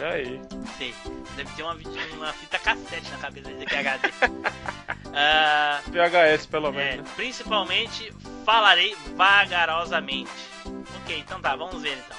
Olha 0.01 0.11
aí. 0.13 0.41
sei. 0.79 0.95
Deve 1.37 1.51
ter 1.55 1.63
uma, 1.63 1.75
uma 2.15 2.33
fita 2.33 2.59
cassete 2.59 3.11
na 3.11 3.19
cabeça 3.19 3.49
dele 3.49 3.67
que 3.67 3.75
é 3.75 3.79
HD. 3.81 4.09
Ah, 5.21 5.81
PHS, 5.91 6.47
pelo 6.47 6.69
é, 6.69 6.73
menos. 6.73 7.07
né? 7.07 7.13
principalmente 7.17 8.13
falarei 8.45 8.95
vagarosamente. 9.17 10.31
Ok, 11.03 11.19
então 11.19 11.41
tá, 11.41 11.57
vamos 11.57 11.83
ver 11.83 11.97
então. 11.99 12.17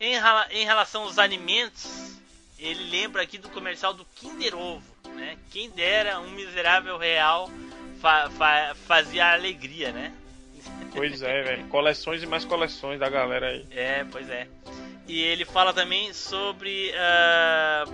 Em, 0.00 0.14
em 0.52 0.64
relação 0.64 1.02
aos 1.02 1.18
alimentos, 1.18 2.16
ele 2.58 2.88
lembra 2.90 3.22
aqui 3.22 3.36
do 3.38 3.48
comercial 3.48 3.92
do 3.94 4.04
Kinder 4.16 4.54
Ovo, 4.56 4.84
né? 5.14 5.36
Quem 5.50 5.70
dera 5.70 6.20
um 6.20 6.30
miserável 6.30 6.96
real 6.96 7.50
fa- 8.00 8.30
fa- 8.30 8.76
fazia 8.86 9.32
alegria, 9.32 9.92
né? 9.92 10.12
Pois 10.94 11.22
é, 11.22 11.42
velho. 11.42 11.66
Coleções 11.68 12.22
e 12.22 12.26
mais 12.26 12.44
coleções 12.44 12.98
da 12.98 13.08
galera 13.08 13.48
aí. 13.48 13.66
É, 13.70 14.04
pois 14.10 14.28
é. 14.30 14.48
E 15.06 15.20
ele 15.20 15.44
fala 15.44 15.72
também 15.72 16.12
sobre 16.12 16.92
ah, 16.96 17.84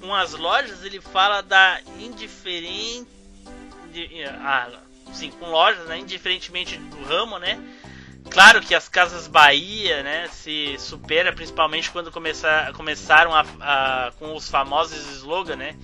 com 0.00 0.14
as 0.14 0.32
lojas, 0.34 0.82
ele 0.84 1.00
fala 1.00 1.42
da 1.42 1.80
indiferente. 2.00 3.06
de- 3.92 4.24
ah, 4.24 4.70
sim, 5.12 5.30
com 5.32 5.46
lojas, 5.50 5.86
né? 5.88 5.98
Indiferentemente 5.98 6.76
do 6.78 7.02
ramo, 7.04 7.38
né? 7.38 7.58
Claro 8.30 8.60
que 8.60 8.74
as 8.74 8.88
casas 8.88 9.26
Bahia, 9.26 10.02
né, 10.02 10.28
se 10.30 10.76
supera 10.78 11.32
principalmente 11.32 11.90
quando 11.90 12.10
começar, 12.12 12.72
começaram 12.72 13.34
a, 13.34 13.44
a- 13.60 14.12
com 14.18 14.34
os 14.36 14.48
famosos 14.48 14.98
slogans, 15.16 15.56
né? 15.58 15.74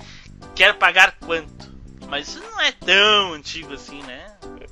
Quer 0.55 0.75
pagar 0.75 1.17
quanto? 1.21 1.73
Mas 2.09 2.29
isso 2.29 2.41
não 2.41 2.61
é 2.61 2.71
tão 2.73 3.33
antigo 3.33 3.73
assim, 3.75 4.03
né? 4.03 4.27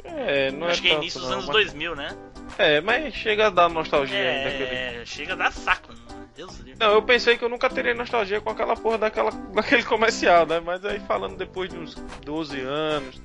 É, 0.05 0.51
não 0.53 0.66
Acho 0.69 0.81
é 0.81 0.82
que 0.82 0.90
é 0.90 0.94
início 0.94 1.20
dos 1.20 1.31
anos 1.31 1.47
mas- 1.47 1.55
2000, 1.55 1.97
né? 1.97 2.16
É, 2.59 2.81
mas 2.82 3.15
chega 3.15 3.47
a 3.47 3.51
dar 3.51 3.69
nostalgia 3.70 4.19
ainda. 4.19 4.51
É, 4.51 5.03
chega 5.07 5.32
a 5.32 5.36
dar 5.36 5.53
saco. 5.53 5.93
Deus 6.36 6.57
do 6.57 6.65
livre. 6.65 6.78
Não, 6.78 6.93
eu 6.93 7.03
pensei 7.03 7.36
que 7.36 7.44
eu 7.44 7.49
nunca 7.49 7.69
teria 7.69 7.94
nostalgia 7.94 8.40
com 8.40 8.51
aquela 8.51 8.74
porra 8.77 8.99
daquela, 8.99 9.31
daquele 9.55 9.82
comercial, 9.82 10.47
né? 10.47 10.61
Mas 10.61 10.85
aí 10.85 11.01
falando 11.01 11.36
depois 11.36 11.70
de 11.70 11.77
uns 11.78 11.94
12 12.24 12.61
anos, 12.61 13.20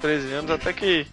13 0.00 0.32
anos, 0.32 0.50
até 0.50 0.72
que 0.72 1.06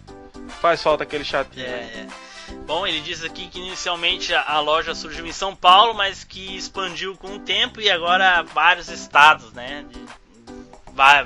faz 0.60 0.82
falta 0.82 1.04
aquele 1.04 1.24
chatinho. 1.24 1.64
É, 1.66 1.68
né? 1.68 2.06
é. 2.26 2.29
Bom, 2.66 2.86
ele 2.86 3.00
diz 3.00 3.24
aqui 3.24 3.48
que 3.48 3.58
inicialmente 3.58 4.34
a, 4.34 4.60
loja 4.60 4.94
surgiu 4.94 5.26
em 5.26 5.32
São 5.32 5.54
Paulo, 5.54 5.94
mas 5.94 6.24
que 6.24 6.56
expandiu 6.56 7.16
com 7.16 7.36
o 7.36 7.38
tempo 7.40 7.80
e 7.80 7.90
agora 7.90 8.42
vários 8.42 8.88
estados, 8.88 9.52
né? 9.52 9.84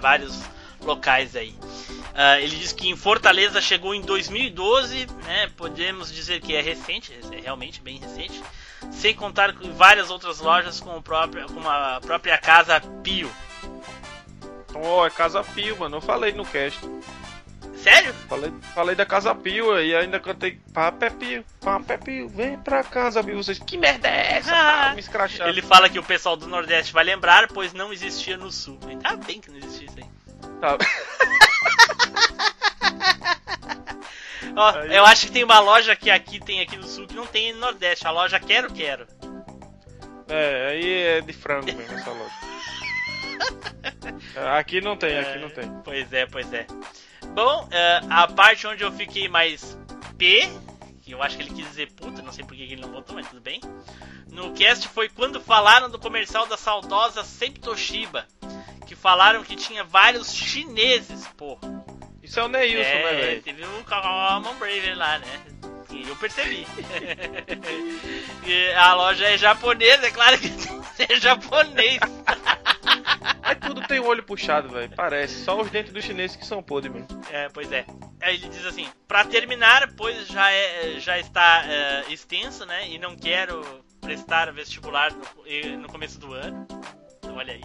Vários 0.01 0.41
locais 0.81 1.35
aí. 1.37 1.55
Ah, 2.15 2.41
ele 2.41 2.57
diz 2.57 2.73
que 2.73 2.89
em 2.89 2.97
Fortaleza 2.97 3.61
chegou 3.61 3.95
em 3.95 4.01
2012, 4.01 5.07
né? 5.25 5.51
Podemos 5.57 6.13
dizer 6.13 6.41
que 6.41 6.55
é 6.55 6.61
recente, 6.61 7.13
é 7.33 7.41
realmente 7.41 7.81
bem 7.81 7.99
recente. 7.99 8.41
Sem 8.93 9.15
contar 9.15 9.53
com 9.55 9.73
várias 9.73 10.11
outras 10.11 10.41
lojas 10.41 10.79
com, 10.79 11.03
próprio, 11.03 11.47
com 11.47 11.69
a 11.69 12.01
própria 12.01 12.39
casa 12.39 12.81
Pio. 13.03 13.31
Oh, 14.75 15.05
é 15.07 15.11
Casa 15.11 15.43
Pio, 15.43 15.79
mano. 15.79 15.97
Eu 15.97 16.01
falei 16.01 16.33
no 16.33 16.45
cast. 16.45 16.81
Sério? 17.85 18.15
Falei, 18.29 18.53
falei 18.75 18.95
da 18.97 19.05
Casa 19.05 19.35
Pio 19.35 19.79
e 19.79 19.95
ainda 19.95 20.19
cantei 20.19 20.59
Papé 20.73 21.11
Pio, 21.11 21.45
Papé 21.61 21.99
Pio, 21.99 22.29
vem 22.31 22.57
pra 22.59 22.83
casa, 22.83 23.23
Pio. 23.23 23.37
Vocês, 23.37 23.59
que 23.59 23.77
merda 23.77 24.09
é 24.09 24.39
essa? 24.39 24.53
Ah, 24.55 24.87
Tá, 24.89 24.95
me 24.95 25.01
escracharam. 25.01 25.51
Ele 25.51 25.61
fala 25.61 25.89
que 25.91 25.99
o 25.99 26.03
pessoal 26.03 26.35
do 26.37 26.47
Nordeste 26.49 26.95
vai 26.95 27.05
lembrar, 27.05 27.47
pois 27.49 27.75
não 27.75 27.93
existia 27.93 28.39
no 28.39 28.51
Sul. 28.51 28.79
Tá 29.03 29.15
bem 29.17 29.39
que 29.41 29.51
não 29.51 29.59
existia 29.59 29.87
isso 29.87 29.99
aí. 29.99 30.05
Tá. 30.63 30.79
Ó, 34.57 34.71
Aí- 34.79 34.95
eu 34.97 35.05
acho 35.05 35.27
que 35.27 35.33
tem 35.33 35.45
uma 35.45 35.59
loja 35.59 35.97
que 35.97 36.11
aqui 36.11 36.39
tem 36.41 36.61
aqui 36.61 36.77
no 36.77 36.85
sul 36.85 37.07
que 37.07 37.15
não 37.15 37.27
tem 37.27 37.53
no 37.53 37.61
Nordeste. 37.61 38.07
A 38.07 38.11
loja 38.11 38.39
Quero 38.39 38.73
Quero. 38.73 39.07
É, 40.29 40.69
aí 40.71 41.03
é 41.03 41.21
de 41.21 41.33
frango 41.33 41.67
mesmo 41.67 41.83
essa 41.99 42.11
loja. 42.11 42.33
É, 44.37 44.49
Aqui 44.59 44.81
não 44.81 44.97
tem, 44.97 45.19
aqui 45.19 45.39
não 45.39 45.51
tem. 45.51 45.69
Pois 45.85 46.13
é, 46.13 46.27
pois 46.27 46.53
é. 46.53 46.67
Bom, 47.35 47.69
é, 47.71 48.01
a 48.09 48.27
parte 48.29 48.67
onde 48.67 48.83
eu 48.85 48.93
fiquei 48.93 49.29
mais 49.29 49.77
P, 50.17 50.49
que 51.03 51.13
eu 51.13 51.23
acho 51.23 51.37
que 51.37 51.43
ele 51.43 51.51
quis 51.55 51.67
dizer 51.67 51.91
puta, 51.93 52.23
não 52.23 52.33
sei 52.33 52.45
por 52.45 52.57
que 52.57 52.63
ele 52.63 52.77
não 52.81 52.91
botou, 52.91 53.15
mas 53.17 53.29
tudo 53.29 53.41
bem. 53.41 53.61
No 54.31 54.53
cast 54.53 54.87
foi 54.89 55.09
quando 55.09 55.41
falaram 55.41 55.91
do 55.91 55.99
comercial 55.99 56.47
da 56.47 56.57
saudosa 56.57 57.25
Sempre 57.25 57.61
Toshiba. 57.61 58.27
Que 58.87 58.95
falaram 58.95 59.43
que 59.43 59.57
tinha 59.57 59.83
vários 59.83 60.33
chineses, 60.35 61.27
pô. 61.37 61.59
Isso 62.23 62.39
é 62.39 62.45
o 62.45 62.49
Neilson, 62.49 62.79
né, 62.83 63.01
É, 63.01 63.17
velho? 63.27 63.43
teve 63.43 63.65
o 63.65 63.85
Common 63.85 64.55
Brave 64.59 64.95
lá, 64.95 65.19
né? 65.19 65.41
Eu 65.91 66.17
percebi. 66.17 66.67
e 68.45 68.73
a 68.73 68.95
loja 68.95 69.27
é 69.27 69.39
japonesa, 69.39 70.07
é 70.07 70.11
claro 70.11 70.37
que 70.39 70.51
é 71.13 71.21
japonês. 71.21 72.01
Mas 73.45 73.59
tudo 73.59 73.87
tem 73.87 74.01
o 74.01 74.07
olho 74.07 74.23
puxado, 74.23 74.71
velho. 74.71 74.91
Parece. 74.97 75.45
Só 75.45 75.61
os 75.61 75.71
dentes 75.71 75.93
dos 75.93 76.03
chineses 76.03 76.35
que 76.35 76.47
são 76.47 76.63
podres 76.63 76.93
mesmo. 76.93 77.09
É, 77.31 77.49
pois 77.51 77.71
é. 77.71 77.85
Aí 78.23 78.37
ele 78.37 78.49
diz 78.49 78.65
assim: 78.65 78.89
pra 79.07 79.25
terminar, 79.25 79.93
pois 79.97 80.27
já, 80.27 80.51
é, 80.51 80.99
já 80.99 81.19
está 81.19 81.65
é, 81.67 82.05
extenso, 82.13 82.65
né? 82.65 82.89
E 82.89 82.99
não 82.99 83.15
quero 83.15 83.63
prestar 84.01 84.51
vestibular 84.53 85.13
no, 85.13 85.77
no 85.79 85.89
começo 85.89 86.19
do 86.19 86.33
ano. 86.33 86.67
Então, 87.19 87.37
olha 87.37 87.53
aí. 87.53 87.63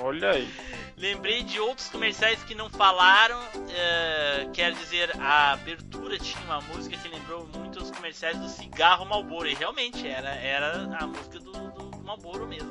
Olha 0.00 0.30
aí. 0.30 0.48
Lembrei 0.96 1.42
de 1.42 1.58
outros 1.58 1.88
comerciais 1.88 2.42
que 2.44 2.54
não 2.54 2.70
falaram. 2.70 3.40
é, 3.74 4.48
quer 4.52 4.72
dizer, 4.74 5.10
a 5.20 5.52
abertura 5.52 6.18
tinha 6.18 6.42
uma 6.44 6.60
música 6.60 6.96
que 6.96 7.08
lembrou 7.08 7.46
muito 7.48 7.82
os 7.82 7.90
comerciais 7.90 8.38
do 8.38 8.48
cigarro 8.48 9.04
Malboro. 9.04 9.48
E 9.48 9.54
realmente 9.54 10.06
era, 10.06 10.30
era 10.30 10.96
a 10.98 11.06
música 11.06 11.40
do, 11.40 11.52
do 11.52 12.00
Malboro 12.02 12.46
mesmo. 12.46 12.70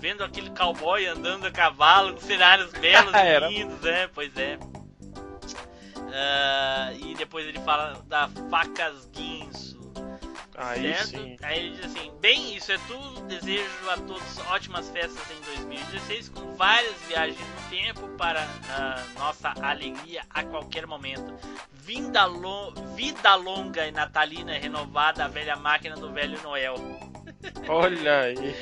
Vendo 0.00 0.22
aquele 0.24 0.50
cowboy 0.50 1.06
andando 1.06 1.46
a 1.46 1.50
cavalo 1.50 2.14
com 2.14 2.20
cenários 2.20 2.70
belos 2.72 3.12
e 3.14 3.48
lindos, 3.48 3.80
né? 3.80 4.08
Pois 4.14 4.36
é. 4.36 4.58
Ah, 6.12 6.92
e 6.94 7.14
depois 7.14 7.46
ele 7.46 7.58
fala 7.60 8.02
da 8.06 8.28
facas 8.50 9.06
guinso. 9.12 9.76
Aí 10.58 10.94
certo? 10.94 11.08
sim. 11.08 11.36
Aí 11.42 11.58
ele 11.58 11.76
diz 11.76 11.84
assim: 11.84 12.10
Bem, 12.20 12.56
isso 12.56 12.72
é 12.72 12.78
tudo. 12.86 13.20
Desejo 13.26 13.90
a 13.90 13.96
todos 13.98 14.38
ótimas 14.50 14.88
festas 14.88 15.22
em 15.30 15.40
2016, 15.66 16.28
com 16.30 16.54
várias 16.54 16.94
viagens 17.08 17.38
no 17.38 17.70
tempo 17.70 18.08
para 18.16 18.40
a 18.70 19.02
nossa 19.18 19.52
alegria 19.60 20.22
a 20.30 20.42
qualquer 20.44 20.86
momento. 20.86 21.34
Vinda 21.72 22.24
lo- 22.24 22.72
vida 22.94 23.34
longa 23.34 23.86
e 23.86 23.92
natalina 23.92 24.54
renovada, 24.54 25.24
a 25.26 25.28
velha 25.28 25.56
máquina 25.56 25.94
do 25.96 26.10
velho 26.10 26.40
Noel. 26.42 26.76
Olha 27.68 28.20
aí. 28.20 28.54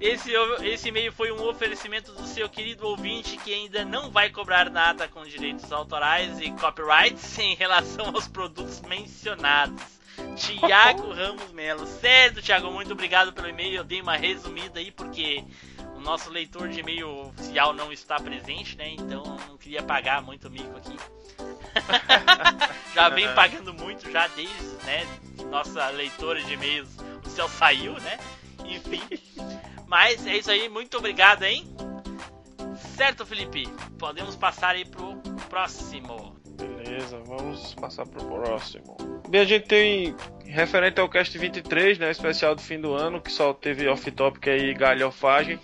Esse, 0.00 0.32
esse 0.62 0.88
e-mail 0.88 1.12
foi 1.12 1.32
um 1.32 1.46
oferecimento 1.48 2.12
do 2.12 2.26
seu 2.26 2.48
querido 2.48 2.86
ouvinte 2.86 3.36
que 3.38 3.52
ainda 3.52 3.84
não 3.84 4.10
vai 4.10 4.30
cobrar 4.30 4.70
nada 4.70 5.08
com 5.08 5.22
direitos 5.24 5.70
autorais 5.72 6.40
e 6.40 6.50
copyrights 6.52 7.38
em 7.38 7.54
relação 7.54 8.06
aos 8.06 8.28
produtos 8.28 8.80
mencionados. 8.82 9.98
Tiago 10.36 11.12
Ramos 11.12 11.52
Melo. 11.52 11.86
Certo, 11.86 12.42
Tiago, 12.42 12.70
muito 12.70 12.92
obrigado 12.92 13.32
pelo 13.32 13.48
e-mail. 13.48 13.76
Eu 13.76 13.84
dei 13.84 14.00
uma 14.00 14.16
resumida 14.16 14.80
aí 14.80 14.90
porque 14.90 15.44
o 15.96 16.00
nosso 16.00 16.30
leitor 16.30 16.68
de 16.68 16.80
e-mail 16.80 17.28
oficial 17.28 17.72
não 17.72 17.92
está 17.92 18.16
presente, 18.16 18.76
né? 18.76 18.90
Então 18.90 19.22
não 19.48 19.56
queria 19.56 19.82
pagar 19.82 20.22
muito 20.22 20.50
mico 20.50 20.76
aqui. 20.76 20.96
já 22.94 23.08
vem 23.08 23.32
pagando 23.34 23.72
muito 23.74 24.10
já 24.10 24.26
desde, 24.28 24.84
né? 24.84 25.06
Nossa 25.50 25.88
leitora 25.90 26.42
de 26.42 26.52
e-mails, 26.52 26.88
céu 27.38 27.48
saiu, 27.48 27.92
né? 27.94 28.18
Enfim. 28.64 29.02
Mas 29.86 30.26
é 30.26 30.36
isso 30.36 30.50
aí, 30.50 30.68
muito 30.68 30.98
obrigado, 30.98 31.44
hein? 31.44 31.64
Certo, 32.96 33.24
Felipe? 33.24 33.68
Podemos 33.96 34.34
passar 34.34 34.74
aí 34.74 34.84
pro 34.84 35.16
próximo. 35.48 36.36
Beleza, 36.58 37.20
vamos 37.24 37.74
passar 37.74 38.04
pro 38.06 38.24
próximo. 38.24 38.96
Bem, 39.28 39.42
a 39.42 39.44
gente 39.44 39.66
tem 39.66 40.16
referente 40.44 41.00
ao 41.00 41.08
cast 41.08 41.38
23, 41.38 41.98
né, 41.98 42.10
especial 42.10 42.56
do 42.56 42.60
fim 42.60 42.80
do 42.80 42.92
ano, 42.92 43.20
que 43.20 43.30
só 43.30 43.52
teve 43.54 43.86
off-topic 43.86 44.48
aí 44.48 44.74
galhofagem. 44.74 45.60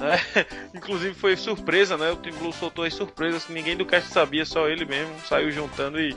Né? 0.00 0.18
Inclusive 0.74 1.14
foi 1.14 1.36
surpresa, 1.36 1.96
né? 1.96 2.10
O 2.10 2.16
Tim 2.16 2.32
Blue 2.32 2.52
soltou 2.52 2.84
as 2.84 2.94
surpresas 2.94 3.44
que 3.44 3.52
ninguém 3.52 3.76
do 3.76 3.84
cast 3.86 4.10
sabia, 4.10 4.44
só 4.44 4.66
ele 4.68 4.84
mesmo 4.84 5.14
saiu 5.20 5.50
juntando 5.52 6.00
e 6.00 6.16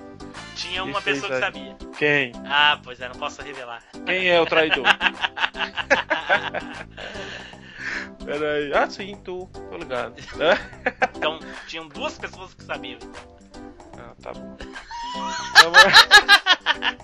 Tinha 0.55 0.80
E 0.80 0.81
uma 0.81 1.01
fez 1.01 1.19
pessoa 1.22 1.30
que 1.39 1.45
aí. 1.45 1.51
sabia. 1.53 1.76
quem? 1.97 2.31
Ah, 2.45 2.80
pois 2.84 2.99
é, 3.01 3.07
não 3.10 3.15
posso 3.15 3.41
revelar. 3.41 3.84
Quem 4.05 4.27
é 4.30 4.39
o 4.39 4.45
traidor? 4.45 4.85
Pera 8.26 8.53
aí. 8.53 8.73
Ah, 8.73 8.89
sim, 8.89 9.15
tu. 9.23 9.49
Tô 9.69 9.77
ligado. 9.77 10.15
Então, 11.15 11.39
tinham 11.68 11.88
duas 11.88 12.18
pessoas 12.18 12.53
que 12.53 12.64
sabiam. 12.65 12.99
Ah, 13.97 14.14
tá 14.22 14.34
bom. 14.34 14.57
Então, 15.51 15.72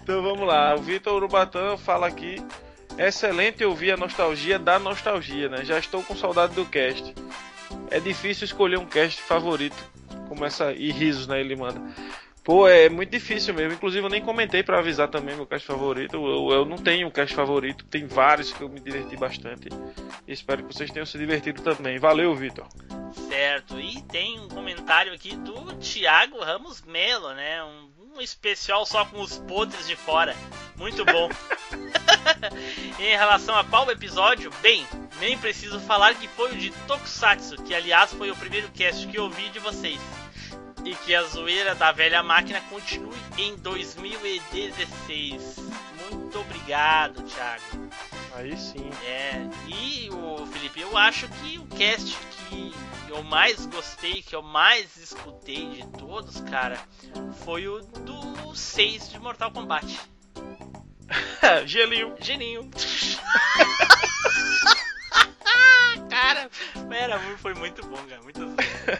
então 0.03 0.21
vamos 0.21 0.45
lá. 0.45 0.75
O 0.75 0.79
Vitor 0.81 1.13
Urubatã 1.13 1.77
fala 1.77 2.07
aqui. 2.07 2.43
Excelente 2.99 3.63
ouvir 3.63 3.93
a 3.93 3.97
nostalgia 3.97 4.59
da 4.59 4.77
nostalgia, 4.77 5.47
né? 5.47 5.63
Já 5.63 5.79
estou 5.79 6.03
com 6.03 6.13
saudade 6.13 6.53
do 6.53 6.65
cast. 6.65 7.15
É 7.89 7.97
difícil 7.97 8.43
escolher 8.43 8.77
um 8.77 8.85
cast 8.85 9.21
favorito. 9.21 9.77
Como 10.27 10.43
essa. 10.45 10.73
E 10.73 10.91
risos, 10.91 11.25
né? 11.25 11.39
Ele 11.39 11.55
manda. 11.55 11.81
Pô, 12.43 12.67
é 12.67 12.89
muito 12.89 13.09
difícil 13.09 13.53
mesmo. 13.53 13.71
Inclusive, 13.71 14.05
eu 14.05 14.09
nem 14.09 14.21
comentei 14.21 14.63
pra 14.63 14.79
avisar 14.79 15.07
também 15.07 15.33
meu 15.33 15.45
cast 15.45 15.65
favorito. 15.65 16.17
Eu, 16.17 16.51
eu 16.51 16.65
não 16.65 16.77
tenho 16.77 17.07
um 17.07 17.11
cast 17.11 17.33
favorito. 17.33 17.85
Tem 17.85 18.05
vários 18.05 18.51
que 18.51 18.61
eu 18.61 18.67
me 18.67 18.81
diverti 18.81 19.15
bastante. 19.15 19.69
Espero 20.27 20.65
que 20.65 20.73
vocês 20.73 20.91
tenham 20.91 21.05
se 21.05 21.17
divertido 21.17 21.61
também. 21.61 21.97
Valeu, 21.99 22.35
Vitor. 22.35 22.67
Certo, 23.29 23.79
e 23.79 24.01
tem 24.03 24.39
um 24.41 24.49
comentário 24.49 25.13
aqui 25.13 25.37
do 25.37 25.73
Thiago 25.77 26.39
Ramos 26.39 26.81
Melo, 26.81 27.33
né? 27.33 27.63
Um, 27.63 28.17
um 28.17 28.21
especial 28.21 28.85
só 28.85 29.05
com 29.05 29.21
os 29.21 29.37
podres 29.37 29.87
de 29.87 29.95
fora. 29.95 30.35
Muito 30.75 31.05
bom. 31.05 31.29
em 32.99 33.17
relação 33.17 33.55
a 33.55 33.63
qual 33.63 33.89
episódio, 33.91 34.51
bem, 34.61 34.85
nem 35.19 35.37
preciso 35.37 35.79
falar 35.79 36.15
que 36.15 36.27
foi 36.27 36.53
o 36.53 36.57
de 36.57 36.71
Tokusatsu, 36.87 37.61
que 37.63 37.73
aliás 37.73 38.13
foi 38.13 38.31
o 38.31 38.35
primeiro 38.35 38.69
cast 38.69 39.07
que 39.07 39.17
eu 39.17 39.23
ouvi 39.23 39.49
de 39.49 39.59
vocês. 39.59 39.99
E 40.85 40.95
que 40.95 41.13
a 41.13 41.23
zoeira 41.23 41.75
da 41.75 41.91
velha 41.91 42.23
máquina 42.23 42.61
continue 42.69 43.17
em 43.37 43.53
2016. 43.57 45.57
Muito 46.09 46.39
obrigado, 46.39 47.21
Thiago. 47.23 47.89
Aí 48.33 48.57
sim. 48.57 48.89
É, 49.03 49.45
e 49.67 50.09
o 50.11 50.45
Felipe, 50.47 50.79
eu 50.79 50.97
acho 50.97 51.27
que 51.27 51.57
o 51.57 51.65
cast 51.67 52.17
que 52.47 52.73
eu 53.09 53.21
mais 53.23 53.65
gostei, 53.65 54.21
que 54.21 54.35
eu 54.35 54.41
mais 54.41 54.95
escutei 54.97 55.69
de 55.69 55.87
todos, 55.97 56.39
cara, 56.41 56.79
foi 57.43 57.67
o 57.67 57.81
do 57.81 58.55
6 58.55 59.09
de 59.09 59.19
Mortal 59.19 59.51
Kombat. 59.51 59.99
Gelinho. 61.65 62.15
Geninho. 62.19 62.69
Cara, 66.09 66.49
Eramur 66.91 67.37
foi 67.37 67.53
muito 67.53 67.85
bom, 67.85 67.97
cara. 68.07 68.21
Muito 68.21 68.39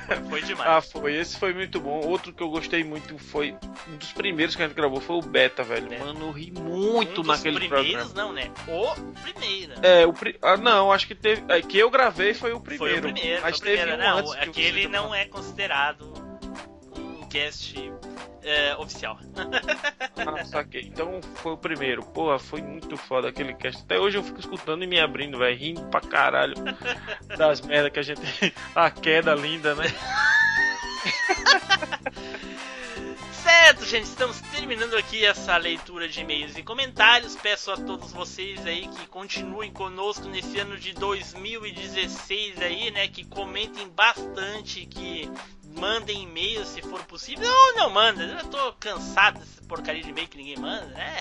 foi, 0.05 0.29
foi 0.29 0.41
demais. 0.43 0.69
Ah, 0.69 0.81
foi. 0.81 1.15
Esse 1.15 1.37
foi 1.37 1.53
muito 1.53 1.79
bom. 1.79 2.01
Outro 2.05 2.31
que 2.31 2.41
eu 2.41 2.49
gostei 2.49 2.83
muito 2.83 3.17
foi. 3.17 3.55
Um 3.87 3.97
dos 3.97 4.11
primeiros 4.11 4.55
que 4.55 4.61
a 4.61 4.67
gente 4.67 4.75
gravou 4.75 5.01
foi 5.01 5.15
o 5.17 5.21
Beta, 5.21 5.63
velho. 5.63 5.89
Beta. 5.89 6.05
Mano, 6.05 6.27
eu 6.27 6.31
ri 6.31 6.53
um 6.55 6.61
muito 6.61 7.15
dos 7.23 7.27
naquele 7.27 7.57
primeiros, 7.59 8.11
programa. 8.11 8.13
não, 8.15 8.33
né? 8.33 8.51
O 8.67 8.95
primeiro. 9.21 9.73
É, 9.81 10.05
o 10.05 10.13
pri... 10.13 10.37
ah, 10.41 10.57
não, 10.57 10.91
acho 10.91 11.07
que 11.07 11.15
teve. 11.15 11.43
É, 11.49 11.61
que 11.61 11.77
eu 11.77 11.89
gravei 11.89 12.33
foi 12.33 12.53
o 12.53 12.59
primeiro. 12.59 13.01
Foi 13.01 13.11
o 13.11 13.13
primeiro, 13.13 13.41
mas 13.41 13.57
o 13.57 13.61
teve 13.61 13.77
primeiro. 13.81 14.01
um 14.01 14.05
não, 14.05 14.31
que 14.31 14.39
aquele 14.39 14.87
não 14.87 15.15
é 15.15 15.25
considerado 15.25 16.13
um 16.95 17.27
cast 17.27 17.91
é, 18.43 18.75
oficial. 18.77 19.17
Ah, 20.15 20.45
saquei. 20.45 20.81
Então 20.81 21.19
foi 21.35 21.53
o 21.53 21.57
primeiro. 21.57 22.03
Porra, 22.03 22.39
foi 22.39 22.61
muito 22.61 22.97
foda 22.97 23.29
aquele 23.29 23.53
cast. 23.53 23.81
Até 23.81 23.99
hoje 23.99 24.17
eu 24.17 24.23
fico 24.23 24.39
escutando 24.39 24.83
e 24.83 24.87
me 24.87 24.99
abrindo, 24.99 25.37
velho. 25.37 25.57
Rindo 25.57 25.83
pra 25.85 26.01
caralho 26.01 26.55
das 27.37 27.61
merdas 27.61 27.91
que 27.91 27.99
a 27.99 28.03
gente. 28.03 28.21
A 28.75 28.89
queda 28.89 29.35
linda, 29.35 29.75
né? 29.75 29.85
Certo, 33.49 33.85
gente, 33.85 34.05
estamos 34.05 34.39
terminando 34.41 34.95
aqui 34.95 35.25
essa 35.25 35.57
leitura 35.57 36.07
de 36.07 36.19
e-mails 36.19 36.57
e 36.57 36.63
comentários. 36.63 37.35
Peço 37.35 37.71
a 37.71 37.77
todos 37.77 38.11
vocês 38.11 38.65
aí 38.65 38.87
que 38.87 39.07
continuem 39.07 39.71
conosco 39.71 40.27
nesse 40.27 40.59
ano 40.59 40.77
de 40.77 40.93
2016 40.93 42.61
aí, 42.61 42.91
né? 42.91 43.07
Que 43.07 43.25
comentem 43.25 43.87
bastante, 43.89 44.85
que 44.85 45.29
mandem 45.75 46.23
e-mails 46.23 46.67
se 46.67 46.81
for 46.81 47.03
possível. 47.03 47.47
Não, 47.47 47.75
não 47.75 47.89
manda. 47.89 48.23
Eu 48.23 48.45
tô 48.47 48.73
cansado 48.73 49.39
dessa 49.39 49.61
porcaria 49.63 50.03
de 50.03 50.09
e-mail 50.09 50.27
que 50.27 50.37
ninguém 50.37 50.57
manda, 50.57 50.85
né? 50.87 51.17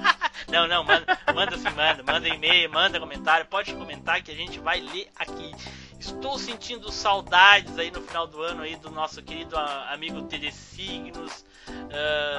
não, 0.48 0.66
não, 0.66 0.84
manda, 0.84 1.18
manda 1.34 1.56
sim, 1.56 1.70
manda. 1.70 2.02
Manda 2.02 2.28
e-mail, 2.28 2.70
manda 2.70 3.00
comentário. 3.00 3.46
Pode 3.46 3.74
comentar 3.74 4.22
que 4.22 4.30
a 4.30 4.34
gente 4.36 4.58
vai 4.58 4.80
ler 4.80 5.08
aqui. 5.16 5.54
Estou 6.00 6.38
sentindo 6.38 6.90
saudades 6.90 7.78
aí 7.78 7.90
no 7.90 8.00
final 8.00 8.26
do 8.26 8.40
ano 8.42 8.62
aí 8.62 8.74
do 8.76 8.90
nosso 8.90 9.22
querido 9.22 9.54
amigo 9.56 10.22
TD 10.22 10.50
Signos. 10.50 11.44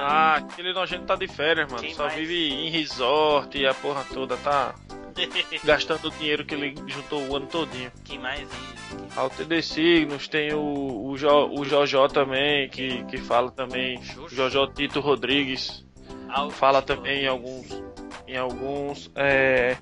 Ah, 0.00 0.34
aquele 0.34 0.72
nojento 0.72 1.04
tá 1.04 1.14
de 1.14 1.28
férias, 1.28 1.70
mano. 1.70 1.80
Quem 1.82 1.94
Só 1.94 2.06
mais? 2.06 2.14
vive 2.18 2.52
em 2.52 2.70
resort 2.70 3.56
e 3.56 3.64
a 3.64 3.72
porra 3.72 4.04
toda 4.12 4.36
tá 4.38 4.74
gastando 5.62 6.08
o 6.08 6.10
dinheiro 6.10 6.44
que 6.44 6.54
ele 6.54 6.74
juntou 6.88 7.22
o 7.28 7.36
ano 7.36 7.46
todinho. 7.46 7.92
Quem 8.04 8.18
mais 8.18 8.40
aí? 8.40 8.98
Ao 9.14 9.30
TD 9.30 9.62
Signos 9.62 10.26
tem 10.26 10.52
o, 10.52 11.06
o, 11.06 11.16
jo, 11.16 11.28
o 11.56 11.64
Jojó 11.64 12.08
também, 12.08 12.68
que, 12.68 13.04
que 13.04 13.18
fala 13.18 13.50
também. 13.52 14.02
Jojó 14.28 14.66
Tito 14.66 14.98
Rodrigues. 14.98 15.84
Fala 16.50 16.82
também 16.82 17.24
em 17.24 17.28
alguns. 17.28 17.82
Em 18.26 18.36
alguns. 18.36 19.10
É, 19.14 19.76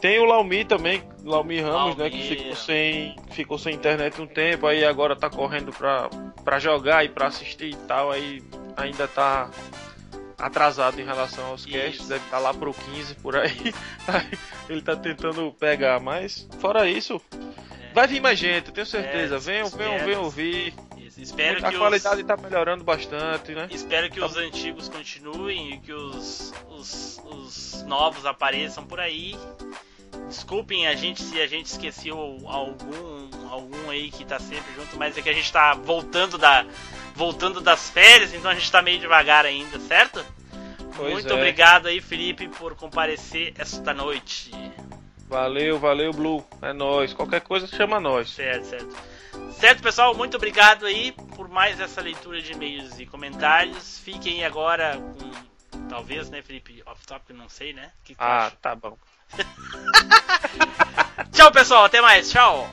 tem 0.00 0.18
o 0.18 0.24
Laumi 0.24 0.64
também, 0.64 1.02
Laumi 1.22 1.60
Ramos, 1.60 1.96
né? 1.96 2.10
Que 2.10 2.22
ficou 2.22 2.54
sem, 2.54 3.16
ficou 3.30 3.58
sem 3.58 3.74
internet 3.74 4.20
um 4.20 4.26
tempo, 4.26 4.66
aí 4.66 4.84
agora 4.84 5.16
tá 5.16 5.30
correndo 5.30 5.72
pra, 5.72 6.10
pra 6.44 6.58
jogar 6.58 7.04
e 7.04 7.08
pra 7.08 7.28
assistir 7.28 7.70
e 7.70 7.76
tal, 7.86 8.10
aí 8.10 8.42
ainda 8.76 9.08
tá 9.08 9.50
atrasado 10.36 11.00
em 11.00 11.04
relação 11.04 11.46
aos 11.46 11.64
Isso. 11.64 11.72
casts, 11.72 12.08
deve 12.08 12.24
estar 12.24 12.38
lá 12.38 12.52
pro 12.52 12.74
15 12.74 13.14
por 13.16 13.36
aí. 13.38 13.74
Ele 14.68 14.82
tá 14.82 14.94
tentando 14.94 15.50
pegar, 15.52 16.00
mas 16.00 16.46
fora 16.58 16.88
isso, 16.88 17.20
vai 17.94 18.06
vir 18.06 18.20
mais 18.20 18.38
gente, 18.38 18.68
eu 18.68 18.74
tenho 18.74 18.86
certeza. 18.86 19.36
É, 19.36 19.38
venham, 19.38 19.68
venham, 19.70 20.04
venham 20.04 20.22
ouvir. 20.24 20.74
Espero 21.16 21.64
a 21.64 21.70
que 21.70 21.78
qualidade 21.78 22.22
os... 22.22 22.26
tá 22.26 22.36
melhorando 22.36 22.82
bastante, 22.82 23.52
né? 23.52 23.68
Espero 23.70 24.10
que 24.10 24.18
Tá 24.18 24.26
os 24.26 24.36
antigos 24.36 24.88
continuem 24.88 25.74
e 25.74 25.78
que 25.78 25.92
os, 25.92 26.52
os, 26.68 27.20
os 27.24 27.82
novos 27.84 28.26
apareçam 28.26 28.84
por 28.84 29.00
aí. 29.00 29.36
Desculpem 30.28 30.86
a 30.86 30.94
gente 30.94 31.22
se 31.22 31.40
a 31.40 31.46
gente 31.46 31.66
esqueceu 31.66 32.18
algum 32.46 33.28
algum 33.48 33.90
aí 33.90 34.10
que 34.10 34.24
tá 34.24 34.38
sempre 34.38 34.72
junto, 34.74 34.96
mas 34.96 35.16
é 35.16 35.22
que 35.22 35.28
a 35.28 35.32
gente 35.32 35.52
tá 35.52 35.74
voltando 35.74 36.36
da 36.36 36.66
voltando 37.14 37.60
das 37.60 37.90
férias, 37.90 38.34
então 38.34 38.50
a 38.50 38.54
gente 38.54 38.70
tá 38.70 38.82
meio 38.82 38.98
devagar 38.98 39.46
ainda, 39.46 39.78
certo? 39.78 40.24
Pois 40.96 41.12
Muito 41.12 41.32
é. 41.32 41.34
obrigado 41.34 41.86
aí, 41.86 42.00
Felipe, 42.00 42.48
por 42.48 42.74
comparecer 42.74 43.52
esta 43.58 43.92
noite. 43.92 44.50
Valeu, 45.28 45.78
valeu, 45.78 46.12
Blue. 46.12 46.44
É 46.62 46.72
nóis. 46.72 47.12
Qualquer 47.12 47.40
coisa 47.40 47.66
chama 47.66 47.98
nós. 47.98 48.30
Certo, 48.30 48.64
certo. 48.64 49.13
Certo, 49.58 49.82
pessoal, 49.82 50.14
muito 50.14 50.36
obrigado 50.36 50.84
aí 50.84 51.12
por 51.34 51.48
mais 51.48 51.80
essa 51.80 52.00
leitura 52.00 52.42
de 52.42 52.52
e-mails 52.52 52.98
e 52.98 53.06
comentários. 53.06 53.98
Fiquem 53.98 54.44
agora 54.44 54.98
com 54.98 55.78
talvez, 55.88 56.28
né, 56.28 56.42
Felipe, 56.42 56.82
off 56.86 57.06
topic, 57.06 57.36
não 57.36 57.48
sei, 57.48 57.72
né? 57.72 57.90
Que 58.04 58.14
que 58.14 58.22
Ah, 58.22 58.52
tá 58.60 58.74
bom. 58.74 58.96
Tchau, 61.32 61.50
pessoal, 61.52 61.84
até 61.84 62.00
mais. 62.00 62.30
Tchau. 62.30 62.68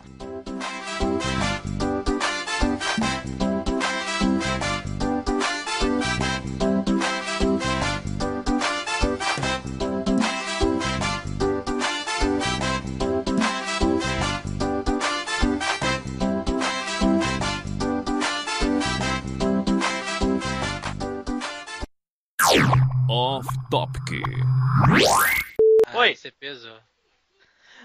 Ah, 25.87 25.97
Oi. 25.97 26.15
Você 26.15 26.31
pesou. 26.31 26.77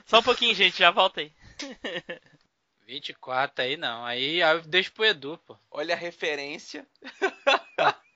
Só 0.07 0.21
um 0.21 0.23
pouquinho, 0.23 0.55
gente, 0.55 0.79
já 0.79 0.91
volta 0.91 1.21
aí. 1.21 1.33
24 2.87 3.65
aí 3.65 3.77
não. 3.77 4.05
Aí, 4.05 4.41
eu 4.41 4.63
deixo 4.63 4.93
pro 4.93 5.05
Edu, 5.05 5.39
pô. 5.47 5.57
Olha 5.71 5.95
a 5.95 5.99
referência. 5.99 6.87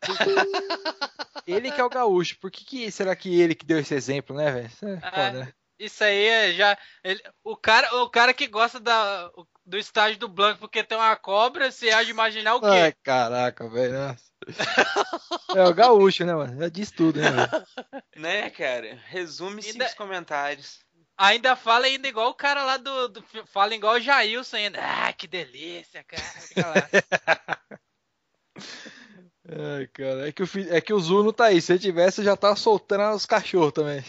Ele 1.47 1.71
que 1.71 1.81
é 1.81 1.85
o 1.85 1.91
gaúcho, 1.91 2.39
por 2.39 2.51
que, 2.51 2.65
que 2.65 2.91
será 2.91 3.15
que 3.17 3.41
ele 3.41 3.55
que 3.55 3.67
deu 3.67 3.79
esse 3.79 3.95
exemplo, 3.95 4.37
né, 4.37 4.51
velho? 4.51 4.67
Isso 4.67 4.87
é 4.87 4.99
Ah, 5.03 5.33
né? 5.33 5.53
Isso 5.79 6.05
aí 6.05 6.27
é 6.27 6.53
já. 6.53 6.79
ele- 7.03 7.23
o, 7.43 7.57
cara, 7.57 7.95
o 7.97 8.11
cara 8.11 8.35
que 8.35 8.47
gosta 8.47 8.79
da, 8.79 9.31
do 9.65 9.79
estágio 9.79 10.19
do 10.19 10.29
Blanco 10.29 10.61
porque 10.61 10.85
tem 10.85 10.97
uma 10.97 11.17
cobra, 11.17 11.71
você 11.71 11.91
há 11.91 12.03
de 12.03 12.11
imaginar 12.11 12.55
o 12.55 12.61
quê? 12.61 12.67
Ai, 12.67 12.93
caraca, 13.03 13.69
velho. 13.69 14.17
É 15.57 15.65
o 15.65 15.75
gaúcho, 15.75 16.25
né, 16.25 16.33
mano? 16.35 16.59
Já 16.61 16.69
diz 16.69 16.91
tudo, 16.91 17.21
né, 17.21 17.31
velho? 17.31 17.51
Né, 18.17 18.51
cara? 18.51 18.95
Resume 19.07 19.63
Ainda- 19.65 19.87
cinco 19.89 19.97
comentários. 19.97 20.79
Ainda 21.17 21.55
fala 21.55 21.87
ainda 21.87 22.09
igual 22.09 22.31
o 22.31 22.35
cara 22.35 22.65
lá 22.65 22.77
do. 22.79 23.09
do- 23.09 23.25
fala 23.47 23.75
igual 23.75 23.97
o 23.97 24.01
Jailson 24.01 24.57
ainda. 24.57 24.79
Ah, 24.81 25.13
que 25.13 25.27
delícia, 25.27 26.03
cara. 26.05 26.23
Fica 26.23 26.67
lá. 26.67 26.89
Ai, 29.79 29.87
cara. 29.89 30.29
É 30.29 30.33
que, 30.33 30.43
o, 30.43 30.49
é 30.71 30.81
que 30.81 30.93
o 30.95 31.01
Zu 31.01 31.23
não 31.25 31.33
tá 31.33 31.47
aí. 31.47 31.61
Se 31.61 31.73
ele 31.73 31.79
tivesse, 31.81 32.23
já 32.25 32.37
tava 32.37 32.57
soltando 32.57 33.15
os 33.15 33.27
cachorros 33.27 33.73
também. 33.73 34.03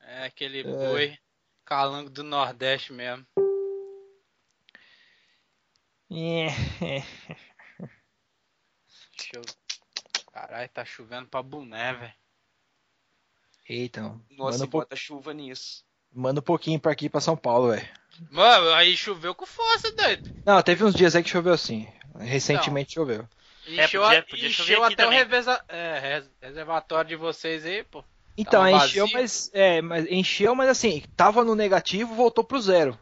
É 0.00 0.24
aquele 0.24 0.64
boi 0.64 1.16
calango 1.64 2.10
do 2.10 2.24
Nordeste 2.24 2.92
mesmo. 2.92 3.24
Deixa 9.32 9.36
eu... 9.36 9.42
Caralho, 10.32 10.68
tá 10.68 10.84
chovendo 10.84 11.26
pra 11.28 11.42
boné, 11.42 11.92
velho. 11.94 12.12
Eita, 13.68 14.02
mano. 14.02 14.24
Nossa, 14.30 14.52
manda, 14.58 14.64
um 14.64 14.68
po- 14.68 14.78
bota 14.78 14.96
chuva 14.96 15.32
nisso. 15.32 15.84
manda 16.12 16.40
um 16.40 16.42
pouquinho 16.42 16.80
pra 16.80 16.92
aqui, 16.92 17.08
pra 17.08 17.20
São 17.20 17.36
Paulo, 17.36 17.70
velho. 17.70 17.88
Mano, 18.30 18.70
aí 18.74 18.96
choveu 18.96 19.34
com 19.34 19.46
força, 19.46 19.92
doido. 19.96 20.28
Não, 20.44 20.60
teve 20.62 20.84
uns 20.84 20.94
dias 20.94 21.14
aí 21.14 21.22
que 21.22 21.30
choveu 21.30 21.52
assim. 21.52 21.88
Recentemente 22.18 22.94
choveu. 22.94 23.28
Encheu, 23.66 24.02
podia- 24.02 24.18
a- 24.18 24.22
podia 24.22 24.50
chover 24.50 24.72
encheu 24.72 24.84
até 24.84 25.06
o 25.06 25.10
revesa- 25.10 25.64
é, 25.68 25.98
res- 25.98 26.30
reservatório 26.40 27.08
de 27.08 27.16
vocês 27.16 27.64
aí, 27.64 27.84
pô. 27.84 28.02
Então, 28.36 28.62
Tava 28.64 28.70
encheu, 28.86 29.04
vazio. 29.06 29.18
mas. 29.20 29.50
É, 29.52 29.80
mas 29.82 30.06
encheu, 30.10 30.54
mas 30.54 30.68
assim, 30.68 31.02
tava 31.16 31.44
no 31.44 31.54
negativo, 31.54 32.14
voltou 32.14 32.42
pro 32.42 32.60
zero. 32.60 32.98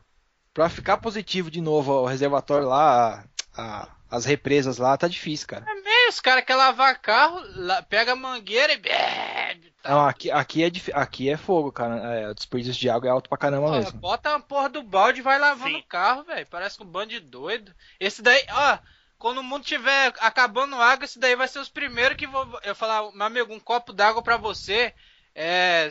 Pra 0.53 0.69
ficar 0.69 0.97
positivo 0.99 1.51
de 1.51 1.61
novo 1.61 1.93
o 1.93 2.07
reservatório 2.07 2.67
lá, 2.67 3.25
a- 3.55 3.63
a- 3.63 3.97
as 4.11 4.25
represas 4.25 4.79
lá, 4.79 4.97
tá 4.97 5.07
difícil, 5.09 5.47
cara. 5.47 5.65
É, 5.71 5.78
os 6.09 6.21
caras 6.21 6.45
querem 6.45 6.61
lavar 6.61 6.99
carro, 7.01 7.41
pega 7.89 8.13
a 8.13 8.17
mangueira 8.17 8.73
e 8.73 8.79
bebe. 8.79 9.73
Tá. 9.83 9.91
Não, 9.91 10.07
aqui, 10.07 10.31
aqui, 10.31 10.65
é, 10.65 10.71
aqui 10.93 11.31
é 11.31 11.37
fogo, 11.37 11.71
cara. 11.71 11.97
É, 12.15 12.31
o 12.31 12.35
desperdício 12.35 12.81
de 12.81 12.91
água 12.91 13.09
é 13.09 13.13
alto 13.13 13.29
pra 13.29 13.39
caramba 13.39 13.69
Pô, 13.69 13.73
mesmo. 13.73 13.99
bota 14.01 14.35
a 14.35 14.41
porra 14.41 14.69
do 14.69 14.83
balde 14.83 15.21
e 15.21 15.23
vai 15.23 15.39
lavando 15.39 15.77
Sim. 15.77 15.81
o 15.81 15.87
carro, 15.87 16.25
velho. 16.25 16.47
Parece 16.47 16.83
um 16.83 16.87
bando 16.87 17.11
de 17.11 17.21
doido. 17.21 17.73
Esse 18.01 18.21
daí, 18.23 18.45
ó, 18.51 18.79
quando 19.19 19.39
o 19.39 19.43
mundo 19.43 19.65
tiver 19.65 20.13
acabando 20.21 20.77
água, 20.77 21.05
esse 21.05 21.19
daí 21.19 21.37
vai 21.37 21.49
ser 21.49 21.59
os 21.59 21.69
primeiros 21.69 22.17
que 22.17 22.27
vou. 22.27 22.47
Eu 22.63 22.75
falar, 22.75 23.11
meu 23.13 23.27
amigo, 23.27 23.55
um 23.55 23.61
copo 23.61 23.93
d'água 23.93 24.23
pra 24.23 24.37
você 24.37 24.93
é. 25.35 25.91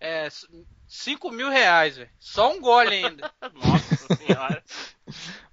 É. 0.00 0.28
5 0.86 1.30
mil 1.30 1.48
reais, 1.48 1.96
velho. 1.96 2.10
Só 2.18 2.52
um 2.52 2.60
gole 2.60 2.94
ainda. 2.94 3.32
Nossa 3.54 4.14
senhora. 4.14 4.62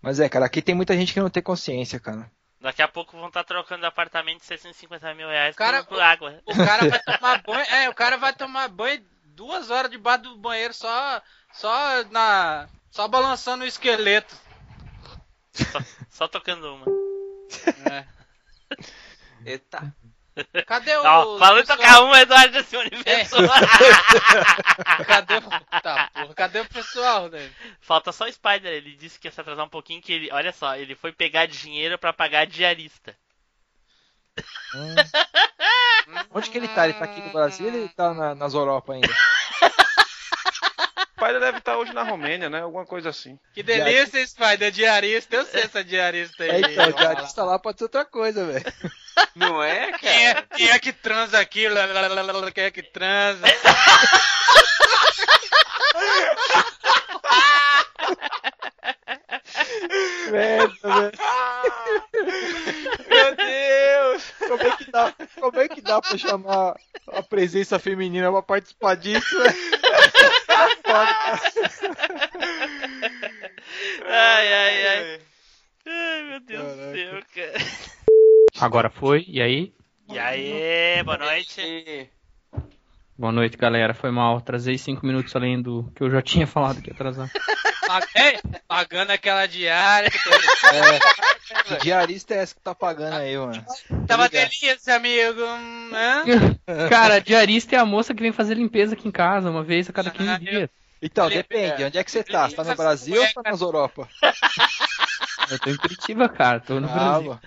Mas 0.01 0.19
é, 0.19 0.27
cara, 0.27 0.45
aqui 0.45 0.61
tem 0.61 0.75
muita 0.75 0.93
gente 0.97 1.13
que 1.13 1.19
não 1.21 1.29
tem 1.29 1.41
consciência, 1.41 1.97
cara. 1.97 2.29
Daqui 2.61 2.81
a 2.81 2.87
pouco 2.87 3.17
vão 3.17 3.29
estar 3.29 3.43
trocando 3.45 3.85
apartamento 3.85 4.39
de 4.39 4.45
650 4.45 5.13
mil 5.13 5.29
reais 5.29 5.55
Cara, 5.55 5.83
por, 5.83 5.95
por 5.95 6.01
água. 6.01 6.41
O 6.45 6.53
cara 6.53 6.89
vai 6.89 6.99
tomar 6.99 7.41
banho. 7.41 7.65
É, 7.69 7.89
o 7.89 7.93
cara 7.93 8.17
vai 8.17 8.33
tomar 8.33 8.67
banho 8.67 9.05
duas 9.23 9.69
horas 9.69 9.89
debaixo 9.89 10.23
do 10.23 10.37
banheiro 10.37 10.73
só, 10.73 11.21
só 11.53 12.03
na, 12.11 12.67
só 12.91 13.07
balançando 13.07 13.63
o 13.63 13.67
esqueleto. 13.67 14.35
Só, 15.53 15.79
só 16.09 16.27
tocando 16.27 16.75
uma. 16.75 16.85
É. 17.91 18.05
Eita. 19.45 19.95
Cadê 20.65 20.95
o. 20.97 21.03
Ó, 21.03 21.37
falando 21.37 21.59
em 21.59 21.61
pessoal? 21.61 21.77
tocar 21.77 22.01
uma, 22.01 22.21
Eduardo 22.21 22.53
desse 22.53 22.77
universo. 22.77 23.35
Cadê 25.07 25.37
o. 25.37 25.81
Tá, 25.81 26.09
porra, 26.13 26.33
cadê 26.33 26.59
o 26.59 26.65
pessoal, 26.65 27.29
né? 27.29 27.49
Falta 27.79 28.11
só 28.11 28.25
o 28.25 28.31
Spider, 28.31 28.71
ele 28.71 28.95
disse 28.95 29.19
que 29.19 29.27
ia 29.27 29.31
se 29.31 29.39
atrasar 29.39 29.65
um 29.65 29.69
pouquinho, 29.69 30.01
que 30.01 30.11
ele, 30.11 30.29
olha 30.31 30.51
só, 30.51 30.75
ele 30.75 30.95
foi 30.95 31.11
pegar 31.11 31.45
dinheiro 31.45 31.97
pra 31.97 32.13
pagar 32.13 32.45
diarista. 32.45 33.15
Hum. 34.73 34.95
Onde 36.31 36.49
que 36.49 36.57
ele 36.57 36.67
tá? 36.67 36.85
Ele 36.85 36.93
tá 36.93 37.05
aqui 37.05 37.21
no 37.21 37.31
Brasil 37.31 37.67
ou 37.67 37.73
ele 37.73 37.89
tá 37.89 38.13
na, 38.13 38.35
nas 38.35 38.53
Europa 38.53 38.93
ainda? 38.93 39.07
O 41.19 41.21
pai 41.21 41.37
deve 41.37 41.57
estar 41.57 41.75
hoje 41.75 41.91
na 41.91 42.01
Romênia, 42.01 42.49
né? 42.49 42.61
Alguma 42.61 42.85
coisa 42.85 43.09
assim. 43.09 43.37
Que 43.53 43.61
delícia, 43.61 44.25
Spider, 44.25 44.71
diarista. 44.71 45.35
Eu 45.35 45.45
sei 45.45 45.63
essa 45.63 45.83
diarista 45.83 46.45
aí. 46.45 46.63
É, 46.63 46.71
então, 46.71 46.91
diarista 46.93 47.43
lá 47.43 47.59
pode 47.59 47.77
ser 47.77 47.83
outra 47.83 48.05
coisa, 48.05 48.45
velho. 48.45 48.63
Não 49.35 49.61
é, 49.61 49.91
Quem 49.99 50.27
é, 50.27 50.33
cara? 50.33 50.47
quem 50.55 50.69
é 50.69 50.79
que 50.79 50.93
transa 50.93 51.37
aqui? 51.37 51.65
Quem 52.55 52.63
é 52.63 52.71
que 52.71 52.81
transa? 52.81 53.45
Merda, 60.31 60.73
velho. 60.83 61.11
Meu 63.09 63.35
Deus! 63.35 64.23
Como 64.47 64.63
é 64.63 64.77
que 64.77 64.91
dá, 64.91 65.13
como 65.39 65.59
é 65.59 65.67
que 65.67 65.81
dá 65.81 66.01
pra 66.01 66.17
chamar 66.17 66.75
a 67.07 67.21
presença 67.23 67.77
feminina 67.77 68.31
pra 68.31 68.41
participar 68.41 68.95
disso, 68.95 69.37
velho? 69.37 69.78
Ai, 74.05 74.53
ai, 74.53 74.87
ai. 74.87 75.21
Ai, 75.85 76.23
meu 76.23 76.39
Deus 76.39 76.75
do 76.75 76.91
céu, 76.91 77.21
cara. 77.33 77.53
Agora 78.59 78.89
foi, 78.89 79.25
e 79.27 79.41
aí? 79.41 79.73
E 80.09 80.17
aí, 80.17 81.03
boa 81.03 81.17
noite. 81.17 82.09
Boa 83.19 83.33
noite, 83.33 83.57
galera. 83.57 83.93
Foi 83.93 84.11
mal. 84.11 84.37
Atrasei 84.37 84.77
cinco 84.77 85.05
minutos 85.05 85.35
além 85.35 85.61
do 85.61 85.83
que 85.93 86.01
eu 86.01 86.09
já 86.09 86.21
tinha 86.21 86.47
falado 86.47 86.81
que 86.81 86.89
ia 86.89 86.93
atrasar. 86.93 87.29
Pagando 88.65 89.11
aquela 89.11 89.45
diária. 89.45 90.09
É, 90.09 91.63
que 91.65 91.75
diarista 91.83 92.33
é 92.33 92.37
essa 92.37 92.55
que 92.55 92.61
tá 92.61 92.73
pagando 92.73 93.17
aí, 93.17 93.37
mano? 93.37 93.61
Tava 94.07 94.29
delícia, 94.29 94.95
amigo. 94.95 95.43
Hum, 95.43 95.91
hã? 96.65 96.87
Cara, 96.87 97.19
diarista 97.19 97.75
é 97.75 97.79
a 97.79 97.83
moça 97.83 98.13
que 98.13 98.23
vem 98.23 98.31
fazer 98.31 98.53
limpeza 98.55 98.93
aqui 98.93 99.09
em 99.09 99.11
casa 99.11 99.49
uma 99.49 99.63
vez 99.63 99.89
a 99.89 99.93
cada 99.93 100.11
15 100.11 100.29
Ah, 100.29 100.37
dias. 100.37 100.69
Então, 101.01 101.27
depende. 101.29 101.83
Onde 101.83 101.97
é 101.97 102.03
que 102.05 102.11
você 102.11 102.23
tá? 102.23 102.47
Você 102.47 102.55
tá 102.55 102.63
no 102.63 102.75
Brasil 102.77 103.21
ou 103.21 103.27
tá 103.33 103.51
nas 103.51 103.59
Europa? 103.59 104.07
Eu 105.51 105.59
tô 105.59 105.69
em 105.71 105.75
Curitiba, 105.75 106.29
cara. 106.29 106.61
Tô 106.61 106.79
no 106.79 106.87
Ah, 106.87 106.93
Brasil. 106.93 107.39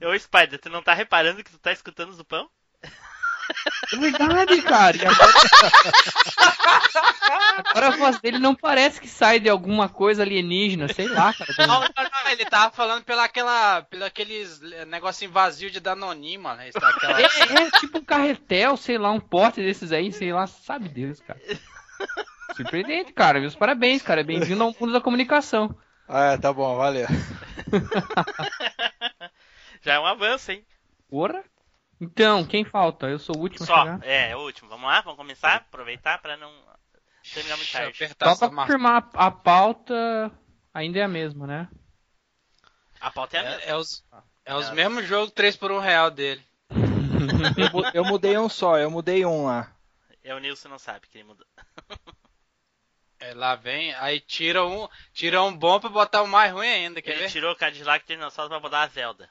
É. 0.00 0.06
Ô, 0.08 0.18
Spider, 0.18 0.58
tu 0.58 0.70
não 0.70 0.82
tá 0.82 0.92
reparando 0.92 1.44
que 1.44 1.52
tu 1.52 1.58
tá 1.58 1.70
escutando 1.70 2.08
o 2.08 2.14
Zupão? 2.14 2.48
É 3.92 3.96
verdade, 3.96 4.62
cara. 4.62 4.96
Agora... 5.10 5.32
agora 7.58 7.88
a 7.88 7.96
voz 7.96 8.18
dele 8.20 8.38
não 8.38 8.54
parece 8.54 9.00
que 9.00 9.08
sai 9.08 9.40
de 9.40 9.48
alguma 9.48 9.88
coisa 9.88 10.22
alienígena, 10.22 10.92
sei 10.92 11.08
lá, 11.08 11.32
cara. 11.32 11.54
Não, 11.58 11.66
não, 11.66 11.80
não, 11.80 12.30
ele 12.30 12.44
tava 12.44 12.74
falando 12.74 13.04
pela 13.04 13.24
aquela, 13.24 13.82
pela 13.82 14.06
aqueles 14.06 14.60
negocinho 14.86 15.30
vazio 15.30 15.70
de. 15.70 15.78
Esse 15.78 16.80
tá 16.80 16.88
aquela- 16.88 17.20
É, 17.20 17.24
é 17.24 17.70
tipo 17.78 17.98
um 17.98 18.04
carretel, 18.04 18.76
sei 18.76 18.98
lá, 18.98 19.10
um 19.10 19.20
pote 19.20 19.62
desses 19.62 19.92
aí, 19.92 20.12
sei 20.12 20.32
lá, 20.32 20.46
sabe 20.46 20.88
Deus, 20.88 21.20
cara. 21.20 21.40
Surpreendente, 22.56 23.12
cara. 23.12 23.40
Meus 23.40 23.54
parabéns, 23.54 24.02
cara. 24.02 24.22
Bem-vindo 24.22 24.62
ao 24.62 24.74
mundo 24.78 24.92
da 24.92 25.00
comunicação. 25.00 25.74
Ah, 26.08 26.36
tá 26.38 26.52
bom, 26.52 26.76
valeu. 26.76 27.06
Já 29.82 29.94
é 29.94 30.00
um 30.00 30.06
avanço, 30.06 30.52
hein? 30.52 30.64
Porra. 31.08 31.42
Então, 32.04 32.44
quem 32.44 32.64
falta? 32.64 33.06
Eu 33.08 33.18
sou 33.18 33.36
o 33.36 33.40
último 33.40 33.64
a 33.64 33.66
Só, 33.66 33.76
chegar. 33.78 34.02
é, 34.04 34.30
é 34.30 34.36
o 34.36 34.40
último. 34.40 34.68
Vamos 34.68 34.86
lá, 34.86 35.00
vamos 35.00 35.16
começar? 35.16 35.56
Aproveitar 35.56 36.18
pra 36.18 36.36
não 36.36 36.52
terminar 37.32 37.56
muito 37.56 37.72
tarde. 37.72 37.98
Só 38.08 38.36
pra 38.36 38.48
confirmar, 38.50 39.08
a 39.14 39.26
a 39.26 39.30
pauta 39.30 40.30
ainda 40.72 40.98
é 40.98 41.02
a 41.02 41.08
mesma, 41.08 41.46
né? 41.46 41.68
A 43.00 43.10
pauta 43.10 43.36
é 43.36 43.40
a 43.40 43.42
mesma. 43.44 43.60
É, 43.62 43.70
é 43.70 43.76
os, 43.76 44.04
é 44.44 44.54
os 44.54 44.70
mesmos 44.70 45.06
jogos 45.06 45.32
3 45.32 45.56
por 45.56 45.70
1 45.72 45.78
real 45.78 46.10
dele. 46.10 46.42
Eu, 47.56 47.70
mu- 47.72 47.90
eu 47.94 48.04
mudei 48.04 48.36
um 48.38 48.48
só, 48.48 48.78
eu 48.78 48.90
mudei 48.90 49.24
um 49.24 49.44
lá. 49.46 49.72
É 50.22 50.34
o 50.34 50.38
Nilson 50.38 50.68
não 50.68 50.78
sabe 50.78 51.06
que 51.08 51.18
ele 51.18 51.24
mudou. 51.24 51.46
É, 53.20 53.32
lá 53.32 53.54
vem, 53.54 53.94
aí 53.94 54.20
tira 54.20 54.64
um, 54.66 54.88
tira 55.12 55.42
um 55.42 55.56
bom 55.56 55.78
pra 55.80 55.88
botar 55.88 56.22
o 56.22 56.26
mais 56.28 56.52
ruim 56.52 56.68
ainda, 56.68 57.00
quer 57.00 57.12
Ele 57.12 57.22
ver? 57.22 57.30
tirou 57.30 57.52
o 57.52 57.56
Cadillac 57.56 58.06
Dinossauro 58.06 58.50
pra 58.50 58.60
botar 58.60 58.82
a 58.82 58.86
Zelda. 58.88 59.30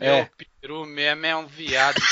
Meu 0.00 0.14
É. 0.14 0.30
peru 0.60 0.86
mesmo 0.86 1.26
é 1.26 1.36
um 1.36 1.46
viado. 1.46 2.00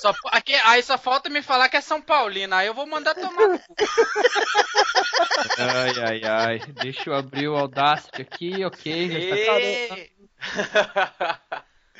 Só, 0.00 0.12
aqui, 0.32 0.54
aí 0.54 0.82
só 0.82 0.98
falta 0.98 1.28
me 1.28 1.42
falar 1.42 1.68
que 1.68 1.76
é 1.76 1.80
São 1.80 2.00
Paulino, 2.02 2.54
aí 2.54 2.66
eu 2.66 2.74
vou 2.74 2.86
mandar 2.86 3.14
tomar. 3.14 3.60
Ai, 5.58 5.92
ai, 6.04 6.20
ai. 6.24 6.58
Deixa 6.82 7.10
eu 7.10 7.14
abrir 7.14 7.48
o 7.48 7.56
Audacity 7.56 8.22
aqui, 8.22 8.64
ok. 8.64 10.10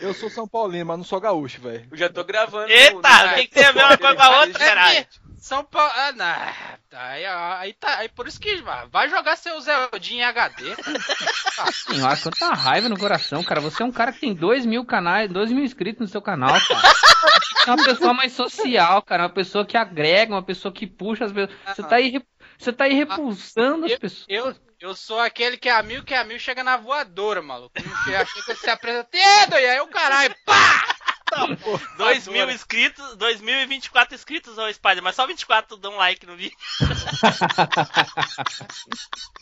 Eu 0.00 0.14
sou 0.14 0.30
São 0.30 0.48
Paulino, 0.48 0.86
mas 0.86 0.96
não 0.98 1.04
sou 1.04 1.20
gaúcho, 1.20 1.60
velho. 1.60 1.86
Eu 1.90 1.96
já 1.96 2.08
tô 2.08 2.24
gravando. 2.24 2.70
Eita, 2.70 2.98
o 2.98 3.34
que, 3.34 3.46
que 3.46 3.54
tem 3.54 3.64
a 3.64 3.72
ver 3.72 3.84
uma 3.84 3.98
coisa 3.98 4.16
com 4.16 4.22
a 4.22 4.40
outra, 4.40 4.58
caralho? 4.58 5.06
São 5.40 5.64
Paulo. 5.64 5.90
Ah, 5.96 6.12
não. 6.12 6.98
Aí, 7.00 7.24
aí 7.24 7.72
tá. 7.72 7.96
Aí 7.98 8.08
por 8.08 8.28
isso 8.28 8.38
que 8.38 8.60
vai- 8.62 9.08
jogar 9.08 9.36
seu 9.36 9.58
Zeldinho 9.60 10.20
em 10.20 10.24
HD. 10.24 10.76
cara. 11.56 11.72
Senhora, 11.72 12.16
quanta 12.16 12.52
raiva 12.54 12.88
no 12.88 12.98
coração, 12.98 13.42
cara. 13.42 13.60
Você 13.60 13.82
é 13.82 13.86
um 13.86 13.92
cara 13.92 14.12
que 14.12 14.20
tem 14.20 14.34
dois 14.34 14.66
mil 14.66 14.84
canais, 14.84 15.30
dois 15.30 15.50
mil 15.50 15.64
inscritos 15.64 16.00
no 16.00 16.08
seu 16.08 16.20
canal, 16.22 16.50
cara. 16.60 16.92
Você 17.64 17.70
é 17.70 17.74
uma 17.74 17.84
pessoa 17.84 18.14
mais 18.14 18.32
social, 18.32 19.02
cara. 19.02 19.24
Uma 19.24 19.30
pessoa 19.34 19.64
que 19.66 19.76
agrega, 19.76 20.34
uma 20.34 20.42
pessoa 20.42 20.72
que 20.72 20.86
puxa 20.86 21.24
as 21.24 21.32
pessoas. 21.32 21.58
Você 21.66 21.82
tá 21.82 21.96
aí, 21.96 22.22
você 22.58 22.72
tá 22.72 22.84
aí 22.84 22.94
repulsando 22.94 23.86
as 23.86 23.94
pessoas. 23.96 24.26
Eu, 24.28 24.54
eu 24.78 24.94
sou 24.94 25.20
aquele 25.20 25.56
que 25.56 25.68
é 25.68 25.72
amigo, 25.72 26.04
que 26.04 26.14
é 26.14 26.18
amigo, 26.18 26.38
chega 26.40 26.62
na 26.62 26.76
voadora, 26.76 27.40
maluco. 27.42 27.72
Achei 28.20 28.42
que 28.42 28.54
você 28.54 28.70
apresenta. 28.70 29.08
Dedo, 29.10 29.58
e 29.58 29.66
aí 29.66 29.80
o 29.80 29.88
caralho, 29.88 30.34
pá! 30.44 30.96
2 31.96 32.28
mil 32.28 32.50
inscritos, 32.50 33.16
2024 33.16 34.14
inscritos 34.14 34.58
ao 34.58 34.72
Spider, 34.72 35.02
mas 35.02 35.16
só 35.16 35.26
24 35.26 35.76
dão 35.76 35.96
like 35.96 36.26
no 36.26 36.36
vídeo. 36.36 36.56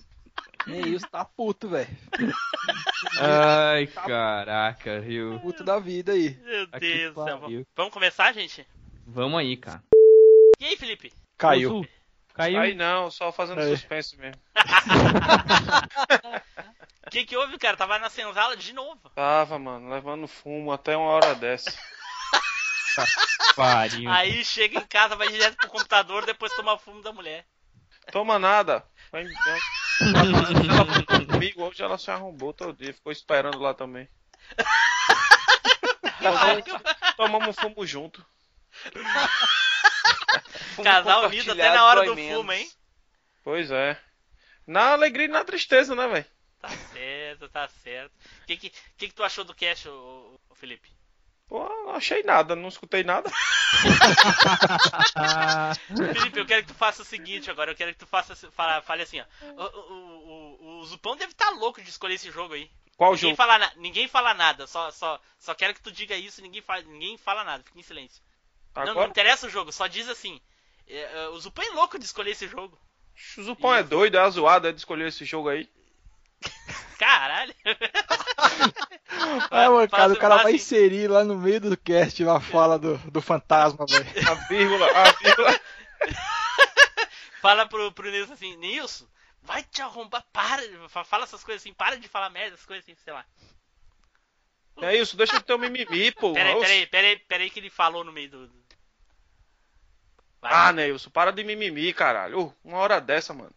É 0.67 0.87
isso, 0.87 1.09
tá 1.09 1.25
puto, 1.25 1.67
velho. 1.67 1.89
Ai, 3.19 3.87
caraca, 3.87 5.01
viu? 5.01 5.41
Puto 5.41 5.65
da 5.65 5.79
vida 5.79 6.13
aí. 6.13 6.37
Meu 6.45 6.69
Aqui 6.71 6.93
Deus 6.93 7.15
do 7.15 7.25
céu. 7.25 7.41
Vamos 7.75 7.93
começar, 7.93 8.35
gente? 8.35 8.67
Vamos 9.07 9.41
aí, 9.41 9.57
cara. 9.57 9.83
E 10.61 10.67
aí, 10.67 10.77
Felipe? 10.77 11.11
Caiu. 11.39 11.71
Azul. 11.71 11.89
Caiu. 12.39 12.61
Aí 12.61 12.73
não, 12.73 13.11
só 13.11 13.33
fazendo 13.33 13.61
Aí. 13.61 13.71
suspense 13.71 14.17
mesmo. 14.17 14.41
O 17.05 17.11
que, 17.11 17.25
que 17.25 17.37
houve, 17.39 17.57
cara? 17.57 17.75
Tava 17.75 17.99
na 17.99 18.11
senzala 18.11 18.55
de 18.55 18.75
novo. 18.75 19.09
Tava, 19.15 19.59
mano, 19.59 19.89
levando 19.89 20.29
fumo 20.29 20.71
até 20.71 20.95
uma 20.95 21.09
hora 21.09 21.35
dessa. 21.35 21.73
Pariu. 23.57 24.11
Aí 24.11 24.45
chega 24.45 24.79
em 24.79 24.87
casa, 24.87 25.17
vai 25.17 25.27
direto 25.29 25.57
pro 25.57 25.71
computador, 25.71 26.27
depois 26.27 26.53
toma 26.53 26.77
fumo 26.77 27.01
da 27.01 27.11
mulher. 27.11 27.47
Toma 28.13 28.39
nada. 28.39 28.85
Vai 29.11 29.23
embora. 29.23 29.59
Ela 30.71 30.85
foi 30.93 31.03
comigo, 31.25 31.65
hoje 31.65 31.83
ela 31.83 31.97
se 31.97 32.11
arrombou 32.11 32.53
todo 32.53 32.77
dia, 32.77 32.93
ficou 32.93 33.11
esperando 33.11 33.59
lá 33.59 33.73
também. 33.73 34.07
Tomamos 37.17 37.57
fumo 37.57 37.87
junto. 37.87 38.23
Fumo 40.83 40.91
Casal 40.91 41.25
unido 41.27 41.53
até 41.53 41.71
na 41.71 41.85
hora 41.85 42.05
do 42.05 42.15
menos. 42.15 42.37
fumo, 42.39 42.53
hein? 42.53 42.69
Pois 43.45 43.71
é. 43.71 43.99
Na 44.67 44.93
alegria 44.93 45.27
e 45.27 45.29
na 45.29 45.45
tristeza, 45.45 45.95
né, 45.95 46.07
velho? 46.09 46.27
Tá 46.61 46.69
certo, 46.93 47.49
tá 47.49 47.69
certo. 47.69 48.13
O 48.43 48.47
que, 48.47 48.57
que, 48.57 48.71
que, 48.71 49.09
que 49.09 49.15
tu 49.15 49.23
achou 49.23 49.45
do 49.45 49.55
cast, 49.55 49.89
ô, 49.89 50.39
ô, 50.51 50.55
Felipe? 50.55 50.91
Pô, 51.47 51.67
não 51.67 51.95
achei 51.95 52.23
nada, 52.23 52.55
não 52.55 52.69
escutei 52.69 53.03
nada. 53.03 53.31
Felipe, 56.15 56.39
eu 56.41 56.47
quero 56.47 56.63
que 56.63 56.69
tu 56.73 56.75
faça 56.75 57.03
o 57.03 57.05
seguinte 57.05 57.51
agora. 57.51 57.71
Eu 57.71 57.77
quero 57.77 57.93
que 57.93 57.99
tu 57.99 58.07
faça, 58.07 58.35
fala, 58.53 58.83
fale 58.83 59.03
assim, 59.03 59.21
ó. 59.21 59.25
O, 59.57 59.63
o, 59.63 60.59
o, 60.61 60.79
o 60.81 60.85
Zupão 60.85 61.17
deve 61.17 61.33
estar 61.33 61.51
louco 61.51 61.81
de 61.83 61.89
escolher 61.89 62.15
esse 62.15 62.31
jogo 62.31 62.55
aí. 62.55 62.71
Qual 62.97 63.13
Ninguém 63.13 63.31
jogo? 63.31 63.37
fala, 63.37 63.59
na- 63.59 63.73
ninguém 63.77 64.09
fala 64.09 64.35
nada, 64.35 64.67
só, 64.67 64.91
só, 64.91 65.21
só 65.39 65.55
quero 65.55 65.73
que 65.73 65.81
tu 65.81 65.93
diga 65.93 66.17
isso, 66.17 66.43
ninguém 66.43 66.61
fala, 66.61 66.83
ninguém 66.83 67.17
fala 67.17 67.45
nada, 67.45 67.63
fica 67.63 67.79
em 67.79 67.83
silêncio. 67.83 68.21
Não, 68.75 68.85
não 68.85 68.91
Agora? 68.93 69.09
interessa 69.09 69.47
o 69.47 69.51
jogo, 69.51 69.73
só 69.73 69.87
diz 69.87 70.09
assim. 70.09 70.41
É, 70.89 71.25
é, 71.25 71.29
o 71.29 71.39
Zupão 71.39 71.65
é 71.65 71.71
louco 71.71 71.99
de 71.99 72.05
escolher 72.05 72.31
esse 72.31 72.49
jogo. 72.49 72.79
O 73.37 73.43
Zupão 73.43 73.75
é 73.75 73.83
doido, 73.83 74.17
é 74.19 74.31
zoado 74.31 74.69
é 74.69 74.73
de 74.73 74.79
escolher 74.79 75.09
esse 75.09 75.25
jogo 75.25 75.49
aí. 75.49 75.69
Caralho. 76.99 77.55
Ah, 79.51 79.71
mano, 79.71 79.89
cara, 79.89 80.13
o 80.13 80.17
cara 80.17 80.37
vai 80.37 80.47
assim. 80.47 80.57
inserir 80.57 81.09
lá 81.09 81.25
no 81.25 81.37
meio 81.37 81.61
do 81.61 81.77
cast 81.77 82.23
lá 82.25 82.37
a 82.37 82.41
fala 82.41 82.79
do, 82.79 82.99
do 83.11 83.21
fantasma, 83.21 83.87
velho. 83.89 84.29
A 84.29 84.35
vírgula, 84.49 84.87
a 84.87 85.13
vírgula. 85.13 85.61
Fala 87.41 87.67
pro, 87.67 87.93
pro 87.93 88.11
Nilson 88.11 88.33
assim, 88.33 88.57
Nilson, 88.57 89.07
vai 89.43 89.63
te 89.63 89.81
arrombar, 89.81 90.25
para, 90.33 90.61
fa- 90.89 91.05
fala 91.05 91.23
essas 91.23 91.45
coisas 91.45 91.63
assim, 91.63 91.73
para 91.73 91.97
de 91.97 92.09
falar 92.09 92.31
merda, 92.31 92.55
essas 92.55 92.67
coisas 92.67 92.85
assim, 92.85 92.97
sei 92.97 93.13
lá. 93.13 93.25
É 94.81 94.97
isso, 94.97 95.17
deixa 95.17 95.39
de 95.39 95.45
ter 95.45 95.55
um 95.55 95.59
mimimi, 95.59 96.11
pô. 96.13 96.33
Peraí, 96.33 96.61
peraí, 96.61 96.87
peraí, 96.87 97.19
peraí 97.19 97.51
que 97.51 97.61
ele 97.61 97.71
falou 97.71 98.05
no 98.05 98.13
meio 98.13 98.31
do... 98.31 98.51
Vai. 100.41 100.53
Ah, 100.53 100.73
Neilson, 100.73 101.11
para 101.11 101.33
de 101.33 101.43
mimimi, 101.43 101.93
caralho. 101.93 102.41
Ô, 102.41 102.53
uma 102.65 102.79
hora 102.79 103.01
dessa, 103.01 103.35
mano. 103.35 103.51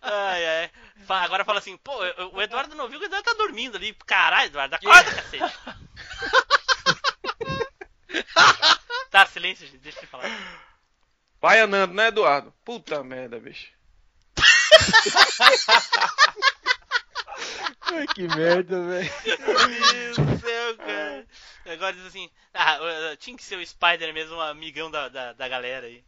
Ai, 0.00 0.46
ai. 0.46 0.70
Agora 1.08 1.44
fala 1.44 1.58
assim, 1.58 1.76
pô, 1.78 1.92
o 2.32 2.40
Eduardo 2.40 2.74
não 2.74 2.88
viu 2.88 2.98
que 2.98 3.04
o 3.06 3.08
Eduardo 3.08 3.28
tá 3.28 3.34
dormindo 3.34 3.76
ali. 3.76 3.92
Caralho, 4.06 4.46
Eduardo, 4.46 4.76
acorda, 4.76 5.12
cacete. 5.12 5.44
tá, 9.10 9.26
silêncio, 9.26 9.66
gente, 9.66 9.78
deixa 9.78 10.00
eu 10.02 10.08
falar. 10.08 10.30
Vai 11.40 11.58
andando, 11.58 11.94
né, 11.94 12.08
Eduardo? 12.08 12.54
Puta 12.64 13.02
merda, 13.02 13.40
bicho. 13.40 13.72
Ai, 17.82 18.06
que 18.06 18.28
merda, 18.28 18.86
velho. 18.86 19.10
Meu 19.26 19.92
Deus 19.92 20.16
do 20.16 20.38
céu, 20.38 20.76
cara. 20.76 21.26
Agora 21.66 21.92
diz 21.92 22.06
assim, 22.06 22.30
ah, 22.54 22.78
tinha 23.18 23.36
que 23.36 23.44
ser 23.44 23.56
o 23.56 23.66
Spider 23.66 24.12
mesmo, 24.12 24.36
um 24.36 24.40
amigão 24.40 24.90
da, 24.90 25.08
da, 25.08 25.32
da 25.32 25.48
galera 25.48 25.86
aí. 25.86 26.04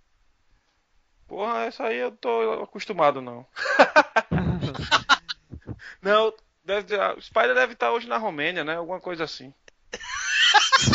Porra, 1.27 1.65
essa 1.65 1.85
aí 1.85 1.99
eu 1.99 2.13
tô 2.13 2.63
acostumado, 2.63 3.21
não. 3.23 3.47
não, 6.03 6.33
deve, 6.65 6.97
o 6.97 7.21
Spider 7.21 7.55
deve 7.55 7.73
estar 7.73 7.91
hoje 7.93 8.07
na 8.07 8.19
Romênia, 8.19 8.65
né? 8.65 8.77
Alguma 8.77 9.01
coisa 9.01 9.25
assim. 9.25 9.53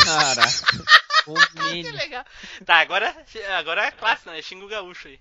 Caraca. 0.05 0.97
Que 1.27 1.59
Romênia. 1.59 1.91
legal. 1.91 2.25
Tá, 2.65 2.77
agora, 2.79 3.13
agora 3.57 3.85
é 3.85 3.91
clássico, 3.91 4.29
né? 4.29 4.41
Xinga 4.41 4.63
o 4.63 4.69
gaúcho 4.69 5.09
aí. 5.09 5.19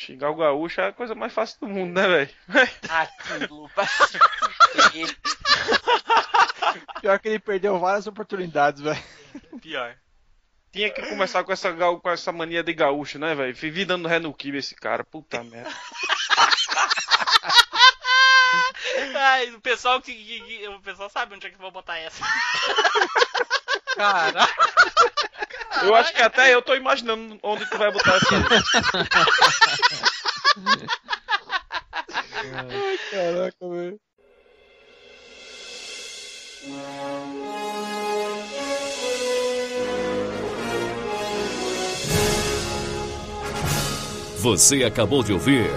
Xingar 0.00 0.30
o 0.30 0.34
gaúcho 0.34 0.80
é 0.80 0.86
a 0.86 0.92
coisa 0.94 1.14
mais 1.14 1.30
fácil 1.30 1.60
do 1.60 1.68
mundo, 1.68 1.92
né, 1.92 2.08
velho? 2.08 2.30
Aquilo. 2.88 3.70
Pior 7.02 7.18
que 7.18 7.28
ele 7.28 7.38
perdeu 7.38 7.78
várias 7.78 8.06
oportunidades, 8.06 8.80
velho. 8.80 9.02
Pior. 9.60 9.94
Tinha 10.72 10.88
que 10.88 11.02
começar 11.02 11.44
com 11.44 11.52
essa, 11.52 11.70
com 11.74 12.10
essa 12.10 12.32
mania 12.32 12.62
de 12.62 12.72
gaúcho, 12.72 13.18
né, 13.18 13.34
velho? 13.34 13.54
Vivi 13.54 13.84
dando 13.84 14.08
ré 14.08 14.18
no 14.18 14.32
kibe 14.32 14.56
esse 14.56 14.74
cara. 14.74 15.04
Puta 15.04 15.44
merda. 15.44 15.70
Ai, 19.22 19.50
o 19.50 19.60
pessoal 19.60 20.00
que, 20.00 20.14
que- 20.14 20.40
que- 20.40 20.68
O 20.68 20.80
pessoal 20.80 21.10
sabe 21.10 21.34
onde 21.34 21.46
é 21.46 21.50
que 21.50 21.56
eu 21.56 21.60
vou 21.60 21.70
botar 21.70 21.98
essa. 21.98 22.22
Caraca. 23.96 24.54
Eu 25.82 25.94
acho 25.94 26.12
que 26.14 26.22
até 26.22 26.54
eu 26.54 26.62
tô 26.62 26.74
imaginando 26.74 27.38
onde 27.42 27.68
tu 27.68 27.76
vai 27.78 27.90
botar 27.92 28.16
essa. 28.16 28.26
Caraca, 33.10 33.68
velho. 33.68 34.00
Você 44.38 44.84
acabou 44.84 45.22
de 45.22 45.32
ouvir 45.32 45.70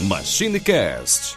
MachineCast. 0.00 1.36